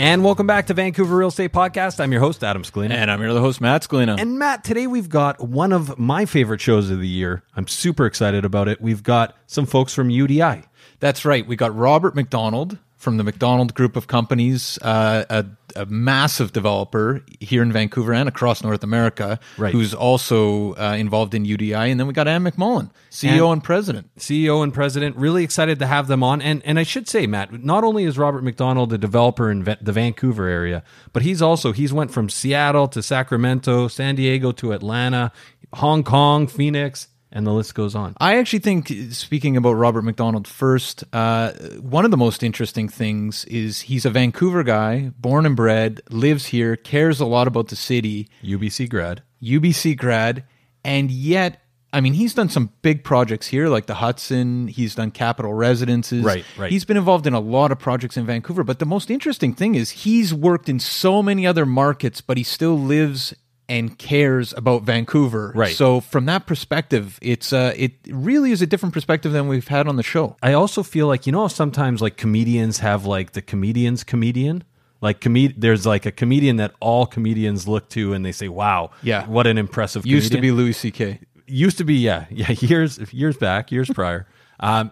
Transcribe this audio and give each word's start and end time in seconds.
And 0.00 0.24
welcome 0.24 0.46
back 0.46 0.68
to 0.68 0.72
Vancouver 0.72 1.14
Real 1.14 1.28
Estate 1.28 1.52
Podcast. 1.52 2.00
I'm 2.00 2.10
your 2.10 2.22
host, 2.22 2.42
Adam 2.42 2.62
Scalina. 2.62 2.92
And 2.92 3.10
I'm 3.10 3.20
your 3.20 3.32
other 3.32 3.40
host, 3.40 3.60
Matt 3.60 3.82
Scalina. 3.82 4.18
And 4.18 4.38
Matt, 4.38 4.64
today 4.64 4.86
we've 4.86 5.10
got 5.10 5.46
one 5.46 5.74
of 5.74 5.98
my 5.98 6.24
favorite 6.24 6.62
shows 6.62 6.88
of 6.88 7.00
the 7.00 7.06
year. 7.06 7.42
I'm 7.54 7.68
super 7.68 8.06
excited 8.06 8.46
about 8.46 8.66
it. 8.66 8.80
We've 8.80 9.02
got 9.02 9.36
some 9.46 9.66
folks 9.66 9.92
from 9.92 10.08
UDI. 10.08 10.64
That's 11.00 11.26
right. 11.26 11.46
We 11.46 11.54
got 11.54 11.76
Robert 11.76 12.14
Macdonald 12.14 12.78
from 13.00 13.16
the 13.16 13.24
Macdonald 13.24 13.74
Group 13.74 13.96
of 13.96 14.06
Companies, 14.08 14.78
uh, 14.82 15.24
a, 15.30 15.46
a, 15.74 15.86
massive 15.86 16.52
developer 16.52 17.24
here 17.40 17.62
in 17.62 17.72
Vancouver 17.72 18.12
and 18.12 18.28
across 18.28 18.62
North 18.62 18.84
America, 18.84 19.40
right. 19.56 19.72
who's 19.72 19.94
also 19.94 20.74
uh, 20.74 20.96
involved 20.98 21.34
in 21.34 21.46
UDI. 21.46 21.90
And 21.90 21.98
then 21.98 22.06
we 22.06 22.12
got 22.12 22.28
Anne 22.28 22.44
McMullen, 22.44 22.90
CEO 23.10 23.44
and, 23.44 23.54
and, 23.54 23.64
president. 23.64 24.14
CEO 24.16 24.62
and 24.62 24.74
president. 24.74 25.16
Really 25.16 25.42
excited 25.42 25.78
to 25.78 25.86
have 25.86 26.08
them 26.08 26.22
on. 26.22 26.42
And 26.42 26.62
and 26.66 26.78
I 26.78 26.82
should 26.82 27.08
say, 27.08 27.26
Matt, 27.26 27.64
not 27.64 27.84
only 27.84 28.04
is 28.04 28.18
Robert 28.18 28.44
Macdonald 28.44 28.92
a 28.92 28.98
developer 28.98 29.50
in 29.50 29.64
the 29.64 29.92
Vancouver 29.92 30.46
area, 30.46 30.84
but 31.14 31.22
he's 31.22 31.40
also 31.40 31.72
he's 31.72 31.94
went 31.94 32.10
from 32.10 32.28
Seattle 32.28 32.86
to 32.88 33.02
Sacramento, 33.02 33.88
San 33.88 34.14
Diego 34.14 34.52
to 34.52 34.72
Atlanta, 34.72 35.32
Hong 35.72 36.04
Kong, 36.04 36.46
Phoenix 36.46 37.08
and 37.32 37.46
the 37.46 37.52
list 37.52 37.74
goes 37.74 37.94
on. 37.94 38.14
I 38.20 38.38
actually 38.38 38.58
think, 38.60 38.92
speaking 39.10 39.56
about 39.56 39.72
Robert 39.72 40.02
Macdonald 40.02 40.48
first, 40.48 41.04
uh, 41.12 41.52
one 41.80 42.04
of 42.04 42.10
the 42.10 42.16
most 42.16 42.42
interesting 42.42 42.88
things 42.88 43.44
is 43.46 43.82
he's 43.82 44.04
a 44.04 44.10
Vancouver 44.10 44.62
guy, 44.62 45.12
born 45.18 45.46
and 45.46 45.56
bred, 45.56 46.00
lives 46.10 46.46
here, 46.46 46.76
cares 46.76 47.20
a 47.20 47.26
lot 47.26 47.46
about 47.46 47.68
the 47.68 47.76
city. 47.76 48.28
UBC 48.42 48.88
grad. 48.88 49.22
UBC 49.42 49.96
grad. 49.96 50.44
And 50.84 51.10
yet, 51.10 51.62
I 51.92 52.00
mean, 52.00 52.14
he's 52.14 52.34
done 52.34 52.48
some 52.48 52.70
big 52.82 53.04
projects 53.04 53.46
here, 53.46 53.68
like 53.68 53.86
the 53.86 53.94
Hudson. 53.94 54.68
He's 54.68 54.94
done 54.94 55.10
Capital 55.10 55.52
Residences. 55.52 56.24
Right, 56.24 56.44
right. 56.56 56.70
He's 56.70 56.84
been 56.84 56.96
involved 56.96 57.26
in 57.26 57.34
a 57.34 57.40
lot 57.40 57.72
of 57.72 57.78
projects 57.78 58.16
in 58.16 58.26
Vancouver. 58.26 58.64
But 58.64 58.78
the 58.78 58.86
most 58.86 59.10
interesting 59.10 59.54
thing 59.54 59.74
is 59.74 59.90
he's 59.90 60.32
worked 60.32 60.68
in 60.68 60.80
so 60.80 61.22
many 61.22 61.46
other 61.46 61.66
markets, 61.66 62.20
but 62.20 62.36
he 62.36 62.42
still 62.42 62.78
lives 62.78 63.34
and 63.70 63.96
cares 63.96 64.52
about 64.54 64.82
Vancouver. 64.82 65.52
Right. 65.54 65.74
So 65.74 66.00
from 66.00 66.26
that 66.26 66.44
perspective, 66.44 67.18
it's 67.22 67.52
uh, 67.52 67.72
it 67.76 67.92
really 68.08 68.50
is 68.50 68.60
a 68.60 68.66
different 68.66 68.92
perspective 68.92 69.32
than 69.32 69.46
we've 69.46 69.68
had 69.68 69.86
on 69.86 69.94
the 69.94 70.02
show. 70.02 70.36
I 70.42 70.52
also 70.54 70.82
feel 70.82 71.06
like 71.06 71.24
you 71.24 71.32
know 71.32 71.46
sometimes 71.46 72.02
like 72.02 72.16
comedians 72.16 72.78
have 72.80 73.06
like 73.06 73.32
the 73.32 73.40
comedian's 73.40 74.02
comedian. 74.02 74.64
Like 75.00 75.20
comed- 75.20 75.54
there's 75.56 75.86
like 75.86 76.04
a 76.04 76.12
comedian 76.12 76.56
that 76.56 76.74
all 76.80 77.06
comedians 77.06 77.66
look 77.68 77.88
to 77.90 78.12
and 78.12 78.26
they 78.26 78.32
say, 78.32 78.48
"Wow, 78.48 78.90
yeah, 79.02 79.26
what 79.26 79.46
an 79.46 79.56
impressive." 79.56 80.04
Used 80.04 80.32
comedian. 80.32 80.52
to 80.52 80.56
be 80.56 80.62
Louis 80.62 80.72
C.K. 80.72 81.20
Used 81.46 81.78
to 81.78 81.84
be, 81.84 81.94
yeah, 81.94 82.26
yeah, 82.30 82.50
years 82.50 83.12
years 83.12 83.36
back, 83.36 83.70
years 83.70 83.88
prior. 83.88 84.26
Um, 84.58 84.90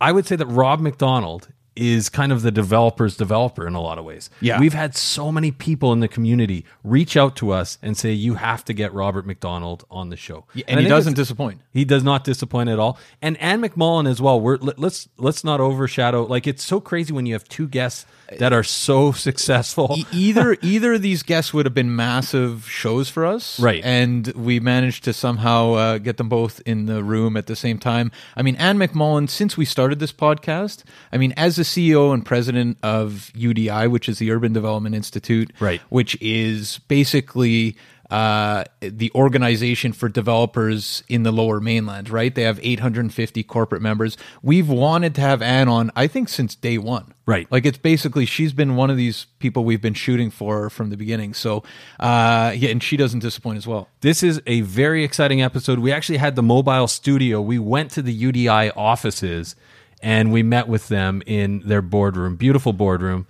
I 0.00 0.12
would 0.12 0.26
say 0.26 0.36
that 0.36 0.46
Rob 0.46 0.80
Macdonald 0.80 1.48
is 1.78 2.08
kind 2.08 2.32
of 2.32 2.42
the 2.42 2.50
developer's 2.50 3.16
developer 3.16 3.66
in 3.66 3.74
a 3.74 3.80
lot 3.80 3.98
of 3.98 4.04
ways. 4.04 4.28
Yeah. 4.40 4.58
We've 4.58 4.74
had 4.74 4.96
so 4.96 5.30
many 5.30 5.50
people 5.50 5.92
in 5.92 6.00
the 6.00 6.08
community 6.08 6.64
reach 6.82 7.16
out 7.16 7.36
to 7.36 7.52
us 7.52 7.78
and 7.82 7.96
say, 7.96 8.12
you 8.12 8.34
have 8.34 8.64
to 8.66 8.72
get 8.72 8.92
Robert 8.92 9.26
Macdonald 9.26 9.84
on 9.90 10.10
the 10.10 10.16
show. 10.16 10.44
Yeah, 10.54 10.64
and, 10.68 10.78
and 10.78 10.86
he 10.86 10.90
doesn't 10.90 11.14
disappoint. 11.14 11.60
He 11.72 11.84
does 11.84 12.02
not 12.02 12.24
disappoint 12.24 12.68
at 12.68 12.78
all. 12.78 12.98
And 13.22 13.36
Anne 13.38 13.62
McMullen 13.62 14.08
as 14.10 14.20
well. 14.20 14.40
We're, 14.40 14.56
let's, 14.56 15.08
let's 15.16 15.44
not 15.44 15.60
overshadow. 15.60 16.24
Like, 16.24 16.46
it's 16.46 16.64
so 16.64 16.80
crazy 16.80 17.12
when 17.12 17.26
you 17.26 17.34
have 17.34 17.44
two 17.44 17.68
guests 17.68 18.04
that 18.36 18.52
are 18.52 18.62
so 18.62 19.12
successful. 19.28 19.94
E- 19.96 20.06
either 20.12 20.56
either 20.62 20.94
of 20.94 21.02
these 21.02 21.22
guests 21.22 21.54
would 21.54 21.66
have 21.66 21.74
been 21.74 21.94
massive 21.94 22.68
shows 22.68 23.08
for 23.08 23.24
us, 23.24 23.58
right? 23.60 23.82
And 23.84 24.26
we 24.28 24.60
managed 24.60 25.04
to 25.04 25.12
somehow 25.12 25.72
uh, 25.74 25.98
get 25.98 26.16
them 26.16 26.28
both 26.28 26.60
in 26.66 26.86
the 26.86 27.02
room 27.02 27.36
at 27.36 27.46
the 27.46 27.56
same 27.56 27.78
time. 27.78 28.10
I 28.36 28.42
mean, 28.42 28.56
Anne 28.56 28.78
McMullen, 28.78 29.28
since 29.28 29.56
we 29.56 29.64
started 29.64 29.98
this 29.98 30.12
podcast, 30.12 30.84
I 31.12 31.16
mean, 31.16 31.32
as 31.36 31.56
the 31.56 31.64
CEO 31.68 32.12
and 32.12 32.24
president 32.24 32.78
of 32.82 33.30
UDI, 33.34 33.90
which 33.90 34.08
is 34.08 34.18
the 34.18 34.30
Urban 34.30 34.52
Development 34.52 34.94
Institute, 34.94 35.52
right, 35.60 35.80
which 35.90 36.16
is 36.20 36.78
basically 36.88 37.76
uh, 38.10 38.64
the 38.80 39.12
organization 39.14 39.92
for 39.92 40.08
developers 40.08 41.02
in 41.08 41.24
the 41.24 41.32
lower 41.32 41.60
mainland, 41.60 42.08
right? 42.08 42.34
They 42.34 42.42
have 42.42 42.58
850 42.62 43.42
corporate 43.42 43.82
members. 43.82 44.16
We've 44.42 44.68
wanted 44.68 45.14
to 45.16 45.20
have 45.20 45.42
Anne 45.42 45.68
on, 45.68 45.90
I 45.94 46.06
think, 46.06 46.30
since 46.30 46.54
day 46.54 46.78
one. 46.78 47.12
Right. 47.26 47.46
Like 47.52 47.66
it's 47.66 47.76
basically, 47.76 48.24
she's 48.24 48.54
been 48.54 48.76
one 48.76 48.88
of 48.88 48.96
these 48.96 49.26
people 49.40 49.64
we've 49.64 49.82
been 49.82 49.94
shooting 49.94 50.30
for 50.30 50.70
from 50.70 50.88
the 50.88 50.96
beginning. 50.96 51.34
So, 51.34 51.64
uh, 52.00 52.54
yeah, 52.56 52.70
and 52.70 52.82
she 52.82 52.96
doesn't 52.96 53.20
disappoint 53.20 53.58
as 53.58 53.66
well. 53.66 53.88
This 54.00 54.22
is 54.22 54.40
a 54.46 54.62
very 54.62 55.04
exciting 55.04 55.42
episode. 55.42 55.78
We 55.78 55.92
actually 55.92 56.18
had 56.18 56.34
the 56.34 56.42
mobile 56.42 56.88
studio. 56.88 57.42
We 57.42 57.58
went 57.58 57.90
to 57.92 58.02
the 58.02 58.18
UDI 58.18 58.72
offices 58.74 59.54
and 60.02 60.32
we 60.32 60.42
met 60.42 60.68
with 60.68 60.88
them 60.88 61.22
in 61.26 61.60
their 61.60 61.82
boardroom, 61.82 62.36
beautiful 62.36 62.72
boardroom 62.72 63.26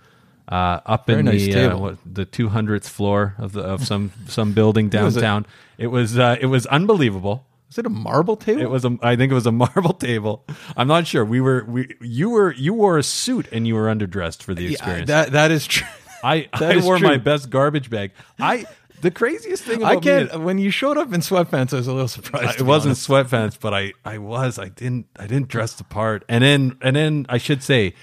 uh, 0.48 0.80
up 0.86 1.06
Very 1.06 1.20
in 1.20 1.26
nice 1.26 1.44
the 1.44 1.72
uh, 1.72 1.76
what, 1.76 1.98
the 2.06 2.24
200th 2.24 2.88
floor 2.88 3.34
of 3.38 3.52
the 3.52 3.60
of 3.60 3.86
some 3.86 4.12
some 4.26 4.52
building 4.52 4.88
downtown. 4.90 5.46
it 5.76 5.88
was 5.88 6.18
uh, 6.18 6.36
it 6.40 6.46
was 6.46 6.66
unbelievable. 6.66 7.44
Was 7.68 7.76
it 7.76 7.84
a 7.84 7.90
marble 7.90 8.36
table? 8.36 8.62
It 8.62 8.70
was 8.70 8.86
a. 8.86 8.96
I 9.02 9.16
think 9.16 9.30
it 9.30 9.34
was 9.34 9.46
a 9.46 9.52
marble 9.64 9.92
table. 9.92 10.44
I'm 10.76 10.88
not 10.88 11.06
sure. 11.06 11.24
We 11.24 11.40
were. 11.40 11.64
We 11.68 11.94
you 12.00 12.30
were 12.30 12.52
you 12.54 12.72
wore 12.72 12.96
a 12.96 13.02
suit 13.02 13.46
and 13.52 13.66
you 13.66 13.74
were 13.74 13.86
underdressed 13.94 14.42
for 14.42 14.54
the 14.54 14.72
experience. 14.72 15.08
Yeah, 15.10 15.24
that 15.24 15.32
that 15.32 15.50
is 15.50 15.66
true. 15.66 15.86
I 16.24 16.48
that 16.58 16.78
I 16.78 16.80
wore 16.80 16.98
true. 16.98 17.08
my 17.08 17.18
best 17.18 17.50
garbage 17.50 17.90
bag. 17.90 18.12
I 18.40 18.64
the 19.00 19.10
craziest 19.10 19.64
thing 19.64 19.78
about 19.78 19.90
I 19.92 19.94
me 19.96 20.00
can't. 20.00 20.30
is- 20.30 20.36
when 20.38 20.58
you 20.58 20.70
showed 20.70 20.96
up 20.98 21.12
in 21.12 21.20
sweatpants, 21.20 21.72
I 21.72 21.76
was 21.76 21.86
a 21.88 21.92
little 21.92 22.08
surprised. 22.08 22.58
to 22.58 22.64
it 22.64 22.66
wasn't 22.66 22.90
honest. 22.92 23.08
sweatpants, 23.08 23.58
but 23.60 23.72
I 23.74 23.92
I 24.04 24.18
was. 24.18 24.58
I 24.58 24.68
didn't 24.68 25.06
I 25.18 25.26
didn't 25.26 25.48
dress 25.48 25.74
the 25.74 25.84
part. 25.84 26.24
And 26.28 26.42
then 26.44 26.76
and 26.82 26.94
then 26.96 27.26
I 27.28 27.38
should 27.38 27.62
say, 27.62 27.94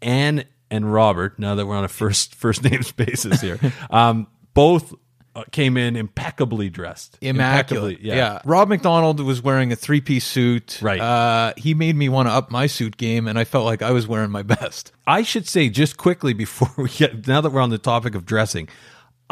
Anne 0.00 0.44
and 0.70 0.92
Robert. 0.92 1.38
Now 1.38 1.54
that 1.54 1.66
we're 1.66 1.76
on 1.76 1.84
a 1.84 1.88
first 1.88 2.34
first 2.36 2.62
names 2.64 2.92
basis 2.92 3.40
here, 3.40 3.58
um, 3.90 4.26
both 4.54 4.94
uh, 5.34 5.44
came 5.50 5.78
in 5.78 5.96
impeccably 5.96 6.68
dressed, 6.68 7.16
immaculate. 7.22 7.92
Impeccably, 7.94 8.08
Yeah. 8.16 8.40
Rob 8.44 8.68
Macdonald 8.68 9.18
was 9.20 9.40
wearing 9.40 9.72
a 9.72 9.76
three 9.76 10.00
piece 10.02 10.26
suit. 10.26 10.78
Right. 10.82 11.00
Uh, 11.00 11.54
he 11.56 11.72
made 11.72 11.96
me 11.96 12.08
want 12.10 12.28
to 12.28 12.32
up 12.34 12.50
my 12.50 12.66
suit 12.66 12.98
game, 12.98 13.26
and 13.26 13.38
I 13.38 13.44
felt 13.44 13.64
like 13.64 13.80
I 13.80 13.92
was 13.92 14.06
wearing 14.06 14.30
my 14.30 14.42
best. 14.58 14.92
I 15.06 15.22
should 15.22 15.48
say 15.48 15.68
just 15.70 15.96
quickly 15.96 16.32
before 16.34 16.70
we 16.76 16.88
get 16.90 17.26
now 17.26 17.40
that 17.40 17.50
we're 17.50 17.62
on 17.62 17.70
the 17.70 17.78
topic 17.78 18.14
of 18.14 18.26
dressing, 18.26 18.68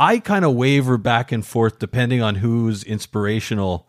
I 0.00 0.19
kind 0.19 0.47
of 0.47 0.55
waver 0.55 0.97
back 0.97 1.31
and 1.31 1.47
forth 1.47 1.79
depending 1.79 2.23
on 2.23 2.37
who's 2.37 2.82
inspirational 2.82 3.87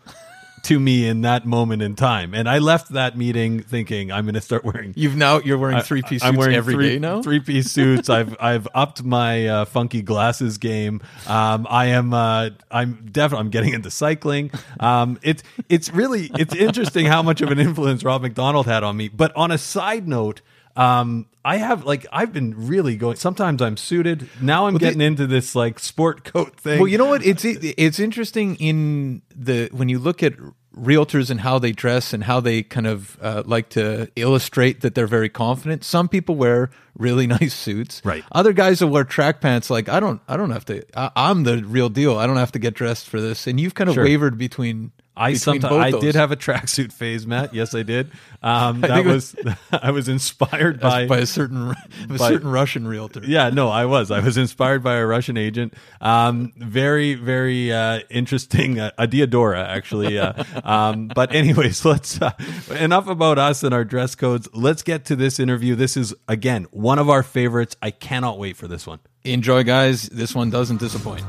to 0.64 0.80
me 0.80 1.08
in 1.08 1.22
that 1.22 1.46
moment 1.46 1.82
in 1.82 1.96
time. 1.96 2.34
And 2.34 2.48
I 2.48 2.60
left 2.60 2.90
that 2.90 3.18
meeting 3.18 3.62
thinking 3.62 4.12
I'm 4.12 4.26
going 4.26 4.36
to 4.36 4.42
start 4.42 4.64
wearing 4.64 4.94
You've 4.96 5.16
now 5.16 5.40
you're 5.40 5.58
wearing 5.58 5.82
three 5.82 6.02
piece 6.02 6.22
I'm 6.22 6.34
suits 6.34 6.40
wearing 6.40 6.56
every 6.56 6.74
day 6.76 6.80
three, 6.80 7.00
now. 7.00 7.22
Three 7.22 7.40
piece 7.40 7.72
suits. 7.72 8.10
I've 8.10 8.36
I've 8.42 8.68
upped 8.76 9.04
my 9.04 9.48
uh, 9.48 9.66
funky 9.66 10.02
glasses 10.02 10.58
game. 10.58 11.02
Um, 11.28 11.66
I 11.70 11.88
am 11.88 12.14
uh, 12.14 12.50
I'm 12.70 13.08
definitely 13.12 13.46
I'm 13.46 13.50
getting 13.50 13.74
into 13.74 13.90
cycling. 13.90 14.52
Um, 14.80 15.18
it's 15.24 15.44
it's 15.70 15.92
really 15.94 16.30
it's 16.38 16.54
interesting 16.54 17.06
how 17.06 17.24
much 17.24 17.42
of 17.42 17.52
an 17.52 17.60
influence 17.60 18.04
Rob 18.04 18.22
Macdonald 18.22 18.68
had 18.68 18.84
on 18.84 18.98
me. 18.98 19.08
But 19.08 19.36
on 19.36 19.52
a 19.52 19.58
side 19.58 20.08
note. 20.08 20.42
Um, 20.76 21.28
I 21.44 21.58
have 21.58 21.86
like 21.86 22.06
I've 22.12 22.32
been 22.32 22.68
really 22.68 22.96
going. 22.96 23.16
Sometimes 23.18 23.62
I'm 23.62 23.78
suited. 23.78 24.30
Now 24.42 24.68
I'm 24.68 24.74
the- 24.74 24.80
getting 24.80 25.02
into 25.02 25.28
this 25.28 25.56
like 25.56 25.80
sport 25.80 26.24
coat 26.24 26.60
thing. 26.60 26.80
Well, 26.80 26.88
you 26.88 26.98
know 26.98 27.08
what? 27.08 27.26
It's 27.26 27.44
it, 27.44 27.60
it's 27.78 28.00
interesting 28.00 28.56
in 28.58 29.22
the 29.36 29.70
when 29.72 29.90
you 29.90 29.98
look 30.00 30.22
at 30.24 30.34
realtors 30.78 31.30
and 31.30 31.42
how 31.42 31.60
they 31.60 31.74
dress 31.74 32.14
and 32.14 32.24
how 32.24 32.40
they 32.40 32.64
kind 32.64 32.88
of 32.88 33.18
uh, 33.22 33.44
like 33.46 33.68
to 33.70 34.08
illustrate 34.16 34.80
that 34.82 34.96
they're 34.96 35.08
very 35.08 35.28
confident. 35.28 35.84
Some 35.84 36.08
people 36.08 36.36
wear 36.36 36.70
really 36.98 37.28
nice 37.40 37.54
suits. 37.54 38.02
Right. 38.06 38.24
Other 38.32 38.54
guys 38.54 38.82
will 38.82 38.90
wear 38.90 39.04
track 39.04 39.42
pants. 39.42 39.70
Like 39.70 39.90
I 39.90 40.00
don't, 40.00 40.22
I 40.30 40.38
don't 40.38 40.52
have 40.52 40.64
to. 40.66 40.84
I, 40.96 41.12
I'm 41.16 41.44
the 41.44 41.64
real 41.66 41.90
deal. 41.90 42.18
I 42.18 42.26
don't 42.28 42.38
have 42.38 42.54
to 42.54 42.60
get 42.60 42.74
dressed 42.76 43.10
for 43.10 43.20
this. 43.20 43.48
And 43.48 43.60
you've 43.60 43.74
kind 43.76 43.90
of 43.90 43.96
Sure. 43.96 44.04
wavered 44.06 44.38
between. 44.38 44.92
I 45.22 45.34
sometimes 45.34 45.74
I 45.74 45.92
did 46.00 46.16
have 46.16 46.32
a 46.32 46.36
tracksuit 46.36 46.92
phase, 46.92 47.28
Matt. 47.28 47.54
Yes, 47.54 47.76
I 47.76 47.84
did. 47.84 48.12
Um, 48.42 48.78
I 48.84 48.88
that 48.88 48.96
think 48.96 49.08
it 49.08 49.12
was 49.12 49.36
I 49.72 49.92
was 49.92 50.08
inspired 50.08 50.80
by 50.80 51.06
by 51.06 51.20
a 51.20 51.26
certain 51.26 51.70
a 52.04 52.08
by- 52.08 52.18
certain 52.30 52.50
Russian 52.50 52.88
realtor. 52.88 53.22
Yeah, 53.24 53.50
no, 53.50 53.70
I 53.70 53.86
was. 53.86 54.12
I 54.12 54.20
was 54.20 54.38
inspired 54.38 54.84
by 54.84 54.96
a 54.96 55.06
Russian 55.06 55.38
agent. 55.38 55.74
Um, 56.00 56.54
very, 56.58 57.14
very 57.14 57.72
uh, 57.72 58.02
interesting. 58.10 58.80
Uh, 58.80 58.92
a 58.98 59.08
Diadora, 59.08 59.66
actually. 59.66 60.18
Uh, 60.18 60.44
um, 60.64 61.08
but 61.08 61.34
anyways, 61.34 61.86
let's 61.86 62.22
uh, 62.22 62.32
enough 62.80 63.08
about 63.08 63.38
us 63.38 63.64
and 63.64 63.74
our 63.74 63.86
dress 63.86 64.16
codes. 64.16 64.48
Let's 64.54 64.84
get 64.84 65.06
to 65.06 65.16
this 65.16 65.40
interview. 65.40 65.76
This 65.76 65.96
is 65.96 66.14
again 66.28 66.66
one 66.72 67.00
of 67.00 67.10
our 67.10 67.24
favorites. 67.24 67.76
I 67.82 67.92
cannot 67.92 68.40
wait 68.40 68.58
for 68.58 68.68
this 68.68 68.88
one. 68.88 69.00
Enjoy, 69.24 69.64
guys. 69.64 70.04
This 70.10 70.34
one 70.34 70.50
doesn't 70.50 70.78
disappoint. 70.80 71.24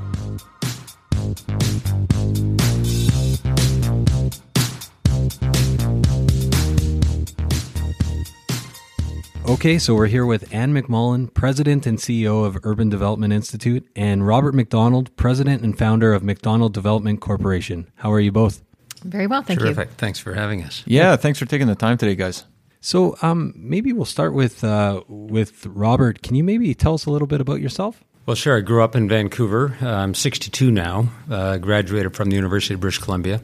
Okay, 9.52 9.78
so 9.78 9.94
we're 9.94 10.06
here 10.06 10.24
with 10.24 10.52
Anne 10.54 10.72
McMullen, 10.72 11.32
President 11.34 11.86
and 11.86 11.98
CEO 11.98 12.46
of 12.46 12.58
Urban 12.64 12.88
Development 12.88 13.34
Institute, 13.34 13.86
and 13.94 14.26
Robert 14.26 14.54
Macdonald, 14.54 15.14
President 15.16 15.62
and 15.62 15.76
founder 15.76 16.14
of 16.14 16.22
Macdonald 16.22 16.72
Development 16.72 17.20
Corporation. 17.20 17.86
How 17.96 18.10
are 18.12 18.18
you 18.18 18.32
both? 18.32 18.62
Very 19.04 19.26
well, 19.26 19.42
thank 19.42 19.60
you. 19.60 19.66
Terrific. 19.66 19.90
Thanks 19.90 20.18
for 20.18 20.32
having 20.32 20.62
us. 20.62 20.82
Yeah, 20.86 21.16
thanks 21.16 21.38
for 21.38 21.44
taking 21.44 21.66
the 21.66 21.74
time 21.74 21.98
today, 21.98 22.14
guys. 22.14 22.44
So, 22.80 23.14
um, 23.20 23.52
maybe 23.54 23.92
we'll 23.92 24.06
start 24.06 24.32
with 24.32 24.64
uh, 24.64 25.02
with 25.06 25.66
Robert. 25.66 26.22
Can 26.22 26.34
you 26.34 26.42
maybe 26.42 26.74
tell 26.74 26.94
us 26.94 27.04
a 27.04 27.10
little 27.10 27.28
bit 27.28 27.42
about 27.42 27.60
yourself? 27.60 28.02
Well, 28.24 28.36
sure. 28.36 28.56
I 28.56 28.62
grew 28.62 28.82
up 28.82 28.96
in 28.96 29.06
Vancouver. 29.06 29.76
Uh, 29.82 29.86
I'm 29.86 30.14
62 30.14 30.70
now. 30.70 31.10
Uh, 31.30 31.58
graduated 31.58 32.16
from 32.16 32.30
the 32.30 32.36
University 32.36 32.72
of 32.72 32.80
British 32.80 33.00
Columbia, 33.00 33.42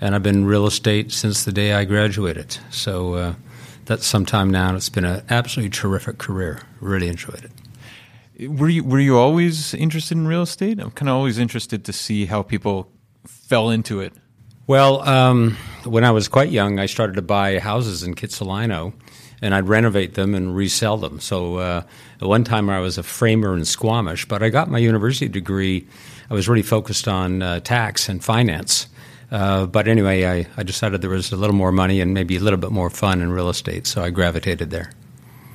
and 0.00 0.14
I've 0.14 0.22
been 0.22 0.36
in 0.36 0.44
real 0.44 0.68
estate 0.68 1.10
since 1.10 1.44
the 1.44 1.50
day 1.50 1.72
I 1.72 1.86
graduated. 1.86 2.56
So 2.70 3.14
uh, 3.14 3.34
that's 3.90 4.06
some 4.06 4.24
time 4.24 4.50
now, 4.50 4.68
and 4.68 4.76
it's 4.76 4.88
been 4.88 5.04
an 5.04 5.20
absolutely 5.30 5.68
terrific 5.68 6.16
career. 6.16 6.60
Really 6.80 7.08
enjoyed 7.08 7.44
it. 7.44 8.48
Were 8.48 8.68
you 8.68 8.84
were 8.84 9.00
you 9.00 9.18
always 9.18 9.74
interested 9.74 10.16
in 10.16 10.28
real 10.28 10.42
estate? 10.42 10.78
I'm 10.78 10.92
kind 10.92 11.08
of 11.08 11.16
always 11.16 11.38
interested 11.38 11.84
to 11.86 11.92
see 11.92 12.26
how 12.26 12.42
people 12.42 12.88
fell 13.26 13.68
into 13.68 13.98
it. 13.98 14.12
Well, 14.68 15.00
um, 15.08 15.56
when 15.82 16.04
I 16.04 16.12
was 16.12 16.28
quite 16.28 16.50
young, 16.50 16.78
I 16.78 16.86
started 16.86 17.16
to 17.16 17.22
buy 17.22 17.58
houses 17.58 18.04
in 18.04 18.14
Kitsilano, 18.14 18.92
and 19.42 19.56
I'd 19.56 19.66
renovate 19.66 20.14
them 20.14 20.36
and 20.36 20.54
resell 20.54 20.96
them. 20.96 21.18
So 21.18 21.56
uh, 21.56 21.82
at 22.22 22.28
one 22.28 22.44
time, 22.44 22.70
I 22.70 22.78
was 22.78 22.96
a 22.96 23.02
framer 23.02 23.56
in 23.56 23.64
Squamish, 23.64 24.24
but 24.28 24.40
I 24.40 24.50
got 24.50 24.70
my 24.70 24.78
university 24.78 25.28
degree. 25.28 25.88
I 26.30 26.34
was 26.34 26.48
really 26.48 26.62
focused 26.62 27.08
on 27.08 27.42
uh, 27.42 27.58
tax 27.58 28.08
and 28.08 28.22
finance. 28.22 28.86
Uh, 29.30 29.66
but 29.66 29.86
anyway, 29.86 30.24
I, 30.24 30.46
I 30.56 30.62
decided 30.62 31.02
there 31.02 31.10
was 31.10 31.30
a 31.30 31.36
little 31.36 31.54
more 31.54 31.70
money 31.70 32.00
and 32.00 32.12
maybe 32.12 32.36
a 32.36 32.40
little 32.40 32.58
bit 32.58 32.72
more 32.72 32.90
fun 32.90 33.20
in 33.20 33.30
real 33.30 33.48
estate, 33.48 33.86
so 33.86 34.02
I 34.02 34.10
gravitated 34.10 34.70
there. 34.70 34.90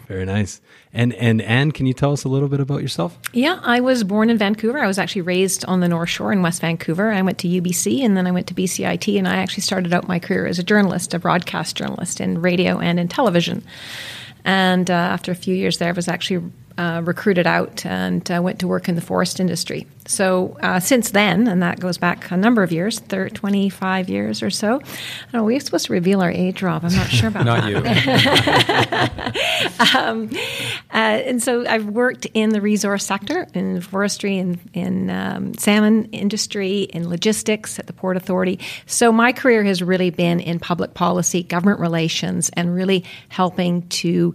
Very 0.08 0.26
nice. 0.26 0.62
And 0.94 1.14
and 1.16 1.42
Anne, 1.42 1.72
can 1.72 1.88
you 1.88 1.94
tell 1.94 2.14
us 2.14 2.24
a 2.24 2.30
little 2.30 2.48
bit 2.48 2.60
about 2.60 2.82
yourself? 2.82 3.18
Yeah, 3.34 3.60
I 3.64 3.82
was 3.82 4.04
born 4.04 4.30
in 4.30 4.38
Vancouver. 4.38 4.80
I 4.80 4.88
was 4.88 5.00
actually 5.00 5.24
raised 5.24 5.66
on 5.66 5.80
the 5.80 5.88
North 5.88 6.10
Shore 6.10 6.32
in 6.32 6.42
West 6.42 6.62
Vancouver. 6.62 7.12
I 7.12 7.22
went 7.22 7.40
to 7.40 7.48
UBC 7.48 8.02
and 8.02 8.16
then 8.16 8.28
I 8.28 8.32
went 8.32 8.48
to 8.48 8.54
BCIT, 8.54 9.18
and 9.18 9.28
I 9.28 9.38
actually 9.38 9.64
started 9.64 9.94
out 9.94 10.08
my 10.08 10.20
career 10.20 10.46
as 10.46 10.60
a 10.60 10.64
journalist, 10.64 11.14
a 11.14 11.20
broadcast 11.20 11.76
journalist 11.76 12.22
in 12.22 12.42
radio 12.42 12.80
and 12.80 13.00
in 13.00 13.08
television. 13.08 13.64
And 14.46 14.92
uh, 14.92 14.94
after 14.94 15.32
a 15.32 15.36
few 15.36 15.56
years 15.56 15.80
there, 15.80 15.90
I 15.90 15.94
was 15.94 16.08
actually 16.08 16.50
uh, 16.78 17.02
recruited 17.04 17.48
out 17.48 17.86
and 17.86 18.30
uh, 18.32 18.42
went 18.42 18.60
to 18.60 18.68
work 18.68 18.90
in 18.90 18.96
the 18.96 19.02
forest 19.02 19.40
industry. 19.40 19.88
So 20.08 20.58
uh, 20.62 20.80
since 20.80 21.12
then, 21.12 21.48
and 21.48 21.64
that 21.64 21.80
goes 21.80 21.98
back 21.98 22.30
a 22.32 22.38
number 22.38 22.64
of 22.64 22.72
years, 22.72 23.00
thir 23.00 23.30
25 23.30 24.10
years 24.10 24.44
or 24.44 24.50
so. 24.50 24.76
I 24.76 24.80
don't 25.32 25.34
know, 25.34 25.44
we're 25.46 25.60
supposed 25.60 25.88
to 25.88 25.94
reveal 25.94 26.22
our 26.22 26.30
age, 26.30 26.62
Rob. 26.62 26.86
I'm 26.86 26.94
not 26.94 27.08
sure 27.08 27.30
about 27.30 27.46
that. 27.46 27.74
Not 27.74 27.84
that. 27.84 30.32
you. 30.32 30.40
Uh, 30.92 30.98
and 30.98 31.44
so 31.44 31.66
I've 31.68 31.88
worked 31.88 32.26
in 32.34 32.52
the 32.52 32.62
resource 32.62 33.06
sector, 33.06 33.48
in 33.54 33.82
forestry, 33.82 34.38
in, 34.38 34.60
in 34.74 35.10
um, 35.10 35.54
salmon 35.56 36.06
industry, 36.12 36.84
in 36.84 37.10
logistics 37.10 37.80
at 37.80 37.88
the 37.88 37.94
Port 37.94 38.16
Authority. 38.16 38.60
So 38.86 39.12
my 39.12 39.34
career 39.34 39.64
has 39.64 39.82
really 39.82 40.10
been 40.10 40.40
in 40.40 40.60
public 40.60 40.94
policy, 40.94 41.44
government 41.44 41.82
relations, 41.82 42.50
and 42.54 42.74
really 42.74 43.04
helping 43.28 43.88
to 43.90 44.34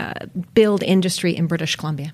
uh, 0.00 0.26
build 0.54 0.82
industry 0.82 1.36
in 1.36 1.46
British 1.46 1.76
Columbia. 1.76 2.12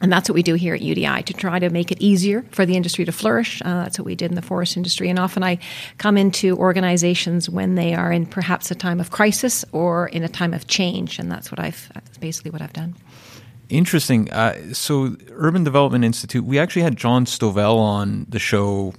And 0.00 0.12
that's 0.12 0.28
what 0.28 0.34
we 0.34 0.42
do 0.42 0.54
here 0.54 0.74
at 0.74 0.80
UDI 0.80 1.24
to 1.24 1.32
try 1.32 1.58
to 1.58 1.70
make 1.70 1.90
it 1.90 2.00
easier 2.00 2.44
for 2.52 2.64
the 2.64 2.76
industry 2.76 3.04
to 3.04 3.12
flourish. 3.12 3.60
Uh, 3.62 3.82
that's 3.82 3.98
what 3.98 4.06
we 4.06 4.14
did 4.14 4.30
in 4.30 4.36
the 4.36 4.42
forest 4.42 4.76
industry. 4.76 5.10
And 5.10 5.18
often 5.18 5.42
I 5.42 5.58
come 5.98 6.16
into 6.16 6.56
organizations 6.56 7.50
when 7.50 7.74
they 7.74 7.94
are 7.94 8.12
in 8.12 8.26
perhaps 8.26 8.70
a 8.70 8.76
time 8.76 9.00
of 9.00 9.10
crisis 9.10 9.64
or 9.72 10.06
in 10.08 10.22
a 10.22 10.28
time 10.28 10.54
of 10.54 10.68
change. 10.68 11.18
And 11.18 11.30
that's 11.30 11.50
what 11.50 11.58
I've, 11.58 11.90
that's 11.94 12.18
basically 12.18 12.52
what 12.52 12.62
I've 12.62 12.72
done. 12.72 12.94
Interesting. 13.68 14.30
Uh, 14.30 14.72
so, 14.72 15.16
Urban 15.32 15.62
Development 15.62 16.04
Institute, 16.04 16.44
we 16.44 16.58
actually 16.58 16.82
had 16.82 16.96
Jon 16.96 17.26
Stovell 17.26 17.76
on 17.76 18.24
the 18.28 18.38
show 18.38 18.94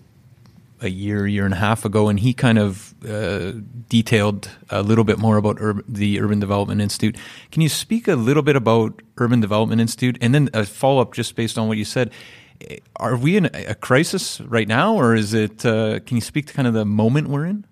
a 0.82 0.90
year, 0.90 1.28
year 1.28 1.46
and 1.46 1.54
a 1.54 1.58
half 1.58 1.86
ago, 1.86 2.10
and 2.10 2.20
he 2.20 2.34
kind 2.34 2.58
of 2.58 2.94
uh, 3.08 3.54
detailed 3.88 4.50
a 4.70 4.82
little 4.82 5.04
bit 5.04 5.18
more 5.20 5.38
about 5.38 5.60
Ur- 5.62 5.84
the 5.88 6.20
Urban 6.20 6.40
Development 6.40 6.82
Institute. 6.82 7.18
Can 7.52 7.62
you 7.62 7.70
speak 7.70 8.08
a 8.08 8.16
little 8.16 8.44
bit 8.44 8.56
about 8.56 9.02
Urban 9.18 9.40
Development 9.40 9.82
Institute, 9.82 10.18
and 10.22 10.34
then 10.34 10.50
a 10.54 10.66
follow 10.66 11.02
up 11.02 11.14
just 11.14 11.36
based 11.36 11.58
on 11.58 11.68
what 11.68 11.78
you 11.78 11.86
said? 11.86 12.12
Are 12.98 13.16
we 13.16 13.38
in 13.38 13.46
a 13.54 13.76
crisis 13.76 14.42
right 14.42 14.68
now, 14.68 14.96
or 14.96 15.16
is 15.16 15.34
it? 15.34 15.66
Uh, 15.66 16.00
can 16.00 16.18
you 16.18 16.22
speak 16.22 16.48
to 16.48 16.54
kind 16.54 16.68
of 16.68 16.74
the 16.74 16.86
moment 16.86 17.30
we're 17.30 17.46
in? 17.46 17.66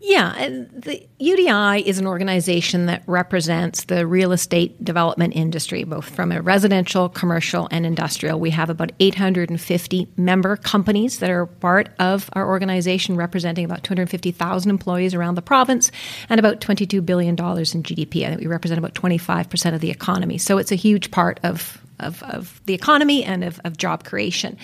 Yeah, 0.00 0.48
the 0.48 1.04
UDI 1.20 1.82
is 1.82 1.98
an 1.98 2.06
organization 2.06 2.86
that 2.86 3.02
represents 3.08 3.84
the 3.84 4.06
real 4.06 4.30
estate 4.30 4.84
development 4.84 5.34
industry, 5.34 5.82
both 5.82 6.08
from 6.08 6.30
a 6.30 6.40
residential, 6.40 7.08
commercial, 7.08 7.66
and 7.72 7.84
industrial. 7.84 8.38
We 8.38 8.50
have 8.50 8.70
about 8.70 8.92
850 9.00 10.06
member 10.16 10.56
companies 10.56 11.18
that 11.18 11.30
are 11.30 11.46
part 11.46 11.88
of 11.98 12.30
our 12.34 12.46
organization, 12.46 13.16
representing 13.16 13.64
about 13.64 13.82
250,000 13.82 14.70
employees 14.70 15.14
around 15.14 15.34
the 15.34 15.42
province 15.42 15.90
and 16.28 16.38
about 16.38 16.60
$22 16.60 17.04
billion 17.04 17.30
in 17.34 17.36
GDP. 17.36 18.24
I 18.24 18.28
think 18.28 18.40
we 18.40 18.46
represent 18.46 18.78
about 18.78 18.94
25% 18.94 19.74
of 19.74 19.80
the 19.80 19.90
economy. 19.90 20.38
So 20.38 20.58
it's 20.58 20.70
a 20.70 20.76
huge 20.76 21.10
part 21.10 21.40
of 21.42 21.82
of, 22.00 22.22
of 22.22 22.60
the 22.66 22.74
economy 22.74 23.24
and 23.24 23.42
of, 23.42 23.60
of 23.64 23.76
job 23.76 24.04
creation. 24.04 24.56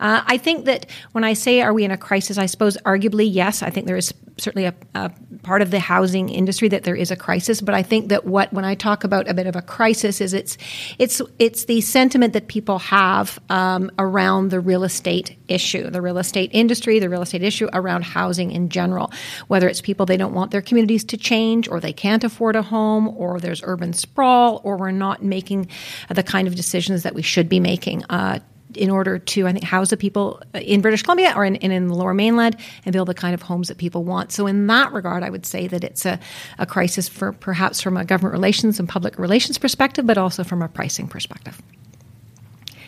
Uh, 0.00 0.22
I 0.26 0.38
think 0.38 0.64
that 0.64 0.86
when 1.12 1.22
I 1.22 1.34
say 1.34 1.60
are 1.60 1.74
we 1.74 1.84
in 1.84 1.90
a 1.90 1.98
crisis, 1.98 2.38
I 2.38 2.46
suppose 2.46 2.78
arguably 2.78 3.28
yes. 3.30 3.62
I 3.62 3.68
think 3.68 3.86
there 3.86 3.98
is 3.98 4.14
certainly 4.38 4.66
a, 4.66 4.74
a, 4.94 5.10
part 5.42 5.62
of 5.62 5.70
the 5.70 5.80
housing 5.80 6.28
industry 6.28 6.68
that 6.68 6.84
there 6.84 6.94
is 6.94 7.10
a 7.10 7.16
crisis. 7.16 7.60
But 7.60 7.74
I 7.74 7.82
think 7.82 8.08
that 8.08 8.24
what 8.24 8.52
when 8.52 8.64
I 8.64 8.74
talk 8.74 9.04
about 9.04 9.28
a 9.28 9.34
bit 9.34 9.46
of 9.46 9.56
a 9.56 9.62
crisis 9.62 10.20
is 10.20 10.32
it's 10.32 10.56
it's 10.98 11.20
it's 11.38 11.64
the 11.64 11.80
sentiment 11.80 12.32
that 12.32 12.48
people 12.48 12.78
have 12.78 13.38
um, 13.48 13.90
around 13.98 14.50
the 14.50 14.60
real 14.60 14.84
estate 14.84 15.36
issue, 15.48 15.90
the 15.90 16.02
real 16.02 16.18
estate 16.18 16.50
industry, 16.52 16.98
the 16.98 17.08
real 17.08 17.22
estate 17.22 17.42
issue 17.42 17.68
around 17.72 18.04
housing 18.04 18.50
in 18.50 18.68
general. 18.68 19.12
Whether 19.48 19.68
it's 19.68 19.80
people 19.80 20.06
they 20.06 20.16
don't 20.16 20.34
want 20.34 20.50
their 20.50 20.62
communities 20.62 21.04
to 21.04 21.16
change, 21.16 21.68
or 21.68 21.80
they 21.80 21.92
can't 21.92 22.24
afford 22.24 22.56
a 22.56 22.62
home, 22.62 23.08
or 23.08 23.40
there's 23.40 23.62
urban 23.64 23.92
sprawl, 23.92 24.60
or 24.64 24.76
we're 24.76 24.90
not 24.90 25.22
making 25.22 25.68
the 26.08 26.22
kind 26.22 26.48
of 26.48 26.54
decisions 26.54 27.02
that 27.02 27.14
we 27.14 27.22
should 27.22 27.48
be 27.48 27.60
making. 27.60 28.04
Uh, 28.04 28.38
in 28.78 28.90
order 28.90 29.18
to, 29.18 29.46
I 29.46 29.52
think, 29.52 29.64
house 29.64 29.90
the 29.90 29.96
people 29.96 30.40
in 30.54 30.80
British 30.80 31.02
Columbia 31.02 31.32
or 31.36 31.44
in, 31.44 31.56
in, 31.56 31.72
in, 31.72 31.88
the 31.88 31.94
lower 31.94 32.14
mainland 32.14 32.56
and 32.84 32.92
build 32.92 33.08
the 33.08 33.14
kind 33.14 33.34
of 33.34 33.42
homes 33.42 33.68
that 33.68 33.78
people 33.78 34.04
want. 34.04 34.32
So, 34.32 34.46
in 34.46 34.66
that 34.68 34.92
regard, 34.92 35.22
I 35.22 35.30
would 35.30 35.44
say 35.44 35.66
that 35.66 35.84
it's 35.84 36.06
a, 36.06 36.18
a 36.58 36.66
crisis 36.66 37.08
for 37.08 37.32
perhaps 37.32 37.80
from 37.80 37.96
a 37.96 38.04
government 38.04 38.32
relations 38.32 38.78
and 38.78 38.88
public 38.88 39.18
relations 39.18 39.58
perspective, 39.58 40.06
but 40.06 40.16
also 40.16 40.44
from 40.44 40.62
a 40.62 40.68
pricing 40.68 41.08
perspective 41.08 41.60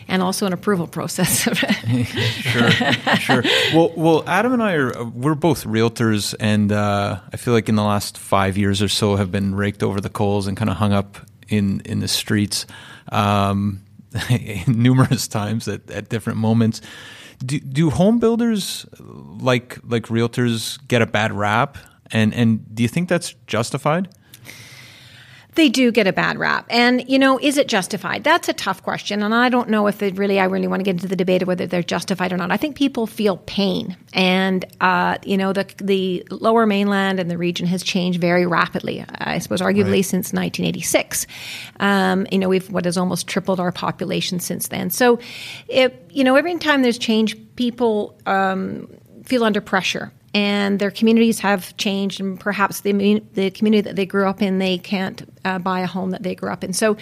and 0.07 0.21
also 0.21 0.45
an 0.45 0.53
approval 0.53 0.87
process. 0.87 1.41
sure, 1.43 2.71
sure. 3.17 3.43
Well, 3.73 3.93
well, 3.95 4.23
Adam 4.27 4.53
and 4.53 4.61
I 4.61 4.73
are 4.73 5.05
we're 5.05 5.35
both 5.35 5.63
realtors, 5.63 6.35
and 6.39 6.71
uh, 6.71 7.19
I 7.31 7.37
feel 7.37 7.53
like 7.53 7.69
in 7.69 7.75
the 7.75 7.83
last 7.83 8.17
five 8.17 8.57
years 8.57 8.81
or 8.81 8.89
so 8.89 9.15
have 9.15 9.31
been 9.31 9.55
raked 9.55 9.83
over 9.83 10.01
the 10.01 10.09
coals 10.09 10.47
and 10.47 10.57
kind 10.57 10.69
of 10.69 10.75
hung 10.77 10.91
up 10.91 11.17
in 11.47 11.81
in 11.85 12.01
the 12.01 12.07
streets. 12.07 12.65
Um, 13.09 13.81
numerous 14.67 15.27
times 15.27 15.67
at, 15.67 15.89
at 15.89 16.09
different 16.09 16.39
moments. 16.39 16.81
Do, 17.43 17.59
do 17.59 17.89
home 17.89 18.19
builders 18.19 18.85
like 18.99 19.79
like 19.83 20.03
realtors 20.03 20.79
get 20.87 21.01
a 21.01 21.07
bad 21.07 21.33
rap? 21.33 21.77
And 22.11 22.33
and 22.33 22.75
do 22.75 22.83
you 22.83 22.89
think 22.89 23.09
that's 23.09 23.33
justified? 23.47 24.09
They 25.55 25.67
do 25.67 25.91
get 25.91 26.07
a 26.07 26.13
bad 26.13 26.37
rap. 26.37 26.65
And, 26.69 27.07
you 27.09 27.19
know, 27.19 27.37
is 27.37 27.57
it 27.57 27.67
justified? 27.67 28.23
That's 28.23 28.47
a 28.47 28.53
tough 28.53 28.83
question. 28.83 29.21
And 29.21 29.35
I 29.35 29.49
don't 29.49 29.69
know 29.69 29.87
if 29.87 30.01
it 30.01 30.17
really, 30.17 30.39
I 30.39 30.45
really 30.45 30.67
want 30.67 30.79
to 30.79 30.83
get 30.83 30.91
into 30.91 31.07
the 31.07 31.15
debate 31.15 31.41
of 31.41 31.47
whether 31.47 31.67
they're 31.67 31.83
justified 31.83 32.31
or 32.31 32.37
not. 32.37 32.51
I 32.51 32.57
think 32.57 32.77
people 32.77 33.05
feel 33.05 33.37
pain. 33.37 33.97
And, 34.13 34.63
uh, 34.79 35.17
you 35.25 35.35
know, 35.37 35.51
the, 35.51 35.67
the 35.77 36.25
lower 36.31 36.65
mainland 36.65 37.19
and 37.19 37.29
the 37.29 37.37
region 37.37 37.67
has 37.67 37.83
changed 37.83 38.21
very 38.21 38.45
rapidly, 38.45 39.03
I 39.15 39.39
suppose, 39.39 39.59
arguably 39.59 39.91
right. 39.91 40.05
since 40.05 40.31
1986. 40.31 41.27
Um, 41.79 42.27
you 42.31 42.39
know, 42.39 42.47
we've 42.47 42.69
what 42.71 42.85
has 42.85 42.97
almost 42.97 43.27
tripled 43.27 43.59
our 43.59 43.71
population 43.73 44.39
since 44.39 44.69
then. 44.69 44.89
So, 44.89 45.19
it, 45.67 46.05
you 46.09 46.23
know, 46.23 46.35
every 46.35 46.57
time 46.59 46.81
there's 46.81 46.97
change, 46.97 47.35
people 47.55 48.17
um, 48.25 48.87
feel 49.25 49.43
under 49.43 49.59
pressure 49.59 50.13
and 50.33 50.79
their 50.79 50.91
communities 50.91 51.39
have 51.39 51.75
changed, 51.77 52.19
and 52.19 52.39
perhaps 52.39 52.81
the 52.81 53.21
the 53.33 53.51
community 53.51 53.81
that 53.81 53.95
they 53.95 54.05
grew 54.05 54.27
up 54.27 54.41
in, 54.41 54.59
they 54.59 54.77
can't 54.77 55.27
uh, 55.43 55.59
buy 55.59 55.81
a 55.81 55.87
home 55.87 56.11
that 56.11 56.23
they 56.23 56.35
grew 56.35 56.51
up 56.51 56.63
in. 56.63 56.73
So, 56.73 56.95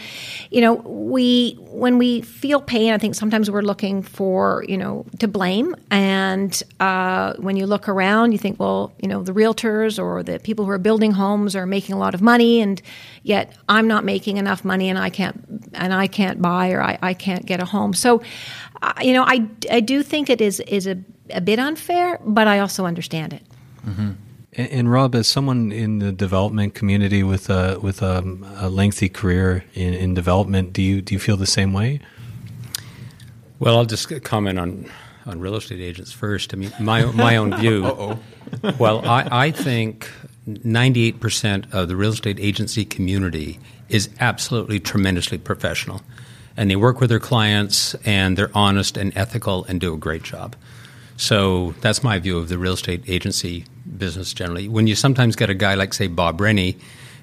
you 0.50 0.62
know, 0.62 0.76
we 0.76 1.54
when 1.68 1.98
we 1.98 2.22
feel 2.22 2.62
pain, 2.62 2.94
I 2.94 2.98
think 2.98 3.16
sometimes 3.16 3.52
we're 3.52 3.62
looking 3.62 4.02
for 4.02 4.66
you 4.68 4.78
know 4.78 5.06
to 5.20 5.28
blame, 5.28 5.76
and 5.92 6.62
uh, 6.80 7.34
when 7.38 7.56
you 7.56 7.68
look 7.68 7.88
around, 7.88 8.32
you 8.32 8.38
think, 8.38 8.60
well, 8.60 8.94
you 9.00 9.08
know, 9.08 9.22
the 9.22 9.34
realtors 9.34 10.02
or 10.02 10.24
the 10.24 10.40
people 10.40 10.66
who 10.66 10.72
are 10.72 10.80
building 10.80 11.12
homes 11.12 11.56
are 11.56 11.66
making 11.66 11.94
a 11.94 12.00
lot 12.00 12.16
of 12.16 12.22
money, 12.22 12.62
and 12.62 12.82
yet 13.24 13.56
I'm 13.68 13.88
not 13.88 14.04
making 14.04 14.38
enough 14.38 14.66
money, 14.66 14.90
and 14.90 14.98
I 14.98 15.10
can't 15.10 15.70
and 15.74 15.94
I 15.94 16.08
can't 16.08 16.42
buy 16.42 16.72
or 16.72 16.82
I, 16.82 16.98
I 17.02 17.14
can't 17.14 17.46
get 17.46 17.60
a 17.60 17.66
home. 17.66 17.94
So, 17.94 18.22
you 19.02 19.14
know, 19.14 19.24
I 19.24 19.48
I 19.72 19.80
do 19.80 20.04
think 20.04 20.30
it 20.30 20.42
is 20.42 20.60
is 20.62 20.88
a 20.88 20.98
a 21.32 21.42
bit 21.42 21.60
unfair, 21.60 22.20
but 22.24 22.48
I 22.48 22.60
also 22.60 22.86
understand 22.86 23.34
it. 23.34 23.44
Mm-hmm. 23.86 24.12
And, 24.54 24.72
and, 24.72 24.92
Rob, 24.92 25.14
as 25.16 25.28
someone 25.28 25.72
in 25.72 26.00
the 26.00 26.12
development 26.12 26.74
community 26.74 27.24
with 27.24 27.50
a 27.50 27.80
with 27.80 28.02
a, 28.02 28.20
a 28.58 28.70
lengthy 28.70 29.10
career 29.10 29.64
in, 29.74 29.94
in, 29.94 30.14
development, 30.14 30.74
do 30.74 30.82
you 30.82 31.02
do 31.02 31.14
you 31.14 31.20
feel 31.20 31.38
the 31.38 31.46
same 31.46 31.72
way? 31.72 32.00
Well, 33.60 33.78
I'll 33.78 33.86
just 33.86 34.24
comment 34.24 34.58
on 34.58 34.90
on 35.26 35.40
real 35.40 35.56
estate 35.56 35.82
agents 35.82 36.12
first. 36.12 36.54
I 36.54 36.58
mean, 36.58 36.74
my 36.80 37.06
my 37.06 37.38
own 37.38 37.56
view. 37.58 38.18
well, 38.80 39.08
I, 39.08 39.28
I 39.48 39.52
think 39.52 40.10
ninety 40.46 41.04
eight 41.04 41.20
percent 41.20 41.66
of 41.72 41.88
the 41.88 41.96
real 41.96 42.12
estate 42.14 42.40
agency 42.40 42.86
community 42.86 43.60
is 43.88 44.10
absolutely 44.20 44.80
tremendously 44.80 45.38
professional, 45.38 46.02
and 46.60 46.70
they 46.70 46.76
work 46.76 47.00
with 47.00 47.10
their 47.10 47.22
clients 47.22 47.96
and 48.04 48.38
they're 48.38 48.52
honest 48.54 48.98
and 48.98 49.16
ethical 49.16 49.64
and 49.70 49.80
do 49.80 49.94
a 49.94 49.98
great 49.98 50.24
job. 50.24 50.58
So 51.16 51.74
that's 51.80 52.04
my 52.04 52.20
view 52.20 52.38
of 52.38 52.50
the 52.50 52.58
real 52.58 52.74
estate 52.74 53.02
agency 53.08 53.64
business 53.98 54.34
generally. 54.34 54.68
When 54.68 54.86
you 54.86 54.94
sometimes 54.94 55.38
get 55.38 55.50
a 55.50 55.54
guy 55.54 55.76
like, 55.76 55.94
say, 55.94 56.08
Bob 56.08 56.42
Rennie 56.42 56.78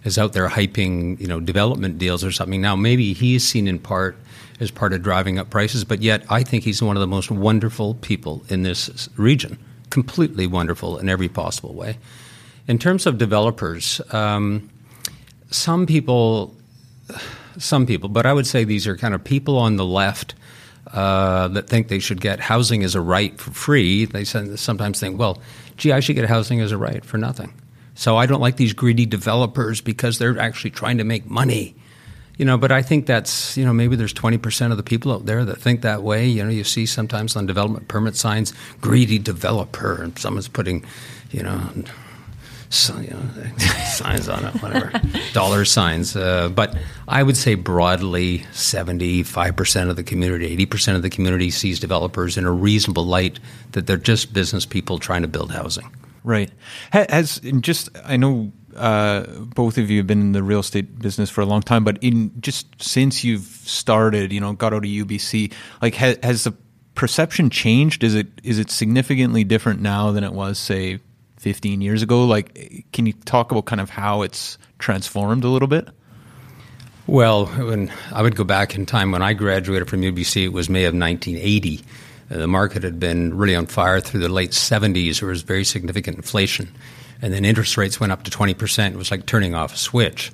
is 0.04 0.16
out 0.16 0.32
there 0.32 0.48
hyping, 0.48 1.20
you 1.20 1.26
know, 1.26 1.38
development 1.38 1.98
deals 1.98 2.24
or 2.24 2.32
something. 2.32 2.62
Now, 2.62 2.76
maybe 2.76 3.12
he's 3.12 3.46
seen 3.46 3.68
in 3.68 3.78
part 3.78 4.16
as 4.58 4.70
part 4.70 4.94
of 4.94 5.02
driving 5.02 5.38
up 5.38 5.50
prices, 5.50 5.84
but 5.84 6.00
yet 6.00 6.24
I 6.30 6.42
think 6.42 6.64
he's 6.64 6.82
one 6.82 6.96
of 6.96 7.02
the 7.02 7.06
most 7.06 7.30
wonderful 7.30 7.92
people 7.96 8.42
in 8.48 8.62
this 8.62 9.06
region. 9.18 9.58
Completely 9.90 10.46
wonderful 10.46 10.96
in 10.96 11.10
every 11.10 11.28
possible 11.28 11.74
way. 11.74 11.98
In 12.68 12.78
terms 12.78 13.04
of 13.04 13.18
developers, 13.18 14.00
um, 14.12 14.70
some 15.50 15.84
people, 15.84 16.56
some 17.58 17.86
people, 17.86 18.08
but 18.08 18.26
I 18.26 18.32
would 18.32 18.46
say 18.46 18.64
these 18.64 18.86
are 18.86 18.96
kind 18.96 19.14
of 19.14 19.22
people 19.22 19.58
on 19.58 19.76
the 19.76 19.84
left– 19.84 20.34
uh, 20.92 21.48
that 21.48 21.68
think 21.68 21.88
they 21.88 21.98
should 21.98 22.20
get 22.20 22.40
housing 22.40 22.84
as 22.84 22.94
a 22.94 23.00
right 23.00 23.38
for 23.40 23.50
free, 23.50 24.04
they 24.04 24.24
sometimes 24.24 25.00
think, 25.00 25.18
well, 25.18 25.40
gee, 25.76 25.92
I 25.92 26.00
should 26.00 26.16
get 26.16 26.28
housing 26.28 26.60
as 26.60 26.72
a 26.72 26.78
right 26.78 27.04
for 27.04 27.18
nothing. 27.18 27.52
So 27.94 28.16
I 28.16 28.26
don't 28.26 28.40
like 28.40 28.56
these 28.56 28.72
greedy 28.72 29.06
developers 29.06 29.80
because 29.80 30.18
they're 30.18 30.38
actually 30.38 30.70
trying 30.70 30.98
to 30.98 31.04
make 31.04 31.26
money. 31.26 31.74
You 32.36 32.44
know, 32.44 32.58
but 32.58 32.70
I 32.70 32.82
think 32.82 33.06
that's, 33.06 33.56
you 33.56 33.64
know, 33.64 33.72
maybe 33.72 33.96
there's 33.96 34.12
20% 34.12 34.70
of 34.70 34.76
the 34.76 34.82
people 34.82 35.10
out 35.10 35.24
there 35.24 35.44
that 35.46 35.58
think 35.58 35.80
that 35.80 36.02
way. 36.02 36.26
You 36.26 36.44
know, 36.44 36.50
you 36.50 36.64
see 36.64 36.84
sometimes 36.84 37.34
on 37.34 37.46
development 37.46 37.88
permit 37.88 38.14
signs, 38.14 38.52
greedy 38.82 39.18
developer, 39.18 40.02
and 40.02 40.18
someone's 40.18 40.46
putting, 40.46 40.84
you 41.30 41.42
know, 41.42 41.70
you 43.00 43.10
know, 43.10 43.56
signs 43.86 44.28
on 44.28 44.44
it, 44.44 44.62
whatever, 44.62 44.92
dollar 45.32 45.64
signs. 45.64 46.16
Uh, 46.16 46.48
but 46.48 46.76
I 47.08 47.22
would 47.22 47.36
say 47.36 47.54
broadly, 47.54 48.40
75% 48.52 49.90
of 49.90 49.96
the 49.96 50.02
community, 50.02 50.56
80% 50.66 50.96
of 50.96 51.02
the 51.02 51.10
community 51.10 51.50
sees 51.50 51.80
developers 51.80 52.36
in 52.36 52.44
a 52.44 52.52
reasonable 52.52 53.06
light 53.06 53.40
that 53.72 53.86
they're 53.86 53.96
just 53.96 54.32
business 54.32 54.66
people 54.66 54.98
trying 54.98 55.22
to 55.22 55.28
build 55.28 55.52
housing. 55.52 55.94
Right. 56.24 56.50
Has 56.90 57.40
just, 57.60 57.88
I 58.04 58.16
know 58.16 58.52
uh, 58.76 59.26
both 59.54 59.78
of 59.78 59.90
you 59.90 59.98
have 59.98 60.06
been 60.06 60.20
in 60.20 60.32
the 60.32 60.42
real 60.42 60.60
estate 60.60 60.98
business 60.98 61.30
for 61.30 61.40
a 61.40 61.46
long 61.46 61.62
time, 61.62 61.84
but 61.84 62.02
in 62.02 62.32
just 62.40 62.66
since 62.82 63.24
you've 63.24 63.44
started, 63.44 64.32
you 64.32 64.40
know, 64.40 64.52
got 64.52 64.72
out 64.72 64.84
of 64.84 64.90
UBC, 64.90 65.52
like 65.80 65.94
has, 65.94 66.18
has 66.22 66.44
the 66.44 66.54
perception 66.94 67.50
changed? 67.50 68.02
Is 68.02 68.14
it 68.14 68.26
is 68.42 68.58
it 68.58 68.70
significantly 68.70 69.44
different 69.44 69.80
now 69.80 70.10
than 70.10 70.24
it 70.24 70.32
was, 70.32 70.58
say, 70.58 70.98
15 71.46 71.80
years 71.80 72.02
ago? 72.02 72.24
Like, 72.24 72.86
can 72.92 73.06
you 73.06 73.12
talk 73.12 73.52
about 73.52 73.66
kind 73.66 73.80
of 73.80 73.88
how 73.88 74.22
it's 74.22 74.58
transformed 74.80 75.44
a 75.44 75.48
little 75.48 75.68
bit? 75.68 75.88
Well, 77.06 77.46
when 77.46 77.92
I 78.10 78.22
would 78.22 78.34
go 78.34 78.42
back 78.42 78.74
in 78.74 78.84
time 78.84 79.12
when 79.12 79.22
I 79.22 79.32
graduated 79.32 79.88
from 79.88 80.02
UBC, 80.02 80.46
it 80.46 80.48
was 80.48 80.68
May 80.68 80.86
of 80.86 80.94
1980. 80.94 81.84
Uh, 82.32 82.38
the 82.38 82.48
market 82.48 82.82
had 82.82 82.98
been 82.98 83.36
really 83.36 83.54
on 83.54 83.66
fire 83.66 84.00
through 84.00 84.22
the 84.22 84.28
late 84.28 84.50
70s. 84.50 85.20
There 85.20 85.28
was 85.28 85.42
very 85.42 85.62
significant 85.62 86.16
inflation. 86.16 86.74
And 87.22 87.32
then 87.32 87.44
interest 87.44 87.76
rates 87.76 88.00
went 88.00 88.10
up 88.10 88.24
to 88.24 88.30
20%. 88.32 88.90
It 88.90 88.96
was 88.96 89.12
like 89.12 89.26
turning 89.26 89.54
off 89.54 89.72
a 89.72 89.78
switch. 89.78 90.32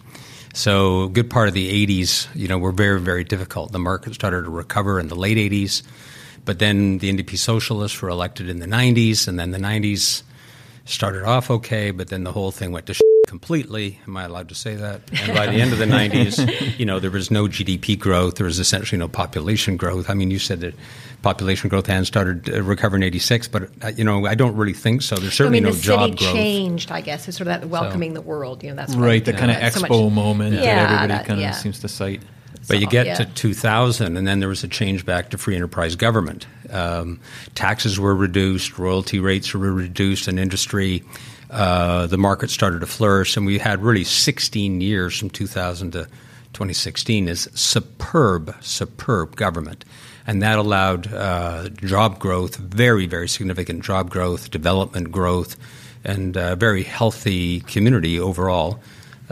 So 0.54 1.02
a 1.02 1.08
good 1.10 1.28
part 1.28 1.46
of 1.46 1.52
the 1.52 1.86
80s, 1.86 2.26
you 2.34 2.48
know, 2.48 2.56
were 2.56 2.72
very, 2.72 2.98
very 2.98 3.22
difficult. 3.22 3.70
The 3.70 3.78
market 3.78 4.14
started 4.14 4.44
to 4.44 4.50
recover 4.50 4.98
in 4.98 5.08
the 5.08 5.14
late 5.14 5.36
80s. 5.36 5.82
But 6.46 6.58
then 6.58 6.96
the 6.96 7.12
NDP 7.12 7.36
socialists 7.36 8.00
were 8.00 8.08
elected 8.08 8.48
in 8.48 8.60
the 8.60 8.66
90s, 8.66 9.28
and 9.28 9.38
then 9.38 9.50
the 9.50 9.58
90s 9.58 10.22
started 10.84 11.24
off 11.24 11.50
okay, 11.50 11.90
but 11.90 12.08
then 12.08 12.24
the 12.24 12.32
whole 12.32 12.50
thing 12.50 12.72
went 12.72 12.86
to 12.86 12.94
shit 12.94 13.02
completely. 13.26 13.98
Am 14.06 14.16
I 14.16 14.24
allowed 14.24 14.48
to 14.50 14.54
say 14.54 14.74
that? 14.74 15.00
And 15.22 15.34
by 15.34 15.46
the 15.46 15.60
end 15.60 15.72
of 15.72 15.78
the 15.78 15.84
90s, 16.00 16.78
you 16.78 16.84
know, 16.84 16.98
there 16.98 17.10
was 17.10 17.30
no 17.30 17.46
GDP 17.46 17.98
growth. 17.98 18.36
There 18.36 18.46
was 18.46 18.58
essentially 18.58 18.98
no 18.98 19.08
population 19.08 19.76
growth. 19.76 20.10
I 20.10 20.14
mean, 20.14 20.30
you 20.30 20.38
said 20.38 20.60
that 20.60 20.74
population 21.22 21.70
growth 21.70 21.86
had 21.86 22.06
started 22.06 22.52
uh, 22.52 22.62
recovering 22.62 23.02
in 23.02 23.06
86, 23.06 23.48
but, 23.48 23.70
uh, 23.82 23.92
you 23.96 24.04
know, 24.04 24.26
I 24.26 24.34
don't 24.34 24.56
really 24.56 24.72
think 24.72 25.02
so. 25.02 25.16
There's 25.16 25.34
certainly 25.34 25.58
I 25.58 25.62
mean, 25.62 25.72
no 25.72 25.78
job 25.78 26.10
growth. 26.10 26.18
The 26.18 26.24
city 26.26 26.32
changed, 26.34 26.90
I 26.90 27.00
guess, 27.00 27.28
is 27.28 27.36
sort 27.36 27.48
of 27.48 27.60
that 27.60 27.68
welcoming 27.68 28.10
so, 28.10 28.14
the 28.14 28.22
world. 28.22 28.62
You 28.62 28.70
know, 28.70 28.76
that's 28.76 28.94
right. 28.94 29.24
The 29.24 29.32
kind 29.32 29.50
of 29.50 29.56
expo 29.56 29.88
so 29.88 30.04
much, 30.04 30.12
moment 30.12 30.54
yeah, 30.56 30.60
that 30.60 31.02
everybody 31.02 31.26
kind 31.26 31.40
of 31.40 31.44
yeah. 31.44 31.52
seems 31.52 31.78
to 31.80 31.88
cite. 31.88 32.22
But 32.68 32.80
you 32.80 32.86
get 32.86 33.06
yeah. 33.06 33.14
to 33.16 33.24
2000, 33.24 34.16
and 34.16 34.26
then 34.26 34.40
there 34.40 34.48
was 34.48 34.62
a 34.62 34.68
change 34.68 35.04
back 35.04 35.30
to 35.30 35.38
free 35.38 35.56
enterprise 35.56 35.96
government. 35.96 36.46
Um, 36.70 37.20
taxes 37.54 37.98
were 37.98 38.14
reduced, 38.14 38.78
royalty 38.78 39.18
rates 39.18 39.52
were 39.52 39.72
reduced 39.72 40.28
in 40.28 40.38
industry. 40.38 41.02
Uh, 41.50 42.06
the 42.06 42.16
market 42.16 42.50
started 42.50 42.80
to 42.80 42.86
flourish, 42.86 43.36
and 43.36 43.44
we 43.44 43.58
had 43.58 43.82
really 43.82 44.04
16 44.04 44.80
years 44.80 45.18
from 45.18 45.28
2000 45.28 45.92
to 45.92 46.08
2016 46.52 47.28
is 47.28 47.48
superb, 47.54 48.54
superb 48.62 49.36
government. 49.36 49.84
And 50.26 50.42
that 50.42 50.58
allowed 50.58 51.12
uh, 51.12 51.68
job 51.70 52.18
growth, 52.18 52.56
very, 52.56 53.06
very 53.06 53.28
significant 53.28 53.84
job 53.84 54.10
growth, 54.10 54.50
development 54.50 55.10
growth, 55.10 55.56
and 56.04 56.36
a 56.36 56.56
very 56.56 56.82
healthy 56.82 57.60
community 57.60 58.20
overall. 58.20 58.80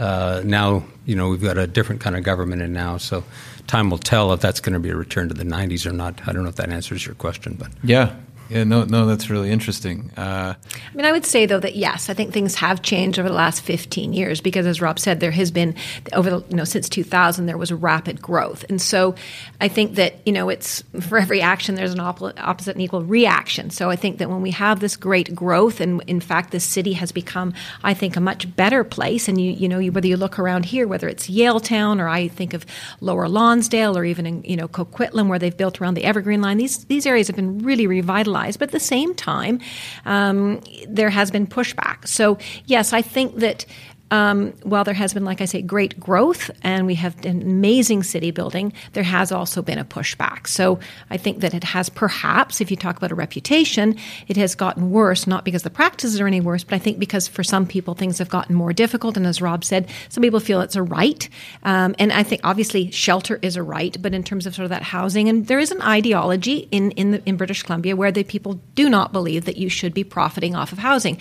Uh, 0.01 0.41
now, 0.43 0.83
you 1.05 1.15
know, 1.15 1.29
we've 1.29 1.43
got 1.43 1.59
a 1.59 1.67
different 1.67 2.01
kind 2.01 2.17
of 2.17 2.23
government 2.23 2.59
in 2.63 2.73
now, 2.73 2.97
so 2.97 3.23
time 3.67 3.91
will 3.91 3.99
tell 3.99 4.33
if 4.33 4.39
that's 4.39 4.59
going 4.59 4.73
to 4.73 4.79
be 4.79 4.89
a 4.89 4.95
return 4.95 5.27
to 5.27 5.35
the 5.35 5.43
90s 5.43 5.85
or 5.85 5.91
not. 5.91 6.27
I 6.27 6.33
don't 6.33 6.41
know 6.41 6.49
if 6.49 6.55
that 6.55 6.71
answers 6.71 7.05
your 7.05 7.13
question, 7.13 7.55
but 7.57 7.69
yeah, 7.83 8.15
yeah, 8.51 8.65
no, 8.65 8.83
no, 8.83 9.05
that's 9.05 9.29
really 9.29 9.49
interesting. 9.49 10.11
Uh, 10.17 10.55
I 10.55 10.93
mean, 10.93 11.05
I 11.05 11.13
would 11.13 11.25
say 11.25 11.45
though 11.45 11.61
that 11.61 11.77
yes, 11.77 12.09
I 12.09 12.13
think 12.13 12.33
things 12.33 12.55
have 12.55 12.81
changed 12.81 13.17
over 13.17 13.29
the 13.29 13.35
last 13.35 13.61
15 13.61 14.11
years 14.11 14.41
because, 14.41 14.65
as 14.65 14.81
Rob 14.81 14.99
said, 14.99 15.21
there 15.21 15.31
has 15.31 15.51
been 15.51 15.73
over 16.11 16.29
the 16.29 16.43
you 16.49 16.57
know 16.57 16.65
since 16.65 16.89
2000 16.89 17.45
there 17.45 17.57
was 17.57 17.71
rapid 17.71 18.21
growth, 18.21 18.65
and 18.67 18.81
so 18.81 19.15
I 19.61 19.69
think 19.69 19.95
that 19.95 20.15
you 20.25 20.33
know 20.33 20.49
it's 20.49 20.83
for 20.99 21.17
every 21.17 21.39
action 21.41 21.75
there's 21.75 21.93
an 21.93 22.01
op- 22.01 22.21
opposite 22.21 22.75
and 22.75 22.81
equal 22.81 23.03
reaction. 23.03 23.69
So 23.69 23.89
I 23.89 23.95
think 23.95 24.17
that 24.17 24.29
when 24.29 24.41
we 24.41 24.51
have 24.51 24.81
this 24.81 24.97
great 24.97 25.33
growth, 25.33 25.79
and 25.79 26.03
in 26.07 26.19
fact, 26.19 26.51
this 26.51 26.65
city 26.65 26.91
has 26.93 27.13
become, 27.13 27.53
I 27.85 27.93
think, 27.93 28.17
a 28.17 28.21
much 28.21 28.53
better 28.57 28.83
place. 28.83 29.29
And 29.29 29.39
you 29.39 29.51
you 29.53 29.69
know 29.69 29.81
whether 29.91 30.07
you 30.07 30.17
look 30.17 30.37
around 30.37 30.65
here, 30.65 30.89
whether 30.89 31.07
it's 31.07 31.29
Yaletown 31.29 32.01
or 32.01 32.09
I 32.09 32.27
think 32.27 32.53
of 32.53 32.65
Lower 32.99 33.29
Lonsdale 33.29 33.97
or 33.97 34.03
even 34.03 34.25
in 34.25 34.43
you 34.43 34.57
know 34.57 34.67
Coquitlam 34.67 35.29
where 35.29 35.39
they've 35.39 35.55
built 35.55 35.79
around 35.79 35.93
the 35.93 36.03
Evergreen 36.03 36.41
Line, 36.41 36.57
these 36.57 36.83
these 36.83 37.05
areas 37.05 37.27
have 37.27 37.37
been 37.37 37.59
really 37.59 37.87
revitalized 37.87 38.40
but 38.57 38.69
at 38.69 38.71
the 38.71 38.79
same 38.79 39.13
time, 39.15 39.59
um, 40.05 40.61
there 40.87 41.09
has 41.09 41.31
been 41.31 41.47
pushback. 41.47 42.07
So, 42.07 42.37
yes, 42.65 42.93
I 42.93 43.01
think 43.01 43.37
that 43.37 43.65
um, 44.11 44.51
while 44.63 44.83
there 44.83 44.93
has 44.93 45.13
been, 45.13 45.23
like 45.23 45.41
I 45.41 45.45
say, 45.45 45.61
great 45.61 45.99
growth 45.99 46.51
and 46.61 46.85
we 46.85 46.95
have 46.95 47.25
an 47.25 47.41
amazing 47.41 48.03
city 48.03 48.29
building, 48.31 48.73
there 48.93 49.03
has 49.03 49.31
also 49.31 49.61
been 49.61 49.79
a 49.79 49.85
pushback. 49.85 50.47
So 50.47 50.79
I 51.09 51.17
think 51.17 51.39
that 51.39 51.53
it 51.53 51.63
has 51.63 51.89
perhaps, 51.89 52.59
if 52.59 52.69
you 52.69 52.77
talk 52.77 52.97
about 52.97 53.11
a 53.11 53.15
reputation, 53.15 53.95
it 54.27 54.35
has 54.35 54.53
gotten 54.53 54.91
worse, 54.91 55.25
not 55.25 55.45
because 55.45 55.63
the 55.63 55.69
practices 55.69 56.19
are 56.19 56.27
any 56.27 56.41
worse, 56.41 56.63
but 56.65 56.75
I 56.75 56.79
think 56.79 56.99
because 56.99 57.27
for 57.27 57.43
some 57.43 57.65
people 57.65 57.93
things 57.93 58.17
have 58.17 58.29
gotten 58.29 58.53
more 58.53 58.73
difficult. 58.73 59.15
And 59.15 59.25
as 59.25 59.41
Rob 59.41 59.63
said, 59.63 59.89
some 60.09 60.21
people 60.21 60.41
feel 60.41 60.59
it's 60.59 60.75
a 60.75 60.83
right. 60.83 61.27
Um, 61.63 61.95
and 61.97 62.11
I 62.11 62.23
think 62.23 62.41
obviously 62.43 62.91
shelter 62.91 63.39
is 63.41 63.55
a 63.55 63.63
right, 63.63 63.95
but 64.01 64.13
in 64.13 64.23
terms 64.23 64.45
of 64.45 64.53
sort 64.53 64.65
of 64.65 64.69
that 64.71 64.83
housing, 64.83 65.29
and 65.29 65.47
there 65.47 65.59
is 65.59 65.71
an 65.71 65.81
ideology 65.81 66.67
in, 66.71 66.91
in, 66.91 67.11
the, 67.11 67.23
in 67.25 67.37
British 67.37 67.63
Columbia 67.63 67.95
where 67.95 68.11
the 68.11 68.23
people 68.23 68.59
do 68.75 68.89
not 68.89 69.13
believe 69.13 69.45
that 69.45 69.55
you 69.55 69.69
should 69.69 69.93
be 69.93 70.03
profiting 70.03 70.53
off 70.53 70.73
of 70.73 70.79
housing 70.79 71.17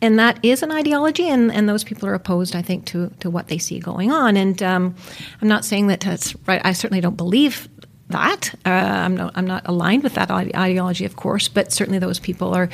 and 0.00 0.18
that 0.18 0.38
is 0.42 0.62
an 0.62 0.70
ideology, 0.70 1.28
and, 1.28 1.50
and 1.52 1.68
those 1.68 1.84
people 1.84 2.08
are 2.08 2.14
opposed, 2.14 2.54
I 2.54 2.62
think, 2.62 2.84
to, 2.86 3.10
to 3.20 3.30
what 3.30 3.48
they 3.48 3.58
see 3.58 3.78
going 3.78 4.10
on. 4.12 4.36
And 4.36 4.62
um, 4.62 4.94
I'm 5.40 5.48
not 5.48 5.64
saying 5.64 5.86
that 5.86 6.00
that's 6.00 6.34
right. 6.46 6.60
I 6.64 6.72
certainly 6.72 7.00
don't 7.00 7.16
believe 7.16 7.68
that. 8.08 8.54
Uh, 8.66 8.68
I'm, 8.68 9.16
not, 9.16 9.32
I'm 9.34 9.46
not 9.46 9.66
aligned 9.66 10.02
with 10.02 10.14
that 10.14 10.30
ideology, 10.30 11.04
of 11.04 11.16
course, 11.16 11.48
but 11.48 11.72
certainly 11.72 11.98
those 11.98 12.18
people 12.18 12.54
are. 12.54 12.68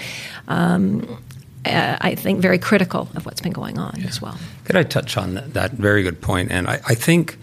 Um, 0.49 1.23
uh, 1.67 1.99
I 2.01 2.15
think 2.15 2.41
very 2.41 2.59
critical 2.59 3.11
of 3.15 3.27
what's 3.27 3.43
been 3.43 3.53
going 3.53 3.79
on 3.79 3.97
yeah. 3.99 4.07
as 4.07 4.23
well. 4.23 4.39
Could 4.65 4.77
I 4.77 4.83
touch 4.83 5.19
on 5.19 5.35
that, 5.35 5.53
that 5.53 5.73
very 5.73 6.03
good 6.03 6.23
point? 6.23 6.51
And 6.51 6.67
I, 6.67 6.81
I 6.87 6.95
think 6.95 7.37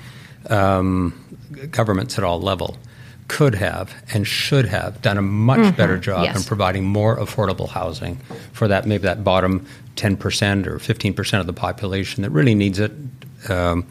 um, 0.49 1.13
governments 1.69 2.17
at 2.17 2.23
all 2.23 2.41
level 2.41 2.77
could 3.27 3.55
have 3.55 3.93
and 4.13 4.25
should 4.25 4.65
have 4.65 5.01
done 5.01 5.17
a 5.17 5.21
much 5.21 5.59
mm-hmm. 5.59 5.75
better 5.75 5.97
job 5.97 6.23
yes. 6.23 6.37
in 6.37 6.43
providing 6.43 6.85
more 6.85 7.17
affordable 7.17 7.69
housing 7.69 8.15
for 8.53 8.67
that 8.67 8.85
maybe 8.85 9.03
that 9.03 9.23
bottom 9.23 9.65
10% 9.95 10.67
or 10.67 10.77
15% 10.77 11.39
of 11.39 11.47
the 11.47 11.53
population 11.53 12.23
that 12.23 12.29
really 12.29 12.55
needs 12.55 12.79
it. 12.79 12.91
Um, 13.49 13.85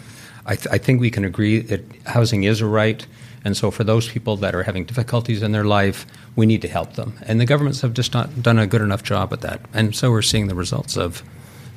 I, 0.47 0.55
th- 0.57 0.69
I, 0.71 0.78
think 0.78 1.00
we 1.00 1.11
can 1.11 1.25
agree 1.25 1.61
that 1.61 1.83
housing 2.07 2.45
is 2.45 2.61
a 2.61 2.66
right. 2.66 3.05
And 3.45 3.57
so, 3.57 3.71
for 3.71 3.85
those 3.85 4.09
people 4.09 4.37
that 4.38 4.55
are 4.55 4.64
having 4.64 4.85
difficulties 4.85 5.43
in 5.43 5.52
their 5.52 5.64
life, 5.64 6.05
we 6.35 6.47
need 6.47 6.62
to 6.62 6.69
help 6.69 6.95
them. 6.95 7.16
And 7.23 7.40
the 7.40 7.47
governments 7.47 7.81
have 7.83 7.95
just 7.95 8.12
not 8.12 8.43
done 8.43 8.59
a 8.59 8.66
good 8.66 8.81
enough 8.81 9.05
job 9.05 9.33
at 9.33 9.40
that. 9.43 9.61
And 9.73 9.95
so, 9.95 10.11
we're 10.11 10.23
seeing 10.23 10.49
the 10.49 10.57
results 10.57 10.97
of, 10.97 11.23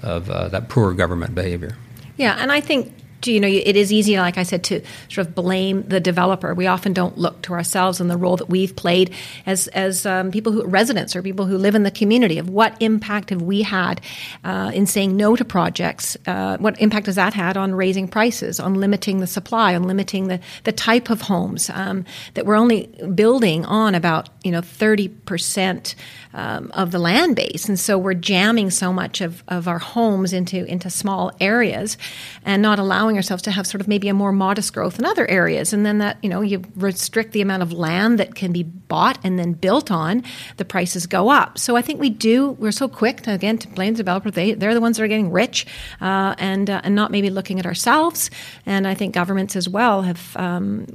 of 0.01 0.30
uh, 0.32 0.48
that 0.48 0.68
poor 0.68 0.94
government 0.94 1.36
behavior. 1.36 1.78
Yeah, 2.18 2.38
and 2.39 2.51
I 2.51 2.60
think 2.60 2.92
to, 3.22 3.32
you 3.32 3.40
know, 3.40 3.48
it 3.48 3.76
is 3.76 3.92
easy, 3.92 4.18
like 4.18 4.38
I 4.38 4.44
said, 4.44 4.64
to 4.66 4.82
sort 5.10 5.28
of 5.28 5.36
blame 5.36 5.84
the 5.84 6.00
developer. 6.00 6.54
We 6.54 6.68
often 6.68 6.94
don't 6.94 7.18
look 7.18 7.42
to 7.44 7.54
ourselves 7.54 8.00
and 8.00 8.10
the 8.10 8.18
role 8.18 8.38
that 8.38 8.50
we've 8.50 8.76
played 8.76 9.14
as 9.46 9.67
as 9.70 10.06
um, 10.06 10.32
people 10.32 10.52
who 10.52 10.65
residents 10.65 11.15
or 11.15 11.22
people 11.22 11.46
who 11.46 11.58
live 11.58 11.76
in 11.76 11.84
the 11.84 11.91
community. 11.91 12.38
Of 12.38 12.50
what 12.50 12.76
impact 12.82 13.30
have 13.30 13.41
we 13.41 13.62
had 13.62 14.02
uh, 14.43 14.72
in 14.74 14.86
saying 14.86 15.15
no 15.15 15.36
to 15.36 15.46
projects? 15.46 16.17
Uh, 16.26 16.58
what 16.58 16.80
impact 16.82 17.08
has 17.08 17.15
that 17.15 17.34
had 17.34 17.58
on 17.58 17.74
raising 17.74 18.08
prices, 18.08 18.60
on 18.60 18.76
limiting 18.76 19.20
the 19.20 19.28
supply, 19.28 19.76
on 19.76 19.84
limiting 19.84 20.28
the 20.28 20.39
the 20.63 20.72
type 20.72 21.10
of 21.10 21.22
homes 21.22 21.70
um, 21.70 22.06
that 22.34 22.46
we're 22.46 22.56
only 22.56 22.88
building 23.15 23.65
on 23.65 23.96
about 23.96 24.30
you 24.43 24.52
know 24.52 24.62
thirty 24.62 25.08
percent 25.08 25.96
um, 26.34 26.72
of 26.74 26.91
the 26.91 27.00
land 27.00 27.36
base, 27.36 27.67
and 27.67 27.80
so 27.80 27.98
we're 27.98 28.13
jamming 28.13 28.70
so 28.70 28.93
much 28.93 29.22
of, 29.22 29.43
of 29.48 29.67
our 29.67 29.80
homes 29.80 30.34
into 30.34 30.63
into 30.65 30.89
small 30.89 31.32
areas, 31.39 31.98
and 32.46 32.62
not 32.62 32.80
allowing 32.80 33.09
ourselves 33.15 33.41
to 33.43 33.52
have 33.52 33.65
sort 33.65 33.82
of 33.82 33.88
maybe 33.88 34.08
a 34.08 34.13
more 34.13 34.32
modest 34.32 34.74
growth 34.74 35.00
in 35.00 35.06
other 35.06 35.28
areas, 35.28 35.74
and 35.74 35.86
then 35.86 35.98
that 35.98 36.17
you 36.22 36.30
know 36.30 36.41
you 36.41 36.62
restrict 36.76 37.32
the 37.32 37.41
amount 37.41 37.63
of 37.63 37.74
land 37.74 38.19
that 38.19 38.36
can 38.36 38.52
be 38.52 38.63
bought 38.63 39.17
and 39.24 39.39
then 39.39 39.54
built 39.54 39.91
on, 39.91 40.24
the 40.58 40.65
prices 40.65 41.08
go 41.08 41.30
up. 41.30 41.58
So 41.58 41.76
I 41.76 41.82
think 41.82 42.00
we 42.00 42.10
do. 42.10 42.52
We're 42.52 42.72
so 42.72 42.88
quick 42.88 43.22
to, 43.22 43.34
again 43.34 43.58
to 43.58 43.67
blame 43.69 43.93
the 43.93 43.98
developer. 43.98 44.30
They 44.30 44.54
they're 44.54 44.76
the 44.76 44.82
ones 44.82 44.98
that 44.98 45.04
are 45.04 45.08
getting 45.08 45.32
rich, 45.32 45.65
uh, 46.00 46.36
and 46.38 46.69
uh, 46.69 46.82
and 46.84 46.93
not 46.93 47.10
maybe 47.12 47.32
looking 47.32 47.60
at 47.60 47.65
ourselves. 47.65 48.30
And 48.67 48.88
I 48.88 48.93
think 48.93 49.15
governments 49.15 49.56
as 49.56 49.67
well 49.67 50.04
have, 50.04 50.38
um, 50.38 50.86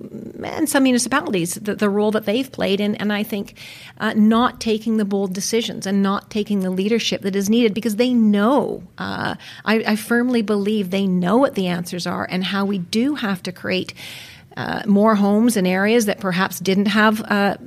and 0.45 0.69
some 0.69 0.85
municipalities, 0.85 1.55
the, 1.55 1.75
the, 1.75 1.89
role 1.89 2.11
that 2.13 2.25
they've 2.25 2.51
played, 2.51 2.81
in, 2.81 2.95
and 2.97 3.13
I 3.13 3.23
think 3.23 3.59
uh, 3.99 4.15
not 4.15 4.61
taking 4.61 4.97
the 4.97 5.05
bold 5.05 5.25
bold 5.25 5.33
decisions 5.33 5.87
and 5.87 6.03
not 6.03 6.29
taking 6.29 6.61
the 6.61 6.69
leadership 6.69 7.23
that 7.23 7.35
is 7.35 7.49
needed 7.49 7.73
because 7.73 7.97
they 7.97 8.13
know. 8.13 8.83
Uh, 8.99 9.37
I, 9.65 9.77
I, 9.87 9.97
firmly 9.97 10.43
believe 10.43 10.91
they 10.91 11.07
know 11.07 11.39
what 11.39 11.55
the 11.55 11.67
answers 11.67 12.04
are 12.07 12.27
and 12.29 12.45
how 12.45 12.65
we 12.65 12.79
do 12.79 13.15
have 13.15 13.43
to 13.45 13.53
create. 13.53 13.95
Uh, 14.57 14.85
more 14.87 15.17
homes 15.17 15.57
in 15.57 15.67
areas 15.67 16.07
that 16.07 16.21
perhaps 16.21 16.61
didn't 16.61 16.87
have 16.87 17.21
a 17.23 17.59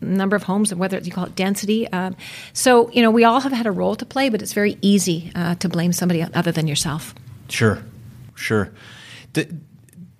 number 0.00 0.36
of 0.36 0.44
homes, 0.44 0.72
whether 0.72 0.96
you 0.98 1.10
call 1.10 1.24
it 1.24 1.34
density. 1.34 1.88
Um, 1.88 2.14
so, 2.52 2.88
you 2.92 3.02
know, 3.02 3.10
we 3.10 3.24
all 3.24 3.40
have 3.40 3.50
had 3.50 3.66
a 3.66 3.72
role 3.72 3.96
to 3.96 4.06
play, 4.06 4.28
but 4.28 4.40
it's 4.40 4.52
very 4.52 4.78
easy 4.80 5.32
uh, 5.34 5.56
to 5.56 5.68
blame 5.68 5.92
somebody 5.92 6.22
other 6.22 6.52
than 6.52 6.68
yourself. 6.68 7.16
Sure, 7.48 7.82
sure. 8.36 8.72
D- 9.32 9.48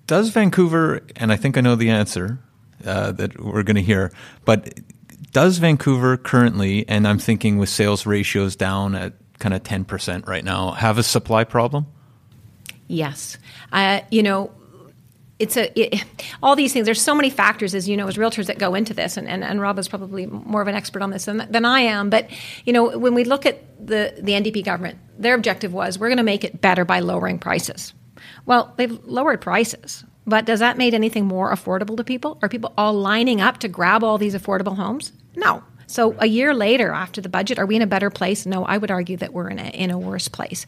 does 0.05 0.31
Vancouver, 0.31 0.99
and 1.15 1.31
I 1.31 1.37
think 1.37 1.57
I 1.57 1.61
know 1.61 1.75
the 1.75 1.91
answer 1.91 2.39
uh, 2.85 3.13
that 3.13 3.39
we're 3.39 3.63
going 3.63 3.77
to 3.77 3.81
hear, 3.81 4.11
but 4.43 4.81
does 5.31 5.59
Vancouver 5.59 6.17
currently, 6.17 6.87
and 6.89 7.07
I'm 7.07 7.19
thinking 7.19 7.57
with 7.57 7.69
sales 7.69 8.05
ratios 8.05 8.55
down 8.55 8.95
at 8.95 9.13
kind 9.39 9.53
of 9.53 9.63
10% 9.63 10.27
right 10.27 10.43
now, 10.43 10.71
have 10.71 10.97
a 10.97 11.03
supply 11.03 11.43
problem? 11.43 11.87
Yes. 12.91 13.37
Uh, 13.71 14.01
you 14.11 14.21
know, 14.21 14.51
it's 15.39 15.55
a 15.55 15.71
it, 15.79 16.03
all 16.43 16.55
these 16.55 16.73
things. 16.73 16.85
There's 16.85 17.01
so 17.01 17.15
many 17.15 17.29
factors, 17.29 17.73
as 17.73 17.87
you 17.87 17.95
know, 17.95 18.07
as 18.07 18.17
realtors 18.17 18.47
that 18.47 18.59
go 18.59 18.75
into 18.75 18.93
this, 18.93 19.17
and, 19.17 19.27
and, 19.27 19.43
and 19.43 19.61
Rob 19.61 19.79
is 19.79 19.87
probably 19.87 20.25
more 20.25 20.61
of 20.61 20.67
an 20.67 20.75
expert 20.75 21.01
on 21.01 21.09
this 21.09 21.25
than, 21.25 21.47
than 21.49 21.63
I 21.65 21.79
am. 21.79 22.09
But 22.09 22.29
you 22.65 22.73
know, 22.73 22.97
when 22.97 23.13
we 23.13 23.23
look 23.23 23.45
at 23.45 23.63
the 23.85 24.13
the 24.21 24.33
NDP 24.33 24.65
government, 24.65 24.99
their 25.17 25.33
objective 25.33 25.73
was 25.73 25.97
we're 25.97 26.09
going 26.09 26.17
to 26.17 26.23
make 26.23 26.43
it 26.43 26.59
better 26.59 26.83
by 26.83 26.99
lowering 26.99 27.39
prices. 27.39 27.93
Well, 28.45 28.73
they've 28.77 28.99
lowered 29.05 29.41
prices. 29.41 30.03
But 30.27 30.45
does 30.45 30.59
that 30.59 30.77
make 30.77 30.93
anything 30.93 31.25
more 31.25 31.51
affordable 31.51 31.97
to 31.97 32.03
people? 32.03 32.37
Are 32.43 32.49
people 32.49 32.73
all 32.77 32.93
lining 32.93 33.41
up 33.41 33.57
to 33.59 33.67
grab 33.67 34.03
all 34.03 34.19
these 34.19 34.35
affordable 34.35 34.75
homes? 34.75 35.11
No. 35.35 35.63
So 35.91 36.15
a 36.19 36.25
year 36.25 36.53
later, 36.53 36.91
after 36.91 37.21
the 37.21 37.29
budget, 37.29 37.59
are 37.59 37.65
we 37.65 37.75
in 37.75 37.81
a 37.81 37.87
better 37.87 38.09
place? 38.09 38.45
No, 38.45 38.63
I 38.63 38.77
would 38.77 38.91
argue 38.91 39.17
that 39.17 39.33
we're 39.33 39.49
in 39.49 39.59
a, 39.59 39.67
in 39.69 39.91
a 39.91 39.97
worse 39.97 40.27
place. 40.27 40.65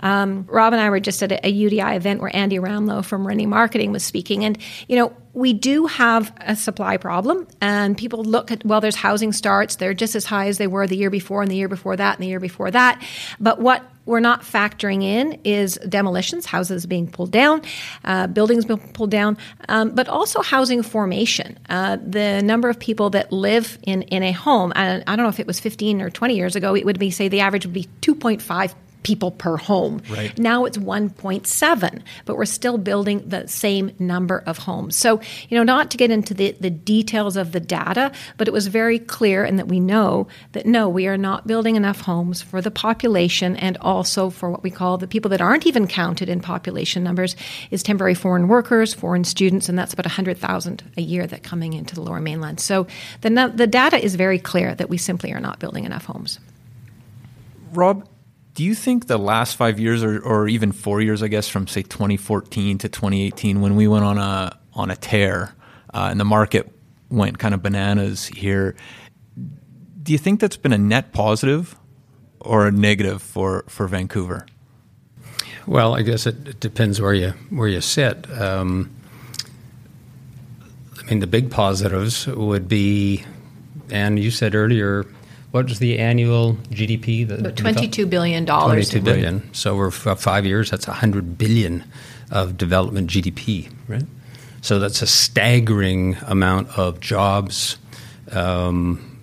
Um, 0.00 0.46
Rob 0.48 0.72
and 0.72 0.80
I 0.80 0.90
were 0.90 1.00
just 1.00 1.22
at 1.22 1.32
a, 1.32 1.46
a 1.46 1.52
UDI 1.52 1.96
event 1.96 2.20
where 2.20 2.34
Andy 2.34 2.58
Ramlo 2.58 3.04
from 3.04 3.26
Rennie 3.26 3.46
Marketing 3.46 3.92
was 3.92 4.04
speaking, 4.04 4.44
and 4.44 4.58
you 4.86 4.96
know 4.96 5.12
we 5.38 5.52
do 5.52 5.86
have 5.86 6.34
a 6.40 6.56
supply 6.56 6.96
problem, 6.96 7.46
and 7.60 7.96
people 7.96 8.24
look 8.24 8.50
at 8.50 8.64
well, 8.64 8.80
there's 8.80 8.96
housing 8.96 9.32
starts; 9.32 9.76
they're 9.76 9.94
just 9.94 10.16
as 10.16 10.24
high 10.24 10.48
as 10.48 10.58
they 10.58 10.66
were 10.66 10.88
the 10.88 10.96
year 10.96 11.10
before, 11.10 11.42
and 11.42 11.50
the 11.50 11.54
year 11.54 11.68
before 11.68 11.94
that, 11.94 12.16
and 12.16 12.24
the 12.24 12.28
year 12.28 12.40
before 12.40 12.72
that. 12.72 13.00
But 13.38 13.60
what 13.60 13.84
we're 14.04 14.18
not 14.18 14.42
factoring 14.42 15.04
in 15.04 15.38
is 15.44 15.78
demolitions, 15.88 16.46
houses 16.46 16.86
being 16.86 17.06
pulled 17.06 17.30
down, 17.30 17.62
uh, 18.04 18.26
buildings 18.26 18.64
being 18.64 18.80
pulled 18.80 19.12
down, 19.12 19.38
um, 19.68 19.90
but 19.90 20.08
also 20.08 20.42
housing 20.42 20.82
formation. 20.82 21.56
Uh, 21.68 21.98
the 22.04 22.42
number 22.42 22.68
of 22.68 22.80
people 22.80 23.10
that 23.10 23.30
live 23.30 23.78
in, 23.82 24.02
in 24.02 24.24
a 24.24 24.32
home, 24.32 24.72
I, 24.74 25.04
I 25.06 25.14
don't 25.14 25.24
know 25.24 25.28
if 25.28 25.38
it 25.38 25.46
was 25.46 25.60
15 25.60 26.00
or 26.00 26.10
20 26.10 26.34
years 26.34 26.56
ago, 26.56 26.74
it 26.74 26.84
would 26.84 26.98
be, 26.98 27.10
say, 27.10 27.28
the 27.28 27.40
average 27.40 27.64
would 27.64 27.74
be 27.74 27.86
2.5 28.00 28.74
people 29.08 29.30
per 29.30 29.56
home. 29.56 30.02
Right. 30.10 30.38
Now 30.38 30.66
it's 30.66 30.76
1.7, 30.76 32.02
but 32.26 32.36
we're 32.36 32.44
still 32.44 32.76
building 32.76 33.26
the 33.26 33.48
same 33.48 33.90
number 33.98 34.42
of 34.44 34.58
homes. 34.58 34.96
So, 34.96 35.22
you 35.48 35.56
know, 35.56 35.62
not 35.62 35.90
to 35.92 35.96
get 35.96 36.10
into 36.10 36.34
the, 36.34 36.54
the 36.60 36.68
details 36.68 37.38
of 37.38 37.52
the 37.52 37.60
data, 37.60 38.12
but 38.36 38.48
it 38.48 38.50
was 38.52 38.66
very 38.66 38.98
clear 38.98 39.44
and 39.44 39.58
that 39.58 39.66
we 39.66 39.80
know 39.80 40.28
that 40.52 40.66
no, 40.66 40.90
we 40.90 41.06
are 41.06 41.16
not 41.16 41.46
building 41.46 41.74
enough 41.74 42.02
homes 42.02 42.42
for 42.42 42.60
the 42.60 42.70
population 42.70 43.56
and 43.56 43.78
also 43.78 44.28
for 44.28 44.50
what 44.50 44.62
we 44.62 44.70
call 44.70 44.98
the 44.98 45.06
people 45.06 45.30
that 45.30 45.40
aren't 45.40 45.66
even 45.66 45.86
counted 45.86 46.28
in 46.28 46.40
population 46.40 47.02
numbers 47.02 47.34
is 47.70 47.82
temporary 47.82 48.14
foreign 48.14 48.46
workers, 48.46 48.92
foreign 48.92 49.24
students, 49.24 49.70
and 49.70 49.78
that's 49.78 49.94
about 49.94 50.04
100,000 50.04 50.82
a 50.98 51.00
year 51.00 51.26
that 51.26 51.42
coming 51.42 51.72
into 51.72 51.94
the 51.94 52.02
lower 52.02 52.20
mainland. 52.20 52.60
So 52.60 52.86
the, 53.22 53.52
the 53.54 53.66
data 53.66 54.04
is 54.04 54.16
very 54.16 54.38
clear 54.38 54.74
that 54.74 54.90
we 54.90 54.98
simply 54.98 55.32
are 55.32 55.40
not 55.40 55.60
building 55.60 55.86
enough 55.86 56.04
homes. 56.04 56.38
Rob, 57.72 58.06
do 58.58 58.64
you 58.64 58.74
think 58.74 59.06
the 59.06 59.18
last 59.18 59.54
five 59.54 59.78
years, 59.78 60.02
or, 60.02 60.18
or 60.18 60.48
even 60.48 60.72
four 60.72 61.00
years, 61.00 61.22
I 61.22 61.28
guess, 61.28 61.48
from 61.48 61.68
say 61.68 61.82
2014 61.82 62.78
to 62.78 62.88
2018, 62.88 63.60
when 63.60 63.76
we 63.76 63.86
went 63.86 64.04
on 64.04 64.18
a 64.18 64.58
on 64.74 64.90
a 64.90 64.96
tear 64.96 65.54
uh, 65.94 66.08
and 66.10 66.18
the 66.18 66.24
market 66.24 66.68
went 67.08 67.38
kind 67.38 67.54
of 67.54 67.62
bananas 67.62 68.26
here, 68.26 68.74
do 70.02 70.10
you 70.10 70.18
think 70.18 70.40
that's 70.40 70.56
been 70.56 70.72
a 70.72 70.78
net 70.78 71.12
positive 71.12 71.76
or 72.40 72.66
a 72.66 72.72
negative 72.72 73.22
for, 73.22 73.62
for 73.68 73.86
Vancouver? 73.86 74.44
Well, 75.64 75.94
I 75.94 76.02
guess 76.02 76.26
it, 76.26 76.48
it 76.48 76.58
depends 76.58 77.00
where 77.00 77.14
you 77.14 77.34
where 77.50 77.68
you 77.68 77.80
sit. 77.80 78.28
Um, 78.28 78.90
I 80.98 81.10
mean, 81.10 81.20
the 81.20 81.28
big 81.28 81.52
positives 81.52 82.26
would 82.26 82.66
be, 82.66 83.24
and 83.88 84.18
you 84.18 84.32
said 84.32 84.56
earlier, 84.56 85.06
what 85.50 85.68
was 85.68 85.78
the 85.78 85.98
annual 85.98 86.54
GDP? 86.70 87.26
The, 87.26 87.52
Twenty-two 87.52 88.06
billion 88.06 88.44
dollars. 88.44 88.90
Twenty-two 88.90 89.04
billion. 89.04 89.54
So 89.54 89.76
we're 89.76 89.90
five 89.90 90.44
years. 90.44 90.70
That's 90.70 90.84
hundred 90.84 91.38
billion 91.38 91.84
of 92.30 92.56
development 92.56 93.10
GDP, 93.10 93.72
right? 93.86 94.04
So 94.60 94.78
that's 94.78 95.02
a 95.02 95.06
staggering 95.06 96.16
amount 96.26 96.76
of 96.76 97.00
jobs, 97.00 97.78
um, 98.32 99.18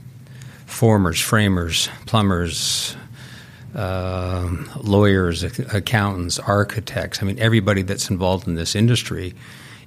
formers, 0.65 1.19
framers, 1.19 1.89
plumbers, 2.05 2.95
uh, 3.75 4.49
lawyers, 4.81 5.43
accountants, 5.43 6.39
architects. 6.39 7.21
I 7.21 7.25
mean, 7.25 7.37
everybody 7.37 7.81
that's 7.81 8.09
involved 8.09 8.47
in 8.47 8.55
this 8.55 8.75
industry. 8.75 9.35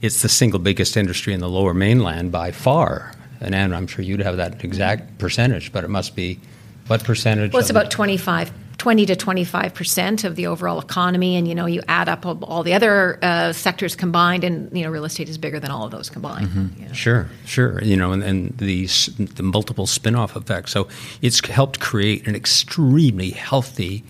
It's 0.01 0.22
the 0.22 0.29
single 0.29 0.61
biggest 0.61 0.96
industry 0.96 1.35
in 1.35 1.40
the 1.40 1.48
Lower 1.48 1.74
Mainland 1.74 2.31
by 2.31 2.53
far 2.53 3.12
and 3.40 3.55
Anne, 3.55 3.72
I'm 3.72 3.87
sure 3.87 4.05
you'd 4.05 4.20
have 4.20 4.37
that 4.37 4.64
exact 4.64 5.18
percentage, 5.18 5.72
but 5.72 5.85
it 5.85 5.88
must 5.88 6.16
be 6.16 6.40
what 6.87 7.05
percentage? 7.05 7.53
Well, 7.53 7.61
it's 7.61 7.70
about 7.70 7.90
25 7.90 8.53
20 8.79 9.07
to 9.07 9.16
25 9.16 9.74
percent 9.74 10.24
of 10.24 10.37
the 10.37 10.46
overall 10.46 10.81
economy, 10.81 11.37
and 11.37 11.46
you 11.46 11.55
know 11.55 11.66
you 11.66 11.83
add 11.88 12.09
up 12.09 12.24
all 12.24 12.62
the 12.62 12.74
other 12.74 13.18
uh, 13.22 13.53
sectors 13.53 13.96
combined, 13.96 14.44
and 14.44 14.74
you 14.77 14.85
know 14.85 14.90
real 14.90 15.05
estate 15.05 15.29
is 15.29 15.37
bigger 15.37 15.61
than 15.61 15.70
all 15.70 15.85
of 15.85 15.90
those 15.90 16.09
combined. 16.09 16.48
Mm-hmm. 16.48 16.92
Sure, 16.92 17.29
sure. 17.44 17.83
You 17.83 17.96
know, 17.96 18.12
and, 18.12 18.22
and 18.22 18.57
the 18.59 18.87
the 18.87 19.42
multiple 19.42 19.87
spin-off 19.87 20.37
effects. 20.37 20.72
So 20.72 20.88
it's 21.22 21.46
helped 21.46 21.81
create 21.81 22.27
an 22.27 22.35
extremely 22.35 23.31
healthy 23.31 24.05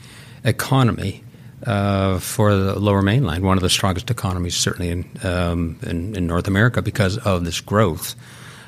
economy 0.45 1.25
uh, 1.67 2.19
for 2.19 2.55
the 2.55 2.79
Lower 2.79 3.03
Mainland, 3.03 3.45
one 3.45 3.57
of 3.57 3.63
the 3.63 3.71
strongest 3.71 4.11
economies 4.11 4.57
certainly 4.57 4.91
in, 4.91 5.11
um, 5.23 5.79
in, 5.83 6.15
in 6.17 6.27
North 6.27 6.47
America 6.47 6.83
because 6.83 7.19
of 7.19 7.45
this 7.45 7.61
growth. 7.61 8.15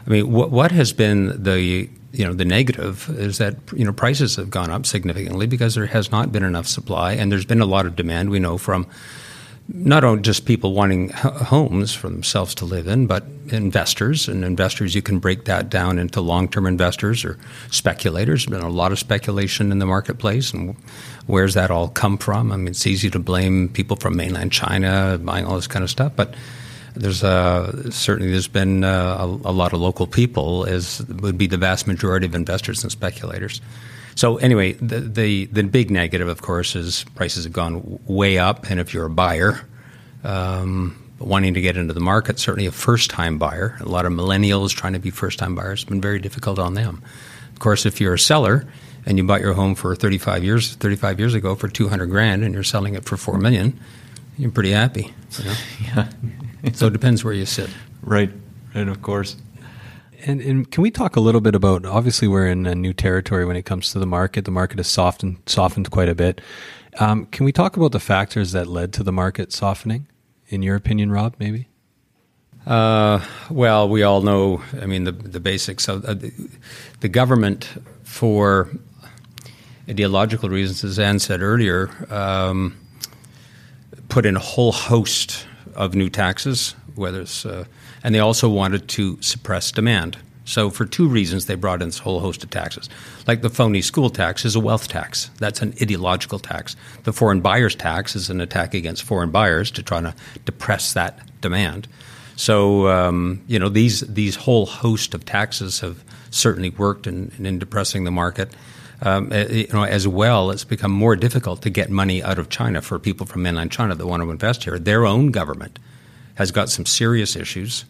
I 0.06 0.10
mean, 0.10 0.30
what 0.30 0.50
what 0.50 0.72
has 0.72 0.92
been 0.92 1.42
the 1.42 1.88
you 2.12 2.26
know 2.26 2.32
the 2.32 2.44
negative 2.44 3.08
is 3.18 3.38
that 3.38 3.56
you 3.74 3.84
know 3.84 3.92
prices 3.92 4.36
have 4.36 4.50
gone 4.50 4.70
up 4.70 4.86
significantly 4.86 5.46
because 5.46 5.74
there 5.74 5.86
has 5.86 6.10
not 6.10 6.32
been 6.32 6.44
enough 6.44 6.66
supply 6.66 7.12
and 7.12 7.30
there's 7.30 7.44
been 7.44 7.60
a 7.60 7.66
lot 7.66 7.86
of 7.86 7.96
demand. 7.96 8.30
We 8.30 8.38
know 8.38 8.58
from 8.58 8.86
not 9.72 10.02
only 10.02 10.22
just 10.22 10.46
people 10.46 10.72
wanting 10.72 11.10
homes 11.10 11.94
for 11.94 12.08
themselves 12.08 12.54
to 12.56 12.64
live 12.64 12.86
in, 12.86 13.06
but 13.06 13.24
investors. 13.48 14.28
And 14.28 14.44
investors, 14.44 14.94
you 14.94 15.02
can 15.02 15.18
break 15.18 15.44
that 15.44 15.70
down 15.70 15.98
into 15.98 16.20
long 16.20 16.48
term 16.48 16.66
investors 16.66 17.24
or 17.24 17.38
speculators. 17.70 18.46
There's 18.46 18.58
been 18.58 18.66
a 18.66 18.72
lot 18.72 18.92
of 18.92 18.98
speculation 18.98 19.70
in 19.70 19.78
the 19.78 19.86
marketplace. 19.86 20.52
And 20.52 20.76
where's 21.26 21.54
that 21.54 21.70
all 21.70 21.88
come 21.88 22.18
from? 22.18 22.52
I 22.52 22.56
mean, 22.56 22.68
it's 22.68 22.86
easy 22.86 23.10
to 23.10 23.18
blame 23.18 23.68
people 23.68 23.96
from 23.96 24.16
mainland 24.16 24.52
China 24.52 25.18
buying 25.22 25.44
all 25.44 25.56
this 25.56 25.68
kind 25.68 25.84
of 25.84 25.90
stuff, 25.90 26.12
but 26.16 26.34
there's 26.94 27.22
uh, 27.22 27.90
certainly 27.90 28.30
there's 28.30 28.48
been 28.48 28.84
uh, 28.84 29.16
a, 29.20 29.24
a, 29.24 29.52
lot 29.52 29.72
of 29.72 29.80
local 29.80 30.06
people 30.06 30.64
as 30.64 31.04
would 31.06 31.38
be 31.38 31.46
the 31.46 31.56
vast 31.56 31.86
majority 31.86 32.26
of 32.26 32.34
investors 32.34 32.82
and 32.82 32.90
speculators. 32.90 33.60
So 34.16 34.36
anyway, 34.38 34.72
the, 34.72 35.00
the, 35.00 35.46
the 35.46 35.62
big 35.62 35.90
negative, 35.90 36.28
of 36.28 36.42
course, 36.42 36.74
is 36.76 37.04
prices 37.14 37.44
have 37.44 37.52
gone 37.52 38.00
way 38.06 38.38
up, 38.38 38.68
and 38.68 38.80
if 38.80 38.92
you're 38.92 39.06
a 39.06 39.10
buyer 39.10 39.66
um, 40.24 41.00
wanting 41.18 41.54
to 41.54 41.60
get 41.60 41.76
into 41.76 41.94
the 41.94 42.00
market, 42.00 42.38
certainly 42.38 42.66
a 42.66 42.72
first 42.72 43.10
time 43.10 43.38
buyer, 43.38 43.76
a 43.80 43.88
lot 43.88 44.04
of 44.04 44.12
millennials 44.12 44.74
trying 44.74 44.92
to 44.94 44.98
be 44.98 45.10
first 45.10 45.38
time 45.38 45.54
buyers, 45.54 45.82
it's 45.82 45.88
been 45.88 46.00
very 46.00 46.18
difficult 46.18 46.58
on 46.58 46.74
them. 46.74 47.02
Of 47.52 47.60
course, 47.60 47.86
if 47.86 48.00
you're 48.00 48.14
a 48.14 48.18
seller 48.18 48.66
and 49.06 49.16
you 49.16 49.24
bought 49.24 49.40
your 49.40 49.54
home 49.54 49.74
for 49.74 49.94
35 49.94 50.44
years 50.44 50.74
35 50.74 51.18
years 51.18 51.34
ago 51.34 51.54
for 51.54 51.68
200 51.68 52.06
grand 52.06 52.42
and 52.42 52.52
you're 52.52 52.62
selling 52.62 52.94
it 52.94 53.04
for 53.04 53.16
4 53.16 53.38
million, 53.38 53.78
you're 54.36 54.50
pretty 54.50 54.72
happy. 54.72 55.12
You 55.38 55.44
know? 55.44 55.54
yeah 55.80 56.08
so 56.72 56.86
it 56.86 56.92
depends 56.92 57.24
where 57.24 57.34
you 57.34 57.46
sit. 57.46 57.70
Right, 58.02 58.30
right, 58.74 58.88
of 58.88 59.02
course. 59.02 59.36
And, 60.26 60.40
and, 60.42 60.70
can 60.70 60.82
we 60.82 60.90
talk 60.90 61.16
a 61.16 61.20
little 61.20 61.40
bit 61.40 61.54
about? 61.54 61.86
Obviously, 61.86 62.28
we're 62.28 62.46
in 62.46 62.66
a 62.66 62.74
new 62.74 62.92
territory 62.92 63.46
when 63.46 63.56
it 63.56 63.62
comes 63.62 63.90
to 63.92 63.98
the 63.98 64.06
market. 64.06 64.44
The 64.44 64.50
market 64.50 64.78
has 64.78 64.86
softened 64.86 65.38
softened 65.46 65.90
quite 65.90 66.10
a 66.10 66.14
bit. 66.14 66.42
Um, 66.98 67.26
can 67.26 67.46
we 67.46 67.52
talk 67.52 67.76
about 67.76 67.92
the 67.92 68.00
factors 68.00 68.52
that 68.52 68.66
led 68.66 68.92
to 68.94 69.02
the 69.02 69.12
market 69.12 69.52
softening? 69.52 70.06
In 70.48 70.62
your 70.62 70.76
opinion, 70.76 71.10
Rob, 71.10 71.36
maybe. 71.38 71.68
Uh, 72.66 73.24
well, 73.50 73.88
we 73.88 74.02
all 74.02 74.20
know. 74.20 74.62
I 74.80 74.86
mean, 74.86 75.04
the 75.04 75.12
the 75.12 75.40
basics 75.40 75.88
of 75.88 76.04
uh, 76.04 76.14
the, 76.14 76.32
the, 77.00 77.08
government, 77.08 77.68
for 78.02 78.68
ideological 79.88 80.50
reasons, 80.50 80.84
as 80.84 80.98
Anne 80.98 81.18
said 81.18 81.40
earlier, 81.40 81.88
um, 82.10 82.76
put 84.10 84.26
in 84.26 84.36
a 84.36 84.40
whole 84.40 84.72
host 84.72 85.46
of 85.74 85.94
new 85.94 86.08
taxes, 86.08 86.74
whether 86.94 87.20
it's, 87.20 87.46
uh, 87.46 87.64
and 88.02 88.14
they 88.14 88.20
also 88.20 88.48
wanted 88.48 88.88
to 88.88 89.20
suppress 89.20 89.70
demand. 89.72 90.18
So, 90.44 90.68
for 90.68 90.84
two 90.84 91.06
reasons, 91.06 91.46
they 91.46 91.54
brought 91.54 91.80
in 91.80 91.88
this 91.88 91.98
whole 91.98 92.18
host 92.18 92.42
of 92.42 92.50
taxes. 92.50 92.88
Like 93.26 93.42
the 93.42 93.50
phony 93.50 93.82
school 93.82 94.10
tax 94.10 94.44
is 94.44 94.56
a 94.56 94.60
wealth 94.60 94.88
tax. 94.88 95.30
That's 95.38 95.62
an 95.62 95.74
ideological 95.80 96.40
tax. 96.40 96.74
The 97.04 97.12
foreign 97.12 97.40
buyers 97.40 97.76
tax 97.76 98.16
is 98.16 98.30
an 98.30 98.40
attack 98.40 98.74
against 98.74 99.04
foreign 99.04 99.30
buyers 99.30 99.70
to 99.72 99.82
try 99.82 100.00
to 100.00 100.14
depress 100.44 100.92
that 100.94 101.20
demand. 101.40 101.86
So, 102.34 102.88
um, 102.88 103.42
you 103.46 103.58
know, 103.58 103.68
these 103.68 104.00
these 104.00 104.34
whole 104.34 104.66
host 104.66 105.14
of 105.14 105.24
taxes 105.24 105.80
have 105.80 106.02
certainly 106.30 106.70
worked 106.70 107.06
in, 107.06 107.30
in 107.38 107.58
depressing 107.58 108.04
the 108.04 108.10
market. 108.10 108.50
Um, 109.02 109.32
eh, 109.32 109.46
you 109.48 109.72
know, 109.72 109.84
as 109.84 110.06
well, 110.06 110.50
it's 110.50 110.64
become 110.64 110.92
more 110.92 111.16
difficult 111.16 111.62
to 111.62 111.70
get 111.70 111.90
money 111.90 112.22
out 112.22 112.38
of 112.38 112.50
China 112.50 112.82
for 112.82 112.98
people 112.98 113.26
from 113.26 113.42
mainland 113.42 113.72
China 113.72 113.94
that 113.94 114.06
want 114.06 114.22
to 114.22 114.30
invest 114.30 114.64
here. 114.64 114.78
Their 114.78 115.06
own 115.06 115.30
government 115.30 115.78
has 116.34 116.50
got 116.50 116.68
some 116.68 116.84
serious 116.84 117.34
issues. 117.34 117.84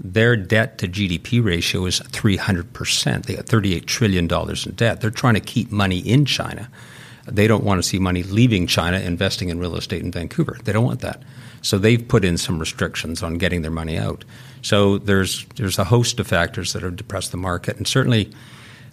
Their 0.00 0.36
debt 0.36 0.78
to 0.78 0.88
GDP 0.88 1.44
ratio 1.44 1.86
is 1.86 2.00
300%. 2.00 3.26
They 3.26 3.34
got 3.34 3.46
$38 3.46 3.86
trillion 3.86 4.28
in 4.30 4.74
debt. 4.74 5.00
They're 5.00 5.10
trying 5.10 5.34
to 5.34 5.40
keep 5.40 5.70
money 5.70 5.98
in 5.98 6.24
China. 6.24 6.68
They 7.26 7.46
don't 7.46 7.64
want 7.64 7.82
to 7.82 7.88
see 7.88 7.98
money 7.98 8.22
leaving 8.22 8.66
China 8.66 8.98
investing 8.98 9.48
in 9.50 9.58
real 9.58 9.76
estate 9.76 10.02
in 10.02 10.10
Vancouver. 10.10 10.58
They 10.64 10.72
don't 10.72 10.84
want 10.84 11.00
that. 11.00 11.22
So 11.62 11.78
they've 11.78 12.06
put 12.06 12.24
in 12.24 12.38
some 12.38 12.58
restrictions 12.58 13.22
on 13.22 13.34
getting 13.34 13.62
their 13.62 13.70
money 13.70 13.98
out. 13.98 14.24
So 14.62 14.98
there's 14.98 15.44
there's 15.56 15.78
a 15.78 15.84
host 15.84 16.18
of 16.20 16.26
factors 16.26 16.72
that 16.72 16.82
have 16.82 16.96
depressed 16.96 17.30
the 17.30 17.36
market, 17.36 17.76
and 17.76 17.86
certainly 17.86 18.30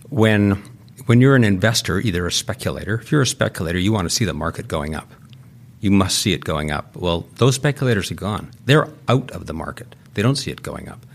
when 0.10 0.62
when 1.06 1.22
you're 1.22 1.36
an 1.36 1.44
investor, 1.44 2.00
either 2.00 2.26
a 2.26 2.32
speculator, 2.32 2.96
if 2.96 3.12
you're 3.12 3.22
a 3.22 3.28
speculator, 3.28 3.78
you 3.78 3.92
want 3.92 4.10
to 4.10 4.14
see 4.14 4.26
the 4.26 4.34
market 4.34 4.68
going 4.68 4.96
up. 4.96 5.12
You 5.80 5.92
must 5.92 6.18
see 6.18 6.34
it 6.34 6.44
going 6.44 6.72
up. 6.72 6.96
Well, 6.96 7.28
those 7.36 7.56
speculators 7.56 8.10
are 8.12 8.16
gone. 8.16 8.52
They're 8.66 8.90
out 9.08 9.30
of 9.32 9.46
the 9.46 9.54
market. 9.54 9.96
They 10.16 10.22
don't 10.22 10.36
see 10.36 10.50
it 10.50 10.64
going 10.64 10.90
up. 10.90 11.06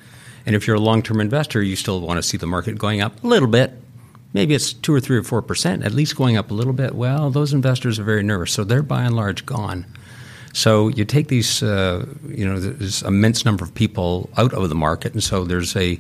And 0.46 0.55
if 0.55 0.66
you're 0.66 0.76
a 0.76 0.81
long 0.81 1.03
term 1.03 1.20
investor, 1.20 1.62
you 1.62 1.76
still 1.76 2.00
want 2.00 2.18
to 2.18 2.22
see 2.22 2.37
the 2.37 2.46
market 2.46 2.79
going 2.79 3.00
up 3.00 3.22
a 3.22 3.26
little 3.26 3.48
bit. 3.48 3.72
Maybe 4.33 4.55
it's 4.55 4.72
two 4.72 4.94
or 4.94 5.00
three 5.00 5.18
or 5.18 5.24
four 5.24 5.42
percent, 5.42 5.83
at 5.83 5.92
least 5.92 6.14
going 6.14 6.37
up 6.37 6.50
a 6.50 6.55
little 6.55 6.72
bit. 6.72 6.94
Well, 6.94 7.31
those 7.31 7.53
investors 7.53 7.98
are 7.98 8.05
very 8.05 8.22
nervous, 8.22 8.53
so 8.53 8.62
they're 8.62 8.83
by 8.83 9.03
and 9.03 9.16
large 9.16 9.44
gone. 9.44 9.87
So 10.53 10.88
you 10.88 11.05
take 11.05 11.29
these, 11.29 11.62
uh, 11.62 12.07
you 12.29 12.46
know, 12.46 12.59
this 12.59 13.03
immense 13.03 13.44
number 13.44 13.64
of 13.64 13.74
people 13.74 14.31
out 14.37 14.53
of 14.53 14.68
the 14.68 14.74
market, 14.74 15.12
and 15.12 15.22
so 15.22 15.44
there's 15.44 15.76
a 15.76 15.98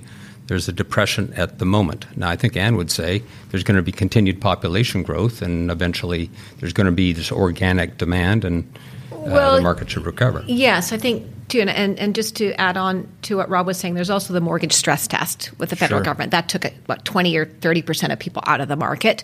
there's 0.50 0.68
a 0.68 0.72
depression 0.72 1.32
at 1.36 1.60
the 1.60 1.64
moment. 1.64 2.06
Now, 2.16 2.28
I 2.28 2.34
think 2.34 2.56
Anne 2.56 2.76
would 2.76 2.90
say 2.90 3.22
there's 3.50 3.62
going 3.62 3.76
to 3.76 3.84
be 3.84 3.92
continued 3.92 4.40
population 4.40 5.04
growth, 5.04 5.42
and 5.42 5.70
eventually 5.70 6.28
there's 6.58 6.72
going 6.72 6.86
to 6.86 6.92
be 6.92 7.12
this 7.12 7.30
organic 7.30 7.98
demand, 7.98 8.44
and 8.44 8.64
uh, 9.12 9.16
well, 9.16 9.54
the 9.54 9.62
market 9.62 9.88
should 9.88 10.04
recover. 10.04 10.42
Yes, 10.48 10.92
I 10.92 10.96
think 10.96 11.24
too, 11.46 11.60
and, 11.60 11.70
and, 11.70 11.96
and 12.00 12.16
just 12.16 12.34
to 12.38 12.52
add 12.60 12.76
on 12.76 13.06
to 13.22 13.36
what 13.36 13.48
Rob 13.48 13.64
was 13.64 13.78
saying, 13.78 13.94
there's 13.94 14.10
also 14.10 14.32
the 14.32 14.40
mortgage 14.40 14.72
stress 14.72 15.06
test 15.06 15.56
with 15.60 15.70
the 15.70 15.76
federal 15.76 15.98
Sure. 16.00 16.04
government 16.04 16.32
that 16.32 16.48
took 16.48 16.64
what 16.86 17.04
20 17.04 17.36
or 17.36 17.46
30 17.46 17.82
percent 17.82 18.12
of 18.12 18.18
people 18.18 18.42
out 18.44 18.60
of 18.60 18.66
the 18.66 18.74
market, 18.76 19.22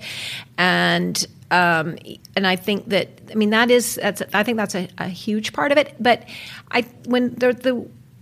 and 0.57 1.27
um, 1.51 1.99
and 2.37 2.47
I 2.47 2.55
think 2.55 2.89
that 2.91 3.09
I 3.33 3.35
mean 3.35 3.51
that 3.51 3.73
is 3.73 3.97
that's 3.97 4.23
I 4.33 4.45
think 4.45 4.59
that's 4.59 4.77
a, 4.77 4.89
a 4.99 5.09
huge 5.09 5.53
part 5.53 5.73
of 5.73 5.79
it. 5.79 5.97
But 5.99 6.23
I 6.71 6.83
when 7.07 7.35
the, 7.35 7.53
the 7.53 7.75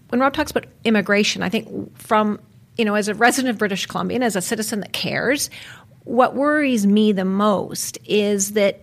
when 0.09 0.21
Rob 0.21 0.33
talks 0.33 0.53
about 0.53 0.65
immigration, 0.85 1.43
I 1.43 1.51
think 1.51 1.99
from 1.99 2.39
you 2.77 2.85
know 2.85 2.95
as 2.95 3.09
a 3.09 3.15
resident 3.15 3.51
of 3.51 3.59
British 3.59 3.87
Columbia 3.87 4.17
and 4.17 4.25
as 4.25 4.37
a 4.37 4.43
citizen 4.43 4.81
that 4.81 4.93
cares, 4.93 5.51
what 6.05 6.35
worries 6.35 6.87
me 6.87 7.13
the 7.13 7.25
most 7.25 7.99
is 8.05 8.53
that 8.53 8.81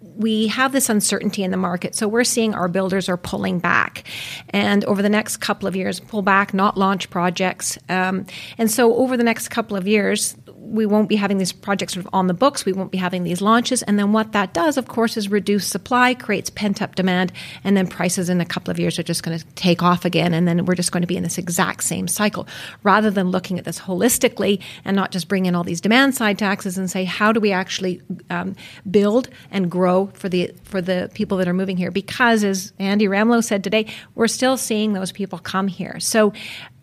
we 0.00 0.46
have 0.46 0.72
this 0.72 0.88
uncertainty 0.88 1.42
in 1.42 1.50
the 1.50 1.58
market. 1.58 1.94
So 1.94 2.08
we're 2.08 2.24
seeing 2.24 2.54
our 2.54 2.68
builders 2.68 3.08
are 3.08 3.18
pulling 3.18 3.58
back, 3.58 4.04
and 4.50 4.84
over 4.86 5.02
the 5.02 5.10
next 5.10 5.38
couple 5.38 5.68
of 5.68 5.76
years, 5.76 6.00
pull 6.00 6.22
back, 6.22 6.54
not 6.54 6.76
launch 6.78 7.10
projects. 7.10 7.78
Um, 7.88 8.26
and 8.56 8.70
so 8.70 8.94
over 8.96 9.16
the 9.16 9.24
next 9.24 9.48
couple 9.48 9.76
of 9.76 9.86
years, 9.86 10.34
we 10.66 10.86
won't 10.86 11.08
be 11.08 11.16
having 11.16 11.38
these 11.38 11.52
projects 11.52 11.94
sort 11.94 12.04
of 12.04 12.10
on 12.12 12.26
the 12.26 12.34
books. 12.34 12.64
We 12.64 12.72
won't 12.72 12.90
be 12.90 12.98
having 12.98 13.24
these 13.24 13.40
launches. 13.40 13.82
And 13.82 13.98
then 13.98 14.12
what 14.12 14.32
that 14.32 14.52
does, 14.52 14.76
of 14.76 14.88
course, 14.88 15.16
is 15.16 15.30
reduce 15.30 15.66
supply, 15.66 16.14
creates 16.14 16.50
pent 16.50 16.82
up 16.82 16.94
demand, 16.94 17.32
and 17.64 17.76
then 17.76 17.86
prices 17.86 18.28
in 18.28 18.40
a 18.40 18.44
couple 18.44 18.70
of 18.70 18.78
years 18.78 18.98
are 18.98 19.02
just 19.02 19.22
going 19.22 19.38
to 19.38 19.44
take 19.54 19.82
off 19.82 20.04
again. 20.04 20.34
And 20.34 20.46
then 20.46 20.64
we're 20.64 20.74
just 20.74 20.92
going 20.92 21.02
to 21.02 21.06
be 21.06 21.16
in 21.16 21.22
this 21.22 21.38
exact 21.38 21.84
same 21.84 22.08
cycle 22.08 22.46
rather 22.82 23.10
than 23.10 23.30
looking 23.30 23.58
at 23.58 23.64
this 23.64 23.80
holistically 23.80 24.60
and 24.84 24.96
not 24.96 25.12
just 25.12 25.28
bring 25.28 25.46
in 25.46 25.54
all 25.54 25.64
these 25.64 25.80
demand 25.80 26.14
side 26.14 26.38
taxes 26.38 26.76
and 26.76 26.90
say, 26.90 27.04
how 27.04 27.32
do 27.32 27.40
we 27.40 27.52
actually 27.52 28.02
um, 28.30 28.56
build 28.90 29.28
and 29.50 29.70
grow 29.70 30.06
for 30.14 30.28
the, 30.28 30.52
for 30.64 30.82
the 30.82 31.10
people 31.14 31.38
that 31.38 31.48
are 31.48 31.54
moving 31.54 31.76
here? 31.76 31.90
Because 31.90 32.44
as 32.44 32.72
Andy 32.78 33.06
Ramlo 33.06 33.42
said 33.42 33.62
today, 33.62 33.86
we're 34.14 34.28
still 34.28 34.56
seeing 34.56 34.92
those 34.92 35.12
people 35.12 35.38
come 35.38 35.68
here. 35.68 36.00
So 36.00 36.32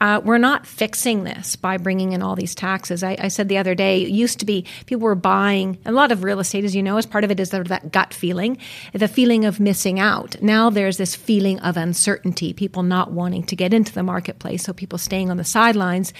uh, 0.03 0.19
we're 0.19 0.37
not 0.37 0.67
fixing 0.67 1.23
this 1.23 1.55
by 1.55 1.77
bringing 1.77 2.11
in 2.11 2.21
all 2.21 2.35
these 2.35 2.53
taxes. 2.53 3.03
I, 3.03 3.15
I 3.17 3.29
said 3.29 3.47
the 3.47 3.57
other 3.57 3.73
day, 3.73 4.01
it 4.01 4.09
used 4.09 4.37
to 4.39 4.45
be 4.45 4.65
people 4.85 5.03
were 5.03 5.15
buying 5.15 5.77
a 5.85 5.93
lot 5.93 6.11
of 6.11 6.25
real 6.25 6.41
estate, 6.41 6.65
as 6.65 6.75
you 6.75 6.83
know, 6.83 6.97
as 6.97 7.05
part 7.05 7.23
of 7.23 7.31
it 7.31 7.39
is 7.39 7.51
that 7.51 7.89
gut 7.89 8.13
feeling, 8.13 8.57
the 8.91 9.07
feeling 9.07 9.45
of 9.45 9.61
missing 9.61 10.01
out. 10.01 10.35
Now 10.41 10.69
there's 10.69 10.97
this 10.97 11.15
feeling 11.15 11.57
of 11.61 11.77
uncertainty, 11.77 12.51
people 12.51 12.83
not 12.83 13.13
wanting 13.13 13.43
to 13.45 13.55
get 13.55 13.73
into 13.73 13.93
the 13.93 14.03
marketplace, 14.03 14.65
so 14.65 14.73
people 14.73 14.99
staying 14.99 15.31
on 15.31 15.37
the 15.37 15.45
sidelines. 15.45 16.11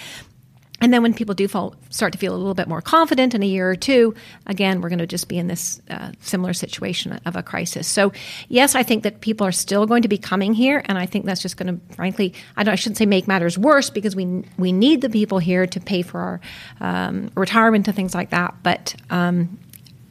And 0.84 0.92
then 0.92 1.02
when 1.02 1.14
people 1.14 1.34
do 1.34 1.48
fall, 1.48 1.76
start 1.92 2.12
to 2.12 2.20
feel 2.20 2.36
a 2.36 2.38
little 2.38 2.54
bit 2.54 2.68
more 2.68 2.82
confident 2.82 3.34
in 3.34 3.42
a 3.42 3.46
year 3.46 3.70
or 3.70 3.76
two, 3.76 4.14
again, 4.48 4.82
we're 4.82 4.90
going 4.90 5.00
to 5.00 5.08
just 5.08 5.30
be 5.30 5.38
in 5.38 5.48
this 5.48 5.82
uh, 5.90 6.12
similar 6.20 6.52
situation 6.52 7.22
of 7.26 7.38
a 7.38 7.42
crisis. 7.42 7.88
So, 7.88 8.12
yes, 8.50 8.76
I 8.76 8.84
think 8.84 9.04
that 9.04 9.22
people 9.22 9.48
are 9.48 9.54
still 9.54 9.86
going 9.86 10.02
to 10.02 10.10
be 10.10 10.18
coming 10.18 10.54
here, 10.54 10.84
and 10.84 10.98
I 10.98 11.06
think 11.06 11.24
that's 11.24 11.42
just 11.42 11.56
going 11.56 11.80
to, 11.80 11.96
frankly, 11.96 12.34
I, 12.58 12.70
I 12.70 12.76
shouldn't 12.76 12.98
say 12.98 13.06
make 13.06 13.30
matters 13.30 13.58
worse 13.58 13.90
because 13.90 14.14
we 14.14 14.44
we 14.58 14.74
need 14.74 15.00
the 15.00 15.10
people 15.10 15.40
here 15.40 15.66
to 15.66 15.80
pay 15.80 16.02
for 16.02 16.20
our 16.20 16.42
um, 16.82 17.32
retirement 17.34 17.88
and 17.88 17.96
things 17.96 18.14
like 18.14 18.32
that. 18.32 18.54
But 18.62 18.94
um, 19.10 19.58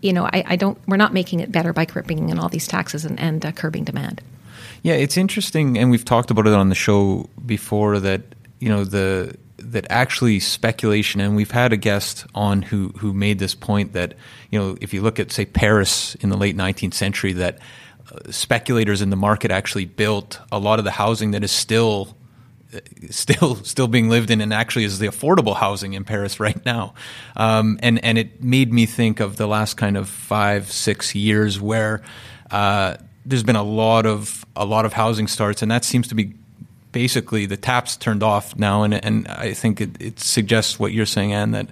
you 0.00 0.14
know, 0.14 0.24
I, 0.24 0.42
I, 0.46 0.56
don't. 0.56 0.78
We're 0.88 0.96
not 0.96 1.12
making 1.12 1.40
it 1.40 1.52
better 1.52 1.74
by 1.74 1.84
bringing 1.84 2.30
in 2.30 2.38
all 2.38 2.48
these 2.48 2.66
taxes 2.66 3.04
and, 3.04 3.20
and 3.20 3.44
uh, 3.44 3.52
curbing 3.52 3.84
demand. 3.84 4.22
Yeah, 4.82 4.94
it's 4.94 5.18
interesting, 5.18 5.76
and 5.76 5.90
we've 5.90 6.06
talked 6.06 6.30
about 6.30 6.46
it 6.46 6.54
on 6.54 6.70
the 6.70 6.74
show 6.74 7.28
before 7.44 8.00
that 8.00 8.22
you 8.58 8.70
know 8.70 8.84
the 8.84 9.36
that 9.70 9.86
actually 9.90 10.40
speculation, 10.40 11.20
and 11.20 11.36
we've 11.36 11.50
had 11.50 11.72
a 11.72 11.76
guest 11.76 12.26
on 12.34 12.62
who 12.62 12.88
who 12.98 13.12
made 13.12 13.38
this 13.38 13.54
point 13.54 13.92
that 13.92 14.14
you 14.50 14.58
know 14.58 14.76
if 14.80 14.92
you 14.92 15.02
look 15.02 15.18
at 15.18 15.32
say 15.32 15.44
Paris 15.44 16.14
in 16.16 16.30
the 16.30 16.36
late 16.36 16.56
19th 16.56 16.94
century, 16.94 17.32
that 17.34 17.58
uh, 18.10 18.30
speculators 18.30 19.00
in 19.02 19.10
the 19.10 19.16
market 19.16 19.50
actually 19.50 19.84
built 19.84 20.40
a 20.50 20.58
lot 20.58 20.78
of 20.78 20.84
the 20.84 20.90
housing 20.90 21.30
that 21.32 21.44
is 21.44 21.52
still 21.52 22.16
uh, 22.74 22.80
still 23.10 23.54
still 23.64 23.88
being 23.88 24.08
lived 24.08 24.30
in 24.30 24.40
and 24.40 24.52
actually 24.52 24.84
is 24.84 24.98
the 24.98 25.06
affordable 25.06 25.56
housing 25.56 25.94
in 25.94 26.04
Paris 26.04 26.40
right 26.40 26.64
now. 26.64 26.94
Um, 27.36 27.78
and 27.82 28.04
and 28.04 28.18
it 28.18 28.42
made 28.42 28.72
me 28.72 28.86
think 28.86 29.20
of 29.20 29.36
the 29.36 29.46
last 29.46 29.76
kind 29.76 29.96
of 29.96 30.08
five 30.08 30.70
six 30.70 31.14
years 31.14 31.60
where 31.60 32.02
uh, 32.50 32.96
there's 33.24 33.44
been 33.44 33.56
a 33.56 33.62
lot 33.62 34.06
of 34.06 34.44
a 34.56 34.66
lot 34.66 34.84
of 34.84 34.92
housing 34.92 35.26
starts, 35.26 35.62
and 35.62 35.70
that 35.70 35.84
seems 35.84 36.08
to 36.08 36.14
be 36.14 36.34
basically 36.92 37.46
the 37.46 37.56
taps 37.56 37.96
turned 37.96 38.22
off 38.22 38.56
now. 38.56 38.82
And 38.84 38.94
and 39.04 39.26
I 39.28 39.54
think 39.54 39.80
it, 39.80 40.00
it 40.00 40.20
suggests 40.20 40.78
what 40.78 40.92
you're 40.92 41.06
saying, 41.06 41.32
Anne, 41.32 41.50
that 41.52 41.68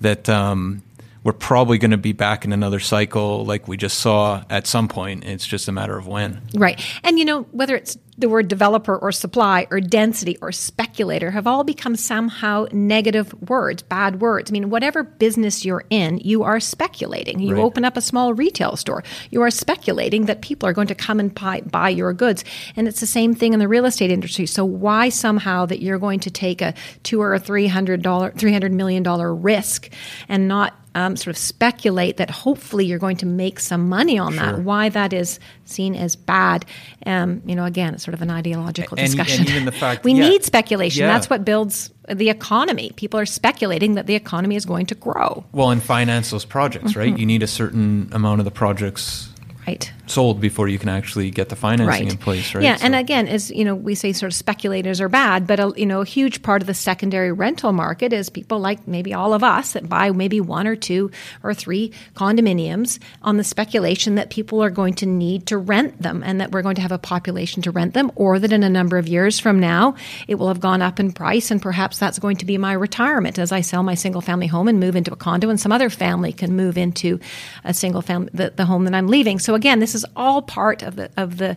that 0.00 0.28
um, 0.28 0.82
we're 1.22 1.32
probably 1.32 1.78
going 1.78 1.90
to 1.90 1.98
be 1.98 2.12
back 2.12 2.44
in 2.44 2.52
another 2.52 2.80
cycle 2.80 3.44
like 3.44 3.68
we 3.68 3.76
just 3.76 3.98
saw 3.98 4.42
at 4.48 4.66
some 4.66 4.88
point. 4.88 5.24
It's 5.24 5.46
just 5.46 5.68
a 5.68 5.72
matter 5.72 5.98
of 5.98 6.06
when. 6.06 6.40
Right. 6.54 6.80
And 7.02 7.18
you 7.18 7.24
know, 7.24 7.42
whether 7.52 7.76
it's 7.76 7.98
the 8.16 8.28
word 8.28 8.48
developer 8.48 8.96
or 8.96 9.12
supply 9.12 9.66
or 9.70 9.80
density 9.80 10.36
or 10.42 10.52
speculator 10.52 11.30
have 11.30 11.46
all 11.46 11.64
become 11.64 11.96
somehow 11.96 12.66
negative 12.70 13.32
words, 13.48 13.82
bad 13.82 14.20
words. 14.20 14.50
I 14.50 14.52
mean, 14.52 14.68
whatever 14.68 15.02
business 15.02 15.64
you're 15.64 15.84
in, 15.88 16.18
you 16.18 16.42
are 16.42 16.60
speculating. 16.60 17.40
You 17.40 17.54
Right. 17.54 17.62
open 17.64 17.84
up 17.84 17.96
a 17.96 18.02
small 18.02 18.34
retail 18.34 18.76
store, 18.76 19.02
you 19.30 19.40
are 19.40 19.50
speculating 19.50 20.26
that 20.26 20.42
people 20.42 20.68
are 20.68 20.74
going 20.74 20.88
to 20.88 20.94
come 20.94 21.18
and 21.18 21.34
buy, 21.34 21.62
buy 21.62 21.88
your 21.88 22.12
goods. 22.12 22.44
And 22.76 22.86
it's 22.88 23.00
the 23.00 23.06
same 23.06 23.34
thing 23.34 23.54
in 23.54 23.58
the 23.58 23.68
real 23.68 23.86
estate 23.86 24.10
industry. 24.10 24.44
So 24.46 24.64
why 24.66 25.08
somehow 25.08 25.64
that 25.66 25.80
you're 25.80 25.98
going 25.98 26.20
to 26.20 26.30
take 26.30 26.60
a 26.60 26.74
two 27.02 27.22
or 27.22 27.32
a 27.32 27.38
three 27.38 27.68
hundred 27.68 28.02
dollar, 28.02 28.32
three 28.32 28.52
hundred 28.52 28.72
million 28.72 29.02
dollar 29.02 29.34
risk 29.34 29.90
and 30.28 30.46
not 30.46 30.74
um, 30.94 31.16
sort 31.16 31.28
of 31.34 31.38
speculate 31.38 32.16
that 32.16 32.30
hopefully 32.30 32.84
you're 32.84 32.98
going 32.98 33.16
to 33.18 33.26
make 33.26 33.60
some 33.60 33.88
money 33.88 34.18
on 34.18 34.36
that. 34.36 34.58
Why 34.60 34.88
that 34.88 35.12
is 35.12 35.38
seen 35.64 35.94
as 35.94 36.16
bad, 36.16 36.64
um, 37.06 37.42
you 37.46 37.54
know, 37.54 37.64
again, 37.64 37.94
it's 37.94 38.04
sort 38.04 38.14
of 38.14 38.22
an 38.22 38.30
ideological 38.30 38.98
And- 38.98 39.06
and 39.08 39.16
discussion. 39.16 39.48
even 39.48 39.64
the 39.64 39.72
fact- 39.72 40.04
we 40.04 40.12
yeah. 40.14 40.28
need 40.28 40.44
speculation. 40.44 41.02
Yeah. 41.02 41.12
That's 41.12 41.30
what 41.30 41.44
builds 41.44 41.90
the 42.08 42.28
economy. 42.28 42.92
People 42.96 43.20
are 43.20 43.26
speculating 43.26 43.94
that 43.94 44.06
the 44.06 44.14
economy 44.16 44.56
is 44.56 44.64
going 44.64 44.86
to 44.86 44.94
grow. 44.96 45.44
Well, 45.52 45.70
and 45.70 45.82
finance 45.82 46.30
those 46.30 46.44
projects, 46.44 46.96
right? 46.96 47.08
Mm-hmm. 47.10 47.18
You 47.18 47.26
need 47.26 47.42
a 47.42 47.46
certain 47.46 48.08
amount 48.12 48.40
of 48.40 48.44
the 48.44 48.50
projects 48.50 49.29
Right. 49.70 49.92
sold 50.10 50.40
before 50.40 50.68
you 50.68 50.78
can 50.78 50.88
actually 50.88 51.30
get 51.30 51.48
the 51.48 51.56
financing 51.56 52.08
in 52.08 52.16
place, 52.18 52.54
right? 52.54 52.64
Yeah, 52.64 52.78
and 52.82 52.94
again, 52.94 53.28
as 53.28 53.50
you 53.50 53.64
know, 53.64 53.74
we 53.74 53.94
say 53.94 54.12
sort 54.12 54.32
of 54.32 54.34
speculators 54.34 55.00
are 55.00 55.08
bad, 55.08 55.46
but 55.46 55.60
a, 55.60 55.72
you 55.76 55.86
know, 55.86 56.00
a 56.00 56.04
huge 56.04 56.42
part 56.42 56.62
of 56.62 56.66
the 56.66 56.74
secondary 56.74 57.32
rental 57.32 57.72
market 57.72 58.12
is 58.12 58.28
people 58.28 58.58
like 58.58 58.86
maybe 58.86 59.14
all 59.14 59.32
of 59.32 59.42
us 59.42 59.72
that 59.72 59.88
buy 59.88 60.10
maybe 60.10 60.40
one 60.40 60.66
or 60.66 60.76
two 60.76 61.10
or 61.42 61.54
three 61.54 61.92
condominiums 62.14 62.98
on 63.22 63.36
the 63.36 63.44
speculation 63.44 64.16
that 64.16 64.30
people 64.30 64.62
are 64.62 64.70
going 64.70 64.94
to 64.94 65.06
need 65.06 65.46
to 65.46 65.56
rent 65.56 66.02
them, 66.02 66.22
and 66.24 66.40
that 66.40 66.50
we're 66.50 66.62
going 66.62 66.76
to 66.76 66.82
have 66.82 66.92
a 66.92 66.98
population 66.98 67.62
to 67.62 67.70
rent 67.70 67.94
them, 67.94 68.10
or 68.16 68.38
that 68.38 68.52
in 68.52 68.62
a 68.62 68.68
number 68.68 68.98
of 68.98 69.06
years 69.06 69.38
from 69.38 69.60
now 69.60 69.94
it 70.26 70.34
will 70.36 70.48
have 70.48 70.60
gone 70.60 70.82
up 70.82 70.98
in 70.98 71.12
price, 71.12 71.50
and 71.50 71.62
perhaps 71.62 71.98
that's 71.98 72.18
going 72.18 72.36
to 72.36 72.44
be 72.44 72.58
my 72.58 72.72
retirement 72.72 73.38
as 73.38 73.52
I 73.52 73.60
sell 73.60 73.82
my 73.82 73.94
single 73.94 74.20
family 74.20 74.48
home 74.48 74.68
and 74.68 74.80
move 74.80 74.96
into 74.96 75.12
a 75.12 75.16
condo, 75.16 75.48
and 75.48 75.60
some 75.60 75.72
other 75.72 75.90
family 75.90 76.32
can 76.32 76.56
move 76.56 76.76
into 76.76 77.20
a 77.64 77.72
single 77.72 78.02
family 78.02 78.30
the, 78.34 78.50
the 78.50 78.64
home 78.64 78.84
that 78.84 78.94
I'm 78.94 79.08
leaving. 79.08 79.38
So 79.38 79.54
again, 79.60 79.78
this 79.78 79.94
is 79.94 80.06
all 80.16 80.40
part 80.40 80.82
of 80.82 80.96
the 80.96 81.10
of 81.16 81.36
the 81.36 81.56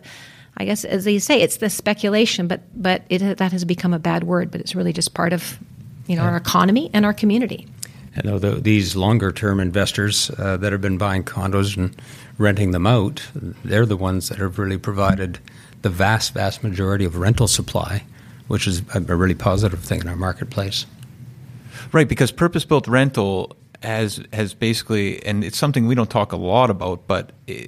I 0.56 0.64
guess 0.64 0.84
as 0.84 1.06
you 1.06 1.20
say, 1.20 1.40
it's 1.40 1.56
the 1.56 1.70
speculation, 1.70 2.46
but 2.46 2.60
but 2.74 3.02
it 3.08 3.38
that 3.38 3.52
has 3.52 3.64
become 3.64 3.94
a 3.94 3.98
bad 3.98 4.24
word, 4.24 4.50
but 4.50 4.60
it's 4.60 4.74
really 4.74 4.92
just 4.92 5.14
part 5.14 5.32
of 5.32 5.58
you 6.06 6.16
know 6.16 6.22
our 6.22 6.36
economy 6.36 6.90
and 6.92 7.04
our 7.04 7.14
community. 7.14 7.66
You 8.16 8.30
know, 8.30 8.38
the, 8.38 8.52
these 8.52 8.94
longer 8.94 9.32
term 9.32 9.58
investors 9.58 10.30
uh, 10.38 10.56
that 10.58 10.70
have 10.70 10.80
been 10.80 10.98
buying 10.98 11.24
condos 11.24 11.76
and 11.76 11.96
renting 12.38 12.70
them 12.70 12.86
out, 12.86 13.26
they're 13.64 13.86
the 13.86 13.96
ones 13.96 14.28
that 14.28 14.38
have 14.38 14.58
really 14.58 14.78
provided 14.78 15.40
the 15.82 15.90
vast, 15.90 16.32
vast 16.32 16.62
majority 16.62 17.04
of 17.04 17.16
rental 17.16 17.48
supply, 17.48 18.04
which 18.46 18.68
is 18.68 18.82
a, 18.94 18.98
a 19.08 19.16
really 19.16 19.34
positive 19.34 19.80
thing 19.80 20.00
in 20.00 20.08
our 20.08 20.14
marketplace. 20.16 20.86
Right, 21.90 22.08
because 22.08 22.30
purpose 22.30 22.64
built 22.64 22.86
rental 22.86 23.56
has 23.82 24.22
has 24.32 24.54
basically, 24.54 25.24
and 25.26 25.42
it's 25.42 25.58
something 25.58 25.86
we 25.86 25.96
don't 25.96 26.10
talk 26.10 26.32
a 26.32 26.36
lot 26.36 26.70
about, 26.70 27.08
but 27.08 27.32
eh, 27.48 27.66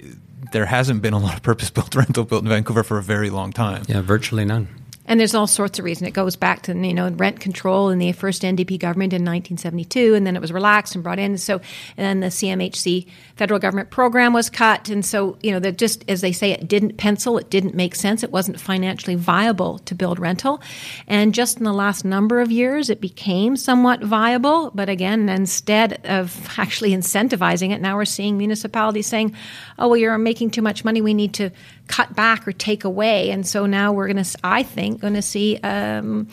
there 0.52 0.66
hasn't 0.66 1.02
been 1.02 1.12
a 1.12 1.18
lot 1.18 1.36
of 1.36 1.42
purpose 1.42 1.70
built 1.70 1.94
rental 1.94 2.24
built 2.24 2.42
in 2.42 2.48
Vancouver 2.48 2.82
for 2.82 2.98
a 2.98 3.02
very 3.02 3.30
long 3.30 3.52
time. 3.52 3.82
Yeah, 3.88 4.00
virtually 4.00 4.44
none. 4.44 4.68
And 5.06 5.20
there's 5.20 5.34
all 5.34 5.46
sorts 5.46 5.78
of 5.78 5.84
reasons. 5.84 6.08
It 6.08 6.14
goes 6.14 6.36
back 6.36 6.62
to 6.62 6.74
you 6.74 6.94
know 6.94 7.08
rent 7.10 7.40
control 7.40 7.90
in 7.90 7.98
the 7.98 8.12
first 8.12 8.42
NDP 8.42 8.78
government 8.78 9.12
in 9.12 9.22
1972, 9.22 10.14
and 10.14 10.26
then 10.26 10.36
it 10.36 10.40
was 10.40 10.52
relaxed 10.52 10.94
and 10.94 11.04
brought 11.04 11.18
in. 11.18 11.38
So, 11.38 11.60
and 11.96 12.04
then 12.04 12.20
the 12.20 12.26
CMHC 12.26 13.06
federal 13.36 13.60
government 13.60 13.90
program 13.90 14.32
was 14.32 14.50
cut, 14.50 14.88
and 14.88 15.04
so 15.04 15.38
you 15.42 15.52
know 15.52 15.60
that 15.60 15.78
just 15.78 16.04
as 16.08 16.20
they 16.20 16.32
say, 16.32 16.50
it 16.50 16.66
didn't 16.66 16.96
pencil. 16.96 17.38
It 17.38 17.50
didn't 17.50 17.74
make 17.74 17.94
sense. 17.94 18.22
It 18.22 18.32
wasn't 18.32 18.60
financially 18.60 19.14
viable 19.14 19.78
to 19.80 19.94
build 19.94 20.18
rental, 20.18 20.60
and 21.06 21.32
just 21.32 21.58
in 21.58 21.64
the 21.64 21.72
last 21.72 22.04
number 22.04 22.40
of 22.40 22.50
years, 22.50 22.90
it 22.90 23.00
became 23.00 23.56
somewhat 23.56 24.02
viable. 24.02 24.70
But 24.74 24.88
again, 24.88 25.28
instead 25.28 26.04
of 26.04 26.48
actually 26.58 26.90
incentivizing 26.90 27.72
it, 27.72 27.80
now 27.80 27.96
we're 27.96 28.04
seeing 28.04 28.36
municipalities 28.36 29.06
saying, 29.06 29.34
"Oh, 29.78 29.88
well, 29.88 29.96
you're 29.96 30.18
making 30.18 30.50
too 30.50 30.62
much 30.62 30.84
money. 30.84 31.00
We 31.00 31.14
need 31.14 31.34
to 31.34 31.50
cut 31.86 32.16
back 32.16 32.48
or 32.48 32.52
take 32.52 32.82
away." 32.82 33.30
And 33.30 33.46
so 33.46 33.66
now 33.66 33.92
we're 33.92 34.08
going 34.08 34.22
to, 34.22 34.38
I 34.42 34.62
think, 34.62 34.95
going 34.96 35.14
to 35.14 35.22
see 35.22 35.58
um, 35.58 36.28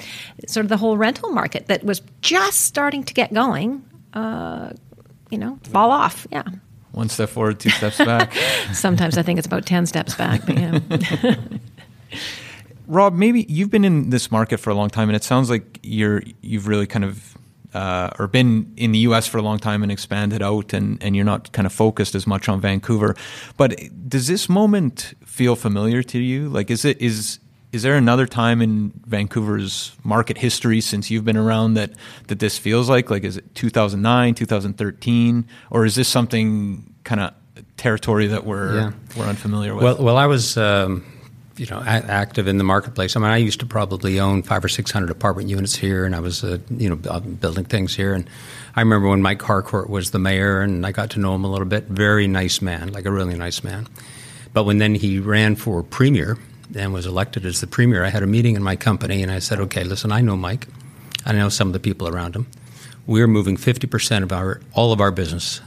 sort 0.47 0.65
of 0.65 0.69
the 0.69 0.78
whole 0.78 0.97
rental 0.97 1.30
market 1.30 1.67
that 1.67 1.84
was 1.84 2.02
just 2.21 2.62
starting 2.62 3.04
to 3.04 3.13
get 3.13 3.34
going, 3.34 3.84
uh, 4.13 4.71
you 5.30 5.38
know, 5.38 5.60
fall 5.63 5.91
off. 5.91 6.28
Yeah. 6.32 6.43
One 6.91 7.10
step 7.10 7.30
forward, 7.30 7.60
two 7.60 7.71
steps 7.71 7.97
back. 7.97 8.34
Sometimes 8.73 9.17
I 9.17 9.23
think 9.23 9.39
it's 9.39 9.47
about 9.47 9.65
ten 9.65 9.86
steps 9.86 10.15
back. 10.15 10.45
But 10.45 10.58
yeah. 10.60 10.80
Rob, 12.88 13.15
maybe 13.15 13.45
you've 13.49 13.71
been 13.71 13.86
in 13.86 14.10
this 14.10 14.32
market 14.32 14.60
for 14.60 14.69
a 14.69 14.76
long 14.76 14.89
time, 14.89 15.10
and 15.10 15.15
it 15.15 15.23
sounds 15.23 15.49
like 15.49 15.80
you're 15.82 16.21
you've 16.41 16.67
really 16.67 16.86
kind 16.86 17.06
of 17.06 17.38
uh, 17.73 18.12
or 18.19 18.28
been 18.28 18.71
in 18.78 18.91
the 18.91 18.99
U.S. 18.99 19.28
for 19.28 19.38
a 19.38 19.41
long 19.41 19.58
time 19.58 19.84
and 19.84 19.91
expanded 19.91 20.41
out, 20.41 20.73
and 20.73 21.02
and 21.02 21.15
you're 21.15 21.26
not 21.26 21.52
kind 21.52 21.65
of 21.65 21.73
focused 21.73 22.15
as 22.15 22.28
much 22.28 22.47
on 22.47 22.62
Vancouver. 22.62 23.15
But 23.58 23.80
does 24.08 24.28
this 24.28 24.47
moment 24.47 25.13
feel 25.26 25.56
familiar 25.56 26.04
to 26.04 26.19
you? 26.19 26.49
Like, 26.49 26.69
is 26.69 26.86
it 26.86 27.02
is 27.02 27.39
is 27.73 27.81
there 27.81 27.95
another 27.95 28.27
time 28.27 28.62
in 28.62 28.93
Vancouver's 29.07 29.93
market 30.03 30.38
history 30.38 30.79
since 30.79 31.09
you've 31.09 31.25
been 31.25 31.36
around 31.36 31.73
that 31.73 31.91
that 32.27 32.38
this 32.38 32.57
feels 32.57 32.88
like? 32.88 33.09
Like, 33.09 33.23
is 33.23 33.38
it 33.38 33.55
2009, 33.55 34.36
2013, 34.36 35.47
or 35.71 35.83
is 35.83 35.95
this 35.95 36.07
something 36.07 36.93
kind 37.03 37.19
of 37.19 37.33
territory 37.75 38.27
that 38.27 38.45
we're 38.45 38.75
yeah. 38.75 38.91
we're 39.17 39.25
unfamiliar 39.25 39.73
with? 39.73 39.83
Well, 39.83 39.97
well, 39.97 40.17
I 40.17 40.27
was. 40.27 40.55
Um, 40.55 41.05
you 41.55 41.67
know, 41.67 41.83
active 41.86 42.47
in 42.47 42.57
the 42.57 42.63
marketplace. 42.63 43.15
I 43.15 43.19
mean, 43.19 43.29
I 43.29 43.38
used 43.38 43.59
to 43.59 43.67
probably 43.67 44.19
own 44.19 44.41
five 44.41 44.65
or 44.65 44.67
six 44.67 44.89
hundred 44.89 45.12
apartment 45.12 45.49
units 45.49 45.75
here, 45.75 46.03
and 46.03 46.15
I 46.15 46.19
was, 46.19 46.43
uh, 46.43 46.57
you 46.71 46.89
know, 46.89 46.97
uh, 47.07 47.19
building 47.19 47.65
things 47.65 47.95
here. 47.95 48.15
And 48.15 48.27
I 48.75 48.81
remember 48.81 49.07
when 49.07 49.21
Mike 49.21 49.39
Harcourt 49.39 49.88
was 49.88 50.09
the 50.09 50.17
mayor, 50.17 50.62
and 50.62 50.83
I 50.83 50.91
got 50.91 51.12
to 51.12 51.19
know 51.19 51.36
him 51.36 51.43
a 51.45 51.51
little 51.51 51.67
bit. 51.67 51.83
Very 51.83 52.25
nice 52.25 52.59
man, 52.59 52.91
like 52.91 53.05
a 53.05 53.12
really 53.12 53.36
nice 53.36 53.63
man. 53.63 53.88
But 54.51 54.63
when 54.63 54.79
then 54.79 54.95
he 54.95 55.19
ran 55.19 55.55
for 55.55 55.83
premier 55.83 56.39
and 56.75 56.93
was 56.93 57.05
elected 57.05 57.45
as 57.45 57.62
the 57.62 57.67
premier, 57.67 58.03
I 58.03 58.09
had 58.09 58.23
a 58.23 58.27
meeting 58.27 58.55
in 58.55 58.63
my 58.63 58.75
company, 58.75 59.21
and 59.21 59.31
I 59.31 59.39
said, 59.39 59.59
"Okay, 59.59 59.83
listen, 59.83 60.12
I 60.12 60.21
know 60.21 60.38
Mike. 60.38 60.67
I 61.25 61.33
know 61.33 61.49
some 61.49 61.67
of 61.69 61.73
the 61.73 61.79
people 61.79 62.07
around 62.07 62.36
him. 62.36 62.47
We're 63.05 63.27
moving 63.27 63.57
fifty 63.57 63.88
percent 63.88 64.23
of 64.23 64.31
our 64.31 64.62
all 64.73 64.91
of 64.91 65.01
our 65.01 65.12
business 65.12 65.62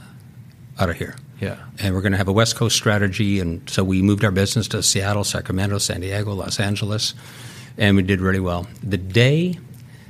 out 0.79 0.89
of 0.89 0.97
here." 0.97 1.15
Yeah. 1.39 1.57
And 1.79 1.93
we're 1.93 2.01
going 2.01 2.13
to 2.13 2.17
have 2.17 2.27
a 2.27 2.33
West 2.33 2.55
Coast 2.55 2.75
strategy. 2.75 3.39
And 3.39 3.69
so 3.69 3.83
we 3.83 4.01
moved 4.01 4.23
our 4.23 4.31
business 4.31 4.67
to 4.69 4.81
Seattle, 4.81 5.23
Sacramento, 5.23 5.77
San 5.77 6.01
Diego, 6.01 6.33
Los 6.33 6.59
Angeles, 6.59 7.13
and 7.77 7.95
we 7.95 8.01
did 8.01 8.21
really 8.21 8.39
well. 8.39 8.67
The 8.81 8.97
day 8.97 9.59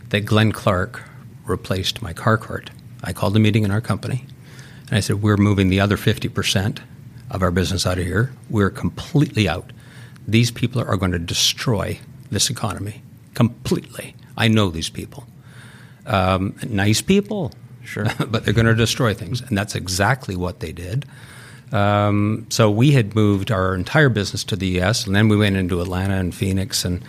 that 0.09 0.21
Glenn 0.21 0.53
Clark 0.53 1.03
replaced 1.45 2.01
Mike 2.01 2.19
Harcourt, 2.19 2.69
I 3.03 3.13
called 3.13 3.35
a 3.35 3.39
meeting 3.39 3.63
in 3.63 3.71
our 3.71 3.81
company 3.81 4.25
and 4.89 4.97
I 4.97 5.01
said, 5.01 5.21
We're 5.21 5.37
moving 5.37 5.69
the 5.69 5.79
other 5.79 5.97
50% 5.97 6.79
of 7.29 7.43
our 7.43 7.51
business 7.51 7.85
out 7.85 7.97
of 7.97 8.05
here. 8.05 8.31
We're 8.49 8.69
completely 8.69 9.49
out. 9.49 9.71
These 10.27 10.51
people 10.51 10.81
are 10.81 10.97
going 10.97 11.11
to 11.13 11.19
destroy 11.19 11.99
this 12.29 12.49
economy 12.49 13.01
completely. 13.33 14.15
I 14.35 14.47
know 14.47 14.69
these 14.69 14.89
people. 14.89 15.25
Um, 16.05 16.55
nice 16.67 17.01
people, 17.01 17.51
Sure. 17.83 18.05
but 18.27 18.43
they're 18.43 18.53
going 18.53 18.67
to 18.67 18.75
destroy 18.75 19.13
things. 19.13 19.41
And 19.41 19.57
that's 19.57 19.73
exactly 19.75 20.35
what 20.35 20.59
they 20.59 20.71
did. 20.73 21.05
Um, 21.71 22.45
so 22.49 22.69
we 22.69 22.91
had 22.91 23.15
moved 23.15 23.51
our 23.51 23.75
entire 23.75 24.09
business 24.09 24.43
to 24.45 24.55
the 24.55 24.67
U.S., 24.79 25.05
and 25.05 25.15
then 25.15 25.27
we 25.29 25.37
went 25.37 25.55
into 25.55 25.81
Atlanta 25.81 26.15
and 26.15 26.33
Phoenix. 26.35 26.83
And 26.85 27.01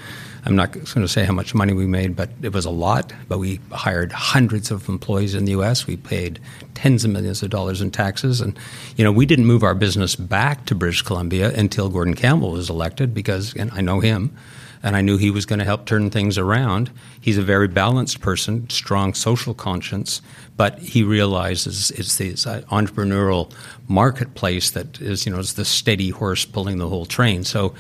I'm 0.49 0.57
not 0.57 0.73
going 0.73 0.85
to 0.85 1.09
say 1.09 1.25
how 1.25 1.35
much 1.35 1.55
money 1.55 1.75
we 1.75 1.87
made, 1.87 2.17
but 2.17 2.31
it 2.41 2.55
was 2.55 2.65
a 2.65 2.71
lot. 2.71 3.13
But 3.29 3.39
we 3.39 3.61
hired 3.71 4.13
hundreds 4.13 4.71
of 4.71 4.89
employees 4.89 5.35
in 5.35 5.45
the 5.45 5.51
U.S. 5.53 5.87
We 5.87 5.99
paid 5.99 6.41
tens 6.73 7.05
of 7.05 7.11
millions 7.11 7.43
of 7.43 7.51
dollars 7.51 7.83
in 7.83 7.91
taxes, 7.91 8.41
and 8.41 8.59
you 8.97 9.05
know 9.05 9.13
we 9.13 9.27
didn't 9.27 9.45
move 9.45 9.63
our 9.63 9.75
business 9.75 10.17
back 10.17 10.65
to 10.65 10.75
British 10.75 11.03
Columbia 11.03 11.53
until 11.55 11.91
Gordon 11.91 12.15
Campbell 12.15 12.53
was 12.53 12.71
elected 12.71 13.13
because, 13.13 13.55
and 13.57 13.71
I 13.73 13.83
know 13.83 14.01
him 14.01 14.35
and 14.83 14.97
I 14.97 15.03
knew 15.03 15.19
he 15.19 15.31
was 15.31 15.45
going 15.45 15.59
to 15.59 15.65
help 15.65 15.85
turn 15.85 16.09
things 16.09 16.39
around. 16.39 16.91
He's 17.21 17.37
a 17.37 17.43
very 17.43 17.69
balanced 17.69 18.21
person, 18.21 18.71
strong 18.71 19.13
social 19.13 19.53
conscience, 19.53 20.23
but 20.57 20.79
he 20.79 21.03
realizes 21.03 21.91
it's 21.91 22.17
this 22.17 22.47
uh, 22.47 22.63
entrepreneurial 22.71 23.53
marketplace 23.89 24.71
that 24.71 25.01
is, 25.01 25.27
you 25.27 25.33
know, 25.33 25.41
is 25.41 25.55
the 25.55 25.65
steady 25.65 26.11
horse 26.11 26.45
pulling 26.45 26.79
the 26.79 26.89
whole 26.89 27.07
train. 27.07 27.45
So 27.45 27.75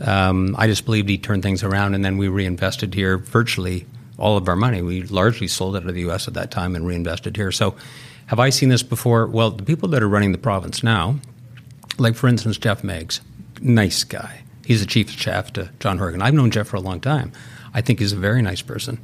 um, 0.00 0.54
I 0.58 0.66
just 0.66 0.84
believed 0.84 1.08
he'd 1.08 1.22
turn 1.22 1.42
things 1.42 1.62
around, 1.62 1.94
and 1.94 2.04
then 2.04 2.18
we 2.18 2.28
reinvested 2.28 2.94
here 2.94 3.18
virtually 3.18 3.86
all 4.18 4.36
of 4.36 4.48
our 4.48 4.56
money. 4.56 4.82
We 4.82 5.02
largely 5.02 5.48
sold 5.48 5.76
out 5.76 5.86
of 5.86 5.94
the 5.94 6.00
U.S. 6.02 6.28
at 6.28 6.34
that 6.34 6.50
time 6.50 6.76
and 6.76 6.86
reinvested 6.86 7.36
here. 7.36 7.52
So 7.52 7.76
have 8.26 8.38
I 8.38 8.50
seen 8.50 8.68
this 8.68 8.82
before? 8.82 9.26
Well, 9.26 9.50
the 9.50 9.64
people 9.64 9.88
that 9.90 10.02
are 10.02 10.08
running 10.08 10.32
the 10.32 10.38
province 10.38 10.82
now, 10.82 11.16
like 11.98 12.14
for 12.14 12.28
instance 12.28 12.56
Geoff 12.58 12.82
Meggs, 12.82 13.20
nice 13.60 14.04
guy 14.04 14.44
He's 14.64 14.80
the 14.80 14.86
chief 14.86 15.08
of 15.08 15.20
staff 15.20 15.52
to 15.54 15.70
John 15.78 15.98
Horgan. 15.98 16.22
I've 16.22 16.34
known 16.34 16.50
Geoff 16.50 16.68
for 16.68 16.76
a 16.76 16.80
long 16.80 17.00
time. 17.00 17.32
I 17.74 17.80
think 17.80 17.98
he's 17.98 18.12
a 18.12 18.16
very 18.16 18.40
nice 18.40 18.62
person. 18.62 18.98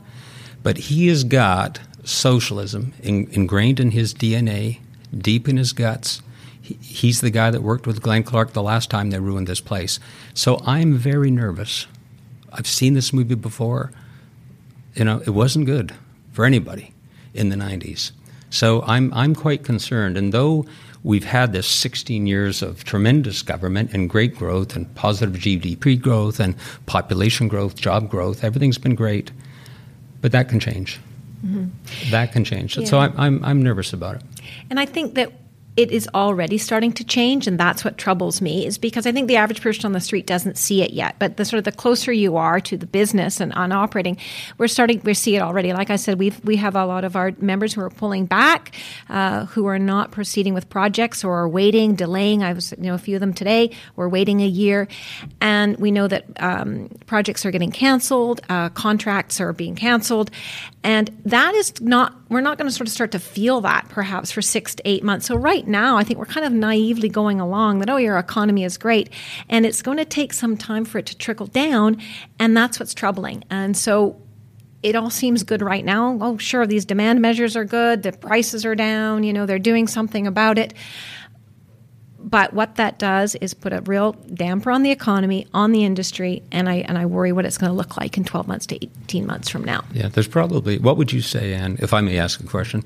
But 0.63 0.79
he 0.79 1.09
has 1.09 1.25
got 1.25 1.81
socialism 2.05 2.95
in, 3.03 3.29
ingrained 3.33 3.81
in 3.81 3.91
his 3.91 4.15
DNA, 4.15 4.81
deep 5.17 5.49
in 5.49 5.57
his 5.57 5.73
guts. 5.73 6.23
He, 6.71 6.79
he's 6.83 7.21
the 7.21 7.31
guy 7.31 7.51
that 7.51 7.63
worked 7.63 7.87
with 7.87 8.03
Glenn 8.03 8.23
Clark 8.23 8.53
the 8.53 8.63
last 8.63 8.91
time 8.91 9.11
they 9.11 9.19
ruined 9.19 9.47
this 9.47 9.61
place. 9.61 9.99
So 10.35 10.61
I'm 10.67 10.95
very 10.95 11.31
nervous. 11.31 11.87
I've 12.53 12.67
seen 12.67 12.95
this 12.95 13.13
movie 13.13 13.35
before. 13.35 13.93
You 14.95 15.05
know, 15.05 15.23
it 15.25 15.31
wasn't 15.31 15.67
good 15.67 15.95
for 16.33 16.45
anybody 16.45 16.93
in 17.35 17.49
the 17.49 17.57
90s. 17.57 18.13
So 18.51 18.83
I'm, 18.83 19.13
I'm 19.15 19.35
quite 19.35 19.63
concerned. 19.65 20.17
And 20.17 20.33
though 20.33 20.67
We've 21.03 21.25
had 21.25 21.53
this 21.53 21.67
16 21.67 22.27
years 22.27 22.63
of 22.63 22.85
tremendous 22.85 23.41
government 23.41 23.95
and 23.95 24.09
great 24.11 24.37
growth 24.37 24.77
and 24.77 24.93
positive 24.95 25.41
GDP 25.41 26.01
growth 26.01 26.41
and 26.41 26.55
population 26.85 27.49
growth, 27.49 27.75
job 27.75 28.11
growth. 28.11 28.45
Everything's 28.45 28.77
been 28.77 28.95
great, 28.95 29.31
but 30.21 30.33
that 30.33 30.51
can 30.51 30.61
change. 30.61 31.01
Mm-hmm. 31.45 32.11
That 32.11 32.33
can 32.33 32.45
change. 32.45 32.77
Yeah. 32.77 32.85
So 32.85 32.99
I'm, 32.99 33.15
I'm, 33.17 33.45
I'm 33.45 33.63
nervous 33.63 33.95
about 33.95 34.17
it. 34.17 34.23
And 34.69 34.79
I 34.79 34.85
think 34.85 35.15
that 35.15 35.33
it 35.77 35.91
is 35.91 36.09
already 36.15 36.59
starting 36.59 36.93
to 36.93 37.05
change 37.05 37.47
and 37.47 37.59
that's 37.59 37.85
what 37.85 37.97
troubles 37.99 38.41
me 38.41 38.67
is 38.67 38.79
because 38.79 39.07
i 39.07 39.13
think 39.13 39.29
the 39.29 39.37
average 39.37 39.61
person 39.61 39.87
on 39.87 39.93
the 39.93 40.01
street 40.01 40.27
doesn't 40.27 40.57
see 40.57 40.83
it 40.83 40.93
yet. 40.93 41.17
But 41.19 41.37
the 41.37 41.45
sort 41.45 41.59
of 41.59 41.65
the 41.65 41.73
closer 41.73 42.13
you 42.13 42.37
are 42.37 42.61
to 42.61 42.77
the 42.77 42.87
business 42.87 43.41
and 43.41 43.53
on 43.55 43.73
operating 43.73 44.17
we're 44.59 44.69
starting 44.69 45.01
we 45.05 45.15
see 45.15 45.37
it 45.37 45.41
already. 45.41 45.73
Like 45.73 45.91
i 45.91 45.97
said 45.97 46.19
we 46.19 46.33
we 46.45 46.57
have 46.57 46.77
a 46.77 46.85
lot 46.85 47.05
of 47.05 47.17
our 47.17 47.33
members 47.39 47.75
who 47.75 47.81
are 47.81 47.91
pulling 47.91 48.27
back 48.27 48.75
uh, 49.09 49.47
who 49.47 49.67
are 49.67 49.79
not 49.79 50.11
proceeding 50.11 50.55
with 50.55 50.69
projects 50.69 51.25
or 51.25 51.37
are 51.39 51.49
waiting 51.49 51.95
delaying. 51.95 52.43
I 52.43 52.53
was 52.53 52.73
you 52.73 52.85
know 52.85 52.95
a 52.95 52.99
few 52.99 53.17
of 53.17 53.21
them 53.21 53.35
today. 53.35 53.71
We're 53.97 54.09
waiting 54.09 54.41
a 54.41 54.47
year. 54.47 54.89
And 55.41 55.77
we 55.79 55.91
know 55.91 56.09
that 56.09 56.25
um, 56.39 56.91
projects 57.07 57.45
are 57.45 57.51
getting 57.51 57.71
canceled 57.71 58.41
uh, 58.49 58.69
contracts 58.71 59.41
are 59.41 59.53
being 59.53 59.75
canceled. 59.75 60.31
And 60.83 61.11
that 61.25 61.55
is 61.55 61.81
not 61.81 62.15
we're 62.29 62.41
not 62.41 62.59
going 62.59 62.69
to 62.69 62.75
sort 62.75 62.87
of 62.87 62.93
start 62.93 63.11
to 63.13 63.19
feel 63.19 63.61
that 63.63 63.89
perhaps 63.89 64.31
for 64.31 64.41
six 64.41 64.77
to 64.77 64.83
eight 64.89 65.03
months. 65.03 65.27
So 65.27 65.35
right 65.35 65.67
now, 65.71 65.97
I 65.97 66.05
think 66.05 66.19
we're 66.19 66.27
kind 66.27 66.47
of 66.47 66.53
naively 66.53 67.09
going 67.09 67.41
along 67.41 67.79
that, 67.79 67.89
oh, 67.89 67.97
your 67.97 68.19
economy 68.19 68.65
is 68.65 68.77
great. 68.77 69.11
And 69.49 69.65
it's 69.65 69.83
going 69.83 69.97
to 69.99 70.05
take 70.05 70.33
some 70.33 70.57
time 70.57 70.85
for 70.85 70.99
it 70.99 71.07
to 71.07 71.17
trickle 71.17 71.47
down. 71.47 72.01
And 72.39 72.57
that's 72.57 72.79
what's 72.79 72.95
troubling. 72.95 73.45
And 73.51 73.77
so 73.77 74.21
it 74.83 74.97
all 74.97 75.11
seems 75.11 75.43
good 75.43 75.63
right 75.63 75.85
now. 75.85 76.19
Oh, 76.21 76.39
sure, 76.39 76.67
these 76.67 76.85
demand 76.85 77.21
measures 77.21 77.57
are 77.57 77.65
good. 77.65 78.03
The 78.03 78.13
prices 78.13 78.65
are 78.65 78.75
down. 78.75 79.25
You 79.25 79.33
know, 79.33 79.47
they're 79.47 79.59
doing 79.59 79.87
something 79.87 80.27
about 80.27 80.59
it. 80.59 80.75
But 82.23 82.53
what 82.53 82.75
that 82.77 82.99
does 82.99 83.35
is 83.37 83.55
put 83.55 83.73
a 83.73 83.81
real 83.83 84.13
damper 84.13 84.71
on 84.71 84.83
the 84.83 84.91
economy, 84.91 85.47
on 85.55 85.73
the 85.73 85.85
industry, 85.85 86.43
and 86.53 86.69
I 86.69 86.77
and 86.77 86.99
I 86.99 87.07
worry 87.07 87.33
what 87.33 87.47
it's 87.47 87.57
going 87.57 87.71
to 87.71 87.77
look 87.77 87.97
like 87.97 88.19
in 88.19 88.25
12 88.25 88.47
months 88.47 88.67
to 88.67 88.85
18 88.85 89.27
months 89.27 89.49
from 89.49 89.65
now. 89.65 89.85
Yeah, 89.95 90.09
there's 90.09 90.29
probably. 90.29 90.79
What 90.79 90.99
would 90.99 91.13
you 91.13 91.23
say, 91.23 91.55
Anne, 91.55 91.79
if 91.81 91.95
I 91.95 92.03
may 92.03 92.19
ask 92.19 92.41
a 92.41 92.47
question? 92.47 92.85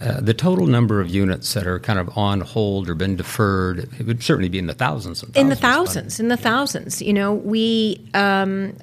Uh, 0.00 0.20
the 0.20 0.34
total 0.34 0.66
number 0.66 1.00
of 1.00 1.10
units 1.10 1.54
that 1.54 1.66
are 1.66 1.78
kind 1.78 1.98
of 1.98 2.16
on 2.16 2.40
hold 2.40 2.88
or 2.88 2.94
been 2.94 3.16
deferred, 3.16 3.88
it 3.98 4.06
would 4.06 4.22
certainly 4.22 4.48
be 4.48 4.58
in 4.58 4.66
the 4.66 4.74
thousands. 4.74 5.20
thousands 5.20 5.36
in 5.36 5.48
the 5.48 5.56
thousands, 5.56 6.20
in 6.20 6.28
the 6.28 6.36
thousands. 6.36 7.02
You 7.02 7.12
know, 7.12 7.34
we 7.34 8.08
um, 8.14 8.74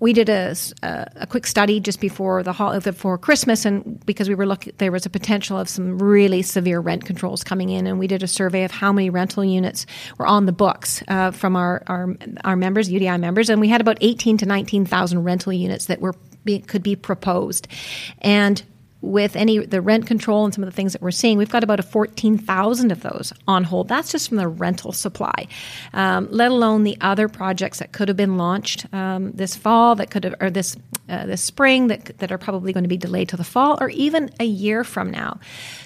we 0.00 0.12
did 0.12 0.28
a, 0.28 0.54
a, 0.82 1.26
quick 1.26 1.46
study 1.46 1.80
just 1.80 2.00
before 2.00 2.42
the 2.42 2.52
before 2.84 3.18
Christmas, 3.18 3.64
and 3.64 4.04
because 4.06 4.28
we 4.28 4.34
were 4.34 4.46
looking, 4.46 4.72
there 4.78 4.92
was 4.92 5.04
a 5.06 5.10
potential 5.10 5.58
of 5.58 5.68
some 5.68 5.98
really 5.98 6.42
severe 6.42 6.80
rent 6.80 7.04
controls 7.04 7.42
coming 7.42 7.70
in, 7.70 7.86
and 7.86 7.98
we 7.98 8.06
did 8.06 8.22
a 8.22 8.28
survey 8.28 8.64
of 8.64 8.70
how 8.70 8.92
many 8.92 9.10
rental 9.10 9.44
units 9.44 9.86
were 10.16 10.26
on 10.26 10.46
the 10.46 10.52
books 10.52 11.02
uh, 11.08 11.30
from 11.32 11.56
our, 11.56 11.82
our 11.88 12.14
our 12.44 12.56
members, 12.56 12.88
UDI 12.88 13.18
members, 13.18 13.50
and 13.50 13.60
we 13.60 13.68
had 13.68 13.80
about 13.80 13.98
eighteen 14.00 14.36
to 14.38 14.46
nineteen 14.46 14.84
thousand 14.84 15.24
rental 15.24 15.52
units 15.52 15.86
that 15.86 16.00
were 16.00 16.14
be, 16.44 16.60
could 16.60 16.82
be 16.82 16.94
proposed, 16.94 17.66
and 18.20 18.62
with 19.00 19.36
any 19.36 19.58
the 19.64 19.80
rent 19.80 20.06
control 20.06 20.44
and 20.44 20.52
some 20.52 20.64
of 20.64 20.70
the 20.70 20.74
things 20.74 20.92
that 20.92 21.02
we're 21.02 21.10
seeing, 21.10 21.38
we've 21.38 21.50
got 21.50 21.62
about 21.62 21.80
a 21.80 21.84
14,000 21.84 22.90
of 22.90 23.02
those 23.02 23.32
on 23.46 23.64
hold. 23.64 23.88
That's 23.88 24.10
just 24.10 24.28
from 24.28 24.38
the 24.38 24.48
rental 24.48 24.92
supply, 24.92 25.46
um, 25.92 26.28
let 26.30 26.50
alone 26.50 26.84
the 26.84 26.96
other 27.00 27.28
projects 27.28 27.78
that 27.78 27.92
could 27.92 28.08
have 28.08 28.16
been 28.16 28.36
launched 28.36 28.92
um, 28.92 29.32
this 29.32 29.54
fall, 29.54 29.94
that 29.96 30.10
could 30.10 30.24
have, 30.24 30.34
or 30.40 30.50
this 30.50 30.76
uh, 31.08 31.26
this 31.26 31.42
spring, 31.42 31.88
that 31.88 32.18
that 32.18 32.32
are 32.32 32.38
probably 32.38 32.72
going 32.72 32.84
to 32.84 32.88
be 32.88 32.96
delayed 32.96 33.28
to 33.28 33.36
the 33.36 33.44
fall, 33.44 33.78
or 33.80 33.88
even 33.90 34.30
a 34.40 34.44
year 34.44 34.84
from 34.84 35.10
now. 35.10 35.38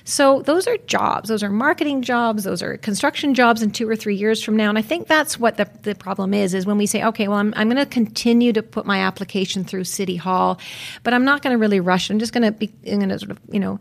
So 0.05 0.43
those 0.43 0.67
are 0.67 0.77
jobs. 0.79 1.29
Those 1.29 1.43
are 1.43 1.51
marketing 1.51 2.03
jobs. 2.03 2.45
Those 2.45 2.63
are 2.63 2.77
construction 2.77 3.35
jobs 3.35 3.63
in 3.63 3.71
two 3.71 3.89
or 3.89 3.97
three 3.97 4.17
years 4.17 4.43
from 4.43 4.57
now. 4.57 4.69
And 4.69 4.79
I 4.79 4.83
think 4.83 5.07
that's 5.07 5.39
what 5.39 5.57
the, 5.57 5.69
the 5.83 5.95
problem 5.95 6.35
is, 6.35 6.55
is 6.55 6.67
when 6.67 6.79
we 6.79 6.87
say, 6.87 7.05
okay, 7.05 7.29
well, 7.29 7.39
I'm, 7.39 7.53
I'm 7.57 7.69
going 7.69 7.77
to 7.77 7.87
continue 7.87 8.53
to 8.53 8.63
put 8.63 8.87
my 8.87 9.01
application 9.01 9.65
through 9.65 9.85
City 9.85 10.17
Hall, 10.17 10.59
but 11.03 11.15
I'm 11.15 11.25
not 11.25 11.43
going 11.43 11.55
to 11.55 11.59
really 11.59 11.81
rush. 11.81 12.11
I'm 12.11 12.19
just 12.19 12.33
going 12.33 12.45
to 12.45 12.53
be, 12.53 12.73
going 13.03 13.19
to 13.19 13.19
sort 13.19 13.31
of, 13.33 13.41
you 13.51 13.61
know, 13.61 13.79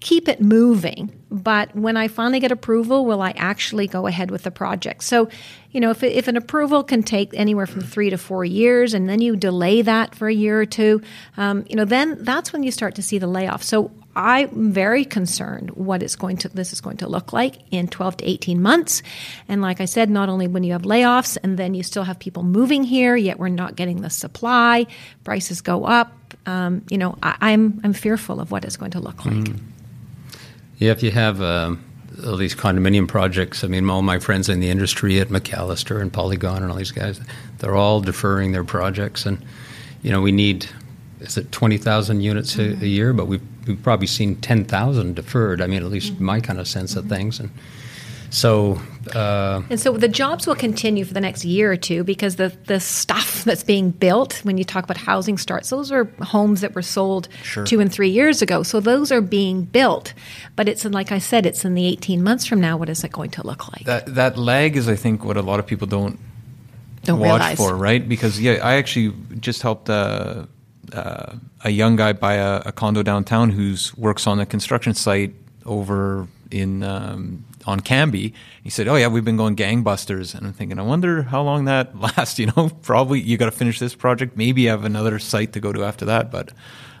keep 0.00 0.28
it 0.28 0.40
moving. 0.40 1.12
But 1.30 1.74
when 1.76 1.96
I 1.96 2.08
finally 2.08 2.40
get 2.40 2.50
approval, 2.50 3.04
will 3.04 3.22
I 3.22 3.30
actually 3.32 3.86
go 3.86 4.06
ahead 4.06 4.30
with 4.30 4.42
the 4.42 4.50
project? 4.50 5.04
So, 5.04 5.28
you 5.70 5.80
know, 5.80 5.90
if, 5.90 6.02
if 6.02 6.26
an 6.26 6.36
approval 6.36 6.82
can 6.82 7.02
take 7.02 7.30
anywhere 7.34 7.66
from 7.66 7.82
three 7.82 8.10
to 8.10 8.18
four 8.18 8.44
years, 8.44 8.94
and 8.94 9.08
then 9.08 9.20
you 9.20 9.36
delay 9.36 9.82
that 9.82 10.14
for 10.14 10.28
a 10.28 10.34
year 10.34 10.60
or 10.60 10.66
two, 10.66 11.02
um, 11.36 11.64
you 11.68 11.76
know, 11.76 11.84
then 11.84 12.22
that's 12.24 12.52
when 12.52 12.62
you 12.62 12.70
start 12.70 12.94
to 12.96 13.02
see 13.02 13.18
the 13.18 13.26
layoff. 13.26 13.62
So 13.62 13.92
I'm 14.16 14.72
very 14.72 15.04
concerned 15.04 15.70
what 15.70 16.02
it's 16.02 16.16
going 16.16 16.38
to 16.38 16.48
this 16.48 16.72
is 16.72 16.80
going 16.80 16.96
to 16.98 17.08
look 17.08 17.32
like 17.32 17.56
in 17.70 17.86
12 17.86 18.18
to 18.18 18.28
18 18.28 18.60
months. 18.60 19.02
And 19.48 19.62
like 19.62 19.80
I 19.80 19.84
said, 19.84 20.10
not 20.10 20.28
only 20.28 20.48
when 20.48 20.64
you 20.64 20.72
have 20.72 20.82
layoffs 20.82 21.38
and 21.42 21.56
then 21.56 21.74
you 21.74 21.82
still 21.82 22.02
have 22.02 22.18
people 22.18 22.42
moving 22.42 22.82
here, 22.82 23.14
yet 23.14 23.38
we're 23.38 23.48
not 23.48 23.76
getting 23.76 24.00
the 24.00 24.10
supply, 24.10 24.86
prices 25.22 25.60
go 25.60 25.84
up. 25.84 26.16
Um, 26.46 26.84
you 26.90 26.98
know, 26.98 27.16
I, 27.22 27.52
am 27.52 27.74
I'm, 27.78 27.80
I'm 27.84 27.92
fearful 27.92 28.40
of 28.40 28.50
what 28.50 28.64
it's 28.64 28.76
going 28.76 28.90
to 28.92 29.00
look 29.00 29.24
like. 29.24 29.34
Mm. 29.34 29.60
Yeah, 30.78 30.92
if 30.92 31.02
you 31.02 31.10
have 31.10 31.42
uh, 31.42 31.76
all 32.26 32.36
these 32.36 32.54
condominium 32.54 33.06
projects, 33.06 33.62
I 33.62 33.68
mean, 33.68 33.88
all 33.90 34.02
my 34.02 34.18
friends 34.18 34.48
in 34.48 34.60
the 34.60 34.70
industry 34.70 35.20
at 35.20 35.28
McAllister 35.28 36.00
and 36.00 36.12
Polygon 36.12 36.62
and 36.62 36.70
all 36.70 36.78
these 36.78 36.92
guys, 36.92 37.20
they're 37.58 37.76
all 37.76 38.00
deferring 38.00 38.52
their 38.52 38.64
projects, 38.64 39.26
and 39.26 39.44
you 40.02 40.10
know, 40.10 40.22
we 40.22 40.32
need 40.32 40.66
is 41.20 41.36
it 41.36 41.52
twenty 41.52 41.76
thousand 41.76 42.22
units 42.22 42.56
a, 42.58 42.62
a, 42.62 42.86
year, 42.86 43.12
but 43.12 43.26
we've 43.26 43.42
we've 43.66 43.82
probably 43.82 44.06
seen 44.06 44.36
ten 44.36 44.64
thousand 44.64 45.16
deferred. 45.16 45.60
I 45.60 45.66
mean, 45.66 45.82
at 45.82 45.90
least 45.90 46.14
mm-hmm. 46.14 46.24
my 46.24 46.40
kind 46.40 46.58
of 46.58 46.66
sense 46.66 46.96
of 46.96 47.06
things, 47.06 47.38
and 47.40 47.50
so, 48.30 48.80
uh, 49.14 49.62
and 49.68 49.80
so 49.80 49.96
the 49.96 50.08
jobs 50.08 50.46
will 50.46 50.54
continue 50.54 51.04
for 51.04 51.12
the 51.12 51.20
next 51.20 51.44
year 51.44 51.72
or 51.72 51.76
two 51.76 52.04
because 52.04 52.36
the 52.36 52.52
the 52.66 52.78
stuff 52.80 53.44
that's 53.44 53.64
being 53.64 53.90
built 53.90 54.40
when 54.44 54.56
you 54.56 54.64
talk 54.64 54.84
about 54.84 54.96
housing 54.96 55.36
starts, 55.36 55.70
those 55.70 55.92
are 55.92 56.04
homes 56.22 56.60
that 56.60 56.74
were 56.74 56.82
sold 56.82 57.28
sure. 57.42 57.64
two 57.66 57.80
and 57.80 57.92
three 57.92 58.08
years 58.08 58.40
ago. 58.40 58.62
So 58.62 58.80
those 58.80 59.10
are 59.10 59.20
being 59.20 59.62
built, 59.64 60.14
but 60.56 60.68
it's 60.68 60.84
like 60.84 61.12
I 61.12 61.18
said, 61.18 61.44
it's 61.44 61.64
in 61.64 61.74
the 61.74 61.84
eighteen 61.84 62.22
months 62.22 62.46
from 62.46 62.60
now. 62.60 62.76
What 62.76 62.88
is 62.88 63.04
it 63.04 63.12
going 63.12 63.30
to 63.30 63.46
look 63.46 63.70
like? 63.72 63.84
That 63.84 64.14
that 64.14 64.38
lag 64.38 64.76
is, 64.76 64.88
I 64.88 64.96
think, 64.96 65.24
what 65.24 65.36
a 65.36 65.42
lot 65.42 65.58
of 65.58 65.66
people 65.66 65.86
don't 65.86 66.18
don't 67.02 67.18
watch 67.18 67.40
realize. 67.40 67.56
for, 67.56 67.74
right? 67.74 68.08
Because 68.08 68.40
yeah, 68.40 68.60
I 68.62 68.74
actually 68.74 69.14
just 69.40 69.62
helped. 69.62 69.90
Uh, 69.90 70.46
uh, 70.92 71.36
a 71.62 71.70
young 71.70 71.94
guy 71.94 72.12
buy 72.12 72.34
a, 72.34 72.62
a 72.66 72.72
condo 72.72 73.00
downtown 73.02 73.50
who's 73.50 73.96
works 73.96 74.26
on 74.26 74.40
a 74.40 74.46
construction 74.46 74.92
site 74.92 75.32
over 75.64 76.26
in 76.50 76.82
um, 76.82 77.44
on 77.66 77.80
Cambie. 77.80 78.32
He 78.62 78.70
said, 78.70 78.88
"Oh 78.88 78.96
yeah, 78.96 79.08
we've 79.08 79.24
been 79.24 79.36
going 79.36 79.56
gangbusters," 79.56 80.34
and 80.34 80.46
I'm 80.46 80.52
thinking, 80.52 80.78
I 80.78 80.82
wonder 80.82 81.22
how 81.22 81.42
long 81.42 81.66
that 81.66 81.98
lasts. 82.00 82.38
You 82.38 82.46
know, 82.56 82.70
probably 82.82 83.20
you 83.20 83.36
got 83.36 83.46
to 83.46 83.50
finish 83.52 83.78
this 83.78 83.94
project. 83.94 84.36
Maybe 84.36 84.62
you 84.62 84.68
have 84.70 84.84
another 84.84 85.18
site 85.18 85.52
to 85.54 85.60
go 85.60 85.72
to 85.72 85.84
after 85.84 86.06
that. 86.06 86.30
But 86.30 86.52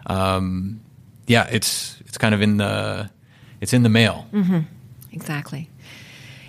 um, 0.06 0.80
yeah, 1.26 1.48
it's 1.50 2.00
it's 2.06 2.18
kind 2.18 2.34
of 2.34 2.42
in 2.42 2.56
the 2.56 3.10
it's 3.60 3.72
in 3.72 3.82
the 3.82 3.88
mail. 3.88 4.26
Mm-hmm. 4.32 4.60
Exactly. 5.12 5.68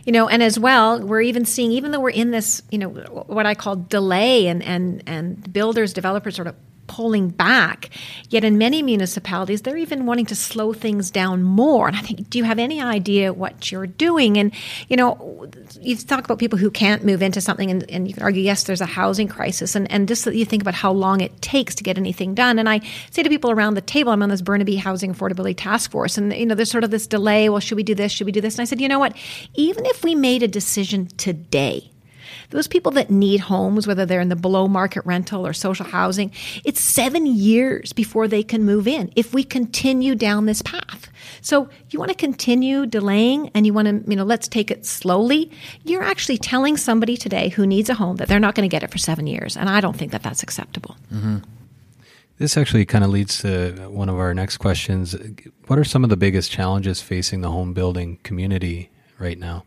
You 0.05 0.11
know, 0.11 0.27
and 0.27 0.41
as 0.41 0.57
well, 0.57 0.99
we're 0.99 1.21
even 1.21 1.45
seeing, 1.45 1.71
even 1.71 1.91
though 1.91 1.99
we're 1.99 2.09
in 2.09 2.31
this, 2.31 2.63
you 2.71 2.79
know, 2.79 2.89
what 2.89 3.45
I 3.45 3.53
call 3.53 3.75
delay, 3.75 4.47
and 4.47 4.63
and 4.63 5.03
and 5.05 5.53
builders, 5.53 5.93
developers 5.93 6.35
sort 6.35 6.47
of 6.47 6.55
pulling 6.91 7.29
back. 7.29 7.89
Yet 8.29 8.43
in 8.43 8.57
many 8.57 8.83
municipalities, 8.83 9.61
they're 9.61 9.77
even 9.77 10.05
wanting 10.05 10.25
to 10.25 10.35
slow 10.35 10.73
things 10.73 11.09
down 11.09 11.41
more. 11.41 11.87
And 11.87 11.95
I 11.95 12.01
think, 12.01 12.29
do 12.29 12.37
you 12.37 12.43
have 12.43 12.59
any 12.59 12.81
idea 12.81 13.31
what 13.31 13.71
you're 13.71 13.87
doing? 13.87 14.37
And, 14.37 14.51
you 14.89 14.97
know, 14.97 15.49
you 15.79 15.95
talk 15.95 16.25
about 16.25 16.37
people 16.37 16.59
who 16.59 16.69
can't 16.69 17.05
move 17.05 17.21
into 17.21 17.39
something, 17.39 17.71
and, 17.71 17.89
and 17.89 18.09
you 18.09 18.13
can 18.13 18.23
argue, 18.23 18.41
yes, 18.41 18.63
there's 18.63 18.81
a 18.81 18.85
housing 18.85 19.29
crisis. 19.29 19.73
And, 19.73 19.89
and 19.89 20.05
just 20.05 20.25
that 20.25 20.35
you 20.35 20.43
think 20.43 20.61
about 20.61 20.73
how 20.73 20.91
long 20.91 21.21
it 21.21 21.41
takes 21.41 21.75
to 21.75 21.83
get 21.83 21.97
anything 21.97 22.35
done. 22.35 22.59
And 22.59 22.67
I 22.67 22.81
say 23.09 23.23
to 23.23 23.29
people 23.29 23.51
around 23.51 23.75
the 23.75 23.81
table, 23.81 24.11
I'm 24.11 24.21
on 24.21 24.27
this 24.27 24.41
Burnaby 24.41 24.75
Housing 24.75 25.15
Affordability 25.15 25.55
Task 25.55 25.91
Force, 25.91 26.17
and, 26.17 26.33
you 26.33 26.45
know, 26.45 26.55
there's 26.55 26.71
sort 26.71 26.83
of 26.83 26.91
this 26.91 27.07
delay. 27.07 27.47
Well, 27.47 27.61
should 27.61 27.77
we 27.77 27.83
do 27.83 27.95
this? 27.95 28.11
Should 28.11 28.25
we 28.25 28.33
do 28.33 28.41
this? 28.41 28.55
And 28.55 28.61
I 28.61 28.65
said, 28.65 28.81
you 28.81 28.89
know 28.89 28.99
what? 28.99 29.15
Even 29.53 29.85
if 29.85 30.03
we 30.03 30.13
made 30.13 30.43
a 30.43 30.47
decision 30.47 31.07
today, 31.15 31.90
those 32.51 32.67
people 32.67 32.91
that 32.93 33.09
need 33.09 33.39
homes, 33.39 33.87
whether 33.87 34.05
they're 34.05 34.21
in 34.21 34.29
the 34.29 34.35
below 34.35 34.67
market 34.67 35.05
rental 35.05 35.45
or 35.45 35.53
social 35.53 35.85
housing, 35.85 36.31
it's 36.63 36.79
seven 36.79 37.25
years 37.25 37.91
before 37.93 38.27
they 38.27 38.43
can 38.43 38.63
move 38.63 38.87
in 38.87 39.11
if 39.15 39.33
we 39.33 39.43
continue 39.43 40.15
down 40.15 40.45
this 40.45 40.61
path. 40.61 41.09
So 41.41 41.69
you 41.89 41.99
want 41.99 42.09
to 42.09 42.17
continue 42.17 42.85
delaying 42.85 43.49
and 43.55 43.65
you 43.65 43.73
want 43.73 43.87
to, 43.87 44.09
you 44.09 44.15
know, 44.15 44.23
let's 44.23 44.47
take 44.47 44.69
it 44.69 44.85
slowly. 44.85 45.51
You're 45.83 46.03
actually 46.03 46.37
telling 46.37 46.77
somebody 46.77 47.17
today 47.17 47.49
who 47.49 47.65
needs 47.65 47.89
a 47.89 47.95
home 47.95 48.17
that 48.17 48.27
they're 48.27 48.39
not 48.39 48.55
going 48.55 48.69
to 48.69 48.71
get 48.71 48.83
it 48.83 48.91
for 48.91 48.97
seven 48.97 49.27
years. 49.27 49.57
And 49.57 49.69
I 49.69 49.81
don't 49.81 49.95
think 49.95 50.11
that 50.11 50.23
that's 50.23 50.43
acceptable. 50.43 50.95
Mm-hmm. 51.11 51.37
This 52.37 52.57
actually 52.57 52.85
kind 52.85 53.03
of 53.03 53.11
leads 53.11 53.39
to 53.41 53.87
one 53.89 54.09
of 54.09 54.17
our 54.17 54.33
next 54.33 54.57
questions. 54.57 55.15
What 55.67 55.77
are 55.77 55.83
some 55.83 56.03
of 56.03 56.09
the 56.09 56.17
biggest 56.17 56.51
challenges 56.51 57.01
facing 57.01 57.41
the 57.41 57.51
home 57.51 57.73
building 57.73 58.17
community 58.23 58.89
right 59.19 59.37
now? 59.37 59.63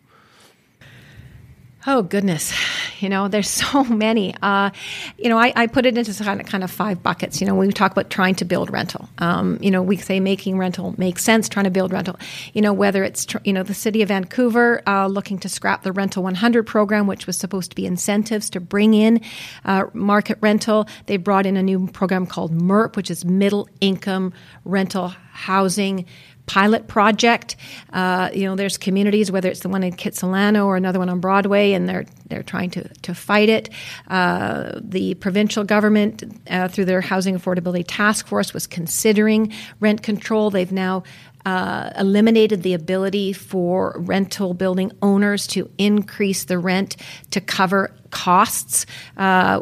Oh 1.87 2.01
goodness, 2.03 2.55
you 3.01 3.11
know, 3.11 3.29
there's 3.29 3.51
so 3.65 3.85
many. 3.85 4.35
Uh, 4.41 4.71
you 5.19 5.29
know, 5.29 5.39
I, 5.39 5.53
I, 5.55 5.67
put 5.67 5.85
it 5.85 5.99
into 5.99 6.15
kind 6.25 6.41
of, 6.41 6.47
kind 6.47 6.65
of 6.65 6.71
five 6.71 7.03
buckets. 7.03 7.43
You 7.43 7.47
know, 7.47 7.55
when 7.55 7.67
we 7.67 7.75
talk 7.75 7.93
about 7.93 8.09
trying 8.09 8.35
to 8.37 8.47
build 8.47 8.71
rental, 8.71 9.09
um, 9.19 9.59
you 9.61 9.71
know, 9.71 9.83
we 9.83 9.99
say 9.99 10.19
making 10.19 10.57
rental 10.57 10.95
make 10.97 11.19
sense, 11.19 11.47
trying 11.47 11.65
to 11.65 11.71
build 11.71 11.93
rental. 11.93 12.19
You 12.55 12.63
know, 12.63 12.73
whether 12.73 13.05
it's 13.05 13.27
tr- 13.27 13.39
you 13.45 13.53
know 13.53 13.63
the 13.63 13.75
city 13.75 14.01
of 14.01 14.09
Vancouver 14.09 14.83
uh, 14.89 15.09
looking 15.09 15.39
to 15.41 15.49
scrap 15.49 15.83
the 15.83 15.93
Rental 15.93 16.23
100 16.23 16.67
program, 16.67 17.07
which 17.07 17.27
was 17.27 17.37
supposed 17.37 17.71
to 17.71 17.77
be 17.77 17.85
incentives 17.85 18.49
to 18.51 18.61
bring 18.61 18.95
in 18.95 19.21
uh, 19.67 19.85
market 19.93 20.39
rental. 20.41 20.89
They 21.05 21.19
brought 21.19 21.45
in 21.45 21.59
a 21.59 21.63
new 21.63 21.89
program 21.89 22.27
called 22.27 22.53
MERP, 22.53 22.97
which 22.97 23.11
is 23.11 23.27
Middle 23.27 23.69
Income 23.83 24.33
Rental 24.65 25.09
Housing 25.33 26.07
pilot 26.47 26.89
project. 26.89 27.57
Uh, 27.93 28.31
you 28.33 28.45
know, 28.45 28.55
there's 28.55 28.77
communities, 28.77 29.31
whether 29.31 29.49
it's 29.49 29.61
the 29.61 29.69
one 29.69 29.83
in 29.83 29.93
Kitsilano 29.93 30.67
or 30.67 30.77
another 30.77 30.99
one 30.99 31.09
on 31.09 31.21
Broadway, 31.21 31.73
and 31.73 31.89
they're 31.89 32.07
they're 32.27 32.43
trying 32.43 32.71
to 32.71 32.89
to 32.89 33.15
fight 33.15 33.49
it. 33.49 33.71
Uh, 34.09 34.73
the 34.83 35.15
provincial 35.15 35.65
government, 35.65 36.25
uh, 36.51 36.69
through 36.69 36.85
their 36.87 37.01
housing 37.01 37.39
affordability 37.39 37.85
task 37.87 38.27
force, 38.27 38.53
was 38.53 38.67
considering 38.67 39.53
rent 39.81 40.03
control. 40.03 40.51
They've 40.51 40.73
now 40.73 41.03
uh, 41.47 41.91
eliminated 41.99 42.63
the 42.63 42.75
ability 42.75 43.33
for 43.33 43.95
rental 43.99 44.55
building 44.55 44.91
owners 45.03 45.47
to 45.49 45.71
increase 45.79 46.45
the 46.45 46.59
rent 46.59 46.97
to 47.31 47.41
cover 47.41 47.95
costs, 48.15 48.87
uh, 49.19 49.61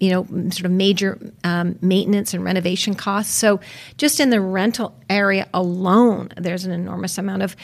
you 0.00 0.10
know, 0.10 0.24
sort 0.50 0.66
of 0.66 0.72
major 0.72 1.16
um, 1.44 1.78
maintenance 1.80 2.34
and 2.34 2.44
renovation 2.44 2.94
costs. 2.94 3.32
So, 3.32 3.60
just 3.96 4.20
in 4.20 4.30
the 4.30 4.40
rental 4.40 4.94
area 5.08 5.48
alone, 5.54 6.30
there's 6.36 6.64
an 6.64 6.72
enormous 6.72 7.16
amount 7.16 7.42
of 7.42 7.56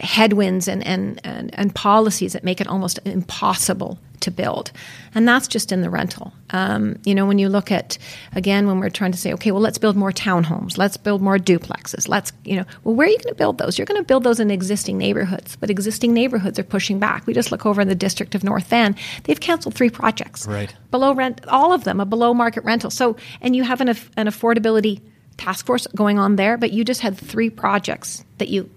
headwinds 0.00 0.66
and, 0.68 0.84
and, 0.84 1.20
and, 1.24 1.56
and 1.58 1.74
policies 1.74 2.32
that 2.32 2.44
make 2.44 2.60
it 2.60 2.66
almost 2.66 2.98
impossible 3.04 3.98
to 4.20 4.30
build. 4.30 4.72
And 5.14 5.26
that's 5.26 5.48
just 5.48 5.72
in 5.72 5.82
the 5.82 5.90
rental. 5.90 6.32
Um, 6.50 6.98
you 7.04 7.14
know, 7.14 7.26
when 7.26 7.38
you 7.38 7.48
look 7.48 7.70
at, 7.70 7.96
again, 8.34 8.66
when 8.66 8.80
we're 8.80 8.90
trying 8.90 9.12
to 9.12 9.18
say, 9.18 9.32
okay, 9.34 9.50
well, 9.50 9.60
let's 9.60 9.78
build 9.78 9.96
more 9.96 10.12
townhomes, 10.12 10.76
let's 10.76 10.96
build 10.96 11.22
more 11.22 11.38
duplexes, 11.38 12.08
let's, 12.08 12.32
you 12.44 12.56
know, 12.56 12.64
well, 12.84 12.94
where 12.94 13.06
are 13.06 13.10
you 13.10 13.18
going 13.18 13.34
to 13.34 13.38
build 13.38 13.58
those? 13.58 13.78
You're 13.78 13.86
going 13.86 14.00
to 14.00 14.06
build 14.06 14.24
those 14.24 14.40
in 14.40 14.50
existing 14.50 14.98
neighborhoods, 14.98 15.56
but 15.56 15.70
existing 15.70 16.12
neighborhoods 16.12 16.58
are 16.58 16.64
pushing 16.64 16.98
back. 16.98 17.26
We 17.26 17.34
just 17.34 17.50
look 17.50 17.64
over 17.64 17.80
in 17.80 17.88
the 17.88 17.94
district 17.94 18.34
of 18.34 18.44
North 18.44 18.66
Van, 18.66 18.96
they've 19.24 19.40
canceled 19.40 19.75
three 19.76 19.90
projects. 19.90 20.46
Right. 20.46 20.74
Below 20.90 21.14
rent, 21.14 21.46
all 21.48 21.72
of 21.72 21.84
them, 21.84 22.00
a 22.00 22.06
below 22.06 22.34
market 22.34 22.64
rental. 22.64 22.90
So, 22.90 23.16
and 23.40 23.54
you 23.54 23.62
have 23.62 23.80
an, 23.80 23.88
an 23.88 24.26
affordability 24.26 25.00
task 25.36 25.66
force 25.66 25.86
going 25.94 26.18
on 26.18 26.36
there, 26.36 26.56
but 26.56 26.72
you 26.72 26.84
just 26.84 27.00
had 27.00 27.16
three 27.16 27.50
projects 27.50 28.24
that 28.38 28.48
you 28.48 28.70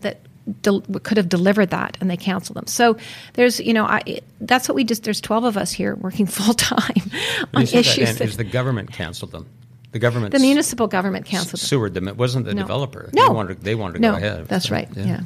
that 0.00 0.20
del- 0.62 0.82
could 1.02 1.16
have 1.16 1.28
delivered 1.28 1.70
that, 1.70 1.96
and 2.00 2.08
they 2.10 2.16
canceled 2.16 2.56
them. 2.56 2.66
So 2.66 2.96
there's, 3.34 3.60
you 3.60 3.74
know, 3.74 3.84
I, 3.84 4.20
that's 4.40 4.68
what 4.68 4.74
we 4.74 4.84
just. 4.84 5.02
There's 5.02 5.20
12 5.20 5.44
of 5.44 5.56
us 5.56 5.72
here 5.72 5.94
working 5.96 6.26
full 6.38 6.54
time 6.54 7.10
on 7.54 7.62
issues. 7.62 8.08
That, 8.08 8.18
that, 8.18 8.28
is 8.28 8.36
the 8.36 8.44
government 8.44 8.92
canceled 8.92 9.32
them? 9.32 9.46
The 9.92 9.98
government, 9.98 10.32
the 10.32 10.40
municipal 10.40 10.88
government 10.88 11.26
canceled 11.26 11.60
them. 11.60 11.66
Sewered 11.66 11.94
them. 11.94 12.06
It 12.08 12.16
wasn't 12.16 12.44
the 12.44 12.54
no. 12.54 12.62
developer. 12.62 13.10
No, 13.12 13.28
they 13.28 13.34
wanted. 13.34 13.60
They 13.62 13.74
wanted 13.74 13.94
to 13.94 14.00
no, 14.00 14.10
go 14.12 14.16
ahead. 14.18 14.48
That's 14.48 14.68
so, 14.68 14.74
right. 14.74 14.88
Yeah. 14.94 15.04
yeah. 15.04 15.20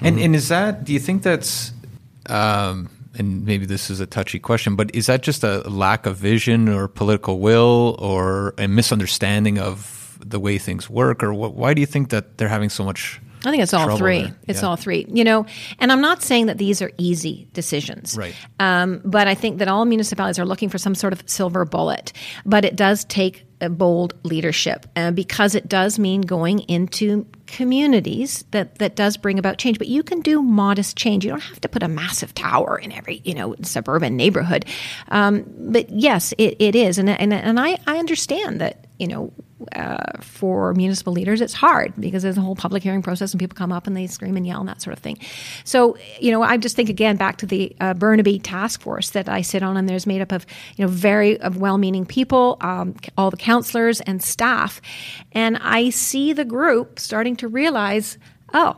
And 0.00 0.16
mm-hmm. 0.16 0.24
and 0.24 0.36
is 0.36 0.48
that? 0.48 0.84
Do 0.84 0.92
you 0.92 1.00
think 1.00 1.22
that's? 1.22 1.72
Um, 2.28 2.90
and 3.18 3.44
maybe 3.44 3.66
this 3.66 3.90
is 3.90 4.00
a 4.00 4.06
touchy 4.06 4.38
question, 4.38 4.76
but 4.76 4.94
is 4.94 5.06
that 5.06 5.22
just 5.22 5.44
a 5.44 5.58
lack 5.68 6.06
of 6.06 6.16
vision 6.16 6.68
or 6.68 6.88
political 6.88 7.38
will 7.40 7.96
or 7.98 8.54
a 8.58 8.68
misunderstanding 8.68 9.58
of 9.58 10.18
the 10.24 10.40
way 10.40 10.58
things 10.58 10.88
work, 10.90 11.22
or 11.22 11.32
what, 11.32 11.54
why 11.54 11.74
do 11.74 11.80
you 11.80 11.86
think 11.86 12.10
that 12.10 12.38
they're 12.38 12.48
having 12.48 12.68
so 12.68 12.84
much? 12.84 13.20
I 13.44 13.50
think 13.50 13.62
it's 13.62 13.74
all 13.74 13.96
three. 13.96 14.22
There? 14.22 14.36
It's 14.48 14.62
yeah. 14.62 14.68
all 14.68 14.76
three. 14.76 15.06
You 15.08 15.22
know, 15.22 15.46
and 15.78 15.92
I'm 15.92 16.00
not 16.00 16.22
saying 16.22 16.46
that 16.46 16.58
these 16.58 16.82
are 16.82 16.90
easy 16.98 17.46
decisions. 17.52 18.16
Right. 18.16 18.34
Um, 18.58 19.00
but 19.04 19.28
I 19.28 19.34
think 19.34 19.58
that 19.58 19.68
all 19.68 19.84
municipalities 19.84 20.38
are 20.38 20.46
looking 20.46 20.68
for 20.68 20.78
some 20.78 20.94
sort 20.94 21.12
of 21.12 21.22
silver 21.26 21.64
bullet. 21.64 22.12
But 22.44 22.64
it 22.64 22.74
does 22.74 23.04
take 23.04 23.45
bold 23.70 24.14
leadership 24.22 24.86
uh, 24.96 25.10
because 25.10 25.54
it 25.54 25.68
does 25.68 25.98
mean 25.98 26.20
going 26.20 26.60
into 26.60 27.26
communities 27.46 28.44
that 28.50 28.78
that 28.78 28.96
does 28.96 29.16
bring 29.16 29.38
about 29.38 29.58
change. 29.58 29.78
But 29.78 29.88
you 29.88 30.02
can 30.02 30.20
do 30.20 30.42
modest 30.42 30.96
change. 30.96 31.24
You 31.24 31.30
don't 31.30 31.40
have 31.40 31.60
to 31.62 31.68
put 31.68 31.82
a 31.82 31.88
massive 31.88 32.34
tower 32.34 32.78
in 32.78 32.92
every 32.92 33.22
you 33.24 33.34
know 33.34 33.54
suburban 33.62 34.16
neighborhood. 34.16 34.66
Um, 35.08 35.44
but 35.56 35.90
yes 35.90 36.34
it, 36.38 36.56
it 36.58 36.74
is. 36.74 36.98
And, 36.98 37.08
and, 37.08 37.32
and 37.32 37.58
I, 37.58 37.78
I 37.86 37.98
understand 37.98 38.60
that 38.60 38.86
you 38.98 39.08
know 39.08 39.32
uh, 39.74 40.20
for 40.20 40.74
municipal 40.74 41.12
leaders, 41.12 41.40
it's 41.40 41.54
hard 41.54 41.94
because 41.98 42.22
there's 42.22 42.36
a 42.36 42.42
whole 42.42 42.56
public 42.56 42.82
hearing 42.82 43.02
process 43.02 43.32
and 43.32 43.40
people 43.40 43.54
come 43.54 43.72
up 43.72 43.86
and 43.86 43.96
they 43.96 44.06
scream 44.06 44.36
and 44.36 44.46
yell 44.46 44.60
and 44.60 44.68
that 44.68 44.82
sort 44.82 44.94
of 44.94 45.02
thing. 45.02 45.18
So, 45.64 45.96
you 46.20 46.30
know, 46.30 46.42
I 46.42 46.58
just 46.58 46.76
think 46.76 46.90
again 46.90 47.16
back 47.16 47.38
to 47.38 47.46
the 47.46 47.74
uh, 47.80 47.94
Burnaby 47.94 48.38
task 48.38 48.82
force 48.82 49.10
that 49.10 49.28
I 49.28 49.40
sit 49.40 49.62
on, 49.62 49.76
and 49.76 49.88
there's 49.88 50.06
made 50.06 50.20
up 50.20 50.32
of, 50.32 50.44
you 50.76 50.84
know, 50.84 50.90
very 50.90 51.40
of 51.40 51.56
well-meaning 51.56 52.04
people, 52.04 52.58
um, 52.60 52.94
all 53.16 53.30
the 53.30 53.36
councilors 53.36 54.00
and 54.02 54.22
staff, 54.22 54.80
and 55.32 55.56
I 55.58 55.90
see 55.90 56.32
the 56.32 56.44
group 56.44 56.98
starting 56.98 57.36
to 57.36 57.48
realize, 57.48 58.18
oh, 58.52 58.76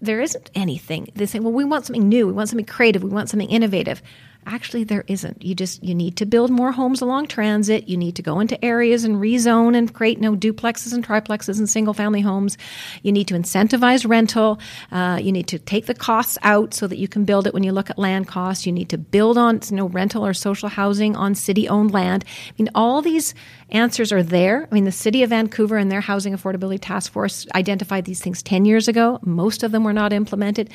there 0.00 0.20
isn't 0.20 0.50
anything. 0.54 1.08
They 1.14 1.26
say, 1.26 1.38
well, 1.40 1.52
we 1.52 1.64
want 1.64 1.86
something 1.86 2.08
new, 2.08 2.26
we 2.26 2.32
want 2.32 2.48
something 2.48 2.66
creative, 2.66 3.02
we 3.02 3.10
want 3.10 3.28
something 3.28 3.50
innovative. 3.50 4.02
Actually, 4.44 4.82
there 4.82 5.04
isn't. 5.06 5.44
You 5.44 5.54
just 5.54 5.84
you 5.84 5.94
need 5.94 6.16
to 6.16 6.26
build 6.26 6.50
more 6.50 6.72
homes 6.72 7.00
along 7.00 7.28
transit. 7.28 7.88
You 7.88 7.96
need 7.96 8.16
to 8.16 8.22
go 8.22 8.40
into 8.40 8.62
areas 8.64 9.04
and 9.04 9.16
rezone 9.16 9.76
and 9.76 9.92
create 9.94 10.20
no 10.20 10.34
duplexes 10.34 10.92
and 10.92 11.06
triplexes 11.06 11.58
and 11.58 11.68
single 11.68 11.94
family 11.94 12.22
homes. 12.22 12.58
You 13.02 13.12
need 13.12 13.28
to 13.28 13.34
incentivize 13.34 14.08
rental. 14.08 14.58
Uh, 14.90 15.20
you 15.22 15.30
need 15.30 15.46
to 15.46 15.60
take 15.60 15.86
the 15.86 15.94
costs 15.94 16.38
out 16.42 16.74
so 16.74 16.88
that 16.88 16.98
you 16.98 17.06
can 17.06 17.24
build 17.24 17.46
it 17.46 17.54
when 17.54 17.62
you 17.62 17.70
look 17.70 17.88
at 17.88 17.98
land 17.98 18.26
costs. 18.26 18.66
You 18.66 18.72
need 18.72 18.88
to 18.88 18.98
build 18.98 19.38
on 19.38 19.60
you 19.70 19.76
know, 19.76 19.86
rental 19.86 20.26
or 20.26 20.34
social 20.34 20.68
housing 20.68 21.14
on 21.14 21.36
city 21.36 21.68
owned 21.68 21.92
land. 21.92 22.24
I 22.48 22.52
mean, 22.58 22.68
all 22.74 23.00
these 23.00 23.34
answers 23.70 24.12
are 24.12 24.24
there. 24.24 24.66
I 24.70 24.74
mean, 24.74 24.84
the 24.84 24.92
city 24.92 25.22
of 25.22 25.30
Vancouver 25.30 25.76
and 25.76 25.90
their 25.90 26.00
housing 26.00 26.34
affordability 26.34 26.78
task 26.80 27.12
force 27.12 27.46
identified 27.54 28.06
these 28.06 28.20
things 28.20 28.42
10 28.42 28.64
years 28.64 28.88
ago. 28.88 29.20
Most 29.22 29.62
of 29.62 29.70
them 29.70 29.84
were 29.84 29.92
not 29.92 30.12
implemented. 30.12 30.68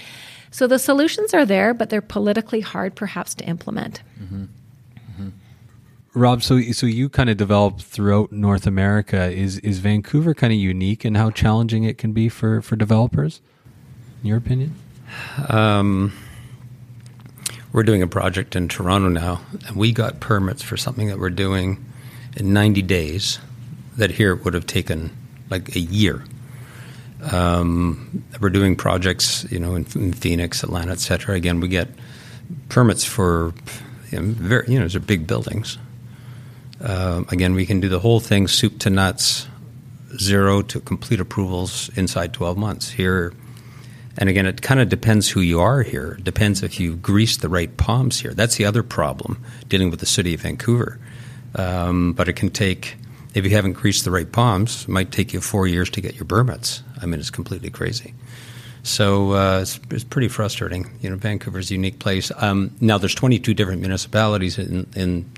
So 0.52 0.68
the 0.68 0.80
solutions 0.80 1.34
are 1.34 1.46
there, 1.46 1.74
but 1.74 1.90
they're 1.90 2.02
politically 2.02 2.62
hard 2.62 2.96
perhaps 2.96 3.36
to 3.36 3.46
implement. 3.46 4.02
Mm-hmm. 4.22 4.44
Mm-hmm. 4.44 5.30
Rob, 6.14 6.42
so 6.42 6.62
so 6.72 6.86
you 6.86 7.10
kind 7.10 7.30
of 7.30 7.38
developed 7.38 7.82
throughout 7.82 8.32
North 8.32 8.66
America. 8.66 9.32
Is 9.32 9.60
is 9.60 9.80
Vancouver 9.80 10.34
kind 10.34 10.54
of 10.54 10.60
unique 10.60 11.06
in 11.06 11.16
how 11.16 11.32
challenging 11.32 11.84
it 11.84 11.98
can 11.98 12.14
be 12.14 12.30
for 12.30 12.62
for 12.62 12.76
developers? 12.76 13.42
In 14.22 14.30
your 14.30 14.38
opinion? 14.38 14.76
Um, 15.50 16.14
we're 17.72 17.84
doing 17.84 18.02
a 18.02 18.08
project 18.08 18.56
in 18.56 18.68
Toronto 18.68 19.10
now, 19.10 19.42
and 19.68 19.76
we 19.76 19.92
got 19.92 20.20
permits 20.20 20.64
for 20.64 20.78
something 20.78 21.08
that 21.08 21.20
we're 21.20 21.30
doing 21.30 21.86
in 22.36 22.54
90 22.54 22.82
days. 22.84 23.40
That 23.98 24.12
here 24.12 24.36
would 24.36 24.54
have 24.54 24.68
taken 24.68 25.16
like 25.50 25.76
a 25.76 25.80
year. 25.80 26.24
Um, 27.24 28.24
we're 28.40 28.50
doing 28.50 28.76
projects, 28.76 29.46
you 29.50 29.60
know, 29.60 29.76
in, 29.76 29.86
in 29.96 30.14
Phoenix, 30.14 30.64
Atlanta, 30.64 30.92
et 30.92 31.00
cetera. 31.00 31.36
Again, 31.36 31.60
we 31.60 31.68
get 31.68 31.90
permits 32.70 33.04
for, 33.04 33.54
you 34.12 34.20
know, 34.20 34.26
very, 34.34 34.68
you 34.68 34.76
know, 34.76 34.86
those 34.86 34.96
are 34.96 35.00
big 35.00 35.26
buildings. 35.26 35.78
Uh, 36.82 37.24
again, 37.30 37.56
we 37.56 37.66
can 37.66 37.80
do 37.80 37.90
the 37.90 38.00
whole 38.00 38.20
thing, 38.20 38.48
soup 38.48 38.80
to 38.80 38.90
nuts, 38.90 39.48
zero 40.20 40.62
to 40.62 40.80
complete 40.80 41.20
approvals 41.20 41.90
inside 41.98 42.34
12 42.34 42.58
months. 42.58 42.90
Here, 42.90 43.34
and 44.18 44.30
again, 44.30 44.46
it 44.46 44.62
kind 44.62 44.80
of 44.80 44.90
depends 44.90 45.30
who 45.30 45.42
you 45.42 45.60
are 45.60 45.82
here. 45.82 46.18
It 46.20 46.24
depends 46.24 46.64
if 46.64 46.80
you 46.80 46.96
grease 46.96 47.38
the 47.38 47.50
right 47.50 47.76
palms 47.78 48.20
here. 48.20 48.34
That's 48.34 48.56
the 48.56 48.66
other 48.66 48.84
problem 48.84 49.44
dealing 49.68 49.90
with 49.90 50.00
the 50.00 50.06
city 50.06 50.34
of 50.34 50.42
Vancouver. 50.42 51.00
Um, 51.56 52.14
but 52.14 52.28
it 52.28 52.34
can 52.34 52.50
take 52.50 52.98
if 53.34 53.44
you 53.46 53.52
haven't 53.52 53.74
greased 53.74 54.04
the 54.04 54.12
right 54.12 54.32
palms, 54.32 54.84
it 54.84 54.90
might 54.90 55.12
take 55.12 55.34
you 55.34 55.42
four 55.42 55.68
years 55.68 55.90
to 55.92 56.02
get 56.02 56.16
your 56.16 56.26
permits. 56.26 56.82
I 57.02 57.06
mean, 57.06 57.20
it's 57.20 57.30
completely 57.30 57.70
crazy. 57.70 58.14
So 58.84 59.34
uh, 59.34 59.60
it's, 59.62 59.80
it's, 59.92 60.04
pretty 60.04 60.30
frustrating. 60.30 60.90
You 61.02 61.10
know, 61.10 61.18
Vancouver's 61.18 61.70
a 61.72 61.74
unique 61.74 62.00
place. 62.00 62.32
Um, 62.38 62.74
now, 62.80 62.98
there's 62.98 63.16
22 63.16 63.54
different 63.54 63.82
municipalities 63.82 64.58
in, 64.58 64.88
in 64.96 65.30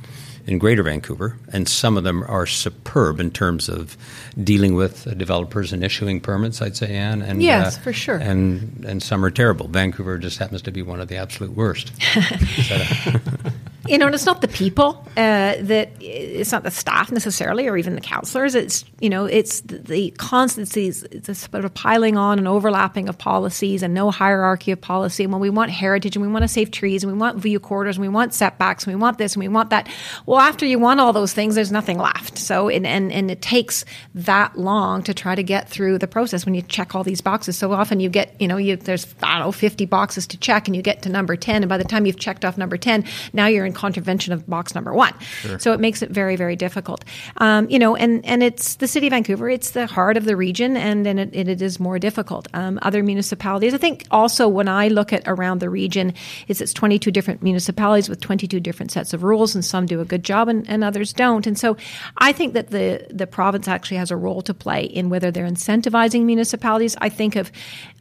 in 0.45 0.57
Greater 0.57 0.81
Vancouver, 0.81 1.37
and 1.53 1.67
some 1.67 1.95
of 1.95 2.03
them 2.03 2.23
are 2.23 2.47
superb 2.47 3.19
in 3.19 3.29
terms 3.29 3.69
of 3.69 3.95
dealing 4.43 4.73
with 4.73 5.05
developers 5.17 5.71
and 5.71 5.83
issuing 5.83 6.19
permits. 6.19 6.61
I'd 6.61 6.75
say, 6.75 6.95
Anne, 6.95 7.21
and 7.21 7.41
yes, 7.41 7.77
uh, 7.77 7.81
for 7.81 7.93
sure. 7.93 8.17
And 8.17 8.83
and 8.85 9.03
some 9.03 9.23
are 9.23 9.31
terrible. 9.31 9.67
Vancouver 9.67 10.17
just 10.17 10.39
happens 10.39 10.63
to 10.63 10.71
be 10.71 10.81
one 10.81 10.99
of 10.99 11.07
the 11.07 11.17
absolute 11.17 11.55
worst. 11.55 11.91
you 13.87 13.97
know, 13.97 14.07
and 14.07 14.15
it's 14.15 14.25
not 14.25 14.41
the 14.41 14.47
people 14.47 15.05
uh, 15.15 15.55
that 15.61 15.89
it's 16.01 16.51
not 16.51 16.63
the 16.63 16.71
staff 16.71 17.11
necessarily, 17.11 17.67
or 17.67 17.77
even 17.77 17.95
the 17.95 18.01
councilors. 18.01 18.53
It's 18.53 18.83
you 18.99 19.09
know, 19.09 19.25
it's 19.25 19.61
the, 19.61 19.77
the 19.77 20.11
constancies, 20.17 21.01
the 21.01 21.33
sort 21.33 21.63
of 21.63 21.73
piling 21.73 22.17
on 22.17 22.39
and 22.39 22.47
overlapping 22.47 23.07
of 23.07 23.17
policies, 23.17 23.81
and 23.81 23.93
no 23.93 24.11
hierarchy 24.11 24.71
of 24.71 24.81
policy. 24.81 25.23
And 25.23 25.31
when 25.31 25.41
we 25.41 25.49
want 25.49 25.71
heritage, 25.71 26.15
and 26.17 26.25
we 26.25 26.31
want 26.31 26.43
to 26.43 26.47
save 26.49 26.71
trees, 26.71 27.03
and 27.03 27.11
we 27.11 27.17
want 27.17 27.37
view 27.37 27.59
corridors, 27.59 27.95
and 27.95 28.01
we 28.01 28.09
want 28.09 28.33
setbacks, 28.33 28.83
and 28.83 28.93
we 28.93 28.99
want 28.99 29.17
this, 29.17 29.33
and 29.35 29.39
we 29.39 29.47
want 29.47 29.69
that. 29.69 29.87
Well, 30.25 30.39
after 30.39 30.65
you 30.65 30.77
want 30.77 30.99
all 30.99 31.13
those 31.13 31.33
things, 31.33 31.55
there's 31.55 31.71
nothing 31.71 31.97
left. 31.97 32.37
So, 32.37 32.67
and 32.67 32.85
and, 32.85 33.13
and 33.13 33.31
it 33.31 33.41
takes 33.41 33.85
that 34.13 34.57
long 34.57 35.03
to 35.03 35.13
try 35.13 35.35
to 35.35 35.43
get 35.43 35.69
through 35.69 35.99
the 35.99 36.07
process 36.07 36.45
when 36.45 36.53
you 36.53 36.63
check 36.63 36.95
all 36.95 37.05
these 37.05 37.21
boxes. 37.21 37.57
So 37.57 37.71
often 37.71 38.01
you 38.01 38.09
get, 38.09 38.35
you 38.41 38.47
know, 38.47 38.57
you, 38.57 38.75
there's 38.75 39.07
I 39.23 39.37
don't 39.37 39.47
know, 39.47 39.51
50 39.53 39.85
boxes 39.85 40.27
to 40.27 40.37
check, 40.37 40.67
and 40.67 40.75
you 40.75 40.81
get 40.81 41.01
to 41.03 41.09
number 41.09 41.37
10, 41.37 41.63
and 41.63 41.69
by 41.69 41.77
the 41.77 41.85
time 41.85 42.05
you've 42.05 42.19
checked 42.19 42.43
off 42.43 42.57
number 42.57 42.75
10, 42.75 43.05
now 43.31 43.47
you're 43.47 43.68
in 43.69 43.73
contravention 43.73 44.33
of 44.33 44.47
box 44.47 44.75
number 44.75 44.93
one. 44.93 45.13
Sure. 45.19 45.59
So 45.59 45.73
it 45.73 45.79
makes 45.79 46.01
it 46.01 46.09
very, 46.09 46.35
very 46.35 46.55
difficult. 46.55 47.05
Um, 47.37 47.69
you 47.69 47.79
know, 47.79 47.95
and, 47.95 48.25
and 48.25 48.43
it's 48.43 48.75
the 48.75 48.87
city 48.87 49.07
of 49.07 49.11
Vancouver, 49.11 49.49
it's 49.49 49.71
the 49.71 49.87
heart 49.87 50.17
of 50.17 50.25
the 50.25 50.35
region, 50.35 50.75
and, 50.75 51.07
and 51.07 51.19
it, 51.19 51.35
it 51.35 51.61
is 51.61 51.79
more 51.79 51.99
difficult. 51.99 52.47
Um, 52.53 52.79
other 52.81 53.03
municipalities, 53.03 53.73
I 53.73 53.77
think 53.77 54.05
also 54.11 54.47
when 54.47 54.67
I 54.67 54.87
look 54.87 55.13
at 55.13 55.23
around 55.27 55.59
the 55.59 55.69
region, 55.69 56.13
is 56.47 56.61
it's 56.61 56.73
22 56.73 57.11
different 57.11 57.41
municipalities 57.41 58.09
with 58.09 58.19
22 58.19 58.59
different 58.59 58.91
sets 58.91 59.13
of 59.13 59.23
rules, 59.23 59.55
and 59.55 59.63
some 59.63 59.85
do 59.85 60.01
a 60.01 60.05
good 60.05 60.23
job 60.23 60.47
and, 60.47 60.67
and 60.69 60.83
others 60.83 61.13
don't. 61.13 61.45
And 61.47 61.57
so 61.57 61.77
I 62.17 62.33
think 62.33 62.53
that 62.53 62.71
the, 62.71 63.05
the 63.09 63.27
province 63.27 63.67
actually 63.67 63.97
has 63.97 64.11
a 64.11 64.17
role 64.17 64.41
to 64.43 64.53
play 64.53 64.83
in 64.83 65.09
whether 65.09 65.31
they're 65.31 65.47
incentivizing 65.47 66.23
municipalities. 66.23 66.95
I 66.99 67.09
think 67.09 67.35
of, 67.35 67.51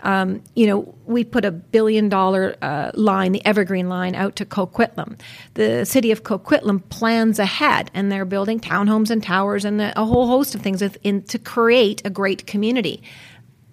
um, 0.01 0.43
you 0.55 0.67
know, 0.67 0.95
we 1.09 1.25
put 1.25 1.45
a 1.45 1.51
billion 1.51 2.09
dollar 2.09 2.57
uh, 2.61 2.91
line, 2.95 3.33
the 3.33 3.45
Evergreen 3.45 3.89
line, 3.89 4.15
out 4.15 4.37
to 4.37 4.45
Coquitlam. 4.45 5.19
The 5.55 5.85
city 5.85 6.13
of 6.13 6.23
Coquitlam 6.23 6.87
plans 6.91 7.39
ahead, 7.39 7.91
and 7.95 8.13
they're 8.13 8.27
building 8.27 8.61
townhomes 8.61 9.11
and 9.11 9.23
towers 9.23 9.65
and 9.65 9.81
a 9.81 10.05
whole 10.05 10.27
host 10.27 10.55
of 10.55 10.61
things 10.61 10.83
in, 11.03 11.23
to 11.23 11.39
create 11.39 12.03
a 12.05 12.11
great 12.11 12.47
community 12.47 13.03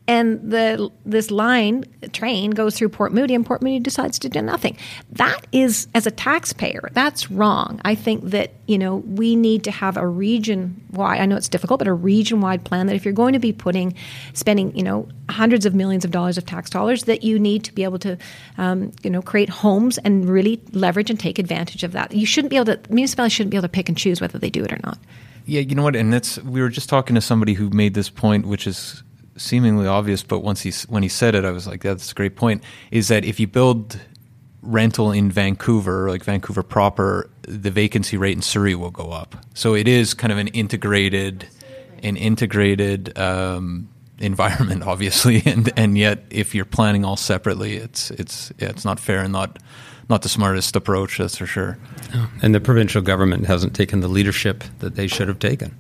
and 0.08 0.51
the 0.51 0.91
this 1.06 1.32
line 1.32 1.84
train 2.14 2.51
goes 2.51 2.78
through 2.78 2.89
Port 2.89 3.14
Moody, 3.14 3.34
and 3.34 3.45
Port 3.45 3.64
Moody 3.64 3.80
decides 3.80 4.20
to 4.20 4.30
do 4.30 4.41
nothing. 4.41 4.78
That 5.12 5.47
is, 5.51 5.88
as 5.95 6.06
a 6.06 6.12
taxpayer, 6.12 6.89
that's 6.93 7.32
wrong. 7.32 7.82
I 7.84 7.95
think 7.95 8.26
that 8.26 8.53
you 8.68 8.78
know 8.78 8.97
we 8.97 9.36
need 9.36 9.64
to 9.64 9.72
have 9.72 9.97
a 9.97 10.08
region 10.08 10.80
wide. 10.91 11.22
I 11.22 11.26
know 11.26 11.36
it's 11.36 11.49
difficult, 11.49 11.80
but 11.80 11.88
a 11.88 11.93
region 11.93 12.39
wide 12.39 12.64
plan 12.64 12.86
that 12.88 12.95
if 12.95 13.03
you're 13.03 13.14
going 13.14 13.34
to 13.34 13.39
be 13.39 13.51
putting, 13.51 13.95
spending 14.34 14.76
you 14.76 14.84
know 14.84 15.08
hundreds 15.30 15.66
of 15.66 15.74
millions 15.74 16.06
of 16.06 16.12
dollars 16.12 16.38
of 16.38 16.45
tax 16.45 16.70
dollars, 16.70 17.06
that 17.06 17.24
you 17.24 17.39
need 17.39 17.64
to 17.64 17.74
be 17.74 17.84
able 17.84 17.99
to 17.99 18.18
um, 18.60 18.91
you 19.01 19.10
know 19.10 19.24
create 19.24 19.49
homes 19.49 19.97
and 19.99 20.30
really 20.30 20.62
leverage 20.72 21.10
and 21.10 21.20
take 21.20 21.39
advantage 21.39 21.84
of 21.84 21.93
that. 21.93 22.14
You 22.14 22.28
shouldn't 22.28 22.51
be 22.51 22.58
able 22.58 22.76
to 22.76 22.80
municipalities 22.89 23.34
shouldn't 23.34 23.51
be 23.51 23.58
able 23.58 23.64
to 23.64 23.70
pick 23.70 23.89
and 23.89 23.97
choose 23.97 24.22
whether 24.22 24.38
they 24.38 24.51
do 24.51 24.64
it 24.64 24.72
or 24.72 24.80
not. 24.84 24.99
Yeah, 25.47 25.62
you 25.62 25.76
know 25.76 25.84
what, 25.84 25.95
and 25.95 26.12
that's 26.14 26.39
we 26.39 26.62
were 26.62 26.70
just 26.70 26.89
talking 26.89 27.16
to 27.16 27.22
somebody 27.22 27.53
who 27.53 27.70
made 27.70 27.93
this 27.93 28.10
point, 28.10 28.47
which 28.47 28.66
is 28.66 29.03
seemingly 29.38 29.88
obvious, 29.88 30.23
but 30.23 30.39
once 30.39 30.61
he 30.61 30.71
when 30.88 31.03
he 31.03 31.09
said 31.09 31.36
it, 31.36 31.45
I 31.45 31.51
was 31.51 31.67
like, 31.67 31.81
"That's 31.81 32.11
a 32.11 32.15
great 32.15 32.36
point." 32.36 32.63
Is 32.91 33.07
that 33.09 33.25
if 33.25 33.39
you 33.39 33.47
build 33.47 33.99
rental 34.61 35.11
in 35.11 35.31
Vancouver, 35.31 36.09
like 36.09 36.23
Vancouver 36.23 36.63
proper, 36.63 37.29
the 37.43 37.71
vacancy 37.71 38.17
rate 38.17 38.36
in 38.36 38.41
Surrey 38.41 38.75
will 38.75 38.91
go 38.91 39.11
up. 39.11 39.36
So 39.53 39.75
it 39.75 39.88
is 39.88 40.13
kind 40.13 40.31
of 40.31 40.39
an 40.39 40.47
integrated, 40.49 41.47
an 42.03 42.17
integrated 42.17 43.17
um, 43.17 43.89
environment, 44.19 44.83
obviously, 44.88 45.43
and 45.45 45.71
and 45.77 45.97
yet 45.97 46.23
if 46.29 46.55
you're 46.55 46.65
planning 46.65 47.05
all 47.05 47.17
separately, 47.17 47.75
it's 47.75 48.11
it's 48.11 48.51
yeah, 48.59 48.69
it's 48.69 48.86
not 48.86 48.99
fair 48.99 49.19
and 49.21 49.31
not 49.31 49.59
not 50.09 50.21
the 50.21 50.29
smartest 50.29 50.75
approach. 50.75 51.17
That's 51.17 51.38
for 51.38 51.45
sure. 51.45 51.77
And 52.41 52.53
the 52.53 52.59
provincial 52.59 53.01
government 53.01 53.45
hasn't 53.47 53.75
taken 53.75 54.01
the 54.01 54.07
leadership 54.07 54.63
that 54.79 54.95
they 54.95 55.07
should 55.07 55.27
have 55.27 55.39
taken. 55.39 55.75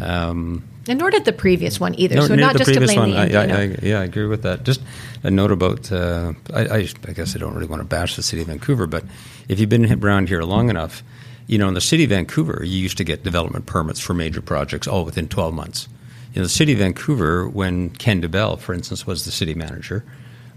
Um, 0.00 0.64
and 0.88 0.98
nor 0.98 1.10
did 1.10 1.24
the 1.24 1.32
previous 1.32 1.78
one 1.78 1.94
either. 1.98 2.16
No, 2.16 2.26
so 2.26 2.34
not 2.34 2.56
just 2.56 2.72
to 2.72 2.80
blame 2.80 2.98
one, 2.98 3.10
the 3.10 3.36
I, 3.36 3.44
I, 3.44 3.62
I, 3.62 3.78
yeah, 3.82 4.00
I 4.00 4.04
agree 4.04 4.26
with 4.26 4.42
that. 4.42 4.64
Just 4.64 4.80
a 5.22 5.30
note 5.30 5.52
about 5.52 5.92
uh, 5.92 6.32
I, 6.54 6.88
I, 7.06 7.12
guess 7.12 7.36
I 7.36 7.38
don't 7.38 7.54
really 7.54 7.66
want 7.66 7.80
to 7.80 7.86
bash 7.86 8.16
the 8.16 8.22
city 8.22 8.42
of 8.42 8.48
Vancouver, 8.48 8.86
but 8.86 9.04
if 9.48 9.60
you've 9.60 9.68
been 9.68 10.02
around 10.02 10.28
here 10.28 10.42
long 10.42 10.70
enough, 10.70 11.02
you 11.46 11.58
know, 11.58 11.68
in 11.68 11.74
the 11.74 11.80
city 11.80 12.04
of 12.04 12.10
Vancouver, 12.10 12.62
you 12.64 12.78
used 12.78 12.96
to 12.96 13.04
get 13.04 13.22
development 13.22 13.66
permits 13.66 14.00
for 14.00 14.14
major 14.14 14.40
projects 14.40 14.88
all 14.88 15.04
within 15.04 15.28
12 15.28 15.52
months. 15.52 15.88
In 16.34 16.42
the 16.42 16.48
city 16.48 16.72
of 16.72 16.78
Vancouver, 16.78 17.48
when 17.48 17.90
Ken 17.90 18.22
Dobell, 18.22 18.58
for 18.58 18.72
instance, 18.72 19.06
was 19.06 19.24
the 19.24 19.32
city 19.32 19.54
manager, 19.54 20.04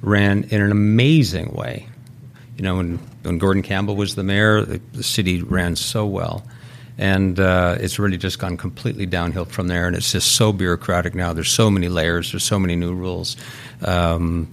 ran 0.02 0.44
in 0.46 0.62
an 0.62 0.72
amazing 0.72 1.52
way. 1.54 1.90
You 2.58 2.64
know, 2.64 2.78
when, 2.78 2.98
when 3.24 3.40
Gordon 3.40 3.64
Campbell 3.64 3.96
was 3.96 4.16
the 4.16 4.24
mayor, 4.24 4.62
the, 4.62 4.80
the 4.94 5.04
city 5.04 5.42
ran 5.42 5.76
so 5.76 6.06
well 6.06 6.44
and 6.98 7.40
uh, 7.40 7.78
it's 7.80 8.00
really 8.00 8.18
just 8.18 8.40
gone 8.40 8.58
completely 8.58 9.06
downhill 9.06 9.46
from 9.46 9.68
there. 9.68 9.88
And 9.88 9.96
it's 9.96 10.12
just 10.12 10.36
so 10.36 10.54
bureaucratic 10.54 11.16
now. 11.16 11.34
There's 11.34 11.52
so 11.52 11.70
many 11.70 11.90
layers. 11.90 12.32
There's 12.32 12.44
so 12.44 12.60
many 12.60 12.76
new 12.76 12.94
rules. 12.94 13.36
Um, 13.84 14.50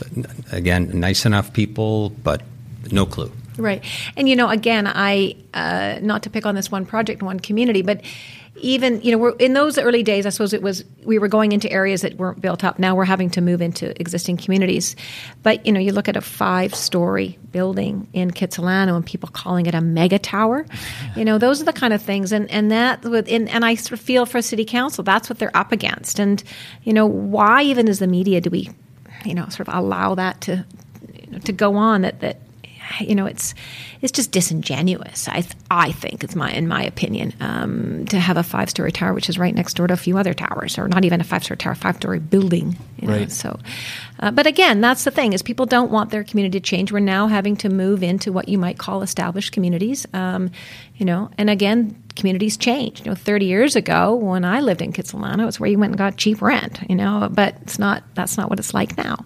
again, 0.52 0.98
nice 0.98 1.26
enough 1.26 1.52
people, 1.52 2.10
but 2.10 2.42
no 2.90 3.06
clue. 3.06 3.30
Right, 3.56 3.84
and 4.16 4.28
you 4.28 4.36
know, 4.36 4.48
again, 4.48 4.86
I 4.86 5.36
uh, 5.52 5.98
not 6.00 6.22
to 6.22 6.30
pick 6.30 6.46
on 6.46 6.54
this 6.54 6.70
one 6.70 6.86
project, 6.86 7.22
one 7.22 7.40
community, 7.40 7.82
but 7.82 8.00
even 8.60 9.00
you 9.02 9.16
know 9.16 9.28
in 9.34 9.52
those 9.54 9.78
early 9.78 10.02
days 10.02 10.26
i 10.26 10.28
suppose 10.28 10.52
it 10.52 10.62
was 10.62 10.84
we 11.04 11.18
were 11.18 11.28
going 11.28 11.52
into 11.52 11.70
areas 11.70 12.02
that 12.02 12.16
weren't 12.16 12.40
built 12.40 12.62
up. 12.64 12.78
Now 12.78 12.94
we're 12.94 13.04
having 13.04 13.30
to 13.30 13.40
move 13.40 13.60
into 13.62 13.98
existing 14.00 14.36
communities. 14.36 14.96
But 15.42 15.64
you 15.66 15.72
know 15.72 15.80
you 15.80 15.92
look 15.92 16.08
at 16.08 16.16
a 16.16 16.20
five 16.20 16.74
story 16.74 17.38
building 17.52 18.06
in 18.12 18.30
kitsilano 18.30 18.94
and 18.94 19.04
people 19.04 19.28
calling 19.32 19.66
it 19.66 19.74
a 19.74 19.80
mega 19.80 20.18
tower 20.18 20.64
you 21.16 21.24
know 21.24 21.36
those 21.36 21.60
are 21.60 21.64
the 21.64 21.72
kind 21.72 21.92
of 21.92 22.02
things. 22.02 22.32
And 22.32 22.50
and 22.50 22.70
that 22.70 23.04
and, 23.04 23.48
and 23.48 23.64
i 23.64 23.74
sort 23.74 23.92
of 23.92 24.00
feel 24.00 24.26
for 24.26 24.40
city 24.42 24.64
council 24.64 25.02
that's 25.02 25.28
what 25.28 25.38
they're 25.38 25.56
up 25.56 25.72
against. 25.72 26.18
And 26.18 26.42
you 26.84 26.92
know 26.92 27.06
why 27.06 27.62
even 27.62 27.88
as 27.88 27.98
the 27.98 28.06
media 28.06 28.40
do 28.40 28.50
we 28.50 28.70
you 29.24 29.34
know 29.34 29.48
sort 29.48 29.68
of 29.68 29.74
allow 29.74 30.14
that 30.14 30.40
to 30.42 30.64
to 31.44 31.52
go 31.52 31.76
on 31.76 32.02
that 32.02 32.20
that 32.20 32.38
you 32.98 33.14
know, 33.14 33.26
it's 33.26 33.54
it's 34.00 34.12
just 34.12 34.32
disingenuous. 34.32 35.28
I 35.28 35.42
th- 35.42 35.54
I 35.70 35.92
think 35.92 36.24
it's 36.24 36.34
my 36.34 36.50
in 36.50 36.66
my 36.66 36.82
opinion 36.82 37.32
um, 37.40 38.06
to 38.06 38.18
have 38.18 38.36
a 38.36 38.42
five 38.42 38.70
story 38.70 38.92
tower 38.92 39.14
which 39.14 39.28
is 39.28 39.38
right 39.38 39.54
next 39.54 39.74
door 39.74 39.86
to 39.86 39.94
a 39.94 39.96
few 39.96 40.18
other 40.18 40.34
towers, 40.34 40.78
or 40.78 40.88
not 40.88 41.04
even 41.04 41.20
a 41.20 41.24
five 41.24 41.44
story 41.44 41.58
tower, 41.58 41.74
five 41.74 41.96
story 41.96 42.18
building. 42.18 42.76
You 42.98 43.08
know? 43.08 43.14
Right. 43.14 43.32
So, 43.32 43.58
uh, 44.18 44.30
but 44.30 44.46
again, 44.46 44.80
that's 44.80 45.04
the 45.04 45.10
thing 45.10 45.32
is 45.32 45.42
people 45.42 45.66
don't 45.66 45.90
want 45.90 46.10
their 46.10 46.24
community 46.24 46.60
to 46.60 46.64
change. 46.64 46.92
We're 46.92 47.00
now 47.00 47.28
having 47.28 47.56
to 47.56 47.68
move 47.68 48.02
into 48.02 48.32
what 48.32 48.48
you 48.48 48.58
might 48.58 48.78
call 48.78 49.02
established 49.02 49.52
communities. 49.52 50.06
Um, 50.12 50.50
you 50.96 51.06
know, 51.06 51.30
and 51.38 51.48
again, 51.48 52.02
communities 52.16 52.56
change. 52.56 53.00
You 53.00 53.06
know, 53.06 53.14
30 53.14 53.46
years 53.46 53.76
ago 53.76 54.14
when 54.14 54.44
I 54.44 54.60
lived 54.60 54.82
in 54.82 54.92
Kitsilano, 54.92 55.48
it's 55.48 55.58
where 55.58 55.70
you 55.70 55.78
went 55.78 55.92
and 55.92 55.98
got 55.98 56.16
cheap 56.16 56.42
rent. 56.42 56.80
You 56.88 56.96
know, 56.96 57.28
but 57.32 57.56
it's 57.62 57.78
not. 57.78 58.02
That's 58.14 58.36
not 58.36 58.50
what 58.50 58.58
it's 58.58 58.74
like 58.74 58.96
now. 58.96 59.24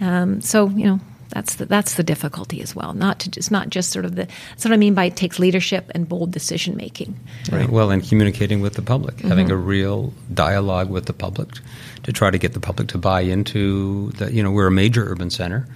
Um, 0.00 0.40
so 0.40 0.68
you 0.68 0.86
know, 0.86 1.00
that's 1.32 1.54
the, 1.54 1.64
that's 1.64 1.94
the 1.94 2.02
difficulty 2.02 2.60
as 2.60 2.76
well. 2.76 2.92
Not 2.92 3.18
to 3.20 3.30
just 3.30 3.50
not 3.50 3.70
just 3.70 3.90
sort 3.90 4.04
of 4.04 4.16
the. 4.16 4.28
That's 4.50 4.64
what 4.64 4.72
I 4.72 4.76
mean 4.76 4.94
by 4.94 5.06
it 5.06 5.16
takes 5.16 5.38
leadership 5.38 5.90
and 5.94 6.08
bold 6.08 6.30
decision 6.30 6.76
making. 6.76 7.18
Right. 7.50 7.68
Well, 7.68 7.90
and 7.90 8.06
communicating 8.06 8.60
with 8.60 8.74
the 8.74 8.82
public, 8.82 9.16
mm-hmm. 9.16 9.28
having 9.28 9.50
a 9.50 9.56
real 9.56 10.12
dialogue 10.34 10.90
with 10.90 11.06
the 11.06 11.14
public, 11.14 11.48
to 12.02 12.12
try 12.12 12.30
to 12.30 12.38
get 12.38 12.52
the 12.52 12.60
public 12.60 12.88
to 12.88 12.98
buy 12.98 13.22
into 13.22 14.10
that. 14.18 14.34
You 14.34 14.42
know, 14.42 14.50
we're 14.50 14.66
a 14.66 14.72
major 14.72 15.10
urban 15.10 15.30
center. 15.30 15.66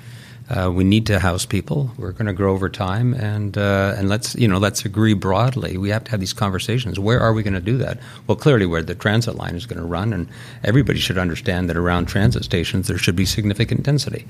Uh, 0.48 0.70
we 0.72 0.84
need 0.84 1.06
to 1.06 1.18
house 1.18 1.44
people. 1.44 1.90
We're 1.96 2.12
going 2.12 2.26
to 2.26 2.32
grow 2.32 2.52
over 2.52 2.68
time, 2.68 3.14
and 3.14 3.56
uh, 3.56 3.94
and 3.96 4.10
let's 4.10 4.34
you 4.36 4.46
know 4.46 4.58
let's 4.58 4.84
agree 4.84 5.14
broadly. 5.14 5.78
We 5.78 5.88
have 5.88 6.04
to 6.04 6.10
have 6.10 6.20
these 6.20 6.34
conversations. 6.34 7.00
Where 7.00 7.18
are 7.18 7.32
we 7.32 7.42
going 7.42 7.54
to 7.54 7.60
do 7.60 7.78
that? 7.78 7.98
Well, 8.26 8.36
clearly 8.36 8.66
where 8.66 8.82
the 8.82 8.94
transit 8.94 9.36
line 9.36 9.56
is 9.56 9.64
going 9.64 9.80
to 9.80 9.86
run, 9.86 10.12
and 10.12 10.28
everybody 10.62 11.00
should 11.00 11.18
understand 11.18 11.70
that 11.70 11.76
around 11.76 12.06
transit 12.06 12.44
stations 12.44 12.88
there 12.88 12.98
should 12.98 13.16
be 13.16 13.24
significant 13.24 13.82
density. 13.82 14.26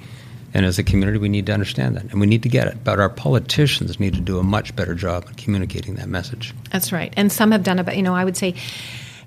And 0.56 0.64
as 0.64 0.78
a 0.78 0.82
community, 0.82 1.18
we 1.18 1.28
need 1.28 1.44
to 1.46 1.52
understand 1.52 1.96
that 1.96 2.04
and 2.04 2.18
we 2.18 2.26
need 2.26 2.42
to 2.44 2.48
get 2.48 2.66
it. 2.66 2.82
But 2.82 2.98
our 2.98 3.10
politicians 3.10 4.00
need 4.00 4.14
to 4.14 4.22
do 4.22 4.38
a 4.38 4.42
much 4.42 4.74
better 4.74 4.94
job 4.94 5.26
at 5.28 5.36
communicating 5.36 5.96
that 5.96 6.08
message. 6.08 6.54
That's 6.72 6.92
right. 6.92 7.12
And 7.14 7.30
some 7.30 7.50
have 7.50 7.62
done 7.62 7.78
it, 7.78 7.84
but, 7.84 7.94
you 7.94 8.02
know, 8.02 8.14
I 8.14 8.24
would 8.24 8.38
say 8.38 8.54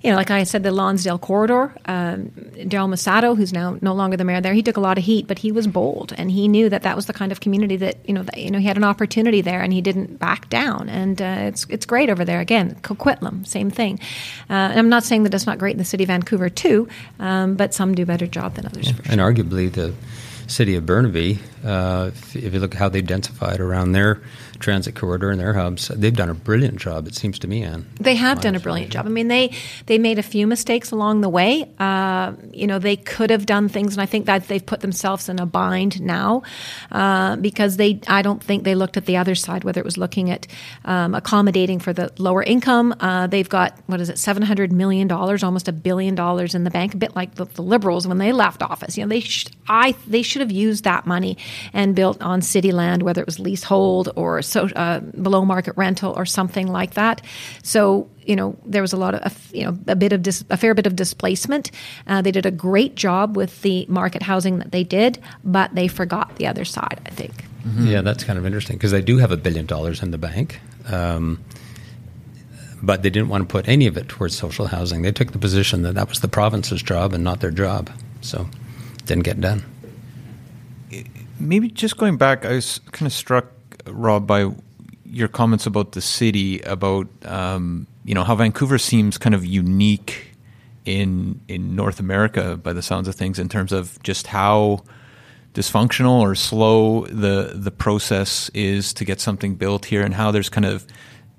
you 0.01 0.09
know, 0.09 0.15
like 0.15 0.31
I 0.31 0.43
said, 0.43 0.63
the 0.63 0.71
Lonsdale 0.71 1.19
corridor. 1.19 1.75
Um, 1.85 2.31
Darrell 2.67 2.87
Mussatto, 2.87 3.35
who's 3.35 3.51
now 3.51 3.77
no 3.81 3.93
longer 3.93 4.15
the 4.15 4.23
mayor 4.23 4.39
there, 4.39 4.53
he 4.53 4.63
took 4.63 4.77
a 4.77 4.79
lot 4.79 4.97
of 4.97 5.03
heat, 5.03 5.27
but 5.27 5.39
he 5.39 5.51
was 5.51 5.67
bold, 5.67 6.13
and 6.17 6.31
he 6.31 6.47
knew 6.47 6.69
that 6.69 6.83
that 6.83 6.95
was 6.95 7.07
the 7.07 7.13
kind 7.13 7.33
of 7.33 7.41
community 7.41 7.75
that 7.75 7.97
you 8.07 8.13
know, 8.13 8.23
that, 8.23 8.37
you 8.37 8.49
know, 8.49 8.59
he 8.59 8.65
had 8.65 8.77
an 8.77 8.85
opportunity 8.85 9.41
there, 9.41 9.61
and 9.61 9.73
he 9.73 9.81
didn't 9.81 10.17
back 10.17 10.49
down. 10.49 10.87
And 10.87 11.21
uh, 11.21 11.35
it's 11.39 11.65
it's 11.69 11.85
great 11.85 12.09
over 12.09 12.23
there. 12.23 12.39
Again, 12.39 12.75
Coquitlam, 12.81 13.45
same 13.45 13.69
thing. 13.69 13.99
Uh, 14.49 14.53
and 14.53 14.79
I'm 14.79 14.89
not 14.89 15.03
saying 15.03 15.23
that 15.23 15.33
it's 15.33 15.45
not 15.45 15.59
great 15.59 15.73
in 15.73 15.79
the 15.79 15.83
city 15.83 16.05
of 16.05 16.07
Vancouver 16.07 16.49
too, 16.49 16.87
um, 17.19 17.55
but 17.55 17.73
some 17.73 17.93
do 17.93 18.05
better 18.05 18.25
job 18.25 18.55
than 18.55 18.65
others. 18.65 18.87
Yeah. 18.87 18.93
Sure. 18.93 19.03
And 19.09 19.19
arguably 19.19 19.69
the 19.69 19.93
city 20.49 20.75
of 20.75 20.85
Burnaby, 20.85 21.39
uh, 21.63 22.11
if, 22.13 22.35
if, 22.35 22.53
you 22.53 22.59
look 22.59 22.73
at 22.73 22.79
how 22.79 22.89
they've 22.89 23.03
densified 23.03 23.59
around 23.59 23.91
their 23.91 24.21
transit 24.59 24.95
corridor 24.95 25.31
and 25.31 25.39
their 25.39 25.53
hubs, 25.53 25.87
they've 25.89 26.15
done 26.15 26.29
a 26.29 26.33
brilliant 26.33 26.77
job. 26.77 27.07
It 27.07 27.15
seems 27.15 27.39
to 27.39 27.47
me, 27.47 27.63
Anne. 27.63 27.85
They 27.99 28.15
have 28.15 28.41
done 28.41 28.55
a 28.55 28.59
brilliant 28.59 28.91
job. 28.91 29.05
I 29.05 29.09
mean, 29.09 29.27
they 29.27 29.51
they 29.85 29.97
made 29.97 30.19
a 30.19 30.23
few 30.23 30.47
mistakes 30.47 30.91
along 30.91 31.21
the 31.21 31.29
way. 31.29 31.69
Uh, 31.79 32.33
you 32.51 32.67
know, 32.67 32.79
they 32.79 32.95
could 32.95 33.29
have 33.29 33.45
done 33.45 33.69
things, 33.69 33.93
and 33.93 34.01
I 34.01 34.05
think 34.05 34.25
that 34.25 34.47
they've 34.47 34.65
put 34.65 34.81
themselves 34.81 35.29
in 35.29 35.39
a 35.39 35.45
bind 35.45 36.01
now 36.01 36.43
uh, 36.91 37.35
because 37.37 37.77
they. 37.77 38.01
I 38.07 38.21
don't 38.21 38.43
think 38.43 38.63
they 38.63 38.75
looked 38.75 38.97
at 38.97 39.05
the 39.05 39.17
other 39.17 39.35
side, 39.35 39.63
whether 39.63 39.79
it 39.79 39.85
was 39.85 39.97
looking 39.97 40.29
at 40.29 40.47
um, 40.85 41.15
accommodating 41.15 41.79
for 41.79 41.93
the 41.93 42.11
lower 42.17 42.43
income. 42.43 42.95
Uh, 42.99 43.27
they've 43.27 43.49
got 43.49 43.77
what 43.87 44.01
is 44.01 44.09
it, 44.09 44.19
seven 44.19 44.43
hundred 44.43 44.71
million 44.71 45.07
dollars, 45.07 45.43
almost 45.43 45.67
a 45.67 45.73
billion 45.73 46.15
dollars 46.15 46.55
in 46.55 46.63
the 46.63 46.71
bank, 46.71 46.93
a 46.93 46.97
bit 46.97 47.15
like 47.15 47.35
the, 47.35 47.45
the 47.45 47.61
Liberals 47.61 48.07
when 48.07 48.17
they 48.17 48.31
left 48.31 48.61
office. 48.61 48.97
You 48.97 49.05
know, 49.05 49.09
they 49.09 49.21
sh- 49.21 49.47
I 49.67 49.95
they 50.07 50.21
should 50.21 50.41
have 50.41 50.51
used 50.51 50.83
that 50.83 51.05
money 51.05 51.37
and 51.73 51.95
built 51.95 52.21
on 52.21 52.41
city 52.41 52.71
land, 52.71 53.03
whether 53.03 53.21
it 53.21 53.25
was 53.25 53.39
leasehold 53.39 54.09
or 54.15 54.41
so, 54.49 54.67
uh, 54.69 54.99
below 54.99 55.45
market 55.45 55.73
rental 55.77 56.13
or 56.15 56.25
something 56.25 56.67
like 56.67 56.95
that. 56.95 57.21
So 57.63 58.09
you 58.25 58.35
know 58.35 58.57
there 58.65 58.81
was 58.81 58.93
a 58.93 58.97
lot 58.97 59.15
of 59.15 59.51
you 59.53 59.63
know 59.63 59.77
a 59.87 59.95
bit 59.95 60.13
of 60.13 60.21
dis, 60.21 60.43
a 60.49 60.57
fair 60.57 60.73
bit 60.73 60.87
of 60.87 60.95
displacement. 60.95 61.71
Uh, 62.07 62.21
they 62.21 62.31
did 62.31 62.45
a 62.45 62.51
great 62.51 62.95
job 62.95 63.37
with 63.37 63.61
the 63.61 63.85
market 63.87 64.23
housing 64.23 64.59
that 64.59 64.71
they 64.71 64.83
did, 64.83 65.19
but 65.43 65.73
they 65.75 65.87
forgot 65.87 66.35
the 66.37 66.47
other 66.47 66.65
side. 66.65 66.99
I 67.05 67.09
think. 67.09 67.45
Mm-hmm. 67.63 67.87
Yeah, 67.87 68.01
that's 68.01 68.23
kind 68.23 68.39
of 68.39 68.45
interesting 68.45 68.77
because 68.77 68.91
they 68.91 69.01
do 69.01 69.17
have 69.17 69.31
a 69.31 69.37
billion 69.37 69.65
dollars 69.65 70.01
in 70.01 70.11
the 70.11 70.17
bank. 70.17 70.59
Um, 70.87 71.43
but 72.81 73.03
they 73.03 73.09
didn't 73.09 73.27
want 73.27 73.41
to 73.41 73.51
put 73.51 73.67
any 73.67 73.87
of 73.87 73.97
it 73.97 74.07
towards 74.07 74.37
social 74.37 74.67
housing. 74.67 75.01
They 75.01 75.11
took 75.11 75.33
the 75.33 75.37
position 75.37 75.81
that 75.81 75.95
that 75.95 76.07
was 76.07 76.21
the 76.21 76.29
province's 76.29 76.81
job 76.81 77.13
and 77.13 77.25
not 77.25 77.41
their 77.41 77.51
job. 77.51 77.89
So, 78.21 78.47
didn't 79.05 79.23
get 79.23 79.41
done 79.41 79.65
maybe 81.39 81.69
just 81.69 81.97
going 81.97 82.17
back, 82.17 82.45
I 82.45 82.53
was 82.53 82.79
kind 82.91 83.07
of 83.07 83.13
struck, 83.13 83.45
Rob, 83.91 84.27
by 84.27 84.51
your 85.05 85.27
comments 85.27 85.65
about 85.65 85.93
the 85.93 86.01
city, 86.01 86.59
about 86.61 87.07
um, 87.25 87.87
you 88.05 88.13
know 88.13 88.23
how 88.23 88.35
Vancouver 88.35 88.77
seems 88.77 89.17
kind 89.17 89.35
of 89.35 89.45
unique 89.45 90.31
in 90.85 91.41
in 91.47 91.75
North 91.75 91.99
America 91.99 92.57
by 92.57 92.73
the 92.73 92.81
sounds 92.81 93.07
of 93.07 93.15
things 93.15 93.39
in 93.39 93.49
terms 93.49 93.71
of 93.71 94.01
just 94.03 94.27
how 94.27 94.83
dysfunctional 95.53 96.21
or 96.21 96.35
slow 96.35 97.05
the 97.05 97.53
the 97.55 97.71
process 97.71 98.49
is 98.53 98.93
to 98.93 99.05
get 99.05 99.19
something 99.19 99.55
built 99.55 99.85
here, 99.85 100.01
and 100.03 100.13
how 100.13 100.31
there's 100.31 100.49
kind 100.49 100.65
of 100.65 100.85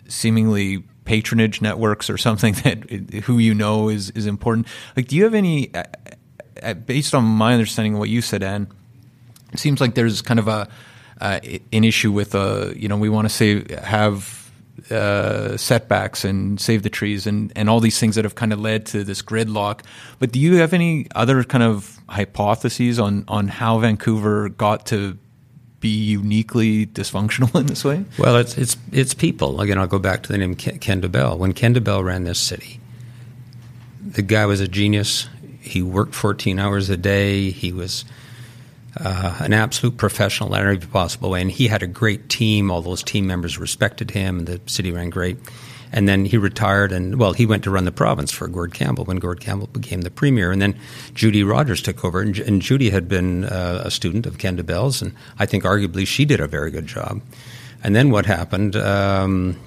seemingly 0.09 0.83
patronage 1.05 1.61
networks 1.61 2.11
or 2.11 2.19
something 2.19 2.55
that 2.65 2.91
who 3.25 3.39
you 3.39 3.55
know 3.55 3.89
is 3.89 4.11
is 4.11 4.27
important. 4.27 4.67
Like, 4.97 5.09
do 5.09 5.17
you 5.17 5.25
have 5.25 5.35
any? 5.35 5.73
Uh, 5.75 5.85
uh 6.63 6.75
based 6.75 7.15
on 7.15 7.25
my 7.25 7.53
understanding 7.53 7.95
of 7.95 8.01
what 8.01 8.09
you 8.09 8.21
said, 8.21 8.43
Anne, 8.43 8.69
it 9.53 9.59
seems 9.59 9.81
like 9.81 9.95
there's 9.95 10.23
kind 10.23 10.41
of 10.41 10.49
a 10.49 10.69
uh, 11.21 11.41
an 11.73 11.85
issue 11.85 12.13
with 12.13 12.35
uh, 12.35 12.71
you 12.75 12.89
know 12.89 12.97
we 12.97 13.09
want 13.09 13.29
to 13.29 13.35
say 13.35 13.65
have 13.83 14.41
uh, 14.91 15.57
setbacks 15.57 16.25
and 16.25 16.61
save 16.61 16.83
the 16.83 16.91
trees 16.91 17.27
and, 17.27 17.53
and 17.55 17.69
all 17.69 17.81
these 17.81 17.99
things 17.99 18.15
that 18.15 18.25
have 18.25 18.35
kind 18.35 18.53
of 18.53 18.61
led 18.61 18.87
to 18.87 19.05
this 19.05 19.23
gridlock. 19.23 19.83
But 20.19 20.33
do 20.33 20.41
you 20.41 20.57
have 20.57 20.73
any 20.73 21.07
other 21.15 21.45
kind 21.45 21.63
of 21.63 21.99
hypotheses 22.09 22.99
on 22.99 23.25
on 23.29 23.49
how 23.49 23.79
Vancouver 23.79 24.49
got 24.49 24.87
to 24.87 25.19
be 25.81 25.89
uniquely 25.89 26.87
dysfunctional 26.87 27.55
in 27.61 27.67
this 27.67 27.85
way? 27.85 28.05
Well, 28.19 28.37
it's 28.37 28.57
it's 28.57 28.77
it's 28.93 29.15
people. 29.15 29.61
Again, 29.61 29.79
I'll 29.79 29.87
go 29.87 29.99
back 29.99 30.23
to 30.25 30.33
the 30.33 30.39
name 30.39 30.55
Ken 30.55 31.01
Dobell. 31.03 31.39
When 31.39 31.53
Ken 31.53 31.75
Dobell 31.75 32.05
ran 32.05 32.25
this 32.25 32.39
city, 32.39 32.81
the 34.03 34.23
guy 34.23 34.47
was 34.47 34.61
a 34.61 34.69
genius. 34.69 35.29
He 35.61 35.83
worked 35.83 36.15
14 36.15 36.59
hours 36.59 36.89
a 36.89 36.97
day. 36.97 37.51
He 37.51 37.71
was 37.73 38.05
uh, 38.99 39.37
an 39.41 39.53
absolute 39.53 39.97
professional 39.97 40.55
in 40.55 40.61
every 40.61 40.79
possible 40.79 41.31
way. 41.31 41.41
And 41.41 41.51
he 41.51 41.69
had 41.69 41.83
a 41.83 41.87
great 41.87 42.29
team. 42.29 42.71
All 42.71 42.83
those 42.83 43.03
team 43.03 43.27
members 43.27 43.59
respected 43.59 44.11
him, 44.11 44.39
and 44.39 44.47
the 44.47 44.61
city 44.67 44.93
ran 44.93 45.11
great. 45.11 45.39
And 45.93 46.09
then 46.09 46.25
he 46.25 46.37
retired, 46.37 46.93
and 46.93 47.19
well, 47.19 47.33
he 47.33 47.47
went 47.47 47.65
to 47.65 47.71
run 47.71 47.85
the 47.85 47.93
province 47.93 48.31
for 48.31 48.47
Gord 48.47 48.75
Campbell 48.75 49.05
when 49.05 49.17
Gord 49.17 49.41
Campbell 49.41 49.67
became 49.67 50.03
the 50.03 50.11
premier. 50.11 50.53
And 50.53 50.63
then 50.63 50.79
Judy 51.15 51.43
Rogers 51.43 51.83
took 51.83 52.05
over, 52.05 52.21
and, 52.21 52.39
and 52.39 52.63
Judy 52.63 52.91
had 52.91 53.09
been 53.09 53.45
uh, 53.45 53.83
a 53.85 53.91
student 53.91 54.27
of 54.27 54.39
Ken 54.39 54.57
Dobell's, 54.57 55.03
and 55.03 55.15
I 55.39 55.47
think 55.47 55.65
arguably 55.65 56.07
she 56.07 56.25
did 56.25 56.41
a 56.41 56.47
very 56.47 56.71
good 56.71 56.87
job. 56.87 57.21
And 57.83 57.97
then 57.97 58.11
what 58.11 58.27
happened? 58.27 58.77
Um, 58.77 59.59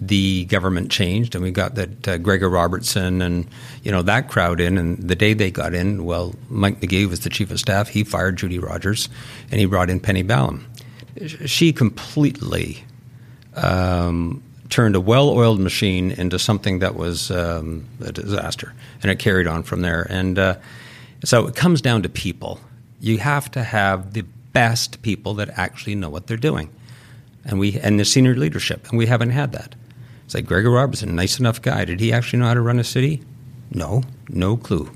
the 0.00 0.46
government 0.46 0.90
changed, 0.90 1.34
and 1.34 1.44
we 1.44 1.50
got 1.50 1.74
that 1.74 2.08
uh, 2.08 2.18
Gregor 2.18 2.48
Robertson 2.48 3.22
and 3.22 3.46
you 3.82 3.92
know 3.92 4.02
that 4.02 4.28
crowd 4.28 4.60
in. 4.60 4.78
And 4.78 4.98
the 4.98 5.14
day 5.14 5.34
they 5.34 5.50
got 5.50 5.74
in, 5.74 6.04
well, 6.04 6.34
Mike 6.48 6.80
Magee 6.80 7.06
was 7.06 7.20
the 7.20 7.30
chief 7.30 7.50
of 7.50 7.60
staff. 7.60 7.88
He 7.88 8.04
fired 8.04 8.36
Judy 8.36 8.58
Rogers, 8.58 9.08
and 9.50 9.60
he 9.60 9.66
brought 9.66 9.90
in 9.90 10.00
Penny 10.00 10.22
Ballem. 10.22 10.66
She 11.46 11.72
completely 11.72 12.84
um, 13.54 14.42
turned 14.70 14.96
a 14.96 15.00
well-oiled 15.00 15.60
machine 15.60 16.12
into 16.12 16.38
something 16.38 16.78
that 16.78 16.94
was 16.94 17.30
um, 17.30 17.86
a 18.00 18.12
disaster, 18.12 18.72
and 19.02 19.10
it 19.10 19.18
carried 19.18 19.46
on 19.46 19.62
from 19.62 19.82
there. 19.82 20.06
And 20.08 20.38
uh, 20.38 20.56
so 21.24 21.46
it 21.46 21.54
comes 21.54 21.80
down 21.82 22.02
to 22.02 22.08
people. 22.08 22.60
You 23.00 23.18
have 23.18 23.50
to 23.52 23.62
have 23.62 24.12
the 24.14 24.22
best 24.52 25.02
people 25.02 25.34
that 25.34 25.50
actually 25.58 25.94
know 25.94 26.10
what 26.10 26.26
they're 26.26 26.36
doing 26.36 26.70
and 27.44 27.58
we 27.58 27.78
and 27.80 27.98
the 27.98 28.04
senior 28.04 28.34
leadership, 28.34 28.88
and 28.88 28.98
we 28.98 29.06
haven't 29.06 29.30
had 29.30 29.52
that. 29.52 29.74
It's 30.30 30.34
like 30.36 30.46
Gregor 30.46 30.70
Robertson, 30.70 31.16
nice 31.16 31.40
enough 31.40 31.60
guy. 31.60 31.84
Did 31.84 31.98
he 31.98 32.12
actually 32.12 32.38
know 32.38 32.44
how 32.44 32.54
to 32.54 32.60
run 32.60 32.78
a 32.78 32.84
city? 32.84 33.20
No, 33.72 34.04
no 34.28 34.56
clue. 34.56 34.88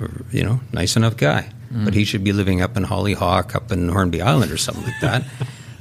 Or, 0.00 0.08
you 0.30 0.44
know, 0.44 0.60
nice 0.72 0.94
enough 0.94 1.16
guy. 1.16 1.50
Mm. 1.72 1.84
But 1.84 1.94
he 1.94 2.04
should 2.04 2.22
be 2.22 2.32
living 2.32 2.62
up 2.62 2.76
in 2.76 2.84
Hollyhock, 2.84 3.56
up 3.56 3.72
in 3.72 3.88
Hornby 3.88 4.22
Island 4.22 4.52
or 4.52 4.56
something 4.56 4.84
like 4.84 5.00
that. 5.00 5.24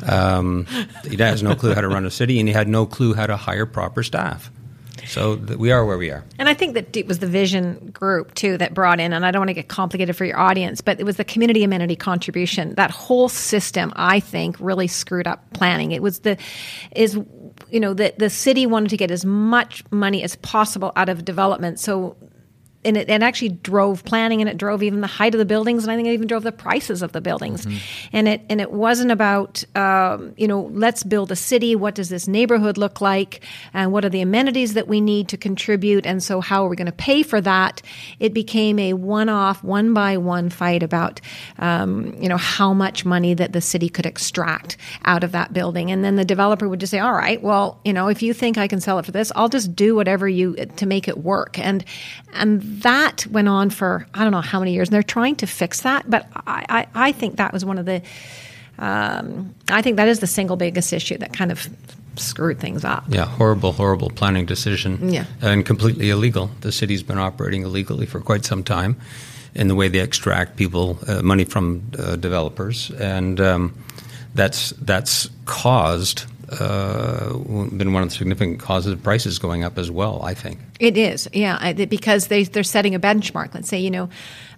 Um, 0.06 0.66
he 1.10 1.16
has 1.16 1.42
no 1.42 1.56
clue 1.56 1.74
how 1.74 1.80
to 1.80 1.88
run 1.88 2.06
a 2.06 2.12
city, 2.12 2.38
and 2.38 2.50
he 2.50 2.54
had 2.54 2.68
no 2.68 2.86
clue 2.86 3.14
how 3.14 3.26
to 3.26 3.38
hire 3.38 3.66
proper 3.66 4.04
staff. 4.04 4.52
So 5.08 5.38
th- 5.38 5.58
we 5.58 5.72
are 5.72 5.86
where 5.86 5.98
we 5.98 6.10
are. 6.10 6.26
And 6.38 6.50
I 6.50 6.54
think 6.54 6.74
that 6.74 6.98
it 6.98 7.08
was 7.08 7.20
the 7.20 7.28
Vision 7.28 7.92
group 7.94 8.34
too 8.36 8.58
that 8.58 8.74
brought 8.74 9.00
in, 9.00 9.14
and 9.14 9.26
I 9.26 9.32
don't 9.32 9.40
want 9.40 9.50
to 9.50 9.54
get 9.54 9.70
complicated 9.70 10.16
for 10.18 10.26
your 10.26 10.38
audience, 10.38 10.82
but 10.82 11.00
it 11.00 11.04
was 11.06 11.16
the 11.16 11.24
community 11.24 11.64
amenity 11.64 11.96
contribution. 11.96 12.76
That 12.76 12.92
whole 12.92 13.30
system, 13.30 13.94
I 13.96 14.20
think, 14.20 14.58
really 14.60 14.88
screwed 14.88 15.28
up 15.28 15.54
planning. 15.54 15.92
It 15.92 16.02
was 16.02 16.20
the 16.20 16.38
is 16.96 17.18
you 17.70 17.80
know 17.80 17.94
the 17.94 18.14
the 18.18 18.30
city 18.30 18.66
wanted 18.66 18.90
to 18.90 18.98
get 18.98 19.12
as 19.12 19.26
much 19.26 19.84
money 19.92 20.24
as 20.24 20.36
possible 20.38 20.92
out 20.96 21.10
of 21.10 21.26
development, 21.26 21.80
so 21.80 22.16
and 22.86 22.98
it, 22.98 23.10
it, 23.10 23.24
actually 23.24 23.50
drove 23.50 24.04
planning 24.04 24.42
and 24.42 24.50
it 24.50 24.58
drove 24.58 24.84
even 24.84 25.02
the 25.02 25.08
height 25.08 25.34
of 25.34 25.40
the 25.40 25.46
buildings 25.46 25.84
and 25.84 25.92
I 25.92 25.96
think 25.96 26.08
it 26.08 26.12
even 26.12 26.28
drove 26.28 26.44
the 26.44 26.52
prices 26.52 27.02
of 27.02 27.12
the 27.12 27.22
buildings. 27.22 27.66
Mm-hmm. 27.66 27.78
and 28.14 28.28
it 28.28 28.42
and 28.50 28.60
it 28.60 28.72
wasn't 28.72 29.12
about 29.12 29.64
um, 29.76 30.34
you 30.38 30.48
know 30.48 30.70
let's 30.74 31.04
build 31.04 31.32
a 31.32 31.36
city 31.36 31.76
what 31.76 31.96
does 31.96 32.10
this 32.10 32.28
neighborhood 32.28 32.78
look 32.78 33.02
like 33.02 33.42
and 33.74 33.92
what 33.92 34.04
are 34.06 34.10
the 34.10 34.22
amenities 34.22 34.74
that 34.74 34.88
we 34.88 35.00
need 35.02 35.30
to 35.30 35.38
contribute 35.38 36.06
and 36.06 36.22
so 36.22 36.42
how 36.42 36.66
are 36.66 36.70
we 36.70 36.76
going 36.76 36.86
to 36.86 36.92
pay 36.92 37.24
for 37.24 37.40
that? 37.42 37.82
It 38.20 38.34
became 38.34 38.80
a 38.80 38.94
one-off 38.94 39.64
one 39.64 39.94
by 39.94 40.18
one 40.18 40.50
fight 40.50 40.84
about 40.84 41.22
um, 41.60 42.14
you 42.22 42.30
know 42.30 42.38
how 42.38 42.74
much 42.74 43.06
money 43.06 43.34
that 43.34 43.54
the 43.54 43.62
city 43.62 43.90
could 43.90 44.06
extract 44.06 44.78
out 45.06 45.24
of 45.24 45.32
that 45.32 45.54
building. 45.54 45.92
And 45.92 46.04
then 46.04 46.16
the 46.16 46.26
developer 46.26 46.68
would 46.68 46.80
just 46.80 46.92
say 46.92 47.00
all 47.00 47.14
right 47.14 47.42
well 47.42 47.80
you 47.86 47.94
know 47.94 48.08
if 48.08 48.22
you 48.22 48.34
think 48.34 48.58
I 48.58 48.68
can 48.68 48.82
sell 48.82 49.00
it 49.00 49.06
for 49.06 49.12
this 49.12 49.32
I'll 49.36 49.50
just 49.50 49.76
do 49.76 49.96
whatever 49.96 50.28
you 50.28 50.56
to 50.56 50.86
make 50.86 51.08
it 51.08 51.18
work. 51.18 51.60
And 51.60 51.86
and 52.34 52.73
that 52.82 53.26
went 53.28 53.48
on 53.48 53.70
for 53.70 54.08
I 54.14 54.24
don't 54.24 54.32
know 54.32 54.42
how 54.42 54.60
many 54.60 54.74
years, 54.74 54.90
and 54.90 54.94
they're 54.94 55.04
trying 55.04 55.36
to 55.38 55.48
fix 55.48 55.82
that. 55.82 56.10
But 56.10 56.28
I, 56.36 56.66
I, 56.70 57.08
I 57.10 57.12
think 57.12 57.38
that 57.38 57.54
was 57.54 57.64
one 57.66 57.78
of 57.78 57.86
the, 57.86 58.02
um, 58.78 59.54
I 59.70 59.82
think 59.82 59.98
that 59.98 60.08
is 60.08 60.20
the 60.20 60.28
single 60.28 60.56
biggest 60.56 60.94
issue 60.94 61.18
that 61.18 61.34
kind 61.34 61.52
of 61.52 61.68
screwed 62.16 62.60
things 62.60 62.84
up. 62.86 63.04
Yeah, 63.08 63.26
horrible, 63.26 63.72
horrible 63.72 64.10
planning 64.10 64.46
decision. 64.46 65.12
Yeah, 65.12 65.26
and 65.42 65.66
completely 65.66 66.10
illegal. 66.10 66.50
The 66.62 66.72
city's 66.72 67.04
been 67.04 67.20
operating 67.20 67.64
illegally 67.64 68.06
for 68.06 68.20
quite 68.20 68.46
some 68.46 68.64
time, 68.64 68.96
in 69.56 69.68
the 69.68 69.76
way 69.76 69.88
they 69.88 70.00
extract 70.00 70.56
people 70.56 71.00
uh, 71.08 71.22
money 71.22 71.46
from 71.46 71.82
uh, 71.98 72.16
developers, 72.16 72.92
and 72.92 73.40
um, 73.40 73.74
that's 74.36 74.72
that's 74.82 75.30
caused 75.46 76.26
uh, 76.60 77.34
been 77.78 77.94
one 77.94 78.04
of 78.04 78.10
the 78.10 78.16
significant 78.16 78.60
causes 78.60 78.94
of 78.94 79.04
prices 79.04 79.40
going 79.40 79.64
up 79.64 79.78
as 79.78 79.90
well. 79.92 80.22
I 80.24 80.34
think 80.34 80.60
it 80.80 80.98
is, 80.98 81.30
yeah, 81.34 81.74
because 81.74 82.28
they 82.28 82.44
they're 82.44 82.64
setting 82.64 82.96
a 82.96 83.00
benchmark. 83.00 83.54
Let's 83.54 83.70
say 83.70 83.80
you 83.80 83.92
know 83.92 84.10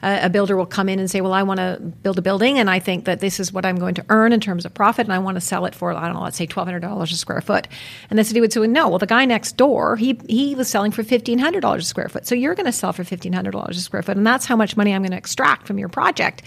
a, 0.06 0.30
builder 0.30 0.56
will 0.56 0.66
come 0.66 0.88
in 0.88 1.00
and 1.00 1.10
say, 1.10 1.22
"Well, 1.22 1.34
I 1.34 1.44
want 1.44 1.60
to 1.60 1.80
build 2.04 2.18
a 2.18 2.22
building, 2.22 2.60
and 2.60 2.70
I 2.70 2.80
think 2.80 3.06
that 3.06 3.20
this 3.20 3.40
is 3.40 3.52
what 3.52 3.66
I'm 3.66 3.78
going 3.78 3.96
to 3.96 4.06
earn 4.10 4.34
in 4.34 4.40
terms 4.40 4.66
of 4.66 4.74
profit, 4.74 5.06
and 5.06 5.14
I 5.14 5.20
want 5.20 5.36
to 5.36 5.42
sell 5.42 5.66
it 5.66 5.74
for 5.74 5.94
I 5.94 6.06
don't 6.06 6.14
know, 6.14 6.22
let's 6.22 6.38
say 6.38 6.46
twelve 6.46 6.68
hundred 6.68 6.82
dollars 6.82 7.12
a 7.12 7.18
square 7.18 7.42
foot." 7.42 7.68
And 8.10 8.20
the 8.20 8.24
city 8.24 8.40
would 8.40 8.54
say, 8.54 8.66
"No, 8.68 8.90
well, 8.90 9.00
the 9.00 9.08
guy 9.08 9.26
next 9.26 9.58
door 9.58 9.96
he 9.96 10.20
he 10.28 10.56
was 10.56 10.68
selling 10.68 10.92
for 10.92 11.04
fifteen 11.04 11.40
hundred 11.40 11.62
dollars 11.62 11.84
a 11.84 11.88
square 11.88 12.10
foot, 12.10 12.28
so 12.28 12.36
you're 12.36 12.56
going 12.56 12.66
to 12.66 12.72
sell 12.72 12.94
for 12.94 13.04
fifteen 13.04 13.34
hundred 13.34 13.52
dollars 13.52 13.78
a 13.78 13.82
square 13.82 14.04
foot, 14.04 14.18
and 14.18 14.26
that's 14.26 14.46
how 14.46 14.56
much 14.56 14.78
money 14.78 14.94
I'm 14.94 15.02
going 15.02 15.12
to 15.12 15.18
extract 15.18 15.68
from 15.68 15.80
your 15.80 15.90
project." 15.90 16.44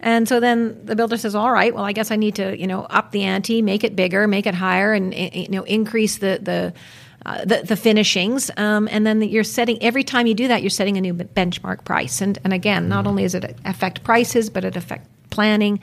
And 0.00 0.28
so 0.28 0.38
then 0.38 0.84
the 0.84 0.94
builder 0.94 1.16
says, 1.16 1.34
"All 1.34 1.50
right, 1.50 1.74
well, 1.74 1.84
I 1.84 1.92
guess 1.92 2.10
I 2.10 2.16
need 2.16 2.34
to 2.36 2.58
you 2.58 2.66
know 2.66 2.82
up 2.84 3.12
the 3.12 3.22
ante, 3.22 3.62
make 3.62 3.84
it 3.84 3.96
bigger, 3.96 4.28
make 4.28 4.46
it 4.46 4.54
higher, 4.54 4.92
and 4.92 5.14
you 5.14 5.48
know 5.48 5.62
increase 5.64 6.18
the 6.18 6.38
the." 6.42 6.74
Uh, 7.28 7.44
the, 7.44 7.62
the 7.62 7.76
finishings, 7.76 8.50
um, 8.56 8.88
and 8.90 9.06
then 9.06 9.20
you're 9.20 9.44
setting 9.44 9.76
every 9.82 10.02
time 10.02 10.26
you 10.26 10.32
do 10.32 10.48
that, 10.48 10.62
you're 10.62 10.70
setting 10.70 10.96
a 10.96 11.00
new 11.00 11.12
benchmark 11.12 11.84
price. 11.84 12.22
And 12.22 12.38
and 12.42 12.54
again, 12.54 12.88
not 12.88 13.06
only 13.06 13.24
does 13.24 13.34
it 13.34 13.54
affect 13.66 14.02
prices, 14.02 14.48
but 14.48 14.64
it 14.64 14.76
affects 14.76 15.06
planning, 15.28 15.78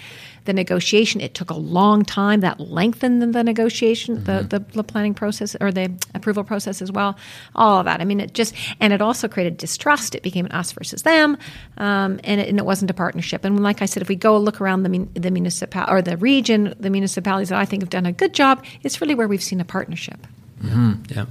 the 0.46 0.54
negotiation. 0.54 1.22
It 1.22 1.36
took 1.36 1.52
a 1.52 1.56
long 1.56 2.04
time. 2.04 2.40
That 2.40 2.60
lengthened 2.60 3.22
the 3.22 3.44
negotiation, 3.44 4.18
mm-hmm. 4.18 4.48
the, 4.48 4.58
the 4.60 4.84
planning 4.84 5.14
process 5.14 5.56
or 5.62 5.72
the 5.72 5.92
approval 6.16 6.44
process 6.44 6.82
as 6.82 6.92
well. 6.92 7.16
All 7.54 7.78
of 7.78 7.86
that. 7.86 8.02
I 8.02 8.06
mean, 8.06 8.22
it 8.22 8.34
just 8.34 8.56
and 8.80 8.92
it 8.92 9.00
also 9.00 9.28
created 9.28 9.58
distrust. 9.58 10.16
It 10.16 10.24
became 10.24 10.48
an 10.48 10.52
us 10.52 10.72
versus 10.72 11.04
them, 11.04 11.38
um, 11.78 12.20
and, 12.24 12.42
it, 12.42 12.50
and, 12.50 12.58
it, 12.58 12.66
wasn't 12.66 12.90
a 12.90 12.96
partnership. 12.96 13.46
And 13.46 13.62
like 13.62 13.84
I 13.84 13.86
said, 13.86 14.02
if 14.02 14.10
we 14.10 14.16
go 14.16 14.36
look 14.36 14.62
around 14.62 14.82
the 14.82 15.08
the 15.14 15.30
municipal 15.30 15.86
or 15.88 16.02
the 16.02 16.18
region, 16.18 16.74
the 16.80 16.90
municipalities 16.90 17.50
that 17.50 17.60
I 17.60 17.66
think 17.66 17.84
have 17.84 17.92
done 17.92 18.08
a 18.08 18.12
good 18.12 18.34
job, 18.34 18.66
it's 18.82 19.00
really 19.00 19.14
where 19.14 19.28
we've 19.28 19.44
seen 19.44 19.62
a 19.62 19.66
partnership. 19.66 20.26
Mm-hmm. 20.66 21.14
Yeah, 21.14 21.26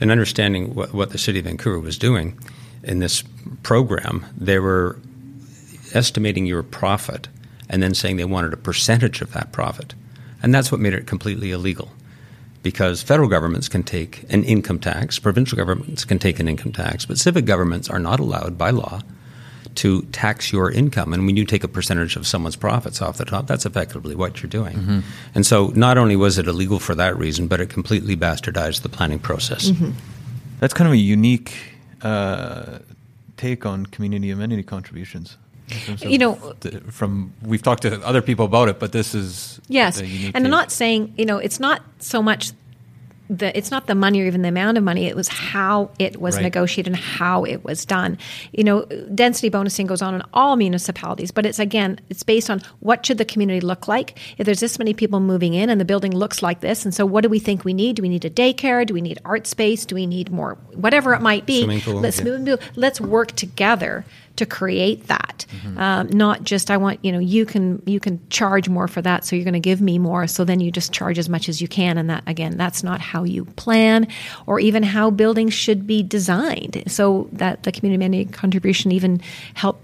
and 0.00 0.10
understanding 0.10 0.74
what, 0.74 0.92
what 0.92 1.10
the 1.10 1.18
city 1.18 1.38
of 1.38 1.44
Vancouver 1.46 1.80
was 1.80 1.98
doing 1.98 2.38
in 2.82 3.00
this 3.00 3.24
program, 3.62 4.24
they 4.36 4.58
were 4.58 4.98
estimating 5.94 6.46
your 6.46 6.62
profit 6.62 7.28
and 7.68 7.82
then 7.82 7.94
saying 7.94 8.16
they 8.16 8.24
wanted 8.24 8.52
a 8.52 8.56
percentage 8.56 9.20
of 9.20 9.32
that 9.32 9.52
profit. 9.52 9.94
And 10.42 10.54
that's 10.54 10.70
what 10.70 10.80
made 10.80 10.94
it 10.94 11.06
completely 11.06 11.50
illegal. 11.50 11.90
Because 12.62 13.02
federal 13.02 13.28
governments 13.28 13.68
can 13.68 13.82
take 13.82 14.24
an 14.32 14.44
income 14.44 14.78
tax, 14.78 15.18
provincial 15.18 15.56
governments 15.56 16.04
can 16.04 16.18
take 16.18 16.40
an 16.40 16.48
income 16.48 16.72
tax, 16.72 17.06
but 17.06 17.18
civic 17.18 17.44
governments 17.44 17.88
are 17.88 17.98
not 17.98 18.20
allowed 18.20 18.58
by 18.58 18.70
law 18.70 19.00
to 19.78 20.02
tax 20.12 20.52
your 20.52 20.70
income. 20.70 21.12
And 21.12 21.24
when 21.24 21.36
you 21.36 21.44
take 21.44 21.62
a 21.62 21.68
percentage 21.68 22.16
of 22.16 22.26
someone's 22.26 22.56
profits 22.56 23.00
off 23.00 23.16
the 23.16 23.24
top, 23.24 23.46
that's 23.46 23.64
effectively 23.64 24.14
what 24.14 24.42
you're 24.42 24.50
doing. 24.50 24.76
Mm-hmm. 24.76 25.00
And 25.34 25.46
so 25.46 25.68
not 25.68 25.96
only 25.96 26.16
was 26.16 26.36
it 26.36 26.48
illegal 26.48 26.80
for 26.80 26.94
that 26.96 27.16
reason, 27.16 27.46
but 27.46 27.60
it 27.60 27.70
completely 27.70 28.16
bastardized 28.16 28.82
the 28.82 28.88
planning 28.88 29.20
process. 29.20 29.70
Mm-hmm. 29.70 29.90
That's 30.58 30.74
kind 30.74 30.88
of 30.88 30.94
a 30.94 30.98
unique 30.98 31.54
uh, 32.02 32.80
take 33.36 33.64
on 33.64 33.86
community 33.86 34.30
amenity 34.30 34.64
contributions. 34.64 35.36
You 35.98 36.18
know, 36.18 36.34
from 36.90 37.32
we've 37.42 37.62
talked 37.62 37.82
to 37.82 38.02
other 38.04 38.22
people 38.22 38.46
about 38.46 38.68
it, 38.68 38.78
but 38.78 38.92
this 38.92 39.14
is 39.14 39.60
yes. 39.68 40.00
And 40.00 40.34
I'm 40.34 40.50
not 40.50 40.72
saying 40.72 41.12
you 41.18 41.26
know 41.26 41.36
it's 41.36 41.60
not 41.60 41.82
so 41.98 42.22
much 42.22 42.52
the 43.30 43.56
it's 43.56 43.70
not 43.70 43.86
the 43.86 43.94
money 43.94 44.20
or 44.20 44.26
even 44.26 44.42
the 44.42 44.48
amount 44.48 44.78
of 44.78 44.84
money 44.84 45.06
it 45.06 45.16
was 45.16 45.28
how 45.28 45.90
it 45.98 46.20
was 46.20 46.36
right. 46.36 46.42
negotiated 46.42 46.92
and 46.92 46.96
how 46.96 47.44
it 47.44 47.64
was 47.64 47.84
done. 47.84 48.18
You 48.52 48.64
know 48.64 48.84
density 49.14 49.50
bonusing 49.50 49.86
goes 49.86 50.02
on 50.02 50.14
in 50.14 50.22
all 50.32 50.56
municipalities 50.56 51.30
but 51.30 51.46
it's 51.46 51.58
again 51.58 52.00
it's 52.08 52.22
based 52.22 52.50
on 52.50 52.62
what 52.80 53.04
should 53.04 53.18
the 53.18 53.24
community 53.24 53.60
look 53.60 53.88
like? 53.88 54.18
If 54.38 54.46
there's 54.46 54.60
this 54.60 54.78
many 54.78 54.94
people 54.94 55.20
moving 55.20 55.54
in 55.54 55.70
and 55.70 55.80
the 55.80 55.84
building 55.84 56.14
looks 56.14 56.42
like 56.42 56.60
this 56.60 56.84
and 56.84 56.94
so 56.94 57.04
what 57.04 57.22
do 57.22 57.28
we 57.28 57.38
think 57.38 57.64
we 57.64 57.74
need? 57.74 57.96
Do 57.96 58.02
we 58.02 58.08
need 58.08 58.24
a 58.24 58.30
daycare? 58.30 58.86
Do 58.86 58.94
we 58.94 59.00
need 59.00 59.18
art 59.24 59.46
space? 59.46 59.84
Do 59.84 59.94
we 59.94 60.06
need 60.06 60.30
more? 60.30 60.54
Whatever 60.74 61.14
it 61.14 61.20
might 61.20 61.46
be. 61.46 61.80
Pool, 61.80 62.00
let's 62.00 62.20
yeah. 62.20 62.56
let's 62.76 63.00
work 63.00 63.32
together 63.32 64.04
to 64.38 64.46
create 64.46 65.06
that. 65.08 65.44
Mm-hmm. 65.48 65.78
Um, 65.78 66.08
not 66.08 66.42
just 66.42 66.70
I 66.70 66.76
want 66.76 67.04
you 67.04 67.12
know 67.12 67.18
you 67.18 67.44
can 67.44 67.82
you 67.86 68.00
can 68.00 68.20
charge 68.30 68.68
more 68.68 68.88
for 68.88 69.02
that, 69.02 69.24
so 69.24 69.36
you're 69.36 69.44
going 69.44 69.54
to 69.54 69.60
give 69.60 69.80
me 69.80 69.98
more. 69.98 70.26
So 70.26 70.44
then 70.44 70.60
you 70.60 70.70
just 70.70 70.92
charge 70.92 71.18
as 71.18 71.28
much 71.28 71.48
as 71.48 71.60
you 71.60 71.68
can, 71.68 71.98
and 71.98 72.10
that 72.10 72.24
again 72.26 72.56
that's 72.56 72.82
not 72.82 73.00
how 73.00 73.24
you 73.24 73.44
plan 73.44 74.08
or 74.46 74.60
even 74.60 74.82
how 74.82 75.10
buildings 75.10 75.54
should 75.54 75.86
be 75.86 76.02
designed. 76.02 76.82
So 76.86 77.28
that 77.32 77.62
the 77.62 77.72
community 77.72 78.04
amenity 78.04 78.30
contribution 78.30 78.92
even 78.92 79.20
help 79.54 79.80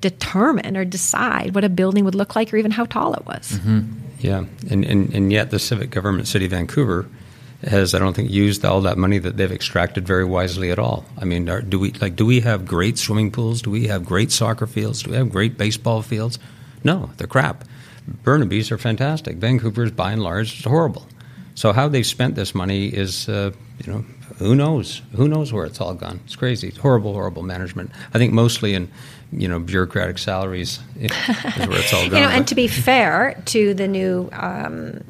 determine 0.00 0.76
or 0.76 0.84
decide 0.84 1.54
what 1.54 1.64
a 1.64 1.68
building 1.68 2.04
would 2.04 2.14
look 2.14 2.36
like 2.36 2.52
or 2.52 2.56
even 2.56 2.70
how 2.70 2.84
tall 2.84 3.14
it 3.14 3.26
was. 3.26 3.52
Mm-hmm. 3.52 3.80
Yeah, 4.20 4.44
and, 4.70 4.84
and 4.84 5.12
and 5.14 5.32
yet 5.32 5.50
the 5.50 5.58
civic 5.58 5.90
government, 5.90 6.26
City 6.26 6.46
of 6.46 6.52
Vancouver 6.52 7.06
has 7.66 7.94
I 7.94 7.98
don't 7.98 8.14
think 8.14 8.30
used 8.30 8.64
all 8.64 8.80
that 8.82 8.98
money 8.98 9.18
that 9.18 9.36
they've 9.36 9.50
extracted 9.50 10.06
very 10.06 10.24
wisely 10.24 10.70
at 10.70 10.78
all. 10.78 11.04
I 11.18 11.24
mean, 11.24 11.48
are, 11.48 11.62
do 11.62 11.78
we 11.78 11.92
like 11.92 12.16
do 12.16 12.26
we 12.26 12.40
have 12.40 12.66
great 12.66 12.98
swimming 12.98 13.30
pools? 13.30 13.62
Do 13.62 13.70
we 13.70 13.88
have 13.88 14.04
great 14.04 14.32
soccer 14.32 14.66
fields? 14.66 15.02
Do 15.02 15.10
we 15.10 15.16
have 15.16 15.30
great 15.30 15.58
baseball 15.58 16.02
fields? 16.02 16.38
No, 16.84 17.10
they're 17.16 17.26
crap. 17.26 17.64
Burnaby's 18.22 18.70
are 18.70 18.78
fantastic. 18.78 19.36
Vancouver's 19.36 19.90
by 19.90 20.12
and 20.12 20.22
large 20.22 20.60
is 20.60 20.64
horrible. 20.64 21.06
So 21.54 21.72
how 21.72 21.88
they've 21.88 22.06
spent 22.06 22.34
this 22.34 22.54
money 22.54 22.86
is, 22.86 23.28
uh, 23.28 23.50
you 23.84 23.92
know, 23.92 24.04
who 24.38 24.54
knows? 24.54 25.02
Who 25.16 25.26
knows 25.26 25.52
where 25.52 25.64
it's 25.64 25.80
all 25.80 25.94
gone? 25.94 26.20
It's 26.24 26.36
crazy. 26.36 26.68
It's 26.68 26.76
horrible, 26.76 27.14
horrible 27.14 27.42
management. 27.42 27.90
I 28.12 28.18
think 28.18 28.32
mostly 28.32 28.74
in, 28.74 28.90
you 29.32 29.48
know, 29.48 29.58
bureaucratic 29.58 30.18
salaries 30.18 30.80
is 31.00 31.10
where 31.10 31.78
it's 31.78 31.92
all 31.94 32.08
gone. 32.08 32.12
you 32.20 32.26
know, 32.26 32.28
and 32.28 32.46
to 32.46 32.54
be 32.54 32.68
fair 32.68 33.42
to 33.46 33.72
the 33.72 33.88
new 33.88 34.28
um, 34.32 35.02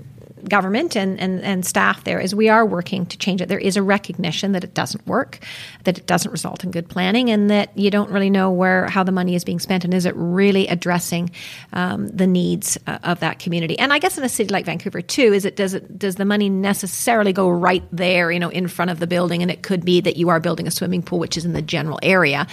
government 0.49 0.97
and, 0.97 1.19
and, 1.21 1.43
and 1.43 1.67
staff 1.67 2.05
there 2.05 2.21
is 2.21 2.35
we 2.35 2.49
are 2.49 2.65
working 2.65 3.07
to 3.07 3.19
change 3.19 3.41
it. 3.41 3.49
There 3.49 3.59
is 3.59 3.77
a 3.77 3.83
recognition 3.83 4.53
that 4.53 4.65
it 4.65 4.75
doesn't 4.75 5.07
work, 5.07 5.39
that 5.85 5.99
it 5.99 6.07
doesn't 6.07 6.31
result 6.31 6.65
in 6.65 6.71
good 6.71 6.89
planning, 6.89 7.31
and 7.31 7.51
that 7.51 7.77
you 7.77 7.91
don't 7.91 8.11
really 8.11 8.31
know 8.31 8.51
where 8.51 8.87
how 8.87 9.03
the 9.03 9.13
money 9.13 9.35
is 9.35 9.45
being 9.45 9.59
spent 9.59 9.85
and 9.85 9.95
is 9.95 10.07
it 10.07 10.15
really 10.17 10.67
addressing 10.69 11.31
um, 11.73 12.09
the 12.09 12.27
needs 12.27 12.79
uh, 12.87 12.99
of 13.03 13.21
that 13.21 13.39
community. 13.39 13.79
And 13.79 13.93
I 13.93 13.99
guess 13.99 14.19
in 14.19 14.25
a 14.25 14.29
city 14.29 14.53
like 14.53 14.65
Vancouver 14.67 15.01
too, 15.01 15.33
is 15.33 15.45
it 15.45 15.57
does 15.57 15.75
it 15.75 15.99
does 15.99 16.17
the 16.17 16.25
money 16.25 16.49
necessarily 16.49 17.33
go 17.33 17.49
right 17.49 17.85
there, 17.93 18.31
you 18.31 18.39
know, 18.39 18.51
in 18.51 18.69
front 18.69 18.91
of 18.91 19.01
the 19.01 19.07
building? 19.07 19.43
And 19.43 19.51
it 19.51 19.63
could 19.63 19.85
be 19.85 20.01
that 20.01 20.17
you 20.17 20.29
are 20.29 20.41
building 20.41 20.67
a 20.67 20.71
swimming 20.71 21.03
pool, 21.03 21.19
which 21.19 21.37
is 21.37 21.45
in 21.45 21.53
the 21.53 21.63
general 21.63 21.99
area. 22.03 22.47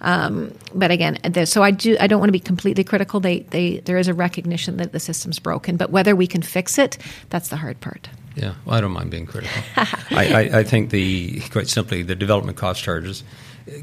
Um, 0.00 0.54
but 0.74 0.90
again, 0.90 1.18
so 1.46 1.62
I 1.62 1.70
do 1.70 1.96
I 1.98 2.06
don't 2.06 2.20
want 2.20 2.28
to 2.28 2.32
be 2.32 2.40
completely 2.40 2.84
critical. 2.84 3.20
They 3.20 3.40
they 3.40 3.78
there 3.80 3.98
is 3.98 4.08
a 4.08 4.14
recognition 4.14 4.76
that 4.76 4.92
the 4.92 5.00
system's 5.00 5.38
broken, 5.38 5.76
but 5.76 5.90
whether 5.90 6.14
we 6.14 6.26
can 6.26 6.42
fix 6.42 6.78
it, 6.78 6.98
that's 7.30 7.39
that's 7.40 7.48
the 7.48 7.56
hard 7.56 7.80
part. 7.80 8.10
Yeah, 8.36 8.52
well, 8.66 8.76
I 8.76 8.82
don't 8.82 8.92
mind 8.92 9.10
being 9.10 9.24
critical. 9.24 9.62
I, 9.76 10.50
I, 10.52 10.58
I, 10.58 10.62
think 10.62 10.90
the 10.90 11.40
quite 11.48 11.68
simply 11.68 12.02
the 12.02 12.14
development 12.14 12.58
cost 12.58 12.82
charges 12.82 13.24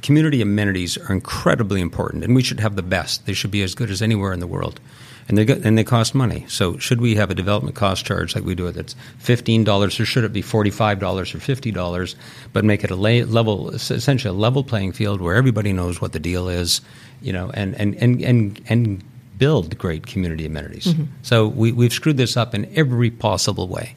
community 0.03 0.43
amenities 0.43 0.95
are 0.95 1.11
incredibly 1.11 1.81
important, 1.81 2.23
and 2.23 2.35
we 2.35 2.43
should 2.43 2.59
have 2.59 2.75
the 2.75 2.83
best. 2.83 3.25
They 3.25 3.33
should 3.33 3.49
be 3.49 3.63
as 3.63 3.73
good 3.73 3.89
as 3.89 4.03
anywhere 4.03 4.31
in 4.31 4.39
the 4.39 4.47
world. 4.47 4.79
And 5.27 5.37
they, 5.37 5.61
and 5.61 5.75
they 5.75 5.83
cost 5.83 6.13
money. 6.13 6.45
So, 6.47 6.77
should 6.77 7.01
we 7.01 7.15
have 7.15 7.31
a 7.31 7.35
development 7.35 7.75
cost 7.75 8.05
charge 8.05 8.35
like 8.35 8.45
we 8.45 8.55
do 8.55 8.67
it 8.67 8.73
that's 8.73 8.95
$15, 9.23 9.99
or 9.99 10.05
should 10.05 10.23
it 10.23 10.31
be 10.31 10.41
$45 10.43 11.01
or 11.01 11.23
$50, 11.23 12.15
but 12.53 12.63
make 12.63 12.83
it 12.83 12.91
a 12.91 12.95
level, 12.95 13.71
essentially 13.71 14.29
a 14.29 14.37
level 14.37 14.63
playing 14.63 14.93
field 14.93 15.19
where 15.19 15.35
everybody 15.35 15.73
knows 15.73 15.99
what 15.99 16.13
the 16.13 16.19
deal 16.19 16.47
is, 16.47 16.79
you 17.21 17.33
know, 17.33 17.49
and, 17.55 17.75
and, 17.75 17.95
and, 17.95 18.21
and, 18.21 18.61
and 18.69 19.03
build 19.37 19.77
great 19.77 20.07
community 20.07 20.45
amenities. 20.45 20.87
Mm-hmm. 20.87 21.03
So, 21.21 21.47
we, 21.47 21.71
we've 21.71 21.93
screwed 21.93 22.17
this 22.17 22.37
up 22.37 22.55
in 22.55 22.71
every 22.75 23.11
possible 23.11 23.67
way. 23.67 23.95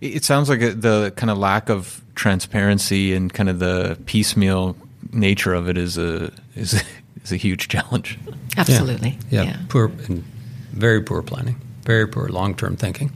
It 0.00 0.24
sounds 0.24 0.48
like 0.48 0.60
the 0.60 1.12
kind 1.16 1.30
of 1.30 1.38
lack 1.38 1.70
of 1.70 2.02
transparency 2.14 3.14
and 3.14 3.32
kind 3.32 3.48
of 3.48 3.58
the 3.58 3.98
piecemeal 4.06 4.76
nature 5.12 5.54
of 5.54 5.68
it 5.68 5.78
is 5.78 5.96
a 5.98 6.32
is 6.54 6.74
a, 6.74 6.82
is 7.22 7.32
a 7.32 7.36
huge 7.36 7.68
challenge. 7.68 8.18
Absolutely. 8.56 9.18
Yeah. 9.30 9.42
yeah. 9.42 9.50
yeah. 9.50 9.58
Poor 9.68 9.86
and 10.08 10.24
very 10.72 11.02
poor 11.02 11.22
planning. 11.22 11.60
Very 11.84 12.06
poor 12.06 12.28
long-term 12.28 12.76
thinking. 12.76 13.12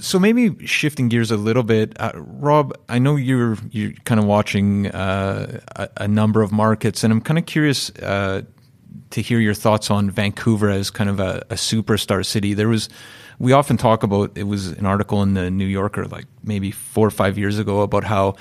So 0.00 0.18
maybe 0.18 0.66
shifting 0.66 1.08
gears 1.08 1.30
a 1.30 1.36
little 1.36 1.64
bit, 1.64 2.00
uh, 2.00 2.12
Rob. 2.14 2.76
I 2.88 2.98
know 2.98 3.16
you're 3.16 3.56
you're 3.70 3.92
kind 4.04 4.20
of 4.20 4.26
watching 4.26 4.86
uh, 4.88 5.60
a, 5.74 5.88
a, 5.96 6.08
number 6.08 6.42
of 6.42 6.52
markets, 6.52 7.02
and 7.02 7.12
I'm 7.12 7.20
kind 7.20 7.36
of 7.36 7.46
curious 7.46 7.90
uh, 7.98 8.42
to 9.10 9.22
hear 9.22 9.38
your 9.38 9.54
thoughts 9.54 9.90
on 9.90 10.10
Vancouver 10.10 10.70
as 10.70 10.90
kind 10.90 11.10
of 11.10 11.20
a, 11.20 11.44
a 11.50 11.54
superstar 11.54 12.24
city. 12.24 12.54
There 12.54 12.68
was 12.68 12.88
we 13.38 13.52
often 13.52 13.76
talk 13.76 14.02
about 14.02 14.36
it 14.36 14.44
was 14.44 14.68
an 14.68 14.86
article 14.86 15.22
in 15.22 15.34
the 15.34 15.50
New 15.50 15.66
Yorker 15.66 16.06
like 16.06 16.26
maybe 16.42 16.70
four 16.70 17.06
or 17.06 17.10
five 17.10 17.38
years 17.38 17.58
ago 17.58 17.82
about 17.82 18.04
how 18.04 18.34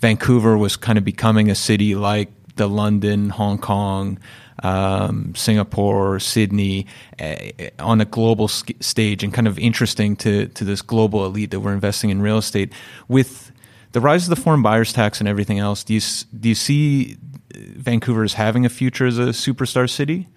Vancouver 0.00 0.56
was 0.56 0.76
kind 0.76 0.98
of 0.98 1.04
becoming 1.04 1.50
a 1.50 1.54
city 1.54 1.94
like 1.94 2.30
the 2.56 2.68
London, 2.68 3.30
Hong 3.30 3.58
Kong, 3.58 4.18
um, 4.62 5.34
Singapore, 5.34 6.20
Sydney 6.20 6.86
uh, 7.20 7.36
on 7.78 8.00
a 8.00 8.04
global 8.04 8.48
sk- 8.48 8.80
stage, 8.80 9.24
and 9.24 9.34
kind 9.34 9.48
of 9.48 9.58
interesting 9.58 10.16
to 10.16 10.46
to 10.48 10.64
this 10.64 10.82
global 10.82 11.24
elite 11.26 11.50
that 11.50 11.60
we're 11.60 11.72
investing 11.72 12.10
in 12.10 12.22
real 12.22 12.38
estate 12.38 12.72
with 13.08 13.50
the 13.92 14.00
rise 14.00 14.24
of 14.24 14.30
the 14.30 14.40
foreign 14.40 14.62
buyers 14.62 14.92
tax 14.92 15.20
and 15.20 15.28
everything 15.28 15.58
else. 15.58 15.84
Do 15.84 15.94
you 15.94 16.00
do 16.38 16.48
you 16.48 16.54
see 16.54 17.16
Vancouver 17.54 18.24
is 18.24 18.34
having 18.34 18.64
a 18.64 18.68
future 18.68 19.06
as 19.06 19.18
a 19.18 19.28
superstar 19.28 19.88
city? 19.88 20.28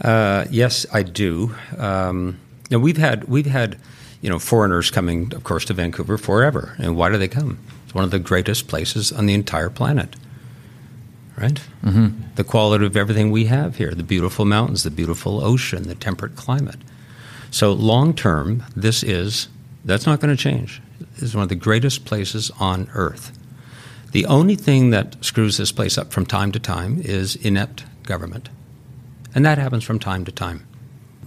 Uh, 0.00 0.44
yes, 0.50 0.86
I 0.92 1.02
do. 1.02 1.54
Um, 1.78 2.38
now 2.70 2.78
we've 2.78 2.96
had 2.96 3.24
we've 3.24 3.46
had 3.46 3.78
you 4.20 4.30
know 4.30 4.38
foreigners 4.38 4.90
coming, 4.90 5.32
of 5.34 5.44
course, 5.44 5.64
to 5.66 5.74
Vancouver 5.74 6.18
forever. 6.18 6.74
And 6.78 6.96
why 6.96 7.10
do 7.10 7.18
they 7.18 7.28
come? 7.28 7.58
It's 7.84 7.94
one 7.94 8.04
of 8.04 8.10
the 8.10 8.18
greatest 8.18 8.68
places 8.68 9.12
on 9.12 9.26
the 9.26 9.34
entire 9.34 9.70
planet. 9.70 10.16
Right? 11.36 11.60
Mm-hmm. 11.82 12.34
The 12.36 12.44
quality 12.44 12.84
of 12.84 12.96
everything 12.96 13.30
we 13.30 13.46
have 13.46 13.76
here, 13.76 13.94
the 13.94 14.02
beautiful 14.02 14.44
mountains, 14.44 14.82
the 14.82 14.90
beautiful 14.90 15.42
ocean, 15.42 15.84
the 15.84 15.94
temperate 15.94 16.36
climate. 16.36 16.76
So 17.50 17.72
long 17.72 18.14
term, 18.14 18.64
this 18.76 19.02
is 19.02 19.48
that's 19.84 20.06
not 20.06 20.20
going 20.20 20.34
to 20.34 20.42
change. 20.42 20.80
It's 21.16 21.34
one 21.34 21.42
of 21.42 21.48
the 21.48 21.54
greatest 21.54 22.04
places 22.04 22.50
on 22.58 22.88
earth. 22.94 23.38
The 24.12 24.26
only 24.26 24.56
thing 24.56 24.90
that 24.90 25.16
screws 25.24 25.56
this 25.56 25.72
place 25.72 25.98
up 25.98 26.12
from 26.12 26.26
time 26.26 26.52
to 26.52 26.60
time 26.60 27.00
is 27.02 27.36
inept 27.36 27.84
government. 28.04 28.50
And 29.34 29.44
that 29.44 29.58
happens 29.58 29.84
from 29.84 29.98
time 29.98 30.24
to 30.26 30.32
time. 30.32 30.66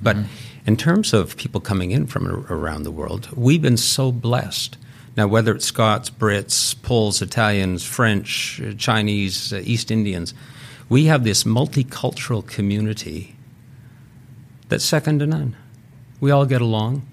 But 0.01 0.15
mm-hmm. 0.15 0.27
in 0.67 0.77
terms 0.77 1.13
of 1.13 1.36
people 1.36 1.61
coming 1.61 1.91
in 1.91 2.05
from 2.05 2.45
around 2.49 2.83
the 2.83 2.91
world, 2.91 3.29
we've 3.36 3.61
been 3.61 3.77
so 3.77 4.11
blessed. 4.11 4.77
Now, 5.17 5.27
whether 5.27 5.55
it's 5.55 5.65
Scots, 5.65 6.09
Brits, 6.11 6.79
Poles, 6.83 7.21
Italians, 7.21 7.83
French, 7.83 8.61
Chinese, 8.77 9.51
uh, 9.51 9.61
East 9.63 9.89
Indians, 9.89 10.33
we 10.88 11.05
have 11.05 11.23
this 11.23 11.43
multicultural 11.43 12.45
community 12.45 13.36
that's 14.69 14.86
second 14.86 15.19
to 15.19 15.27
none. 15.27 15.55
We 16.19 16.31
all 16.31 16.45
get 16.45 16.61
along. 16.61 17.07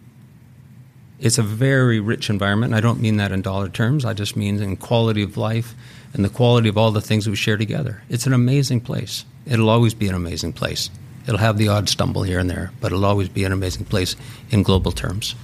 It's 1.22 1.38
a 1.38 1.42
very 1.42 2.00
rich 2.00 2.28
environment. 2.28 2.74
I 2.74 2.80
don't 2.80 3.00
mean 3.00 3.16
that 3.18 3.30
in 3.30 3.42
dollar 3.42 3.68
terms. 3.68 4.04
I 4.04 4.12
just 4.12 4.36
mean 4.36 4.60
in 4.60 4.76
quality 4.76 5.22
of 5.22 5.36
life 5.36 5.72
and 6.12 6.24
the 6.24 6.28
quality 6.28 6.68
of 6.68 6.76
all 6.76 6.90
the 6.90 7.00
things 7.00 7.28
we 7.28 7.36
share 7.36 7.56
together. 7.56 8.02
It's 8.08 8.26
an 8.26 8.32
amazing 8.32 8.80
place. 8.80 9.24
It'll 9.46 9.70
always 9.70 9.94
be 9.94 10.08
an 10.08 10.16
amazing 10.16 10.52
place. 10.52 10.90
It'll 11.28 11.38
have 11.38 11.58
the 11.58 11.68
odd 11.68 11.88
stumble 11.88 12.24
here 12.24 12.40
and 12.40 12.50
there, 12.50 12.72
but 12.80 12.88
it'll 12.88 13.04
always 13.04 13.28
be 13.28 13.44
an 13.44 13.52
amazing 13.52 13.84
place 13.84 14.16
in 14.50 14.64
global 14.64 14.90
terms. 14.90 15.36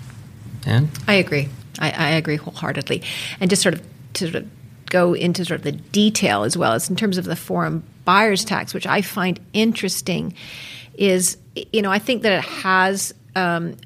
And 0.67 0.91
I 1.07 1.15
agree. 1.15 1.49
I, 1.79 1.91
I 1.93 2.09
agree 2.11 2.37
wholeheartedly. 2.37 3.05
And 3.39 3.49
just 3.49 3.63
sort 3.63 3.75
of 3.75 3.87
to 4.15 4.31
sort 4.33 4.43
of 4.43 4.51
go 4.87 5.15
into 5.15 5.45
sort 5.45 5.61
of 5.61 5.65
the 5.65 5.73
detail 5.73 6.43
as 6.43 6.57
well 6.57 6.73
as 6.73 6.91
in 6.91 6.97
terms 6.97 7.19
of 7.19 7.25
the 7.25 7.37
foreign 7.37 7.85
buyers 8.05 8.45
tax, 8.45 8.75
which 8.75 8.87
I 8.87 9.01
find 9.01 9.39
interesting, 9.53 10.35
is 10.95 11.37
you 11.73 11.83
know 11.83 11.93
I 11.93 12.01
think 12.01 12.23
that 12.23 12.33
it 12.33 12.45
has 12.45 13.15
um, 13.37 13.77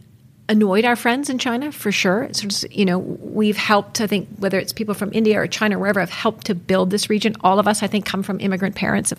annoyed 0.48 0.84
our 0.84 0.96
friends 0.96 1.30
in 1.30 1.38
China 1.38 1.72
for 1.72 1.92
sure. 1.92 2.24
It's, 2.24 2.64
you 2.70 2.84
know, 2.84 2.98
we've 2.98 3.56
helped. 3.56 4.00
I 4.00 4.06
think 4.06 4.28
whether 4.38 4.58
it's 4.58 4.72
people 4.72 4.94
from 4.94 5.10
India 5.12 5.40
or 5.40 5.46
China, 5.46 5.76
or 5.76 5.80
wherever, 5.80 6.00
have 6.00 6.10
helped 6.10 6.46
to 6.46 6.54
build 6.54 6.90
this 6.90 7.08
region. 7.08 7.36
All 7.40 7.58
of 7.58 7.68
us, 7.68 7.82
I 7.82 7.86
think, 7.86 8.04
come 8.04 8.22
from 8.22 8.40
immigrant 8.40 8.74
parents 8.74 9.12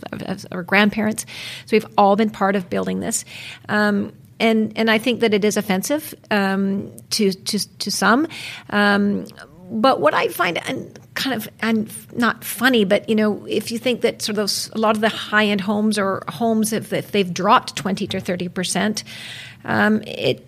or 0.51 0.63
grandparents, 0.63 1.25
so 1.65 1.75
we've 1.75 1.87
all 1.97 2.15
been 2.15 2.29
part 2.29 2.55
of 2.55 2.69
building 2.69 2.99
this. 2.99 3.25
Um, 3.69 4.13
and 4.39 4.73
and 4.75 4.91
I 4.91 4.97
think 4.97 5.21
that 5.21 5.33
it 5.33 5.45
is 5.45 5.57
offensive 5.57 6.13
um, 6.29 6.91
to, 7.11 7.31
to 7.31 7.77
to 7.79 7.91
some. 7.91 8.27
Um, 8.69 9.25
but 9.71 10.01
what 10.01 10.13
I 10.13 10.27
find 10.27 10.57
and 10.67 10.99
kind 11.15 11.35
of 11.35 11.49
and 11.61 11.91
not 12.15 12.43
funny, 12.43 12.83
but 12.83 13.07
you 13.07 13.15
know, 13.15 13.45
if 13.45 13.71
you 13.71 13.79
think 13.79 14.01
that 14.01 14.21
sort 14.21 14.31
of 14.31 14.35
those, 14.35 14.69
a 14.73 14.77
lot 14.77 14.95
of 14.95 15.01
the 15.01 15.09
high 15.09 15.45
end 15.45 15.61
homes 15.61 15.97
or 15.97 16.23
homes 16.27 16.73
if, 16.73 16.91
if 16.93 17.11
they've 17.11 17.33
dropped 17.33 17.75
twenty 17.75 18.05
to 18.07 18.19
thirty 18.19 18.49
percent, 18.49 19.03
um, 19.63 20.01
it 20.03 20.45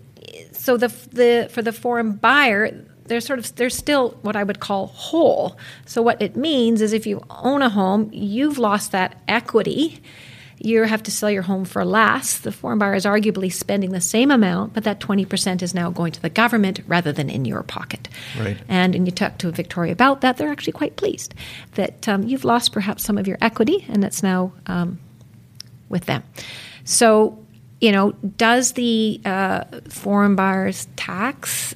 so 0.66 0.78
the 0.78 0.88
the 1.11 1.47
for 1.51 1.61
the 1.61 1.72
foreign 1.72 2.13
buyer 2.13 2.72
they're 3.05 3.22
sort 3.22 3.38
of 3.38 3.55
they're 3.55 3.70
still 3.70 4.18
what 4.24 4.36
I 4.36 4.43
would 4.43 4.59
call 4.59 4.88
whole. 4.88 5.57
So 5.86 6.01
what 6.01 6.20
it 6.20 6.36
means 6.36 6.82
is 6.82 6.91
if 6.91 7.05
you 7.05 7.22
own 7.30 7.61
a 7.61 7.70
home, 7.70 8.09
you've 8.11 8.57
lost 8.57 8.91
that 8.91 9.22
equity. 9.28 10.01
You 10.57 10.84
have 10.84 11.03
to 11.03 11.11
sell 11.11 11.30
your 11.30 11.43
home 11.43 11.66
for 11.66 11.86
less. 11.86 12.39
The 12.39 12.51
foreign 12.51 12.80
buyer 12.80 12.95
is 12.95 13.05
arguably 13.05 13.53
spending 13.53 13.91
the 13.91 14.01
same 14.01 14.32
amount, 14.32 14.74
but 14.74 14.86
that 14.86 14.99
20% 14.99 15.61
is 15.61 15.76
now 15.76 15.91
going 15.91 16.13
to 16.13 16.22
the 16.22 16.30
government 16.30 16.80
rather 16.88 17.11
than 17.11 17.30
in 17.30 17.45
your 17.45 17.61
pocket. 17.61 18.07
Right. 18.39 18.57
And 18.68 18.93
when 18.93 19.05
you 19.05 19.11
talk 19.11 19.38
to 19.39 19.51
Victoria 19.51 19.91
about 19.91 20.22
that, 20.22 20.38
they're 20.38 20.51
actually 20.51 20.74
quite 20.74 20.95
pleased 20.95 21.36
that 21.76 22.07
um, 22.07 22.24
you've 22.24 22.45
lost 22.45 22.72
perhaps 22.72 23.03
some 23.03 23.20
of 23.20 23.28
your 23.28 23.38
equity 23.41 23.86
and 23.89 24.03
it's 24.03 24.24
now 24.24 24.53
um, 24.66 24.97
with 25.89 26.05
them. 26.05 26.24
So 26.86 27.45
you 27.82 27.91
know, 27.91 28.11
does 28.38 28.73
the 28.73 29.21
uh, 29.26 29.63
foreign 29.89 30.36
buyers 30.36 30.88
tax 30.95 31.76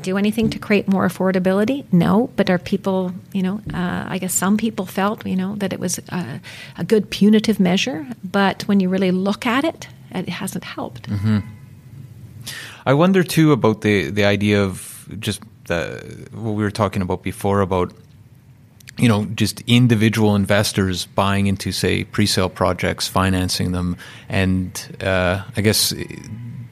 do 0.00 0.16
anything 0.16 0.48
to 0.50 0.58
create 0.58 0.88
more 0.88 1.06
affordability? 1.06 1.84
No, 1.92 2.30
but 2.36 2.48
are 2.50 2.58
people, 2.58 3.12
you 3.32 3.42
know, 3.42 3.60
uh, 3.74 4.04
I 4.08 4.18
guess 4.18 4.32
some 4.32 4.56
people 4.56 4.86
felt, 4.86 5.26
you 5.26 5.36
know, 5.36 5.56
that 5.56 5.72
it 5.72 5.80
was 5.80 5.98
a, 6.10 6.40
a, 6.76 6.84
good 6.84 7.10
punitive 7.10 7.58
measure, 7.58 8.06
but 8.22 8.62
when 8.68 8.80
you 8.80 8.88
really 8.88 9.10
look 9.10 9.44
at 9.44 9.64
it, 9.64 9.88
it 10.12 10.28
hasn't 10.28 10.64
helped. 10.64 11.10
Mm-hmm. 11.10 11.38
I 12.86 12.94
wonder 12.94 13.22
too 13.22 13.52
about 13.52 13.82
the 13.82 14.10
the 14.10 14.24
idea 14.24 14.62
of 14.62 15.06
just 15.18 15.42
the, 15.64 16.28
what 16.32 16.52
we 16.52 16.62
were 16.62 16.70
talking 16.70 17.02
about 17.02 17.22
before 17.22 17.60
about 17.60 17.92
you 18.98 19.08
know, 19.08 19.24
just 19.26 19.62
individual 19.66 20.34
investors 20.34 21.06
buying 21.06 21.46
into, 21.46 21.72
say, 21.72 22.04
pre-sale 22.04 22.48
projects, 22.48 23.06
financing 23.06 23.72
them, 23.72 23.96
and 24.28 24.96
uh, 25.00 25.42
I 25.56 25.60
guess 25.60 25.94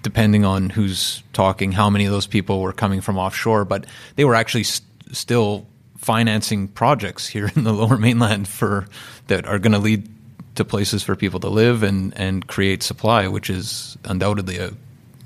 depending 0.03 0.45
on 0.45 0.71
who's 0.71 1.23
talking, 1.33 1.73
how 1.73 1.91
many 1.91 2.05
of 2.05 2.13
those 2.13 2.27
people 2.27 2.61
were 2.61 2.73
coming 2.73 3.01
from 3.01 3.19
offshore, 3.19 3.65
but 3.65 3.87
they 4.15 4.25
were 4.25 4.37
actually 4.37 4.63
st- 4.63 4.87
still 5.11 5.67
financing 5.97 6.69
projects 6.69 7.27
here 7.27 7.51
in 7.57 7.65
the 7.65 7.73
Lower 7.73 7.97
Mainland 7.97 8.47
for 8.47 8.87
that 9.27 9.47
are 9.47 9.59
going 9.59 9.73
to 9.73 9.79
lead 9.79 10.09
to 10.55 10.65
places 10.65 11.03
for 11.03 11.17
people 11.17 11.41
to 11.41 11.49
live 11.49 11.83
and 11.83 12.17
and 12.17 12.47
create 12.47 12.83
supply, 12.83 13.29
which 13.29 13.51
is 13.51 13.99
undoubtedly 14.05 14.59
a 14.59 14.73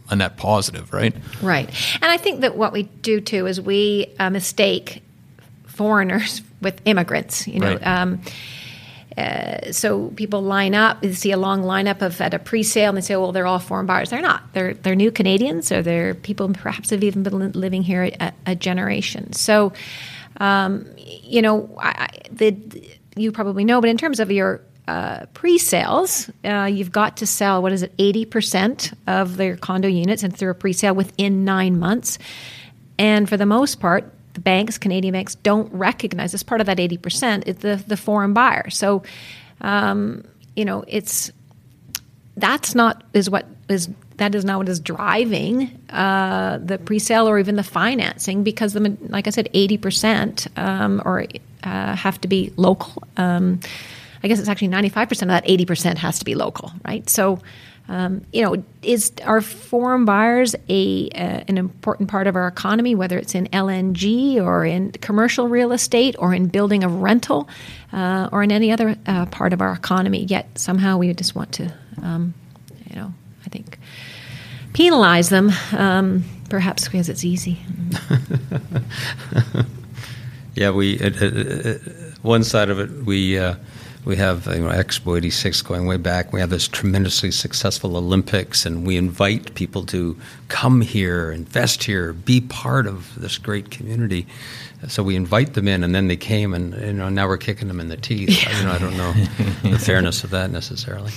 a 0.09 0.16
net 0.16 0.36
positive, 0.36 0.92
right? 0.92 1.14
Right. 1.40 1.68
And 2.03 2.11
I 2.11 2.16
think 2.16 2.40
that 2.40 2.57
what 2.57 2.72
we 2.72 2.84
do 2.84 3.20
too 3.20 3.46
is 3.46 3.61
we 3.61 4.07
uh, 4.18 4.28
mistake 4.30 5.03
foreigners 5.66 6.42
with 6.61 6.80
immigrants. 6.84 7.46
You 7.46 7.61
know. 7.61 7.72
Right. 7.74 7.86
Um, 7.86 8.20
uh, 9.16 9.72
so 9.72 10.08
people 10.11 10.40
line 10.40 10.74
up. 10.74 11.02
You 11.02 11.12
see 11.12 11.32
a 11.32 11.36
long 11.36 11.62
lineup 11.62 12.00
of 12.00 12.20
at 12.20 12.32
a 12.32 12.38
pre-sale, 12.38 12.90
and 12.90 12.96
they 12.96 13.02
say, 13.02 13.16
"Well, 13.16 13.32
they're 13.32 13.46
all 13.46 13.58
foreign 13.58 13.86
buyers." 13.86 14.11
They're 14.11 14.22
not. 14.22 14.52
They're 14.52 14.74
they're 14.74 14.94
new 14.94 15.11
Canadians, 15.11 15.72
or 15.72 15.82
they're 15.82 16.14
people 16.14 16.48
perhaps 16.52 16.90
have 16.90 17.02
even 17.02 17.22
been 17.22 17.52
living 17.52 17.82
here 17.82 18.04
a, 18.04 18.32
a 18.46 18.54
generation. 18.54 19.32
So, 19.32 19.72
um, 20.38 20.86
you 20.96 21.42
know, 21.42 21.76
I, 21.78 22.08
the 22.30 22.56
you 23.16 23.32
probably 23.32 23.64
know, 23.64 23.80
but 23.80 23.90
in 23.90 23.98
terms 23.98 24.20
of 24.20 24.30
your 24.30 24.61
uh, 24.86 25.26
pre-sales, 25.34 26.30
uh, 26.44 26.68
you've 26.70 26.92
got 26.92 27.16
to 27.18 27.26
sell 27.26 27.62
what 27.62 27.72
is 27.72 27.82
it, 27.82 27.92
eighty 27.98 28.24
percent 28.24 28.92
of 29.08 29.36
their 29.36 29.56
condo 29.56 29.88
units 29.88 30.22
and 30.22 30.34
through 30.36 30.50
a 30.50 30.54
pre-sale 30.54 30.94
within 30.94 31.44
nine 31.44 31.78
months, 31.78 32.18
and 32.96 33.28
for 33.28 33.36
the 33.36 33.46
most 33.46 33.80
part, 33.80 34.14
the 34.34 34.40
banks, 34.40 34.78
Canadian 34.78 35.12
banks, 35.12 35.34
don't 35.36 35.72
recognize 35.72 36.34
as 36.34 36.42
part 36.42 36.60
of 36.60 36.66
that 36.66 36.78
80% 36.78 37.46
is 37.46 37.56
the, 37.56 37.82
the 37.86 37.96
foreign 37.96 38.32
buyer. 38.32 38.70
So, 38.70 39.02
um, 39.60 40.24
you 40.56 40.64
know, 40.64 40.84
it's 40.86 41.32
that's 42.36 42.74
not 42.74 43.02
is 43.12 43.28
what 43.28 43.46
is 43.68 43.88
that 44.16 44.34
is 44.34 44.44
not 44.44 44.58
what 44.58 44.68
is 44.68 44.80
driving 44.80 45.78
uh, 45.90 46.58
the 46.58 46.78
pre-sale 46.78 47.28
or 47.28 47.38
even 47.38 47.56
the 47.56 47.62
financing 47.62 48.42
because 48.42 48.72
the 48.72 48.96
like 49.08 49.26
I 49.26 49.30
said, 49.30 49.48
80% 49.54 50.58
um, 50.58 51.02
or 51.04 51.26
uh, 51.62 51.96
have 51.96 52.20
to 52.20 52.28
be 52.28 52.52
local. 52.56 53.02
Um, 53.16 53.60
I 54.22 54.28
guess 54.28 54.38
it's 54.38 54.48
actually 54.48 54.68
95% 54.68 55.22
of 55.22 55.28
that 55.28 55.46
80% 55.46 55.96
has 55.96 56.18
to 56.18 56.24
be 56.24 56.34
local, 56.34 56.72
right? 56.84 57.08
So 57.08 57.40
um, 57.91 58.24
you 58.32 58.43
know, 58.43 58.62
is 58.82 59.12
are 59.24 59.41
foreign 59.41 60.05
buyers 60.05 60.55
a 60.68 61.09
uh, 61.11 61.43
an 61.49 61.59
important 61.59 62.09
part 62.09 62.28
of 62.28 62.36
our 62.36 62.47
economy, 62.47 62.95
whether 62.95 63.18
it's 63.18 63.34
in 63.34 63.49
LNG 63.49 64.36
or 64.36 64.64
in 64.64 64.93
commercial 64.93 65.49
real 65.49 65.72
estate 65.72 66.14
or 66.20 66.32
in 66.32 66.47
building 66.47 66.84
a 66.84 66.88
rental 66.88 67.49
uh, 67.93 68.28
or 68.30 68.45
in 68.45 68.53
any 68.53 68.70
other 68.70 68.97
uh, 69.07 69.26
part 69.26 69.53
of 69.53 69.61
our 69.61 69.72
economy? 69.72 70.22
Yet 70.22 70.57
somehow 70.57 70.99
we 70.99 71.12
just 71.14 71.34
want 71.34 71.51
to, 71.55 71.74
um, 72.01 72.32
you 72.88 72.95
know, 72.95 73.12
I 73.45 73.49
think 73.49 73.76
penalize 74.72 75.28
them, 75.28 75.51
um, 75.72 76.22
perhaps 76.49 76.84
because 76.84 77.09
it's 77.09 77.24
easy. 77.24 77.59
yeah, 80.55 80.70
we 80.70 80.97
one 82.22 82.45
side 82.45 82.70
of 82.70 82.78
it 82.78 83.05
we 83.05 83.36
uh, 83.36 83.57
we 84.05 84.16
have 84.16 84.46
you 84.46 84.61
know, 84.61 84.70
Expo 84.70 85.16
86 85.16 85.62
going 85.62 85.86
way 85.86 85.96
back. 85.96 86.32
We 86.32 86.40
have 86.40 86.51
this 86.51 86.68
tremendously 86.68 87.30
successful 87.30 87.96
Olympics, 87.96 88.64
and 88.64 88.86
we 88.86 88.96
invite 88.96 89.55
people 89.55 89.84
to 89.86 90.16
come 90.48 90.80
here, 90.80 91.30
invest 91.30 91.84
here, 91.84 92.12
be 92.12 92.40
part 92.40 92.86
of 92.86 93.14
this 93.20 93.36
great 93.36 93.70
community. 93.70 94.26
So 94.88 95.03
we 95.03 95.16
invite 95.16 95.53
them 95.53 95.68
in, 95.68 95.84
and 95.84 95.94
then 95.94 96.09
they 96.09 96.16
came, 96.16 96.55
and 96.55 96.74
you 96.80 96.92
know, 96.94 97.11
now 97.11 97.28
we're 97.28 97.36
kicking 97.36 97.68
them 97.68 97.80
in 97.80 97.88
the 97.88 97.96
teeth. 97.98 98.30
you 98.30 98.64
know, 98.64 98.72
I 98.72 98.78
don't 98.78 98.96
know 98.96 99.12
the 99.70 99.78
fairness 99.84 100.24
of 100.24 100.30
that 100.30 100.51
necessarily. 100.51 101.12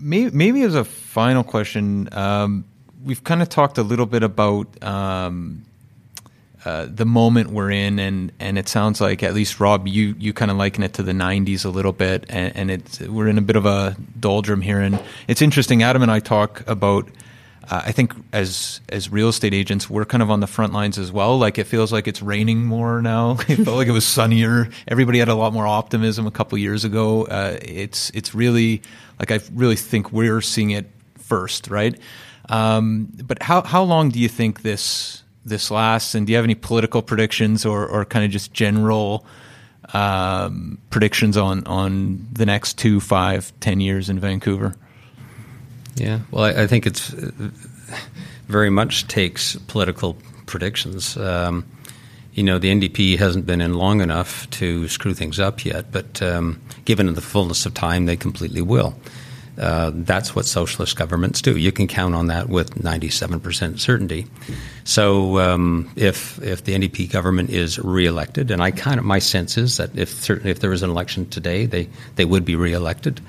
Maybe, 0.00 0.30
maybe 0.36 0.62
as 0.62 0.74
a 0.74 0.84
final 0.84 1.44
question, 1.44 2.08
um, 2.12 2.64
we've 3.04 3.22
kind 3.22 3.42
of 3.42 3.48
talked 3.48 3.78
a 3.78 3.82
little 3.82 4.06
bit 4.06 4.24
about 4.24 4.82
um, 4.82 5.64
uh, 6.64 6.86
the 6.90 7.06
moment 7.06 7.50
we're 7.50 7.70
in, 7.70 7.98
and 7.98 8.32
and 8.38 8.58
it 8.58 8.68
sounds 8.68 9.00
like 9.00 9.22
at 9.22 9.34
least 9.34 9.60
Rob, 9.60 9.88
you 9.88 10.14
you 10.18 10.32
kind 10.32 10.50
of 10.50 10.56
liken 10.56 10.82
it 10.82 10.94
to 10.94 11.02
the 11.02 11.12
'90s 11.12 11.64
a 11.64 11.70
little 11.70 11.92
bit, 11.92 12.26
and, 12.28 12.54
and 12.54 12.70
it's 12.70 13.00
we're 13.00 13.28
in 13.28 13.38
a 13.38 13.42
bit 13.42 13.56
of 13.56 13.64
a 13.64 13.96
doldrum 14.18 14.60
here, 14.60 14.80
and 14.80 15.02
it's 15.26 15.40
interesting. 15.40 15.82
Adam 15.82 16.02
and 16.02 16.10
I 16.10 16.20
talk 16.20 16.68
about. 16.68 17.08
Uh, 17.70 17.82
I 17.86 17.92
think 17.92 18.14
as 18.32 18.80
as 18.88 19.10
real 19.10 19.28
estate 19.28 19.54
agents, 19.54 19.88
we're 19.88 20.04
kind 20.04 20.22
of 20.22 20.30
on 20.30 20.40
the 20.40 20.46
front 20.46 20.72
lines 20.72 20.98
as 20.98 21.12
well. 21.12 21.38
Like 21.38 21.58
it 21.58 21.64
feels 21.64 21.92
like 21.92 22.08
it's 22.08 22.20
raining 22.20 22.64
more 22.64 23.00
now. 23.00 23.32
it 23.48 23.56
felt 23.56 23.76
like 23.76 23.88
it 23.88 23.92
was 23.92 24.06
sunnier. 24.06 24.68
Everybody 24.88 25.18
had 25.18 25.28
a 25.28 25.34
lot 25.34 25.52
more 25.52 25.66
optimism 25.66 26.26
a 26.26 26.30
couple 26.30 26.58
years 26.58 26.84
ago. 26.84 27.24
Uh, 27.24 27.58
it's 27.62 28.10
it's 28.10 28.34
really 28.34 28.82
like 29.18 29.30
I 29.30 29.40
really 29.54 29.76
think 29.76 30.10
we're 30.10 30.40
seeing 30.40 30.70
it 30.70 30.90
first, 31.18 31.68
right? 31.68 31.98
Um, 32.48 33.08
but 33.24 33.42
how 33.42 33.62
how 33.62 33.82
long 33.84 34.10
do 34.10 34.18
you 34.18 34.28
think 34.28 34.62
this 34.62 35.19
this 35.44 35.70
lasts? 35.70 36.14
And 36.14 36.26
do 36.26 36.32
you 36.32 36.36
have 36.36 36.44
any 36.44 36.54
political 36.54 37.02
predictions 37.02 37.64
or, 37.64 37.86
or 37.86 38.04
kind 38.04 38.24
of 38.24 38.30
just 38.30 38.52
general 38.52 39.24
um, 39.92 40.78
predictions 40.90 41.36
on, 41.36 41.66
on 41.66 42.26
the 42.32 42.46
next 42.46 42.78
two, 42.78 43.00
five, 43.00 43.52
ten 43.60 43.80
years 43.80 44.08
in 44.08 44.18
Vancouver? 44.18 44.74
Yeah, 45.96 46.20
well, 46.30 46.44
I, 46.44 46.62
I 46.62 46.66
think 46.66 46.86
it's 46.86 47.12
uh, 47.12 47.30
very 48.48 48.70
much 48.70 49.06
takes 49.08 49.56
political 49.66 50.16
predictions. 50.46 51.16
Um, 51.16 51.64
you 52.32 52.42
know, 52.42 52.58
the 52.58 52.70
NDP 52.70 53.18
hasn't 53.18 53.44
been 53.44 53.60
in 53.60 53.74
long 53.74 54.00
enough 54.00 54.48
to 54.50 54.88
screw 54.88 55.14
things 55.14 55.40
up 55.40 55.64
yet, 55.64 55.90
but 55.90 56.22
um, 56.22 56.60
given 56.84 57.12
the 57.12 57.20
fullness 57.20 57.66
of 57.66 57.74
time, 57.74 58.06
they 58.06 58.16
completely 58.16 58.62
will. 58.62 58.94
Uh, 59.60 59.90
that's 59.94 60.34
what 60.34 60.46
socialist 60.46 60.96
governments 60.96 61.42
do. 61.42 61.54
You 61.54 61.70
can 61.70 61.86
count 61.86 62.14
on 62.14 62.28
that 62.28 62.48
with 62.48 62.76
97% 62.76 63.78
certainty. 63.78 64.26
So 64.84 65.38
um, 65.38 65.90
if 65.96 66.42
if 66.42 66.64
the 66.64 66.72
NDP 66.72 67.12
government 67.12 67.50
is 67.50 67.78
reelected, 67.78 68.50
and 68.50 68.62
I 68.62 68.70
kind 68.70 68.98
of 68.98 69.04
my 69.04 69.18
sense 69.18 69.58
is 69.58 69.76
that 69.76 69.90
if 69.98 70.08
certainly 70.08 70.50
if 70.50 70.60
there 70.60 70.70
was 70.70 70.82
an 70.82 70.88
election 70.88 71.28
today, 71.28 71.66
they 71.66 71.90
they 72.16 72.24
would 72.24 72.46
be 72.46 72.56
reelected. 72.56 73.20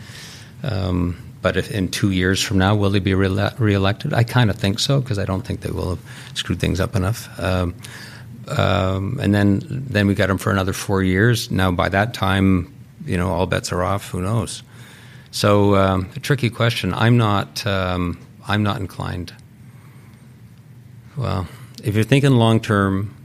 Um, 0.63 1.17
but 1.41 1.57
if 1.57 1.69
in 1.69 1.89
two 1.89 2.11
years 2.11 2.41
from 2.41 2.59
now, 2.59 2.75
will 2.75 2.91
they 2.91 2.99
be 2.99 3.13
re- 3.13 3.49
reelected? 3.57 4.13
I 4.13 4.23
kind 4.23 4.49
of 4.49 4.55
think 4.55 4.79
so 4.79 5.01
because 5.01 5.19
I 5.19 5.25
don't 5.25 5.41
think 5.41 5.61
they 5.61 5.71
will 5.71 5.89
have 5.89 5.99
screwed 6.33 6.61
things 6.61 6.79
up 6.79 6.95
enough. 6.95 7.27
Um, 7.39 7.75
um, 8.47 9.19
and 9.21 9.33
then 9.33 9.61
then 9.67 10.07
we 10.07 10.15
got 10.15 10.27
them 10.27 10.37
for 10.37 10.51
another 10.51 10.71
four 10.73 11.03
years. 11.03 11.51
Now 11.51 11.71
by 11.71 11.89
that 11.89 12.13
time, 12.13 12.73
you 13.05 13.17
know, 13.17 13.33
all 13.33 13.47
bets 13.47 13.73
are 13.73 13.83
off. 13.83 14.09
Who 14.11 14.21
knows? 14.21 14.63
So 15.31 15.75
um, 15.75 16.09
a 16.15 16.19
tricky 16.19 16.49
question. 16.49 16.93
I'm 16.93 17.17
not. 17.17 17.65
Um, 17.65 18.19
I'm 18.47 18.63
not 18.63 18.77
inclined. 18.77 19.33
Well, 21.15 21.47
if 21.83 21.95
you're 21.95 22.03
thinking 22.03 22.31
long 22.31 22.59
term, 22.59 23.15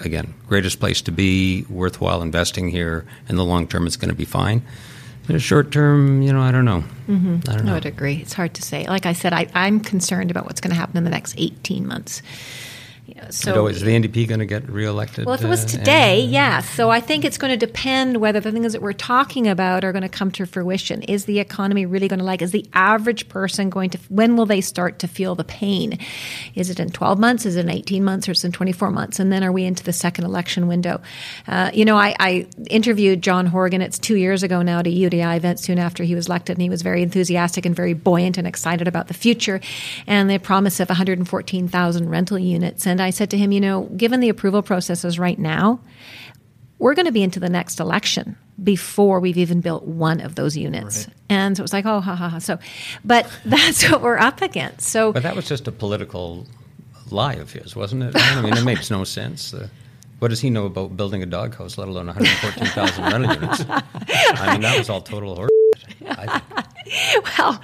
again, 0.00 0.34
greatest 0.46 0.80
place 0.80 1.00
to 1.02 1.12
be, 1.12 1.64
worthwhile 1.68 2.22
investing 2.22 2.68
here. 2.68 3.06
In 3.28 3.36
the 3.36 3.44
long 3.44 3.66
term, 3.66 3.86
it's 3.86 3.96
going 3.96 4.10
to 4.10 4.16
be 4.16 4.24
fine. 4.24 4.62
In 5.28 5.34
the 5.34 5.40
short 5.40 5.70
term, 5.70 6.22
you 6.22 6.32
know, 6.32 6.40
I 6.40 6.50
don't 6.50 6.64
know. 6.64 6.84
Mm-hmm. 7.06 7.50
I 7.50 7.56
don't 7.56 7.66
know. 7.66 7.72
I 7.72 7.74
would 7.74 7.86
agree. 7.86 8.16
It's 8.16 8.32
hard 8.32 8.54
to 8.54 8.62
say. 8.62 8.86
Like 8.86 9.04
I 9.04 9.12
said, 9.12 9.34
I, 9.34 9.46
I'm 9.54 9.78
concerned 9.80 10.30
about 10.30 10.46
what's 10.46 10.60
going 10.60 10.70
to 10.70 10.76
happen 10.76 10.96
in 10.96 11.04
the 11.04 11.10
next 11.10 11.34
18 11.36 11.86
months. 11.86 12.22
So 13.30 13.66
is 13.66 13.80
the 13.80 13.92
NDP 13.92 14.28
going 14.28 14.40
to 14.40 14.46
get 14.46 14.68
reelected? 14.68 15.26
Well, 15.26 15.34
if 15.34 15.42
it 15.42 15.48
was 15.48 15.64
uh, 15.64 15.78
today, 15.78 16.22
uh, 16.22 16.28
yeah. 16.28 16.60
So 16.60 16.90
I 16.90 17.00
think 17.00 17.24
it's 17.24 17.38
going 17.38 17.50
to 17.50 17.66
depend 17.66 18.18
whether 18.18 18.40
the 18.40 18.52
things 18.52 18.72
that 18.72 18.82
we're 18.82 18.92
talking 18.92 19.48
about 19.48 19.84
are 19.84 19.92
going 19.92 20.02
to 20.02 20.08
come 20.08 20.30
to 20.32 20.46
fruition. 20.46 21.02
Is 21.02 21.24
the 21.24 21.38
economy 21.38 21.86
really 21.86 22.08
going 22.08 22.18
to 22.18 22.24
like? 22.24 22.42
Is 22.42 22.52
the 22.52 22.66
average 22.72 23.28
person 23.28 23.70
going 23.70 23.90
to? 23.90 23.98
When 24.08 24.36
will 24.36 24.46
they 24.46 24.60
start 24.60 24.98
to 25.00 25.08
feel 25.08 25.34
the 25.34 25.44
pain? 25.44 25.98
Is 26.54 26.70
it 26.70 26.80
in 26.80 26.90
12 26.90 27.18
months? 27.18 27.46
Is 27.46 27.56
it 27.56 27.60
in 27.60 27.70
18 27.70 28.04
months? 28.04 28.28
Or 28.28 28.32
is 28.32 28.44
it 28.44 28.48
in 28.48 28.52
24 28.52 28.90
months? 28.90 29.18
And 29.18 29.32
then 29.32 29.42
are 29.44 29.52
we 29.52 29.64
into 29.64 29.84
the 29.84 29.92
second 29.92 30.24
election 30.24 30.68
window? 30.68 31.00
Uh, 31.46 31.70
you 31.72 31.84
know, 31.84 31.96
I, 31.96 32.14
I, 32.18 32.46
interviewed 32.70 33.22
John 33.22 33.46
Horgan. 33.46 33.80
It's 33.82 33.98
two 33.98 34.16
years 34.16 34.42
ago 34.42 34.62
now 34.62 34.80
at 34.80 34.86
a 34.86 34.90
UDI 34.90 35.36
event 35.36 35.60
soon 35.60 35.78
after 35.78 36.04
he 36.04 36.14
was 36.14 36.26
elected, 36.26 36.56
and 36.56 36.62
he 36.62 36.70
was 36.70 36.82
very 36.82 37.02
enthusiastic 37.02 37.64
and 37.64 37.74
very 37.74 37.94
buoyant 37.94 38.38
and 38.38 38.46
excited 38.46 38.88
about 38.88 39.08
the 39.08 39.14
future 39.14 39.60
and 40.06 40.28
the 40.28 40.38
promise 40.38 40.80
of 40.80 40.88
114,000 40.88 42.08
rental 42.08 42.38
units. 42.38 42.86
And 42.86 42.97
I 43.02 43.10
said 43.10 43.30
to 43.30 43.38
him, 43.38 43.52
you 43.52 43.60
know, 43.60 43.84
given 43.96 44.20
the 44.20 44.28
approval 44.28 44.62
processes 44.62 45.18
right 45.18 45.38
now, 45.38 45.80
we're 46.78 46.94
going 46.94 47.06
to 47.06 47.12
be 47.12 47.22
into 47.22 47.40
the 47.40 47.48
next 47.48 47.80
election 47.80 48.36
before 48.62 49.20
we've 49.20 49.38
even 49.38 49.60
built 49.60 49.84
one 49.84 50.20
of 50.20 50.34
those 50.34 50.56
units. 50.56 51.06
Right. 51.06 51.16
And 51.30 51.56
so 51.56 51.62
it 51.62 51.64
was 51.64 51.72
like, 51.72 51.86
oh, 51.86 52.00
ha, 52.00 52.14
ha, 52.14 52.28
ha. 52.28 52.38
So, 52.38 52.58
but 53.04 53.30
that's 53.44 53.88
what 53.90 54.02
we're 54.02 54.18
up 54.18 54.42
against. 54.42 54.88
So, 54.88 55.12
but 55.12 55.22
that 55.22 55.36
was 55.36 55.48
just 55.48 55.68
a 55.68 55.72
political 55.72 56.46
lie 57.10 57.34
of 57.34 57.52
his, 57.52 57.74
wasn't 57.74 58.02
it? 58.04 58.14
I 58.16 58.40
mean, 58.42 58.56
it 58.56 58.64
makes 58.64 58.90
no 58.90 59.04
sense. 59.04 59.54
Uh, 59.54 59.68
what 60.18 60.28
does 60.28 60.40
he 60.40 60.50
know 60.50 60.66
about 60.66 60.96
building 60.96 61.22
a 61.22 61.26
doghouse, 61.26 61.78
let 61.78 61.88
alone 61.88 62.06
114,000 62.06 63.04
rental 63.04 63.34
units? 63.34 63.64
I 63.68 64.52
mean, 64.52 64.62
that 64.62 64.76
was 64.78 64.90
all 64.90 65.00
total 65.00 65.36
horse. 65.36 65.50
well, 67.38 67.60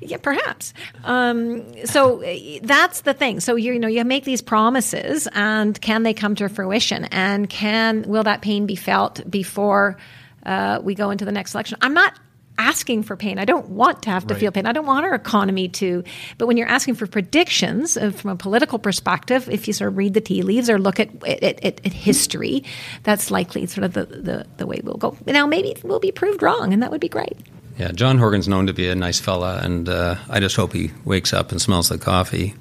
yeah, 0.00 0.18
perhaps. 0.18 0.74
Um, 1.04 1.64
so 1.86 2.22
that's 2.62 3.02
the 3.02 3.14
thing. 3.14 3.40
So 3.40 3.56
you, 3.56 3.72
you 3.72 3.78
know 3.78 3.88
you 3.88 4.04
make 4.04 4.24
these 4.24 4.42
promises, 4.42 5.28
and 5.32 5.80
can 5.80 6.02
they 6.02 6.14
come 6.14 6.34
to 6.36 6.48
fruition? 6.48 7.04
And 7.06 7.48
can 7.48 8.02
will 8.02 8.24
that 8.24 8.42
pain 8.42 8.66
be 8.66 8.76
felt 8.76 9.28
before 9.30 9.96
uh, 10.44 10.80
we 10.82 10.94
go 10.94 11.10
into 11.10 11.24
the 11.24 11.32
next 11.32 11.54
election? 11.54 11.78
I'm 11.80 11.94
not 11.94 12.18
asking 12.58 13.02
for 13.02 13.16
pain. 13.16 13.38
I 13.38 13.44
don't 13.44 13.70
want 13.70 14.02
to 14.02 14.10
have 14.10 14.26
to 14.28 14.34
right. 14.34 14.40
feel 14.40 14.52
pain. 14.52 14.66
I 14.66 14.72
don't 14.72 14.86
want 14.86 15.04
our 15.04 15.14
economy 15.14 15.68
to. 15.68 16.04
But 16.38 16.46
when 16.46 16.56
you're 16.56 16.68
asking 16.68 16.94
for 16.94 17.06
predictions 17.06 17.96
uh, 17.96 18.10
from 18.10 18.30
a 18.30 18.36
political 18.36 18.78
perspective, 18.78 19.48
if 19.48 19.66
you 19.66 19.72
sort 19.72 19.88
of 19.88 19.96
read 19.96 20.14
the 20.14 20.20
tea 20.20 20.42
leaves 20.42 20.70
or 20.70 20.78
look 20.78 21.00
at, 21.00 21.08
at, 21.26 21.42
at, 21.42 21.64
at 21.64 21.92
history, 21.92 22.64
that's 23.02 23.30
likely 23.30 23.66
sort 23.66 23.84
of 23.84 23.94
the, 23.94 24.04
the, 24.04 24.46
the 24.58 24.66
way 24.66 24.80
we'll 24.84 24.96
go. 24.96 25.16
Now, 25.26 25.46
maybe 25.46 25.76
we'll 25.82 26.00
be 26.00 26.12
proved 26.12 26.42
wrong, 26.42 26.72
and 26.72 26.82
that 26.82 26.90
would 26.90 27.00
be 27.00 27.08
great. 27.08 27.36
Yeah, 27.76 27.90
John 27.90 28.18
Horgan's 28.18 28.46
known 28.46 28.66
to 28.68 28.72
be 28.72 28.88
a 28.88 28.94
nice 28.94 29.18
fella, 29.18 29.58
and 29.62 29.88
uh, 29.88 30.16
I 30.28 30.38
just 30.38 30.54
hope 30.54 30.72
he 30.72 30.92
wakes 31.04 31.32
up 31.32 31.50
and 31.50 31.60
smells 31.60 31.88
the 31.88 31.98
coffee 31.98 32.54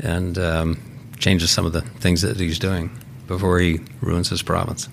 and 0.00 0.38
um, 0.38 1.10
changes 1.18 1.50
some 1.50 1.66
of 1.66 1.72
the 1.72 1.80
things 1.80 2.22
that 2.22 2.38
he's 2.38 2.58
doing 2.58 2.90
before 3.26 3.58
he 3.58 3.80
ruins 4.00 4.28
his 4.28 4.42
province. 4.42 4.88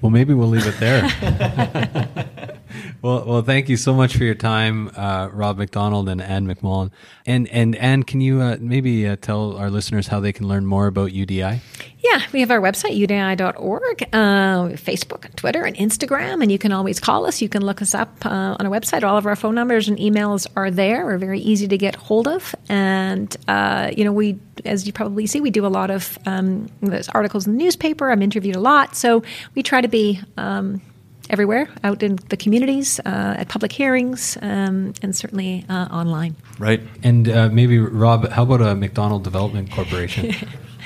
Well, 0.00 0.10
maybe 0.10 0.32
we'll 0.34 0.48
leave 0.48 0.66
it 0.66 0.78
there. 0.80 2.58
well, 3.02 3.24
well, 3.26 3.42
thank 3.42 3.68
you 3.68 3.76
so 3.76 3.94
much 3.94 4.16
for 4.16 4.24
your 4.24 4.34
time, 4.34 4.90
uh, 4.96 5.28
Rob 5.32 5.58
Macdonald 5.58 6.08
and 6.08 6.20
Anne 6.20 6.46
McMullin. 6.46 6.90
And 7.26 7.48
and 7.48 7.74
Anne, 7.76 8.02
can 8.02 8.20
you 8.20 8.40
uh, 8.40 8.56
maybe 8.60 9.06
uh, 9.06 9.16
tell 9.16 9.56
our 9.56 9.70
listeners 9.70 10.08
how 10.08 10.20
they 10.20 10.32
can 10.32 10.46
learn 10.48 10.66
more 10.66 10.86
about 10.86 11.10
UDI? 11.10 11.60
Yeah, 12.04 12.20
we 12.32 12.40
have 12.40 12.50
our 12.50 12.60
website, 12.60 13.00
udi.org, 13.00 14.02
uh, 14.12 14.76
Facebook, 14.76 15.34
Twitter, 15.36 15.64
and 15.64 15.74
Instagram, 15.76 16.42
and 16.42 16.52
you 16.52 16.58
can 16.58 16.70
always 16.70 17.00
call 17.00 17.24
us. 17.24 17.40
You 17.40 17.48
can 17.48 17.64
look 17.64 17.80
us 17.80 17.94
up 17.94 18.26
uh, 18.26 18.56
on 18.58 18.66
our 18.66 18.70
website. 18.70 19.02
All 19.04 19.16
of 19.16 19.24
our 19.24 19.34
phone 19.34 19.54
numbers 19.54 19.88
and 19.88 19.96
emails 19.96 20.46
are 20.54 20.70
there. 20.70 21.06
We're 21.06 21.16
very 21.16 21.40
easy 21.40 21.66
to 21.66 21.78
get 21.78 21.94
hold 21.94 22.28
of. 22.28 22.54
And, 22.68 23.34
uh, 23.48 23.90
you 23.96 24.04
know, 24.04 24.12
we, 24.12 24.38
as 24.66 24.86
you 24.86 24.92
probably 24.92 25.26
see, 25.26 25.40
we 25.40 25.50
do 25.50 25.64
a 25.64 25.68
lot 25.68 25.90
of 25.90 26.18
um, 26.26 26.68
articles 27.14 27.46
in 27.46 27.56
the 27.56 27.64
newspaper. 27.64 28.10
I'm 28.10 28.20
interviewed 28.20 28.56
a 28.56 28.60
lot. 28.60 28.96
So 28.96 29.22
we 29.54 29.62
try 29.62 29.80
to 29.80 29.88
be. 29.88 30.20
Um, 30.36 30.82
everywhere 31.30 31.68
out 31.82 32.02
in 32.02 32.16
the 32.28 32.36
communities, 32.36 33.00
uh, 33.00 33.36
at 33.38 33.48
public 33.48 33.72
hearings, 33.72 34.36
um, 34.42 34.94
and 35.02 35.14
certainly 35.14 35.64
uh, 35.68 35.86
online. 35.90 36.36
Right. 36.58 36.80
And 37.02 37.28
uh, 37.28 37.48
maybe, 37.48 37.78
Rob, 37.78 38.28
how 38.28 38.42
about 38.42 38.60
a 38.60 38.74
Macdonald 38.74 39.24
Development 39.24 39.70
Corporation? 39.70 40.34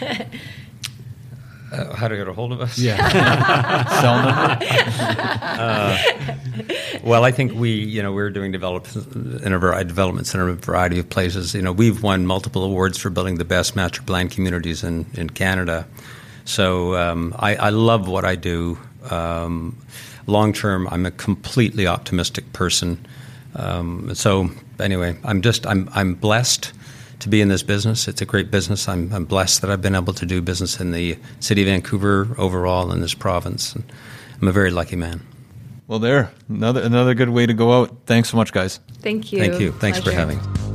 Uh, 1.70 1.94
how 1.94 2.08
to 2.08 2.16
get 2.16 2.26
a 2.26 2.32
hold 2.32 2.50
of 2.52 2.62
us? 2.62 2.78
Yeah. 2.78 2.96
Cell 4.00 4.22
number. 4.22 4.64
Uh, 5.42 5.98
well, 7.02 7.24
I 7.24 7.30
think 7.30 7.52
we, 7.52 7.72
you 7.72 8.02
know, 8.02 8.12
we're 8.12 8.30
doing 8.30 8.52
developments 8.52 8.96
in 9.44 9.52
a 9.52 9.58
variety, 9.58 9.88
developments 9.88 10.34
in 10.34 10.40
a 10.40 10.54
variety 10.54 10.98
of 10.98 11.10
places. 11.10 11.54
You 11.54 11.60
know, 11.60 11.72
we've 11.72 12.02
won 12.02 12.26
multiple 12.26 12.64
awards 12.64 12.96
for 12.96 13.10
building 13.10 13.36
the 13.36 13.44
best 13.44 13.76
master 13.76 14.02
plan 14.02 14.30
communities 14.30 14.82
in, 14.82 15.04
in 15.14 15.28
Canada. 15.28 15.86
So 16.46 16.96
um, 16.96 17.34
I, 17.38 17.56
I, 17.56 17.68
love 17.68 18.08
what 18.08 18.24
I 18.24 18.34
do. 18.34 18.78
Um, 19.10 19.76
long 20.28 20.52
term, 20.52 20.86
I'm 20.88 21.06
a 21.06 21.10
completely 21.10 21.86
optimistic 21.86 22.52
person. 22.52 23.04
Um, 23.56 24.14
so 24.14 24.50
anyway, 24.78 25.16
I'm 25.24 25.42
just 25.42 25.66
I'm 25.66 25.88
I'm 25.94 26.14
blessed 26.14 26.72
to 27.20 27.28
be 27.28 27.40
in 27.40 27.48
this 27.48 27.62
business. 27.62 28.06
It's 28.08 28.22
a 28.22 28.26
great 28.26 28.50
business. 28.50 28.88
I'm, 28.88 29.12
I'm 29.12 29.24
blessed 29.24 29.60
that 29.62 29.70
I've 29.70 29.82
been 29.82 29.96
able 29.96 30.12
to 30.14 30.26
do 30.26 30.40
business 30.40 30.80
in 30.80 30.92
the 30.92 31.18
city 31.40 31.62
of 31.62 31.66
Vancouver 31.66 32.28
overall 32.38 32.92
in 32.92 33.00
this 33.00 33.14
province. 33.14 33.74
And 33.74 33.84
I'm 34.40 34.46
a 34.48 34.52
very 34.52 34.70
lucky 34.70 34.96
man. 34.96 35.26
Well, 35.88 35.98
there 35.98 36.30
another 36.48 36.82
another 36.82 37.14
good 37.14 37.30
way 37.30 37.46
to 37.46 37.54
go 37.54 37.80
out. 37.80 37.96
Thanks 38.06 38.28
so 38.28 38.36
much, 38.36 38.52
guys. 38.52 38.78
Thank 39.00 39.32
you. 39.32 39.38
Thank 39.38 39.58
you. 39.60 39.72
Thanks 39.72 40.00
Pleasure. 40.00 40.10
for 40.10 40.16
having. 40.16 40.67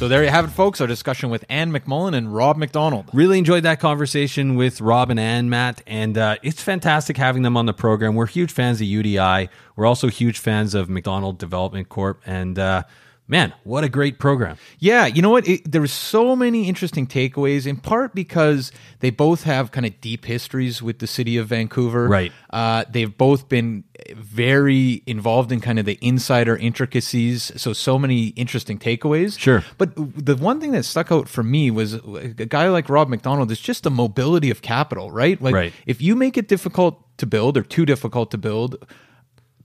So 0.00 0.08
there 0.08 0.24
you 0.24 0.30
have 0.30 0.46
it, 0.46 0.52
folks. 0.52 0.80
Our 0.80 0.86
discussion 0.86 1.28
with 1.28 1.44
Anne 1.50 1.72
McMullin 1.72 2.16
and 2.16 2.34
Rob 2.34 2.56
Macdonald. 2.56 3.10
Really 3.12 3.36
enjoyed 3.36 3.64
that 3.64 3.80
conversation 3.80 4.54
with 4.54 4.80
Rob 4.80 5.10
and 5.10 5.20
Anne, 5.20 5.50
Matt, 5.50 5.82
and 5.86 6.16
uh, 6.16 6.36
it's 6.42 6.62
fantastic 6.62 7.18
having 7.18 7.42
them 7.42 7.54
on 7.54 7.66
the 7.66 7.74
program. 7.74 8.14
We're 8.14 8.24
huge 8.24 8.50
fans 8.50 8.80
of 8.80 8.86
UDI. 8.86 9.50
We're 9.76 9.84
also 9.84 10.08
huge 10.08 10.38
fans 10.38 10.74
of 10.74 10.88
Macdonald 10.88 11.36
Development 11.36 11.86
Corp, 11.86 12.22
and 12.24 12.58
uh, 12.58 12.84
man, 13.30 13.54
what 13.62 13.84
a 13.84 13.88
great 13.88 14.18
program. 14.18 14.56
Yeah, 14.80 15.06
you 15.06 15.22
know 15.22 15.30
what? 15.30 15.46
It, 15.48 15.70
there 15.70 15.80
were 15.80 15.86
so 15.86 16.34
many 16.34 16.68
interesting 16.68 17.06
takeaways, 17.06 17.64
in 17.64 17.76
part 17.76 18.12
because 18.12 18.72
they 18.98 19.10
both 19.10 19.44
have 19.44 19.70
kind 19.70 19.86
of 19.86 20.00
deep 20.00 20.24
histories 20.24 20.82
with 20.82 20.98
the 20.98 21.06
city 21.06 21.36
of 21.36 21.46
Vancouver. 21.46 22.08
Right. 22.08 22.32
Uh, 22.50 22.84
they've 22.90 23.16
both 23.16 23.48
been 23.48 23.84
very 24.16 25.02
involved 25.06 25.52
in 25.52 25.60
kind 25.60 25.78
of 25.78 25.84
the 25.86 25.96
insider 26.02 26.56
intricacies. 26.56 27.52
So, 27.56 27.72
so 27.72 27.98
many 27.98 28.28
interesting 28.28 28.78
takeaways. 28.78 29.38
Sure. 29.38 29.62
But 29.78 29.92
the 29.94 30.36
one 30.36 30.60
thing 30.60 30.72
that 30.72 30.84
stuck 30.84 31.12
out 31.12 31.28
for 31.28 31.44
me 31.44 31.70
was 31.70 31.94
a 31.94 32.46
guy 32.48 32.68
like 32.68 32.88
Rob 32.88 33.08
Macdonald 33.08 33.52
is 33.52 33.60
just 33.60 33.84
the 33.84 33.90
mobility 33.90 34.50
of 34.50 34.60
capital, 34.60 35.12
right? 35.12 35.40
Like, 35.40 35.54
right. 35.54 35.72
if 35.86 36.02
you 36.02 36.16
make 36.16 36.36
it 36.36 36.48
difficult 36.48 37.16
to 37.18 37.26
build 37.26 37.56
or 37.56 37.62
too 37.62 37.86
difficult 37.86 38.32
to 38.32 38.38
build, 38.38 38.84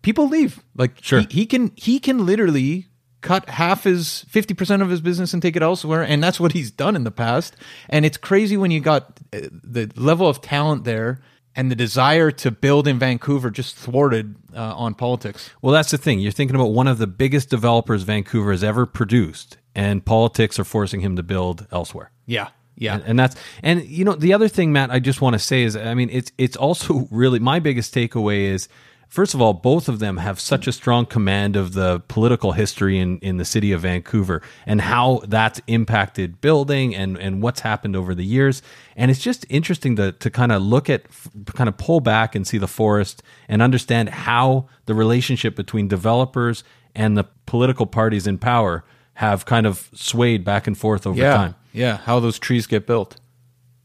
people 0.03 0.27
leave. 0.27 0.63
Like, 0.75 1.03
sure. 1.03 1.21
he, 1.21 1.27
he 1.31 1.45
can 1.47 1.71
he 1.75 1.99
can 1.99 2.27
literally 2.27 2.87
cut 3.25 3.49
half 3.49 3.83
his 3.83 4.23
50% 4.31 4.81
of 4.83 4.89
his 4.89 5.01
business 5.01 5.33
and 5.33 5.41
take 5.41 5.55
it 5.55 5.63
elsewhere 5.63 6.03
and 6.03 6.23
that's 6.23 6.39
what 6.39 6.51
he's 6.51 6.69
done 6.69 6.95
in 6.95 7.03
the 7.03 7.11
past 7.11 7.55
and 7.89 8.05
it's 8.05 8.17
crazy 8.17 8.55
when 8.55 8.69
you 8.69 8.79
got 8.79 9.19
uh, 9.33 9.41
the 9.51 9.91
level 9.95 10.29
of 10.29 10.41
talent 10.41 10.83
there 10.83 11.19
and 11.55 11.71
the 11.71 11.75
desire 11.75 12.31
to 12.31 12.51
build 12.51 12.87
in 12.87 12.99
Vancouver 12.99 13.49
just 13.49 13.75
thwarted 13.75 14.35
uh, 14.53 14.75
on 14.75 14.93
politics. 14.93 15.49
Well, 15.61 15.73
that's 15.73 15.91
the 15.91 15.97
thing. 15.97 16.19
You're 16.19 16.33
thinking 16.33 16.55
about 16.55 16.73
one 16.73 16.87
of 16.87 16.97
the 16.97 17.07
biggest 17.07 17.49
developers 17.49 18.03
Vancouver 18.03 18.51
has 18.51 18.63
ever 18.63 18.85
produced, 18.85 19.57
and 19.73 20.05
politics 20.05 20.59
are 20.59 20.65
forcing 20.65 20.99
him 20.99 21.15
to 21.15 21.23
build 21.23 21.65
elsewhere. 21.71 22.11
Yeah. 22.25 22.49
Yeah. 22.77 22.95
And, 22.95 23.03
and, 23.05 23.19
that's 23.19 23.35
and 23.63 23.85
you 23.85 24.03
know 24.03 24.15
the 24.15 24.33
other 24.33 24.49
thing 24.49 24.73
Matt 24.73 24.91
I 24.91 24.99
just 24.99 25.21
want 25.21 25.33
to 25.33 25.39
say 25.39 25.63
is 25.63 25.77
I 25.77 25.93
mean 25.93 26.09
it's 26.11 26.33
it's 26.37 26.57
also 26.57 27.07
really 27.11 27.39
my 27.39 27.59
biggest 27.59 27.95
takeaway 27.95 28.49
is 28.49 28.67
First 29.07 29.33
of 29.33 29.41
all, 29.41 29.53
both 29.53 29.87
of 29.87 29.99
them 29.99 30.17
have 30.17 30.39
such 30.39 30.67
a 30.67 30.71
strong 30.71 31.05
command 31.05 31.55
of 31.55 31.73
the 31.73 32.01
political 32.07 32.51
history 32.51 32.99
in, 32.99 33.19
in 33.19 33.37
the 33.37 33.45
city 33.45 33.71
of 33.71 33.81
Vancouver 33.81 34.41
and 34.65 34.81
how 34.81 35.21
that's 35.27 35.61
impacted 35.67 36.41
building 36.41 36.93
and, 36.95 37.17
and 37.17 37.41
what's 37.41 37.61
happened 37.61 37.95
over 37.95 38.13
the 38.13 38.25
years. 38.25 38.61
And 38.95 39.09
it's 39.09 39.21
just 39.21 39.45
interesting 39.49 39.95
to, 39.95 40.11
to 40.11 40.29
kind 40.29 40.51
of 40.51 40.61
look 40.61 40.89
at, 40.89 41.05
kind 41.47 41.69
of 41.69 41.77
pull 41.77 41.99
back 42.01 42.35
and 42.35 42.45
see 42.45 42.57
the 42.57 42.67
forest 42.67 43.23
and 43.47 43.61
understand 43.61 44.09
how 44.09 44.67
the 44.85 44.93
relationship 44.93 45.55
between 45.55 45.87
developers 45.87 46.63
and 46.93 47.17
the 47.17 47.25
political 47.45 47.85
parties 47.85 48.27
in 48.27 48.37
power 48.37 48.83
have 49.15 49.45
kind 49.45 49.65
of 49.65 49.89
swayed 49.93 50.43
back 50.43 50.67
and 50.67 50.77
forth 50.77 51.07
over 51.07 51.17
yeah. 51.17 51.35
time. 51.35 51.55
Yeah, 51.71 51.97
how 51.97 52.19
those 52.19 52.39
trees 52.39 52.67
get 52.67 52.85
built. 52.85 53.17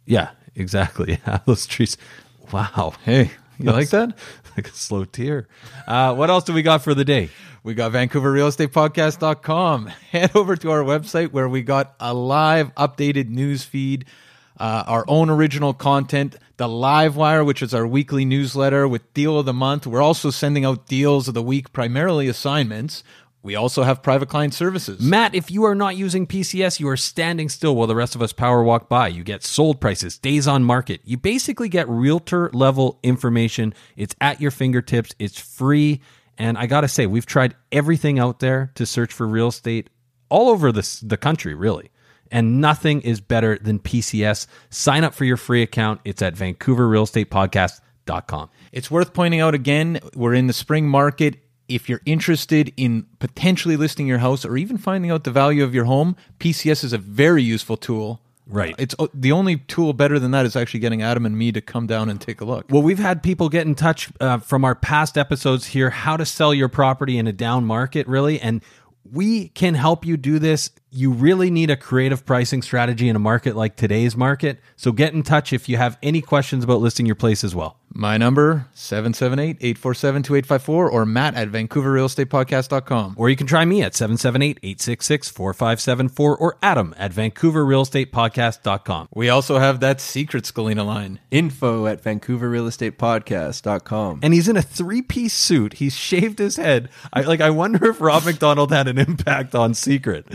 Yeah, 0.06 0.30
exactly. 0.54 1.14
How 1.24 1.40
those 1.44 1.66
trees. 1.66 1.96
Wow. 2.52 2.94
Hey, 3.04 3.30
you 3.58 3.70
like 3.70 3.90
that? 3.90 4.16
Like 4.60 4.72
a 4.72 4.76
slow 4.76 5.04
tear. 5.06 5.48
Uh, 5.86 6.14
what 6.14 6.28
else 6.28 6.44
do 6.44 6.52
we 6.52 6.60
got 6.60 6.82
for 6.82 6.92
the 6.92 7.04
day? 7.04 7.30
We 7.62 7.72
got 7.74 7.92
VancouverRealEstatePodcast.com. 7.92 9.86
Head 10.10 10.36
over 10.36 10.54
to 10.56 10.70
our 10.70 10.82
website 10.82 11.32
where 11.32 11.48
we 11.48 11.62
got 11.62 11.94
a 11.98 12.12
live 12.12 12.74
updated 12.74 13.30
news 13.30 13.64
feed, 13.64 14.04
uh, 14.58 14.84
our 14.86 15.06
own 15.08 15.30
original 15.30 15.72
content, 15.72 16.36
the 16.58 16.68
Live 16.68 17.16
Wire, 17.16 17.42
which 17.42 17.62
is 17.62 17.72
our 17.72 17.86
weekly 17.86 18.26
newsletter 18.26 18.86
with 18.86 19.14
Deal 19.14 19.38
of 19.38 19.46
the 19.46 19.54
Month. 19.54 19.86
We're 19.86 20.02
also 20.02 20.28
sending 20.28 20.66
out 20.66 20.86
deals 20.86 21.26
of 21.26 21.32
the 21.32 21.42
week, 21.42 21.72
primarily 21.72 22.28
assignments. 22.28 23.02
We 23.42 23.54
also 23.54 23.84
have 23.84 24.02
private 24.02 24.28
client 24.28 24.52
services. 24.52 25.00
Matt, 25.00 25.34
if 25.34 25.50
you 25.50 25.64
are 25.64 25.74
not 25.74 25.96
using 25.96 26.26
PCS, 26.26 26.78
you 26.78 26.86
are 26.88 26.96
standing 26.96 27.48
still 27.48 27.74
while 27.74 27.86
the 27.86 27.96
rest 27.96 28.14
of 28.14 28.20
us 28.20 28.34
power 28.34 28.62
walk 28.62 28.90
by. 28.90 29.08
You 29.08 29.24
get 29.24 29.42
sold 29.42 29.80
prices, 29.80 30.18
days 30.18 30.46
on 30.46 30.62
market. 30.62 31.00
You 31.04 31.16
basically 31.16 31.70
get 31.70 31.88
realtor 31.88 32.50
level 32.52 32.98
information. 33.02 33.72
It's 33.96 34.14
at 34.20 34.42
your 34.42 34.50
fingertips, 34.50 35.14
it's 35.18 35.40
free. 35.40 36.02
And 36.36 36.58
I 36.58 36.66
got 36.66 36.82
to 36.82 36.88
say, 36.88 37.06
we've 37.06 37.24
tried 37.24 37.54
everything 37.72 38.18
out 38.18 38.40
there 38.40 38.72
to 38.74 38.84
search 38.84 39.10
for 39.12 39.26
real 39.26 39.48
estate 39.48 39.88
all 40.28 40.50
over 40.50 40.70
this, 40.70 41.00
the 41.00 41.16
country, 41.16 41.54
really. 41.54 41.90
And 42.30 42.60
nothing 42.60 43.00
is 43.00 43.20
better 43.20 43.58
than 43.58 43.78
PCS. 43.78 44.46
Sign 44.68 45.02
up 45.02 45.14
for 45.14 45.24
your 45.24 45.38
free 45.38 45.62
account. 45.62 46.02
It's 46.04 46.20
at 46.22 46.34
VancouverRealEstatePodcast.com. 46.34 48.50
It's 48.72 48.90
worth 48.90 49.14
pointing 49.14 49.40
out 49.40 49.54
again, 49.54 50.00
we're 50.14 50.34
in 50.34 50.46
the 50.46 50.52
spring 50.52 50.86
market 50.88 51.38
if 51.70 51.88
you're 51.88 52.02
interested 52.04 52.72
in 52.76 53.06
potentially 53.18 53.76
listing 53.76 54.06
your 54.06 54.18
house 54.18 54.44
or 54.44 54.56
even 54.56 54.76
finding 54.76 55.10
out 55.10 55.24
the 55.24 55.30
value 55.30 55.62
of 55.62 55.74
your 55.74 55.84
home, 55.84 56.16
PCS 56.38 56.84
is 56.84 56.92
a 56.92 56.98
very 56.98 57.42
useful 57.42 57.76
tool. 57.76 58.20
Right. 58.46 58.74
It's 58.78 58.96
uh, 58.98 59.06
the 59.14 59.30
only 59.30 59.58
tool 59.58 59.92
better 59.92 60.18
than 60.18 60.32
that 60.32 60.44
is 60.44 60.56
actually 60.56 60.80
getting 60.80 61.02
Adam 61.02 61.24
and 61.24 61.38
me 61.38 61.52
to 61.52 61.60
come 61.60 61.86
down 61.86 62.10
and 62.10 62.20
take 62.20 62.40
a 62.40 62.44
look. 62.44 62.66
Well, 62.68 62.82
we've 62.82 62.98
had 62.98 63.22
people 63.22 63.48
get 63.48 63.66
in 63.66 63.76
touch 63.76 64.10
uh, 64.20 64.38
from 64.38 64.64
our 64.64 64.74
past 64.74 65.16
episodes 65.16 65.66
here 65.66 65.90
how 65.90 66.16
to 66.16 66.26
sell 66.26 66.52
your 66.52 66.68
property 66.68 67.16
in 67.16 67.28
a 67.28 67.32
down 67.32 67.64
market, 67.64 68.08
really. 68.08 68.40
And 68.40 68.60
we 69.12 69.48
can 69.48 69.74
help 69.74 70.04
you 70.04 70.16
do 70.16 70.38
this. 70.38 70.70
You 70.90 71.12
really 71.12 71.50
need 71.50 71.70
a 71.70 71.76
creative 71.76 72.26
pricing 72.26 72.62
strategy 72.62 73.08
in 73.08 73.14
a 73.14 73.20
market 73.20 73.54
like 73.56 73.76
today's 73.76 74.16
market. 74.16 74.60
So 74.76 74.90
get 74.90 75.14
in 75.14 75.22
touch 75.22 75.52
if 75.52 75.68
you 75.68 75.76
have 75.76 75.96
any 76.02 76.20
questions 76.20 76.64
about 76.64 76.80
listing 76.80 77.06
your 77.06 77.14
place 77.14 77.44
as 77.44 77.54
well. 77.54 77.78
My 77.92 78.16
number, 78.16 78.66
778-847-2854 78.76 80.68
or 80.68 81.04
matt 81.04 81.34
at 81.34 81.48
vancouverrealestatepodcast.com. 81.48 83.14
Or 83.18 83.28
you 83.28 83.34
can 83.36 83.48
try 83.48 83.64
me 83.64 83.82
at 83.82 83.92
778-866-4574 83.94 86.36
or 86.40 86.56
adam 86.62 86.94
at 86.96 87.10
vancouverrealestatepodcast.com. 87.12 89.08
We 89.12 89.28
also 89.28 89.58
have 89.58 89.80
that 89.80 90.00
secret 90.00 90.44
Scalina 90.44 90.86
line. 90.86 91.18
Info 91.32 91.86
at 91.86 92.02
vancouverrealestatepodcast.com. 92.04 94.20
And 94.22 94.34
he's 94.34 94.48
in 94.48 94.56
a 94.56 94.62
three-piece 94.62 95.34
suit. 95.34 95.72
He's 95.74 95.94
shaved 95.96 96.38
his 96.38 96.56
head. 96.56 96.88
I 97.12 97.22
like 97.22 97.40
I 97.40 97.50
wonder 97.50 97.90
if 97.90 98.00
Rob 98.00 98.24
Macdonald 98.24 98.70
had 98.72 98.86
an 98.88 98.98
impact 98.98 99.54
on 99.54 99.74
Secret. 99.74 100.26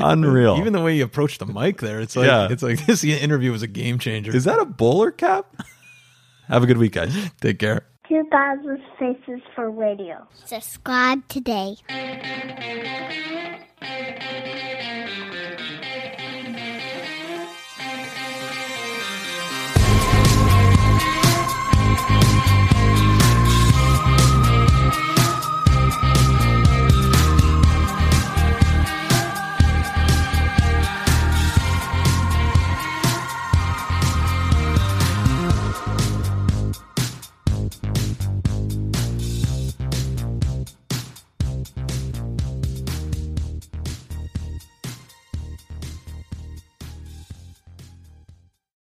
Unreal. 0.00 0.56
Even 0.58 0.72
the 0.72 0.82
way 0.82 0.94
he 0.94 1.00
approached 1.00 1.38
the 1.38 1.46
mic 1.46 1.78
there, 1.78 2.00
it's 2.00 2.16
like 2.16 2.26
Yeah. 2.26 2.48
it's 2.50 2.62
like 2.62 2.84
this 2.86 3.04
interview 3.04 3.52
was 3.52 3.62
a 3.62 3.68
game 3.68 3.98
changer. 4.00 4.34
Is 4.34 4.44
that 4.44 4.58
a 4.58 4.64
bowler 4.64 5.10
cap? 5.12 5.46
Have 6.48 6.62
a 6.62 6.66
good 6.66 6.78
week, 6.78 6.92
guys. 6.92 7.14
Take 7.40 7.58
care. 7.58 7.84
2000 8.08 8.82
Faces 8.98 9.40
for 9.54 9.70
Radio. 9.70 10.26
Subscribe 10.46 11.26
today. 11.28 11.76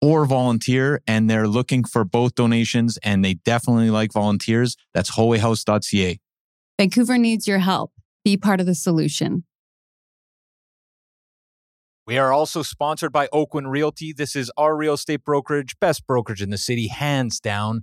or 0.00 0.24
volunteer. 0.24 1.02
And 1.06 1.28
they're 1.28 1.48
looking 1.48 1.84
for 1.84 2.04
both 2.04 2.34
donations 2.34 2.98
and 3.02 3.24
they 3.24 3.34
definitely 3.34 3.90
like 3.90 4.12
volunteers. 4.12 4.76
That's 4.94 5.16
holyhouse.ca. 5.16 6.18
Vancouver 6.78 7.18
needs 7.18 7.46
your 7.46 7.58
help. 7.58 7.92
Be 8.24 8.36
part 8.36 8.60
of 8.60 8.66
the 8.66 8.74
solution. 8.74 9.44
We 12.06 12.18
are 12.18 12.32
also 12.32 12.62
sponsored 12.62 13.12
by 13.12 13.28
Oakwyn 13.28 13.70
Realty. 13.70 14.12
This 14.12 14.34
is 14.34 14.50
our 14.56 14.76
real 14.76 14.94
estate 14.94 15.24
brokerage, 15.24 15.78
best 15.80 16.06
brokerage 16.06 16.42
in 16.42 16.50
the 16.50 16.58
city, 16.58 16.88
hands 16.88 17.38
down. 17.38 17.82